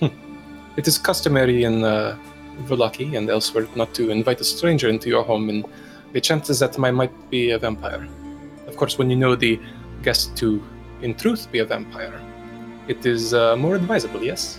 it 0.00 0.86
is 0.86 0.98
customary 0.98 1.64
in 1.64 1.82
uh, 1.82 2.16
Vallaki 2.64 3.16
and 3.16 3.28
elsewhere 3.30 3.66
not 3.74 3.94
to 3.94 4.10
invite 4.10 4.40
a 4.40 4.44
stranger 4.44 4.88
into 4.88 5.08
your 5.08 5.24
home, 5.24 5.48
and 5.48 5.64
the 6.12 6.20
chances 6.20 6.58
that 6.60 6.78
I 6.78 6.90
might 6.90 7.30
be 7.30 7.50
a 7.50 7.58
vampire. 7.58 8.06
Course, 8.80 8.96
when 8.96 9.10
you 9.10 9.16
know 9.16 9.34
the 9.34 9.60
guest 10.02 10.34
to, 10.38 10.64
in 11.02 11.14
truth, 11.14 11.52
be 11.52 11.58
a 11.58 11.66
vampire, 11.66 12.18
it 12.88 13.04
is 13.04 13.34
uh, 13.34 13.54
more 13.54 13.74
advisable. 13.74 14.22
Yes. 14.22 14.58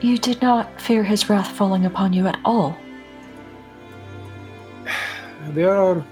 You 0.00 0.16
did 0.16 0.40
not 0.40 0.80
fear 0.80 1.04
his 1.04 1.28
wrath 1.28 1.50
falling 1.50 1.84
upon 1.84 2.14
you 2.14 2.26
at 2.26 2.38
all. 2.46 2.74
There 5.50 5.76
are 5.76 6.02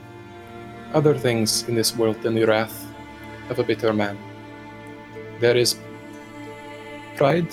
other 0.92 1.16
things 1.16 1.66
in 1.68 1.74
this 1.74 1.96
world 1.96 2.20
than 2.20 2.34
the 2.34 2.44
wrath 2.44 2.84
of 3.48 3.58
a 3.58 3.64
bitter 3.64 3.94
man. 3.94 4.18
There 5.40 5.56
is 5.56 5.76
pride, 7.16 7.48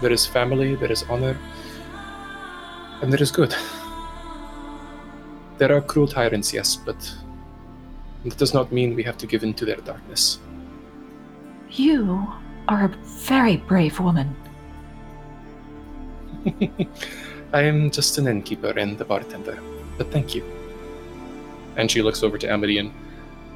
there 0.00 0.10
is 0.10 0.24
family, 0.24 0.74
there 0.74 0.90
is 0.90 1.02
honor, 1.10 1.36
and 3.02 3.12
there 3.12 3.22
is 3.22 3.30
good. 3.30 3.54
There 5.58 5.76
are 5.76 5.82
cruel 5.82 6.08
tyrants, 6.08 6.54
yes, 6.54 6.76
but 6.76 6.96
that 8.24 8.36
does 8.36 8.54
not 8.54 8.72
mean 8.72 8.94
we 8.94 9.02
have 9.02 9.18
to 9.18 9.26
give 9.26 9.42
in 9.42 9.54
to 9.54 9.64
their 9.64 9.76
darkness. 9.76 10.38
You 11.70 12.26
are 12.68 12.84
a 12.84 12.88
very 12.88 13.56
brave 13.56 13.98
woman. 13.98 14.36
I 17.52 17.62
am 17.62 17.90
just 17.90 18.18
an 18.18 18.26
innkeeper 18.26 18.70
and 18.78 19.00
a 19.00 19.04
bartender, 19.04 19.58
but 19.98 20.10
thank 20.10 20.34
you. 20.34 20.44
And 21.76 21.90
she 21.90 22.02
looks 22.02 22.22
over 22.22 22.38
to 22.38 22.50
Amity 22.50 22.78
and 22.78 22.92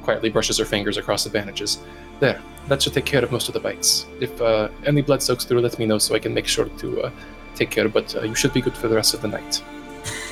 quietly 0.03 0.29
brushes 0.29 0.57
her 0.57 0.65
fingers 0.65 0.97
across 0.97 1.23
the 1.23 1.29
bandages. 1.29 1.79
There, 2.19 2.41
that 2.67 2.81
should 2.81 2.93
take 2.93 3.05
care 3.05 3.23
of 3.23 3.31
most 3.31 3.47
of 3.47 3.53
the 3.53 3.59
bites. 3.59 4.05
If 4.19 4.41
uh, 4.41 4.69
any 4.85 5.01
blood 5.01 5.21
soaks 5.21 5.45
through, 5.45 5.61
let 5.61 5.77
me 5.77 5.85
know 5.85 5.97
so 5.97 6.15
I 6.15 6.19
can 6.19 6.33
make 6.33 6.47
sure 6.47 6.65
to 6.65 7.01
uh, 7.03 7.11
take 7.55 7.71
care. 7.71 7.89
But 7.89 8.15
uh, 8.15 8.21
you 8.21 8.35
should 8.35 8.53
be 8.53 8.61
good 8.61 8.75
for 8.75 8.87
the 8.87 8.95
rest 8.95 9.13
of 9.13 9.21
the 9.21 9.27
night. 9.27 9.61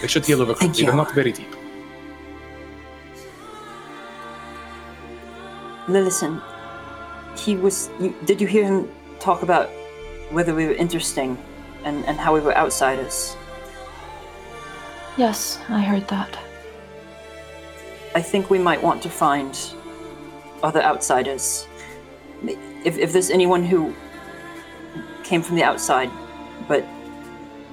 They 0.02 0.08
should 0.08 0.26
heal 0.26 0.42
over 0.42 0.54
quickly. 0.54 0.86
They're 0.86 0.96
not 0.96 1.14
very 1.14 1.32
deep. 1.32 1.54
Lillison, 5.88 6.42
he 7.38 7.56
was. 7.56 7.90
You, 8.00 8.16
did 8.26 8.42
you 8.42 8.48
hear 8.48 8.64
him 8.64 8.90
talk 9.20 9.44
about 9.44 9.70
whether 10.32 10.54
we 10.54 10.66
were 10.66 10.74
interesting 10.74 11.38
and, 11.84 12.04
and 12.06 12.18
how 12.18 12.34
we 12.34 12.40
were 12.40 12.56
outsiders? 12.58 13.36
Yes, 15.18 15.60
I 15.70 15.82
heard 15.82 16.08
that. 16.10 16.38
I 18.16 18.22
think 18.22 18.50
we 18.50 18.60
might 18.60 18.82
want 18.82 19.04
to 19.04 19.10
find 19.10 19.58
other 20.64 20.82
outsiders. 20.82 21.68
If, 22.84 22.98
if 22.98 23.14
there's 23.14 23.30
anyone 23.30 23.64
who 23.64 23.94
came 25.24 25.42
from 25.42 25.56
the 25.56 25.64
outside 25.64 26.10
but 26.68 26.86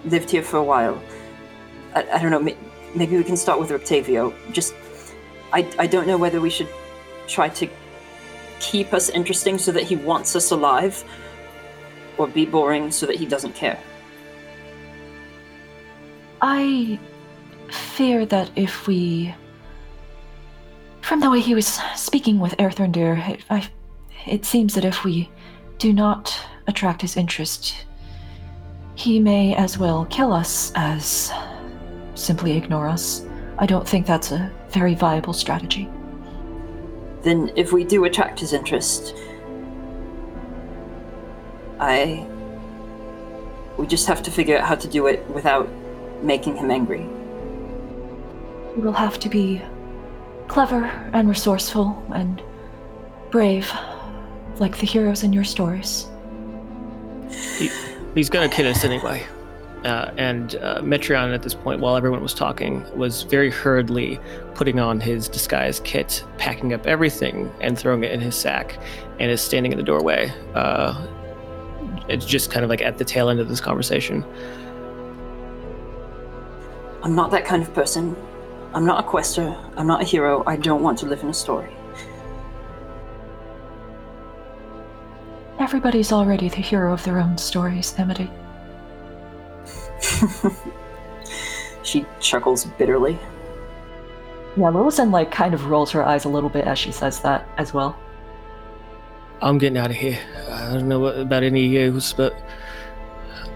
lived 0.05 0.31
here 0.31 0.43
for 0.43 0.59
a 0.59 0.65
while, 0.65 1.01
I, 1.95 2.03
I 2.13 2.19
don't 2.23 2.31
know, 2.31 2.55
maybe 2.95 3.17
we 3.17 3.25
can 3.25 3.37
start 3.37 3.59
with 3.59 3.71
Octavio. 3.73 4.35
Just, 4.53 4.75
I, 5.53 5.69
I 5.79 5.87
don't 5.87 6.07
know 6.07 6.19
whether 6.19 6.41
we 6.41 6.51
should 6.51 6.69
try 7.27 7.49
to 7.49 7.69
keep 8.63 8.95
us 8.95 9.11
interesting 9.11 9.59
so 9.59 9.73
that 9.73 9.83
he 9.83 9.97
wants 9.97 10.35
us 10.35 10.51
alive 10.53 11.05
or 12.17 12.27
be 12.27 12.47
boring 12.47 12.91
so 12.91 13.05
that 13.05 13.17
he 13.17 13.27
doesn't 13.27 13.55
care. 13.55 13.79
I 16.41 16.99
fear 17.71 18.25
that 18.27 18.51
if 18.57 18.87
we. 18.87 19.35
From 21.03 21.21
the 21.21 21.31
way 21.31 21.41
he 21.41 21.55
was 21.55 21.81
speaking 21.97 22.39
with 22.39 22.57
Erthrendir, 22.59 23.29
it, 23.29 23.45
I, 23.51 23.69
it 24.27 24.45
seems 24.45 24.75
that 24.75 24.85
if 24.85 25.05
we 25.05 25.29
do 25.79 25.93
not 25.93 26.35
attract 26.69 27.03
his 27.03 27.17
interest, 27.17 27.85
he 28.95 29.19
may 29.19 29.55
as 29.57 29.79
well 29.79 30.07
kill 30.07 30.33
us 30.33 30.73
as 30.77 31.33
simply 32.15 32.57
ignore 32.57 32.87
us. 32.87 33.27
I 33.59 33.67
don't 33.67 33.87
think 33.87 34.07
that's 34.07 34.31
a 34.31 34.51
very 34.71 34.95
viable 34.95 35.33
strategy. 35.33 35.89
Then, 37.23 37.53
if 37.57 37.73
we 37.73 37.85
do 37.85 38.05
attract 38.05 38.41
his 38.41 38.53
interest, 38.53 39.15
I. 41.79 42.27
We 43.77 43.87
just 43.87 44.07
have 44.07 44.23
to 44.25 44.31
figure 44.31 44.59
out 44.59 44.65
how 44.65 44.75
to 44.75 44.89
do 44.89 45.07
it 45.07 45.29
without 45.31 45.69
making 46.23 46.57
him 46.57 46.71
angry. 46.71 47.07
We'll 48.77 48.93
have 48.93 49.19
to 49.21 49.29
be 49.29 49.63
clever 50.47 50.85
and 51.13 51.29
resourceful 51.29 52.01
and 52.15 52.43
brave, 53.31 53.73
like 54.59 54.77
the 54.79 54.87
heroes 54.87 55.23
in 55.23 55.33
your 55.33 55.45
stories. 55.45 56.07
He, 57.59 57.71
he's 58.15 58.29
gonna 58.29 58.49
kill 58.49 58.69
us 58.69 58.85
anyway. 58.85 59.25
Uh, 59.85 60.13
and 60.17 60.55
uh, 60.57 60.81
Metreon, 60.81 61.35
at 61.35 61.43
this 61.43 61.55
point, 61.55 61.81
while 61.81 61.97
everyone 61.97 62.23
was 62.23 62.35
talking, 62.35 62.87
was 62.97 63.25
very 63.25 63.51
hurriedly 63.51 64.21
putting 64.55 64.79
on 64.79 65.01
his 65.01 65.29
disguise 65.29 65.81
kit, 65.81 66.25
packing 66.39 66.73
up 66.73 66.87
everything, 66.87 67.51
and 67.61 67.77
throwing 67.77 68.05
it 68.05 68.13
in 68.13 68.21
his 68.21 68.37
sack, 68.37 68.79
and 69.19 69.31
is 69.31 69.41
standing 69.41 69.73
in 69.73 69.79
the 69.79 69.85
doorway. 69.85 70.33
Uh, 70.55 71.07
it's 72.09 72.25
just 72.25 72.51
kind 72.51 72.63
of 72.63 72.71
like 72.71 72.81
at 72.81 72.99
the 72.99 73.05
tail 73.05 73.29
end 73.29 73.41
of 73.41 73.49
this 73.49 73.61
conversation. 73.61 74.25
I'm 77.03 77.17
not 77.17 77.33
that 77.33 77.45
kind 77.45 77.63
of 77.63 77.75
person. 77.75 78.17
I'm 78.75 78.87
not 78.87 79.05
a 79.05 79.07
quester. 79.07 79.57
I'm 79.77 79.89
not 79.89 80.01
a 80.01 80.05
hero. 80.05 80.45
I 80.47 80.57
don't 80.57 80.83
want 80.83 80.99
to 81.01 81.07
live 81.07 81.23
in 81.23 81.29
a 81.29 81.35
story. 81.35 81.75
Everybody's 85.59 86.13
already 86.13 86.49
the 86.49 86.57
hero 86.57 86.93
of 86.93 87.03
their 87.05 87.19
own 87.19 87.37
stories, 87.37 87.95
Amity. 87.99 88.31
she 91.83 92.05
chuckles 92.21 92.65
bitterly. 92.65 93.19
Yeah, 94.57 94.65
Lillison 94.65 95.11
like 95.11 95.31
kind 95.31 95.55
of 95.55 95.67
rolls 95.67 95.91
her 95.93 96.05
eyes 96.05 96.25
a 96.25 96.29
little 96.29 96.51
bit 96.51 96.67
as 96.67 96.79
she 96.79 96.93
says 96.93 97.21
that 97.21 97.49
as 97.57 97.73
well. 97.73 97.97
I'm 99.41 99.59
getting 99.59 99.79
out 99.79 99.91
of 99.91 99.97
here. 99.97 100.19
I 100.51 100.73
don't 100.75 100.89
know 100.89 101.01
what, 101.01 101.19
about 101.19 101.43
any 101.43 101.65
of 101.67 101.95
you, 101.95 102.01
but 102.17 102.35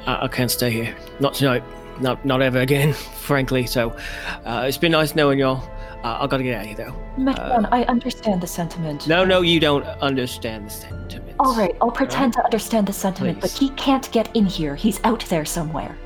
I, 0.06 0.24
I, 0.24 0.28
can't 0.28 0.51
stay 0.51 0.70
here. 0.70 0.97
Not 1.20 1.35
tonight. 1.35 1.62
Not 2.01 2.24
not 2.24 2.43
ever 2.43 2.59
again, 2.59 2.93
frankly. 3.20 3.66
So 3.66 3.97
uh, 4.44 4.64
it's 4.66 4.78
been 4.78 4.93
nice 4.93 5.14
knowing 5.14 5.39
y'all. 5.39 5.62
Uh, 6.02 6.18
I 6.20 6.27
gotta 6.27 6.43
get 6.43 6.55
out 6.55 6.62
of 6.62 6.66
here 6.66 6.77
though. 6.77 7.23
Metreon, 7.23 7.64
uh, 7.64 7.68
I 7.73 7.85
understand 7.85 8.40
the 8.40 8.47
sentiment. 8.47 9.06
No, 9.06 9.24
no, 9.24 9.43
you 9.43 9.60
don't 9.60 9.85
understand 9.85 10.66
the 10.66 10.70
sentiment. 10.70 11.36
All 11.39 11.55
right, 11.56 11.77
I'll 11.81 11.90
pretend 11.90 12.35
right? 12.36 12.43
to 12.43 12.44
understand 12.44 12.86
the 12.86 12.93
sentiment, 12.93 13.40
Please. 13.40 13.52
but 13.52 13.59
he 13.59 13.70
can't 13.70 14.10
get 14.12 14.35
in 14.35 14.47
here. 14.47 14.74
He's 14.74 15.01
out 15.05 15.24
there 15.27 15.44
somewhere. 15.44 15.97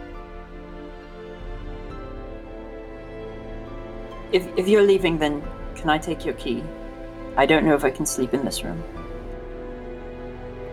If 4.33 4.47
if 4.57 4.69
you're 4.69 4.83
leaving, 4.83 5.19
then 5.19 5.43
can 5.75 5.91
I 5.91 5.99
take 5.99 6.25
your 6.25 6.35
key? 6.35 6.63
I 7.37 7.47
don't 7.47 7.65
know 7.65 7.75
if 7.75 7.85
I 7.85 7.91
can 7.91 8.07
sleep 8.07 8.35
in 8.35 8.45
this 8.45 8.63
room. 8.63 8.83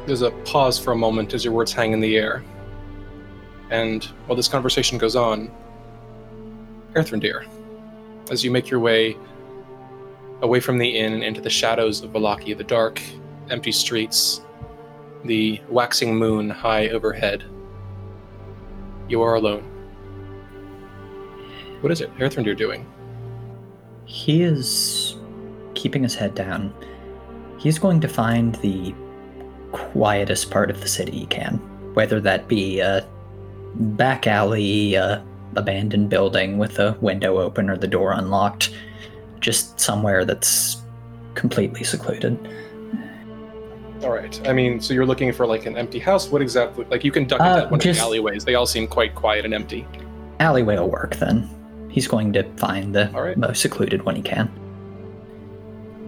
There's 0.06 0.22
a 0.22 0.32
pause 0.46 0.80
for 0.80 0.92
a 0.92 0.96
moment 0.96 1.34
as 1.34 1.44
your 1.44 1.54
words 1.54 1.74
hang 1.74 1.92
in 1.92 2.00
the 2.00 2.18
air. 2.18 2.44
And 3.70 4.04
while 4.26 4.36
this 4.36 4.48
conversation 4.48 4.98
goes 4.98 5.16
on, 5.16 5.52
Erthrendir, 6.94 7.46
as 8.32 8.44
you 8.44 8.52
make 8.52 8.70
your 8.70 8.80
way 8.80 9.18
away 10.42 10.60
from 10.60 10.78
the 10.78 10.98
inn 10.98 11.24
into 11.24 11.42
the 11.42 11.50
shadows 11.50 12.02
of 12.02 12.12
Vallaki, 12.12 12.56
the 12.58 12.64
dark, 12.64 13.02
empty 13.50 13.72
streets, 13.72 14.42
the 15.26 15.60
waxing 15.70 16.16
moon 16.16 16.50
high 16.50 16.90
overhead, 16.90 17.44
you 19.10 19.22
are 19.22 19.36
alone. 19.36 19.64
What 21.82 21.92
is 21.92 22.02
it 22.02 22.16
Erthrendir 22.18 22.56
doing? 22.56 22.86
He 24.08 24.42
is 24.42 25.16
keeping 25.76 26.02
his 26.02 26.16
head 26.16 26.34
down. 26.34 26.74
He's 27.60 27.78
going 27.78 28.00
to 28.02 28.08
find 28.08 28.56
the 28.56 28.96
quietest 29.72 30.50
part 30.50 30.72
of 30.72 30.82
the 30.82 30.88
city 30.88 31.12
he 31.12 31.26
can, 31.28 31.58
whether 31.94 32.20
that 32.22 32.48
be 32.48 32.80
a 32.80 33.08
back 33.76 34.26
alley, 34.26 34.96
a 34.96 35.24
abandoned 35.56 36.10
building 36.10 36.58
with 36.58 36.80
a 36.80 36.98
window 37.02 37.40
open 37.40 37.70
or 37.70 37.78
the 37.78 37.88
door 37.88 38.12
unlocked, 38.14 38.74
just 39.40 39.80
somewhere 39.80 40.24
that's 40.24 40.82
completely 41.36 41.84
secluded. 41.84 42.38
All 44.04 44.12
right. 44.12 44.48
I 44.48 44.54
mean, 44.54 44.80
so 44.80 44.94
you're 44.94 45.06
looking 45.06 45.34
for 45.34 45.46
like 45.46 45.66
an 45.66 45.76
empty 45.76 46.00
house. 46.00 46.30
What 46.30 46.42
exactly? 46.42 46.86
Like 46.90 47.04
you 47.04 47.12
can 47.12 47.26
duck 47.26 47.40
into 47.40 47.66
uh, 47.66 47.70
one 47.70 47.80
of 47.80 47.84
the 47.84 48.00
alleyways. 48.00 48.46
They 48.46 48.56
all 48.56 48.68
seem 48.68 48.88
quite 48.88 49.16
quiet 49.16 49.44
and 49.44 49.54
empty. 49.54 49.88
Alleyway 50.40 50.78
will 50.78 50.90
work 50.90 51.16
then. 51.16 51.50
He's 51.98 52.08
going 52.08 52.32
to 52.34 52.44
find 52.58 52.94
the 52.94 53.10
right. 53.12 53.36
most 53.36 53.60
secluded 53.60 54.04
one 54.04 54.16
he 54.16 54.22
can. 54.22 54.52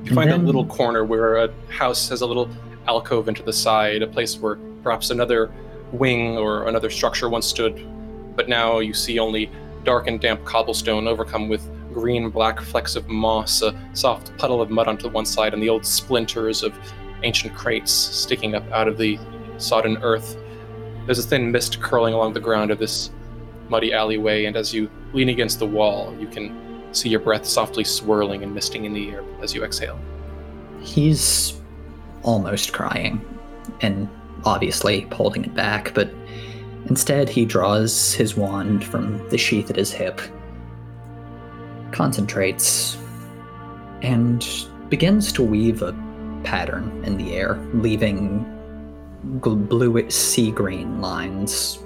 You 0.04 0.14
find 0.14 0.30
then... 0.30 0.42
a 0.42 0.44
little 0.44 0.68
corner 0.68 1.04
where 1.04 1.38
a 1.38 1.52
house 1.70 2.10
has 2.10 2.22
a 2.22 2.28
little 2.28 2.48
alcove 2.88 3.28
into 3.28 3.42
the 3.42 3.52
side, 3.52 4.04
a 4.04 4.08
place 4.08 4.38
where 4.38 4.58
perhaps 4.84 5.10
another 5.10 5.52
wing 5.92 6.38
or 6.38 6.68
another 6.68 6.92
structure 6.92 7.28
once 7.28 7.48
stood, 7.48 7.84
but 8.36 8.48
now 8.48 8.78
you 8.78 8.94
see 8.94 9.18
only 9.18 9.50
dark 9.84 10.06
and 10.06 10.22
damp 10.22 10.46
cobblestone 10.46 11.08
overcome 11.08 11.50
with 11.50 11.68
green 11.92 12.30
black 12.30 12.62
flecks 12.62 12.96
of 12.96 13.08
moss, 13.08 13.64
a 13.64 13.74
soft 13.94 14.38
puddle 14.38 14.62
of 14.62 14.70
mud 14.70 14.88
onto 14.88 15.10
one 15.10 15.26
side, 15.26 15.56
and 15.56 15.64
the 15.64 15.70
old 15.70 15.84
splinters 15.84 16.62
of 16.62 16.72
ancient 17.24 17.56
crates 17.56 17.92
sticking 17.92 18.54
up 18.54 18.72
out 18.72 18.88
of 18.88 19.00
the 19.00 19.18
sodden 19.58 19.98
earth. 20.04 20.38
There's 21.08 21.18
a 21.18 21.28
thin 21.28 21.52
mist 21.52 21.82
curling 21.82 22.14
along 22.14 22.34
the 22.34 22.40
ground 22.40 22.70
of 22.70 22.78
this 22.78 23.10
muddy 23.70 23.94
alleyway, 23.94 24.46
and 24.46 24.56
as 24.56 24.74
you 24.74 24.90
lean 25.14 25.30
against 25.30 25.60
the 25.60 25.66
wall, 25.66 26.16
you 26.20 26.28
can 26.28 26.84
see 26.92 27.10
your 27.10 27.20
breath 27.20 27.46
softly 27.46 27.84
swirling 27.84 28.44
and 28.44 28.54
misting 28.54 28.86
in 28.86 28.94
the 28.94 29.12
air 29.12 29.24
as 29.42 29.54
you 29.54 29.64
exhale. 29.64 30.00
He's 30.82 31.60
almost 32.24 32.74
crying, 32.74 33.24
and 33.82 34.10
obviously 34.46 35.02
holding 35.12 35.46
it 35.46 35.54
back, 35.54 35.94
but 35.94 36.10
instead 36.88 37.30
he 37.30 37.46
draws 37.46 38.14
his 38.14 38.36
wand 38.36 38.84
from 38.84 39.28
the 39.30 39.38
sheath 39.38 39.70
at 39.70 39.76
his 39.76 39.92
hip, 39.92 40.22
concentrates, 41.92 42.98
and 44.02 44.48
begins 44.90 45.32
to 45.34 45.44
weave 45.44 45.82
a 45.82 45.94
pattern 46.44 47.04
in 47.06 47.18
the 47.18 47.36
air, 47.36 47.60
leaving 47.74 48.46
gl- 49.40 49.68
blue 49.68 50.10
sea 50.10 50.52
green 50.52 51.02
lines 51.02 51.80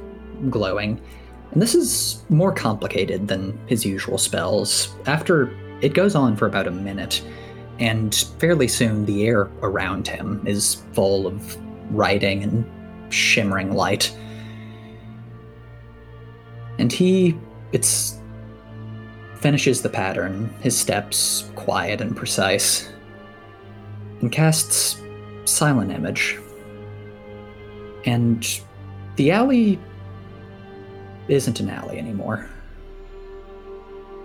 glowing. 0.49 1.01
And 1.53 1.61
this 1.61 1.75
is 1.75 2.23
more 2.29 2.51
complicated 2.51 3.27
than 3.27 3.57
his 3.67 3.85
usual 3.85 4.17
spells. 4.17 4.93
After 5.05 5.55
it 5.81 5.93
goes 5.93 6.15
on 6.15 6.35
for 6.35 6.47
about 6.47 6.65
a 6.65 6.71
minute, 6.71 7.21
and 7.79 8.13
fairly 8.39 8.67
soon 8.67 9.05
the 9.05 9.27
air 9.27 9.49
around 9.61 10.07
him 10.07 10.43
is 10.47 10.83
full 10.93 11.27
of 11.27 11.57
writing 11.95 12.41
and 12.43 13.13
shimmering 13.13 13.73
light. 13.73 14.15
And 16.79 16.91
he 16.91 17.37
it's 17.71 18.19
finishes 19.35 19.81
the 19.81 19.89
pattern, 19.89 20.51
his 20.61 20.75
steps 20.77 21.51
quiet 21.55 22.01
and 22.01 22.15
precise, 22.15 22.89
and 24.21 24.31
casts 24.31 24.99
silent 25.45 25.91
image. 25.91 26.39
And 28.05 28.59
the 29.17 29.31
alley 29.31 29.77
isn't 31.27 31.59
an 31.59 31.69
alley 31.69 31.97
anymore. 31.97 32.49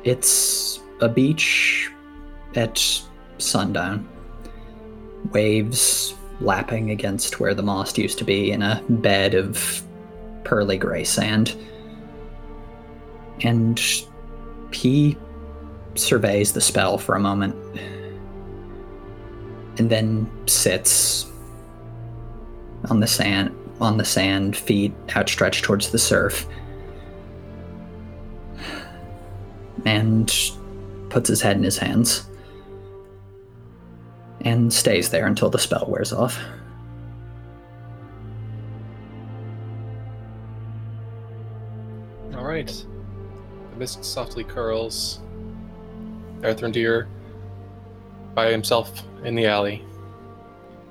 It's 0.04 0.80
a 1.00 1.08
beach 1.08 1.90
at 2.54 3.02
sundown. 3.38 4.08
Waves 5.32 6.14
lapping 6.40 6.90
against 6.90 7.40
where 7.40 7.54
the 7.54 7.62
moss 7.62 7.96
used 7.98 8.18
to 8.18 8.24
be 8.24 8.52
in 8.52 8.62
a 8.62 8.82
bed 8.88 9.34
of 9.34 9.82
pearly 10.44 10.78
gray 10.78 11.04
sand. 11.04 11.56
And 13.42 13.80
he 14.72 15.16
surveys 15.94 16.52
the 16.52 16.60
spell 16.60 16.98
for 16.98 17.14
a 17.14 17.20
moment 17.20 17.56
and 19.78 19.90
then 19.90 20.30
sits 20.46 21.26
on 22.90 23.00
the 23.00 23.06
sand 23.06 23.54
on 23.80 23.96
the 23.96 24.04
sand 24.04 24.56
feet 24.56 24.92
outstretched 25.16 25.64
towards 25.64 25.90
the 25.90 25.98
surf 25.98 26.46
and 29.88 30.52
puts 31.08 31.30
his 31.30 31.40
head 31.40 31.56
in 31.56 31.62
his 31.62 31.78
hands 31.78 32.28
and 34.42 34.70
stays 34.70 35.08
there 35.08 35.26
until 35.26 35.48
the 35.48 35.58
spell 35.58 35.86
wears 35.88 36.12
off. 36.12 36.38
All 42.34 42.44
right. 42.44 42.66
The 43.70 43.76
mist 43.78 44.04
softly 44.04 44.44
curls. 44.44 45.20
Erthrendir 46.42 47.06
by 48.34 48.50
himself 48.50 49.02
in 49.24 49.34
the 49.34 49.46
alley. 49.46 49.82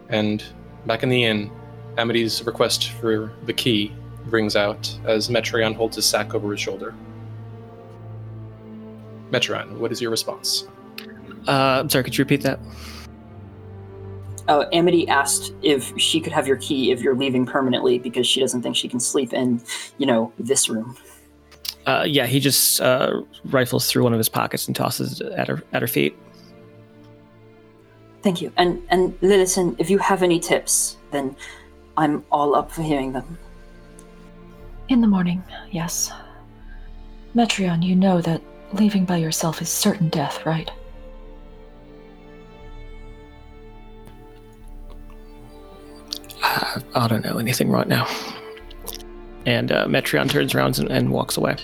And 0.10 0.44
back 0.88 1.04
in 1.04 1.10
the 1.10 1.24
inn, 1.24 1.52
Amity's 2.00 2.44
request 2.44 2.90
for 2.94 3.32
the 3.46 3.54
key 3.54 3.94
brings 4.26 4.56
out 4.56 4.92
as 5.06 5.30
Metreon 5.30 5.76
holds 5.76 5.96
his 5.96 6.06
sack 6.08 6.34
over 6.34 6.52
his 6.52 6.60
shoulder. 6.60 6.96
Metreon, 9.32 9.78
what 9.78 9.92
is 9.92 10.02
your 10.02 10.12
response? 10.12 10.68
Uh, 11.48 11.80
I'm 11.82 11.90
sorry, 11.90 12.04
could 12.04 12.18
you 12.18 12.24
repeat 12.24 12.42
that? 12.42 12.60
Uh, 14.48 14.66
Amity 14.72 15.08
asked 15.10 15.54
if 15.62 15.92
she 15.98 16.22
could 16.22 16.32
have 16.32 16.48
your 16.48 16.58
key 16.58 16.92
if 16.92 17.02
you're 17.02 17.16
leaving 17.16 17.46
permanently 17.46 18.00
because 18.00 18.26
she 18.26 18.40
doesn't 18.40 18.62
think 18.62 18.76
she 18.76 18.88
can 18.88 19.00
sleep 19.00 19.34
in, 19.34 19.62
you 19.98 20.06
know, 20.06 20.32
this 20.40 20.70
room. 20.70 20.96
Uh, 21.86 22.06
yeah, 22.08 22.26
he 22.26 22.40
just 22.40 22.82
uh, 22.82 23.22
rifles 23.46 23.90
through 23.90 24.04
one 24.04 24.14
of 24.14 24.18
his 24.18 24.30
pockets 24.30 24.68
and 24.68 24.76
tosses 24.76 25.22
it 25.22 25.32
at 25.34 25.48
her 25.48 25.64
at 25.74 25.82
her 25.82 25.88
feet. 25.88 26.18
Thank 28.22 28.42
you. 28.42 28.52
And 28.58 28.82
and 28.90 29.20
Lillison, 29.22 29.76
if 29.80 29.90
you 29.90 29.98
have 29.98 30.24
any 30.24 30.40
tips, 30.40 30.98
then 31.12 31.36
I'm 31.96 32.24
all 32.32 32.56
up 32.56 32.72
for 32.72 32.84
hearing 32.84 33.14
them. 33.14 33.38
In 34.90 35.02
the 35.02 35.08
morning, 35.08 35.44
yes. 35.72 36.12
Metreon, 37.36 37.84
you 37.84 37.96
know 37.96 38.22
that 38.22 38.42
leaving 38.74 39.06
by 39.06 39.18
yourself 39.18 39.62
is 39.62 39.70
certain 39.70 40.10
death, 40.10 40.46
right? 40.46 40.70
Uh, 46.44 46.80
I 46.96 47.08
don't 47.08 47.24
know 47.24 47.38
anything 47.38 47.70
right 47.70 47.88
now. 47.88 48.08
And 49.46 49.72
uh, 49.72 49.86
Metreon 49.86 50.30
turns 50.30 50.54
around 50.54 50.78
and, 50.80 50.92
and 50.92 51.12
walks 51.12 51.38
away. 51.38 51.56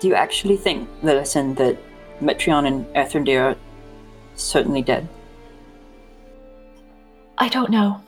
Do 0.00 0.08
you 0.08 0.14
actually 0.14 0.56
think, 0.56 0.88
Lillison, 1.02 1.56
that 1.56 1.76
Metreon 2.22 2.66
and 2.66 2.86
Erthrendir 2.94 3.52
are 3.52 3.56
certainly 4.34 4.80
dead? 4.80 5.06
I 7.36 7.48
don't 7.48 7.70
know. 7.70 8.00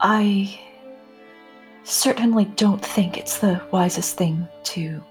I 0.00 0.60
certainly 1.86 2.46
don't 2.56 2.84
think 2.84 3.16
it's 3.16 3.38
the 3.38 3.62
wisest 3.70 4.16
thing 4.16 4.46
to 4.64 5.02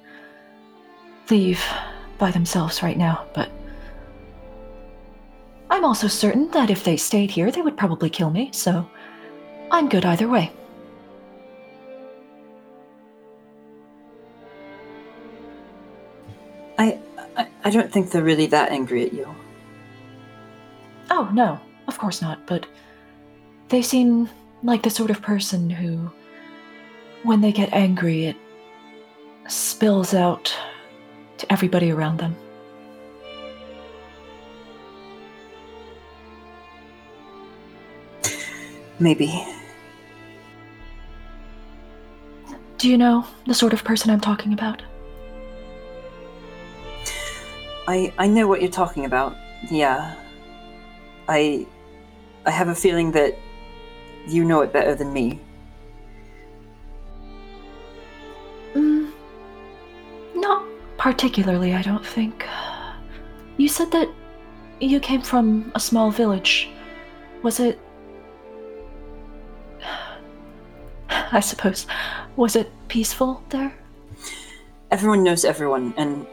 leave 1.29 1.63
by 2.17 2.31
themselves 2.31 2.83
right 2.83 2.97
now, 2.97 3.25
but 3.33 3.49
I'm 5.69 5.85
also 5.85 6.07
certain 6.07 6.51
that 6.51 6.69
if 6.69 6.83
they 6.83 6.97
stayed 6.97 7.31
here, 7.31 7.49
they 7.49 7.61
would 7.61 7.77
probably 7.77 8.09
kill 8.09 8.29
me, 8.29 8.49
so 8.51 8.87
I'm 9.71 9.89
good 9.89 10.05
either 10.05 10.27
way. 10.27 10.51
I, 16.77 16.99
I 17.37 17.47
I 17.63 17.69
don't 17.69 17.91
think 17.91 18.11
they're 18.11 18.21
really 18.21 18.47
that 18.47 18.71
angry 18.71 19.05
at 19.05 19.13
you. 19.13 19.33
Oh, 21.09 21.29
no, 21.33 21.57
of 21.87 21.97
course 21.97 22.21
not, 22.21 22.45
but 22.45 22.65
they 23.69 23.81
seem 23.81 24.29
like 24.61 24.83
the 24.83 24.89
sort 24.89 25.09
of 25.09 25.21
person 25.21 25.69
who, 25.69 26.11
when 27.25 27.41
they 27.41 27.51
get 27.51 27.73
angry, 27.73 28.25
it 28.25 28.37
spills 29.47 30.13
out 30.13 30.55
to 31.37 31.51
everybody 31.51 31.91
around 31.91 32.19
them. 32.19 32.35
Maybe. 38.99 39.45
Do 42.77 42.89
you 42.89 42.97
know 42.97 43.25
the 43.47 43.53
sort 43.53 43.73
of 43.73 43.83
person 43.83 44.11
I'm 44.11 44.21
talking 44.21 44.53
about? 44.53 44.81
I 47.87 48.13
I 48.17 48.27
know 48.27 48.47
what 48.47 48.61
you're 48.61 48.71
talking 48.71 49.05
about. 49.05 49.35
Yeah. 49.69 50.15
I 51.27 51.65
I 52.45 52.51
have 52.51 52.67
a 52.67 52.75
feeling 52.75 53.11
that 53.11 53.37
you 54.27 54.45
know 54.45 54.61
it 54.61 54.71
better 54.71 54.95
than 54.95 55.11
me. 55.11 55.39
Particularly, 61.05 61.75
I 61.75 61.83
don't 61.83 62.03
think. 62.03 62.47
You 63.57 63.67
said 63.67 63.91
that 63.91 64.09
you 64.79 64.99
came 64.99 65.21
from 65.21 65.71
a 65.75 65.79
small 65.79 66.09
village. 66.09 66.67
Was 67.43 67.59
it. 67.59 67.77
I 71.09 71.41
suppose. 71.41 71.85
Was 72.37 72.55
it 72.55 72.71
peaceful 72.87 73.43
there? 73.49 73.71
Everyone 74.89 75.21
knows 75.21 75.45
everyone, 75.45 75.93
and 75.95 76.25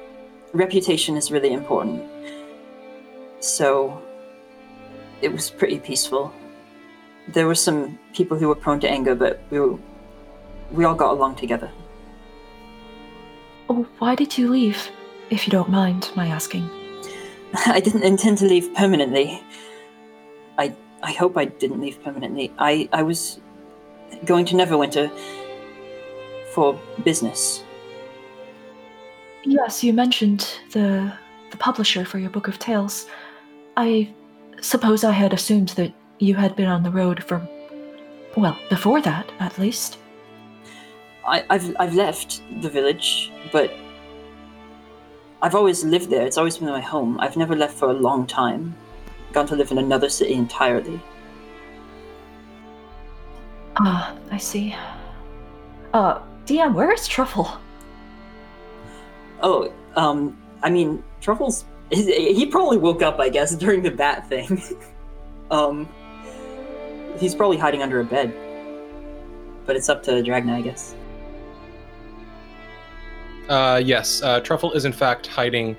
reputation 0.54 1.18
is 1.18 1.30
really 1.30 1.52
important. 1.52 2.02
So, 3.40 4.00
it 5.20 5.30
was 5.30 5.50
pretty 5.50 5.80
peaceful. 5.80 6.32
There 7.28 7.46
were 7.46 7.60
some 7.68 7.98
people 8.14 8.38
who 8.38 8.48
were 8.48 8.54
prone 8.64 8.80
to 8.80 8.88
anger, 8.88 9.14
but 9.14 9.42
we 9.50 9.60
were, 9.60 9.78
we 10.70 10.86
all 10.86 10.94
got 10.94 11.12
along 11.12 11.34
together. 11.34 11.70
Oh, 13.74 13.86
why 14.00 14.14
did 14.14 14.36
you 14.36 14.50
leave, 14.50 14.90
if 15.30 15.46
you 15.46 15.50
don't 15.50 15.70
mind 15.70 16.10
my 16.14 16.26
asking? 16.26 16.68
I 17.66 17.80
didn't 17.80 18.02
intend 18.02 18.36
to 18.38 18.44
leave 18.44 18.74
permanently. 18.74 19.42
I 20.58 20.76
I 21.02 21.12
hope 21.12 21.38
I 21.38 21.46
didn't 21.46 21.80
leave 21.80 21.98
permanently. 22.04 22.52
I 22.58 22.90
I 22.92 23.02
was 23.02 23.40
going 24.26 24.44
to 24.46 24.54
Neverwinter 24.54 25.10
for 26.52 26.78
business. 27.02 27.64
Yes, 29.44 29.82
you 29.82 29.94
mentioned 29.94 30.46
the 30.72 31.10
the 31.50 31.56
publisher 31.56 32.04
for 32.04 32.18
your 32.18 32.28
book 32.28 32.48
of 32.48 32.58
tales. 32.58 33.06
I 33.78 34.12
suppose 34.60 35.02
I 35.02 35.12
had 35.12 35.32
assumed 35.32 35.70
that 35.80 35.94
you 36.18 36.34
had 36.34 36.56
been 36.56 36.68
on 36.68 36.82
the 36.82 36.90
road 36.90 37.24
for 37.24 37.40
well, 38.36 38.58
before 38.68 39.00
that, 39.00 39.32
at 39.40 39.58
least. 39.58 39.96
I, 41.26 41.44
I've 41.50 41.76
I've 41.78 41.94
left 41.94 42.42
the 42.60 42.68
village, 42.68 43.32
but 43.52 43.72
I've 45.40 45.54
always 45.54 45.84
lived 45.84 46.10
there. 46.10 46.26
It's 46.26 46.38
always 46.38 46.58
been 46.58 46.68
my 46.68 46.80
home. 46.80 47.18
I've 47.20 47.36
never 47.36 47.56
left 47.56 47.76
for 47.76 47.90
a 47.90 47.92
long 47.92 48.26
time. 48.26 48.74
Gone 49.32 49.46
to 49.46 49.56
live 49.56 49.70
in 49.70 49.78
another 49.78 50.08
city 50.08 50.34
entirely. 50.34 51.00
Ah, 53.76 54.14
I 54.30 54.38
see. 54.38 54.74
Uh, 55.94 56.20
DM, 56.46 56.74
where 56.74 56.92
is 56.92 57.08
Truffle? 57.08 57.58
Oh, 59.42 59.72
um, 59.96 60.36
I 60.62 60.70
mean, 60.70 61.02
Truffle's 61.20 61.64
he 61.90 62.46
probably 62.46 62.78
woke 62.78 63.02
up, 63.02 63.18
I 63.18 63.28
guess, 63.28 63.54
during 63.64 63.82
the 63.82 63.90
bat 63.90 64.28
thing. 64.28 64.62
um, 65.50 65.88
he's 67.18 67.34
probably 67.34 67.58
hiding 67.58 67.82
under 67.82 68.00
a 68.00 68.04
bed. 68.04 68.32
But 69.66 69.76
it's 69.76 69.88
up 69.88 70.02
to 70.04 70.10
Dragna, 70.22 70.54
I 70.54 70.60
guess. 70.62 70.94
Uh, 73.48 73.80
yes, 73.84 74.22
uh, 74.22 74.40
Truffle 74.40 74.72
is 74.72 74.84
in 74.84 74.92
fact 74.92 75.26
hiding 75.26 75.76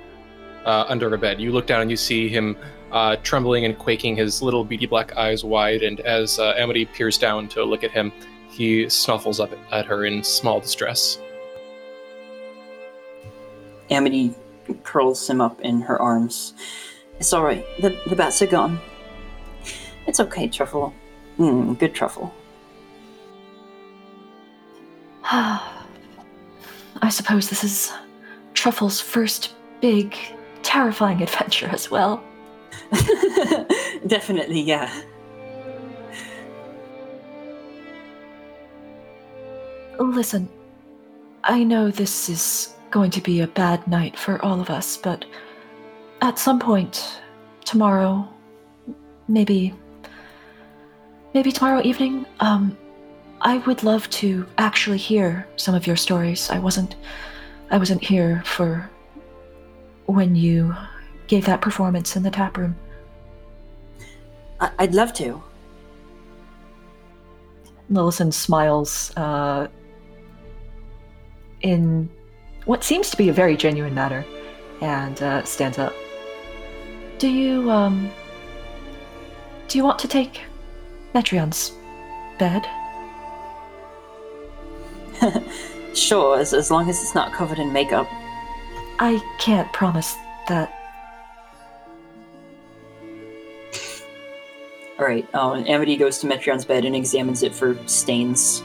uh, 0.65 0.85
under 0.87 1.13
a 1.13 1.17
bed. 1.17 1.39
You 1.39 1.51
look 1.51 1.67
down 1.67 1.81
and 1.81 1.91
you 1.91 1.97
see 1.97 2.27
him 2.27 2.57
uh, 2.91 3.15
trembling 3.23 3.65
and 3.65 3.77
quaking, 3.77 4.15
his 4.15 4.41
little 4.41 4.63
beady 4.63 4.85
black 4.85 5.17
eyes 5.17 5.43
wide, 5.43 5.81
and 5.81 5.99
as 6.01 6.39
uh, 6.39 6.53
Amity 6.57 6.85
peers 6.85 7.17
down 7.17 7.47
to 7.49 7.63
look 7.63 7.83
at 7.83 7.91
him, 7.91 8.11
he 8.49 8.87
snuffles 8.89 9.39
up 9.39 9.51
at 9.71 9.85
her 9.85 10.05
in 10.05 10.23
small 10.23 10.59
distress. 10.59 11.19
Amity 13.89 14.33
curls 14.83 15.29
him 15.29 15.41
up 15.41 15.59
in 15.61 15.81
her 15.81 15.99
arms. 16.01 16.53
It's 17.19 17.33
all 17.33 17.43
right. 17.43 17.65
The 17.79 17.99
the 18.07 18.15
bats 18.15 18.41
are 18.41 18.47
gone. 18.47 18.79
It's 20.05 20.19
okay, 20.19 20.47
Truffle. 20.47 20.93
Mm, 21.39 21.79
good 21.79 21.95
Truffle. 21.95 22.33
I 27.03 27.09
suppose 27.09 27.49
this 27.49 27.65
is 27.65 27.91
Truffle's 28.53 29.01
first 29.01 29.55
big, 29.81 30.15
terrifying 30.61 31.21
adventure 31.21 31.67
as 31.67 31.91
well. 31.91 32.23
Definitely, 34.07 34.61
yeah. 34.61 34.89
Listen, 39.99 40.47
I 41.43 41.65
know 41.65 41.91
this 41.91 42.29
is 42.29 42.73
going 42.89 43.11
to 43.11 43.21
be 43.21 43.41
a 43.41 43.47
bad 43.47 43.85
night 43.85 44.17
for 44.17 44.41
all 44.43 44.61
of 44.61 44.69
us, 44.69 44.95
but 44.95 45.25
at 46.21 46.39
some 46.39 46.57
point 46.57 47.19
tomorrow, 47.65 48.25
maybe 49.27 49.73
maybe 51.33 51.51
tomorrow 51.51 51.81
evening, 51.83 52.25
um 52.39 52.77
I 53.43 53.57
would 53.57 53.83
love 53.83 54.09
to 54.11 54.45
actually 54.57 54.97
hear 54.97 55.45
some 55.57 55.75
of 55.75 55.85
your 55.85 55.97
stories. 55.97 56.49
I 56.49 56.59
wasn't 56.59 56.95
I 57.69 57.77
wasn't 57.77 58.01
here 58.01 58.41
for 58.45 58.89
when 60.05 60.35
you 60.35 60.73
gave 61.27 61.45
that 61.45 61.59
performance 61.59 62.15
in 62.15 62.23
the 62.23 62.31
tap 62.31 62.57
room. 62.57 62.75
I'd 64.79 64.93
love 64.93 65.11
to. 65.13 65.43
Lillison 67.91 68.31
smiles 68.31 69.11
uh, 69.17 69.67
in 71.61 72.09
what 72.63 72.83
seems 72.83 73.09
to 73.09 73.17
be 73.17 73.27
a 73.27 73.33
very 73.33 73.57
genuine 73.57 73.93
manner 73.93 74.25
and 74.79 75.21
uh, 75.21 75.43
stands 75.43 75.77
up. 75.77 75.93
Do 77.17 77.29
you 77.29 77.69
um 77.69 78.09
do 79.67 79.77
you 79.77 79.83
want 79.83 79.99
to 79.99 80.07
take 80.07 80.41
Metreon's 81.13 81.73
bed? 82.39 82.65
Sure, 85.93 86.39
as, 86.39 86.53
as 86.53 86.71
long 86.71 86.89
as 86.89 87.01
it's 87.01 87.13
not 87.13 87.33
covered 87.33 87.59
in 87.59 87.71
makeup. 87.71 88.07
I 88.99 89.21
can't 89.39 89.71
promise 89.73 90.15
that. 90.47 90.73
All 94.99 95.05
right. 95.05 95.27
Uh, 95.33 95.63
Amity 95.67 95.97
goes 95.97 96.19
to 96.19 96.27
Metreon's 96.27 96.65
bed 96.65 96.85
and 96.85 96.95
examines 96.95 97.43
it 97.43 97.53
for 97.53 97.77
stains. 97.87 98.63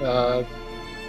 Uh, 0.00 0.44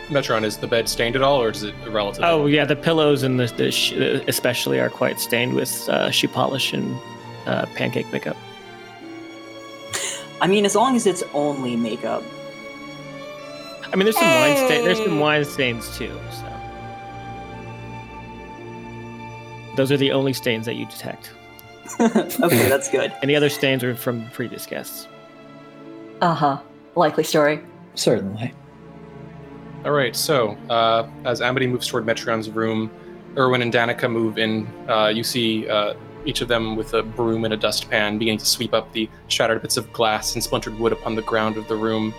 Metreon, 0.07 0.43
is 0.43 0.57
the 0.57 0.67
bed 0.67 0.87
stained 0.89 1.15
at 1.15 1.21
all, 1.21 1.41
or 1.41 1.49
is 1.49 1.63
it 1.63 1.75
irrelative? 1.81 2.19
Oh 2.23 2.45
yeah, 2.45 2.65
the 2.65 2.75
pillows 2.75 3.23
and 3.23 3.39
the, 3.39 3.47
the 3.47 3.71
sh- 3.71 3.93
especially 4.27 4.79
are 4.79 4.89
quite 4.89 5.19
stained 5.19 5.53
with 5.53 5.89
uh, 5.89 6.11
shoe 6.11 6.27
polish 6.27 6.73
and 6.73 6.95
uh, 7.45 7.65
pancake 7.75 8.11
makeup. 8.11 8.37
I 10.41 10.47
mean, 10.47 10.65
as 10.65 10.75
long 10.75 10.95
as 10.95 11.07
it's 11.07 11.23
only 11.33 11.75
makeup. 11.75 12.23
I 13.93 13.95
mean, 13.95 14.05
there's 14.05 14.17
some 14.17 14.25
wine 14.25 14.57
sta- 14.57 14.83
there's 14.83 14.97
some 14.97 15.19
wine 15.19 15.45
stains 15.45 15.95
too. 15.95 16.19
So 16.31 16.49
those 19.75 19.91
are 19.91 19.97
the 19.97 20.11
only 20.11 20.33
stains 20.33 20.65
that 20.65 20.75
you 20.75 20.87
detect. 20.87 21.31
okay, 21.99 22.69
that's 22.69 22.89
good. 22.89 23.13
Any 23.21 23.35
other 23.35 23.49
stains 23.49 23.83
are 23.83 23.95
from 23.95 24.27
previous 24.31 24.65
guests. 24.65 25.07
Uh 26.21 26.33
huh. 26.33 26.61
Likely 26.95 27.23
story. 27.23 27.63
Certainly. 27.93 28.51
All 29.85 29.91
right. 29.91 30.15
So 30.15 30.57
uh, 30.71 31.07
as 31.25 31.41
Amity 31.41 31.67
moves 31.67 31.87
toward 31.87 32.05
Metreon's 32.05 32.49
room, 32.49 32.89
Urwin 33.35 33.61
and 33.61 33.71
Danica 33.71 34.09
move 34.11 34.37
in. 34.37 34.67
Uh, 34.89 35.07
you 35.07 35.23
see 35.23 35.67
uh, 35.69 35.93
each 36.25 36.41
of 36.41 36.47
them 36.47 36.75
with 36.75 36.93
a 36.93 37.03
broom 37.03 37.45
and 37.45 37.53
a 37.53 37.57
dustpan 37.57 38.17
beginning 38.17 38.39
to 38.39 38.45
sweep 38.45 38.73
up 38.73 38.91
the 38.93 39.09
shattered 39.27 39.61
bits 39.61 39.77
of 39.77 39.91
glass 39.93 40.33
and 40.33 40.43
splintered 40.43 40.77
wood 40.79 40.93
upon 40.93 41.15
the 41.15 41.21
ground 41.21 41.57
of 41.57 41.67
the 41.67 41.75
room, 41.75 42.13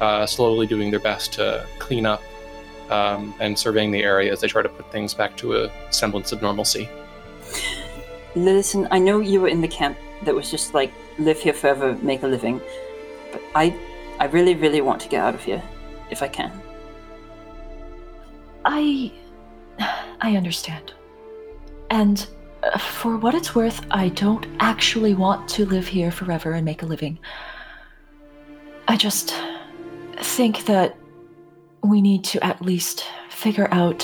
uh, 0.00 0.26
slowly 0.26 0.66
doing 0.66 0.90
their 0.90 1.00
best 1.00 1.32
to 1.34 1.66
clean 1.78 2.06
up 2.06 2.22
um, 2.90 3.34
and 3.40 3.58
surveying 3.58 3.90
the 3.90 4.02
area 4.02 4.32
as 4.32 4.40
they 4.40 4.48
try 4.48 4.62
to 4.62 4.68
put 4.68 4.90
things 4.90 5.14
back 5.14 5.36
to 5.38 5.64
a 5.64 5.72
semblance 5.90 6.32
of 6.32 6.42
normalcy. 6.42 6.88
Listen, 8.34 8.88
I 8.90 8.98
know 8.98 9.20
you 9.20 9.40
were 9.40 9.48
in 9.48 9.60
the 9.60 9.68
camp 9.68 9.96
that 10.24 10.34
was 10.34 10.50
just 10.50 10.74
like 10.74 10.92
live 11.18 11.38
here 11.38 11.52
forever, 11.52 11.96
make 12.02 12.22
a 12.22 12.26
living, 12.26 12.60
but 13.32 13.42
I, 13.54 13.74
I 14.18 14.26
really, 14.26 14.54
really 14.54 14.80
want 14.80 15.00
to 15.02 15.08
get 15.08 15.22
out 15.22 15.34
of 15.34 15.42
here, 15.42 15.62
if 16.10 16.22
I 16.22 16.28
can. 16.28 16.52
I. 18.64 19.12
I 20.20 20.36
understand. 20.36 20.94
And 21.90 22.26
uh, 22.62 22.78
for 22.78 23.16
what 23.18 23.34
it's 23.34 23.54
worth, 23.54 23.84
I 23.90 24.08
don't 24.10 24.46
actually 24.60 25.14
want 25.14 25.48
to 25.50 25.66
live 25.66 25.86
here 25.86 26.10
forever 26.10 26.52
and 26.52 26.64
make 26.64 26.82
a 26.82 26.86
living. 26.86 27.18
I 28.88 28.96
just 28.96 29.34
think 30.34 30.64
that 30.64 30.96
we 31.84 32.02
need 32.02 32.24
to 32.24 32.44
at 32.44 32.60
least 32.60 33.04
figure 33.30 33.68
out 33.70 34.02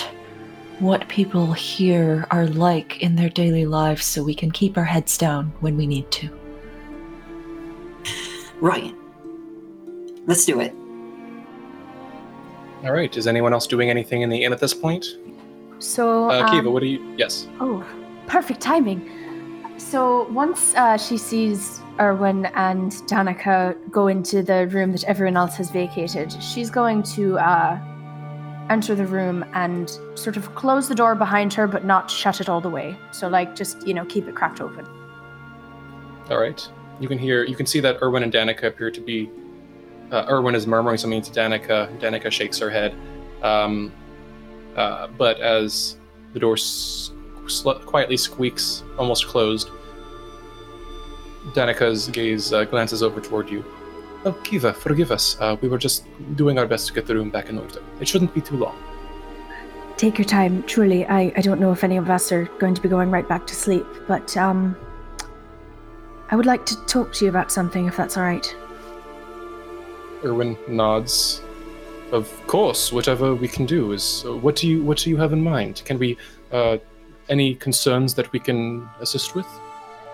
what 0.78 1.08
people 1.08 1.52
here 1.52 2.24
are 2.30 2.46
like 2.46 3.02
in 3.02 3.16
their 3.16 3.28
daily 3.28 3.66
lives 3.66 4.06
so 4.06 4.22
we 4.22 4.34
can 4.34 4.48
keep 4.48 4.78
our 4.78 4.84
heads 4.84 5.18
down 5.18 5.52
when 5.58 5.76
we 5.76 5.88
need 5.88 6.08
to. 6.12 6.30
Right. 8.60 8.94
Let's 10.26 10.44
do 10.44 10.60
it. 10.60 10.72
All 12.84 12.92
right. 12.92 13.14
Is 13.16 13.26
anyone 13.26 13.52
else 13.52 13.66
doing 13.66 13.90
anything 13.90 14.22
in 14.22 14.28
the 14.30 14.44
inn 14.44 14.52
at 14.52 14.60
this 14.60 14.72
point? 14.72 15.04
So, 15.80 16.30
Uh, 16.30 16.48
Kiva, 16.48 16.68
um, 16.68 16.72
what 16.74 16.80
do 16.80 16.86
you? 16.86 17.14
Yes. 17.18 17.48
Oh, 17.58 17.84
perfect 18.28 18.60
timing. 18.60 19.00
So 19.78 20.28
once 20.30 20.76
uh, 20.76 20.96
she 20.96 21.16
sees 21.16 21.80
Urwin 22.00 22.50
and 22.54 22.92
Danica 23.06 23.76
go 23.90 24.08
into 24.08 24.42
the 24.42 24.66
room 24.68 24.92
that 24.92 25.04
everyone 25.04 25.36
else 25.36 25.56
has 25.56 25.70
vacated, 25.70 26.32
she's 26.42 26.70
going 26.70 27.02
to 27.02 27.38
uh, 27.38 27.78
enter 28.70 28.94
the 28.94 29.06
room 29.06 29.44
and 29.52 29.90
sort 30.14 30.36
of 30.38 30.54
close 30.54 30.88
the 30.88 30.94
door 30.94 31.14
behind 31.14 31.52
her, 31.52 31.66
but 31.66 31.84
not 31.84 32.10
shut 32.10 32.40
it 32.40 32.48
all 32.48 32.60
the 32.60 32.70
way. 32.70 32.96
So, 33.12 33.28
like, 33.28 33.54
just 33.54 33.86
you 33.86 33.92
know, 33.92 34.06
keep 34.06 34.26
it 34.26 34.34
cracked 34.34 34.60
open. 34.60 34.86
All 36.30 36.40
right. 36.40 36.66
You 37.00 37.08
can 37.08 37.18
hear, 37.18 37.44
you 37.44 37.56
can 37.56 37.66
see 37.66 37.80
that 37.80 38.00
Urwin 38.00 38.22
and 38.22 38.32
Danica 38.32 38.64
appear 38.64 38.90
to 38.90 39.00
be. 39.00 39.30
Uh, 40.10 40.26
Urwin 40.26 40.54
is 40.54 40.66
murmuring 40.66 40.98
something 40.98 41.22
to 41.22 41.30
Danica. 41.30 41.98
Danica 42.00 42.30
shakes 42.32 42.58
her 42.58 42.70
head. 42.70 42.94
Um, 43.42 43.92
uh, 44.74 45.06
but 45.06 45.40
as 45.40 45.96
the 46.32 46.40
door 46.40 46.54
s- 46.54 47.12
sl- 47.46 47.72
quietly 47.72 48.16
squeaks, 48.16 48.82
almost 48.98 49.26
closed, 49.26 49.70
Danica's 51.54 52.08
gaze 52.08 52.52
uh, 52.52 52.64
glances 52.64 53.02
over 53.02 53.20
toward 53.20 53.50
you. 53.50 53.64
Oh, 54.24 54.32
Kiva, 54.32 54.72
forgive 54.72 55.10
us. 55.10 55.36
Uh, 55.40 55.56
we 55.60 55.68
were 55.68 55.78
just 55.78 56.04
doing 56.36 56.58
our 56.58 56.66
best 56.66 56.86
to 56.88 56.92
get 56.92 57.06
the 57.06 57.14
room 57.14 57.30
back 57.30 57.48
in 57.48 57.58
order. 57.58 57.80
It 58.00 58.08
shouldn't 58.08 58.34
be 58.34 58.40
too 58.40 58.56
long. 58.56 58.76
Take 59.96 60.18
your 60.18 60.26
time. 60.26 60.62
Truly, 60.64 61.06
I, 61.06 61.32
I 61.36 61.40
don't 61.40 61.60
know 61.60 61.72
if 61.72 61.84
any 61.84 61.96
of 61.96 62.10
us 62.10 62.30
are 62.32 62.44
going 62.58 62.74
to 62.74 62.80
be 62.80 62.88
going 62.88 63.10
right 63.10 63.26
back 63.26 63.46
to 63.46 63.54
sleep, 63.54 63.86
but 64.06 64.36
um, 64.36 64.76
I 66.30 66.36
would 66.36 66.46
like 66.46 66.66
to 66.66 66.76
talk 66.86 67.12
to 67.14 67.24
you 67.24 67.30
about 67.30 67.50
something, 67.50 67.86
if 67.86 67.96
that's 67.96 68.16
all 68.16 68.22
right. 68.22 68.54
Urwin 70.22 70.56
nods. 70.68 71.42
Of 72.12 72.30
course, 72.46 72.92
whatever 72.92 73.34
we 73.34 73.48
can 73.48 73.66
do 73.66 73.92
is. 73.92 74.24
Uh, 74.26 74.36
what 74.36 74.56
do 74.56 74.68
you 74.68 74.82
What 74.82 74.98
do 74.98 75.10
you 75.10 75.16
have 75.16 75.32
in 75.32 75.42
mind? 75.42 75.82
Can 75.84 75.98
we? 75.98 76.18
Uh, 76.52 76.78
any 77.28 77.54
concerns 77.54 78.14
that 78.14 78.30
we 78.32 78.40
can 78.40 78.88
assist 79.00 79.34
with? 79.34 79.46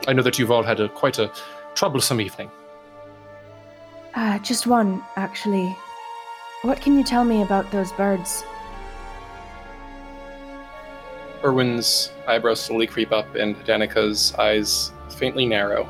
I 0.06 0.12
know 0.12 0.22
that 0.22 0.38
you've 0.38 0.50
all 0.50 0.62
had 0.62 0.80
a 0.80 0.88
quite 0.88 1.18
a 1.18 1.32
troublesome 1.74 2.20
evening. 2.20 2.50
Uh, 4.14 4.38
just 4.38 4.66
one, 4.66 5.02
actually. 5.16 5.76
What 6.62 6.80
can 6.80 6.96
you 6.96 7.04
tell 7.04 7.24
me 7.24 7.42
about 7.42 7.70
those 7.70 7.92
birds? 7.92 8.44
Urwin's 11.42 12.12
eyebrows 12.26 12.60
slowly 12.60 12.86
creep 12.86 13.12
up, 13.12 13.34
and 13.34 13.62
Danica's 13.64 14.34
eyes 14.34 14.92
faintly 15.10 15.44
narrow, 15.46 15.88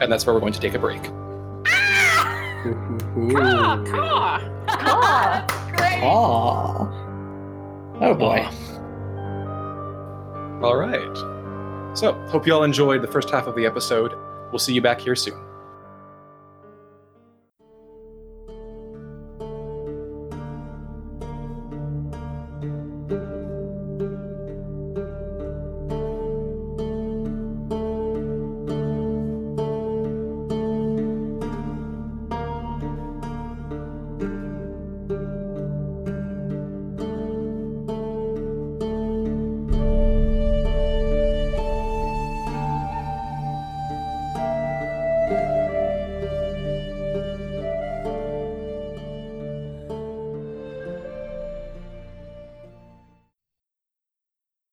and 0.00 0.10
that's 0.10 0.26
where 0.26 0.34
we're 0.34 0.40
going 0.40 0.52
to 0.52 0.60
take 0.60 0.74
a 0.74 0.78
break. 0.78 1.02
Oh. 6.02 6.90
Oh 8.00 8.14
boy. 8.14 8.46
All 10.66 10.76
right. 10.76 11.33
So, 11.94 12.12
hope 12.28 12.46
you 12.46 12.52
all 12.54 12.64
enjoyed 12.64 13.02
the 13.02 13.08
first 13.08 13.30
half 13.30 13.46
of 13.46 13.54
the 13.54 13.64
episode. 13.66 14.18
We'll 14.50 14.58
see 14.58 14.74
you 14.74 14.82
back 14.82 15.00
here 15.00 15.14
soon. 15.14 15.40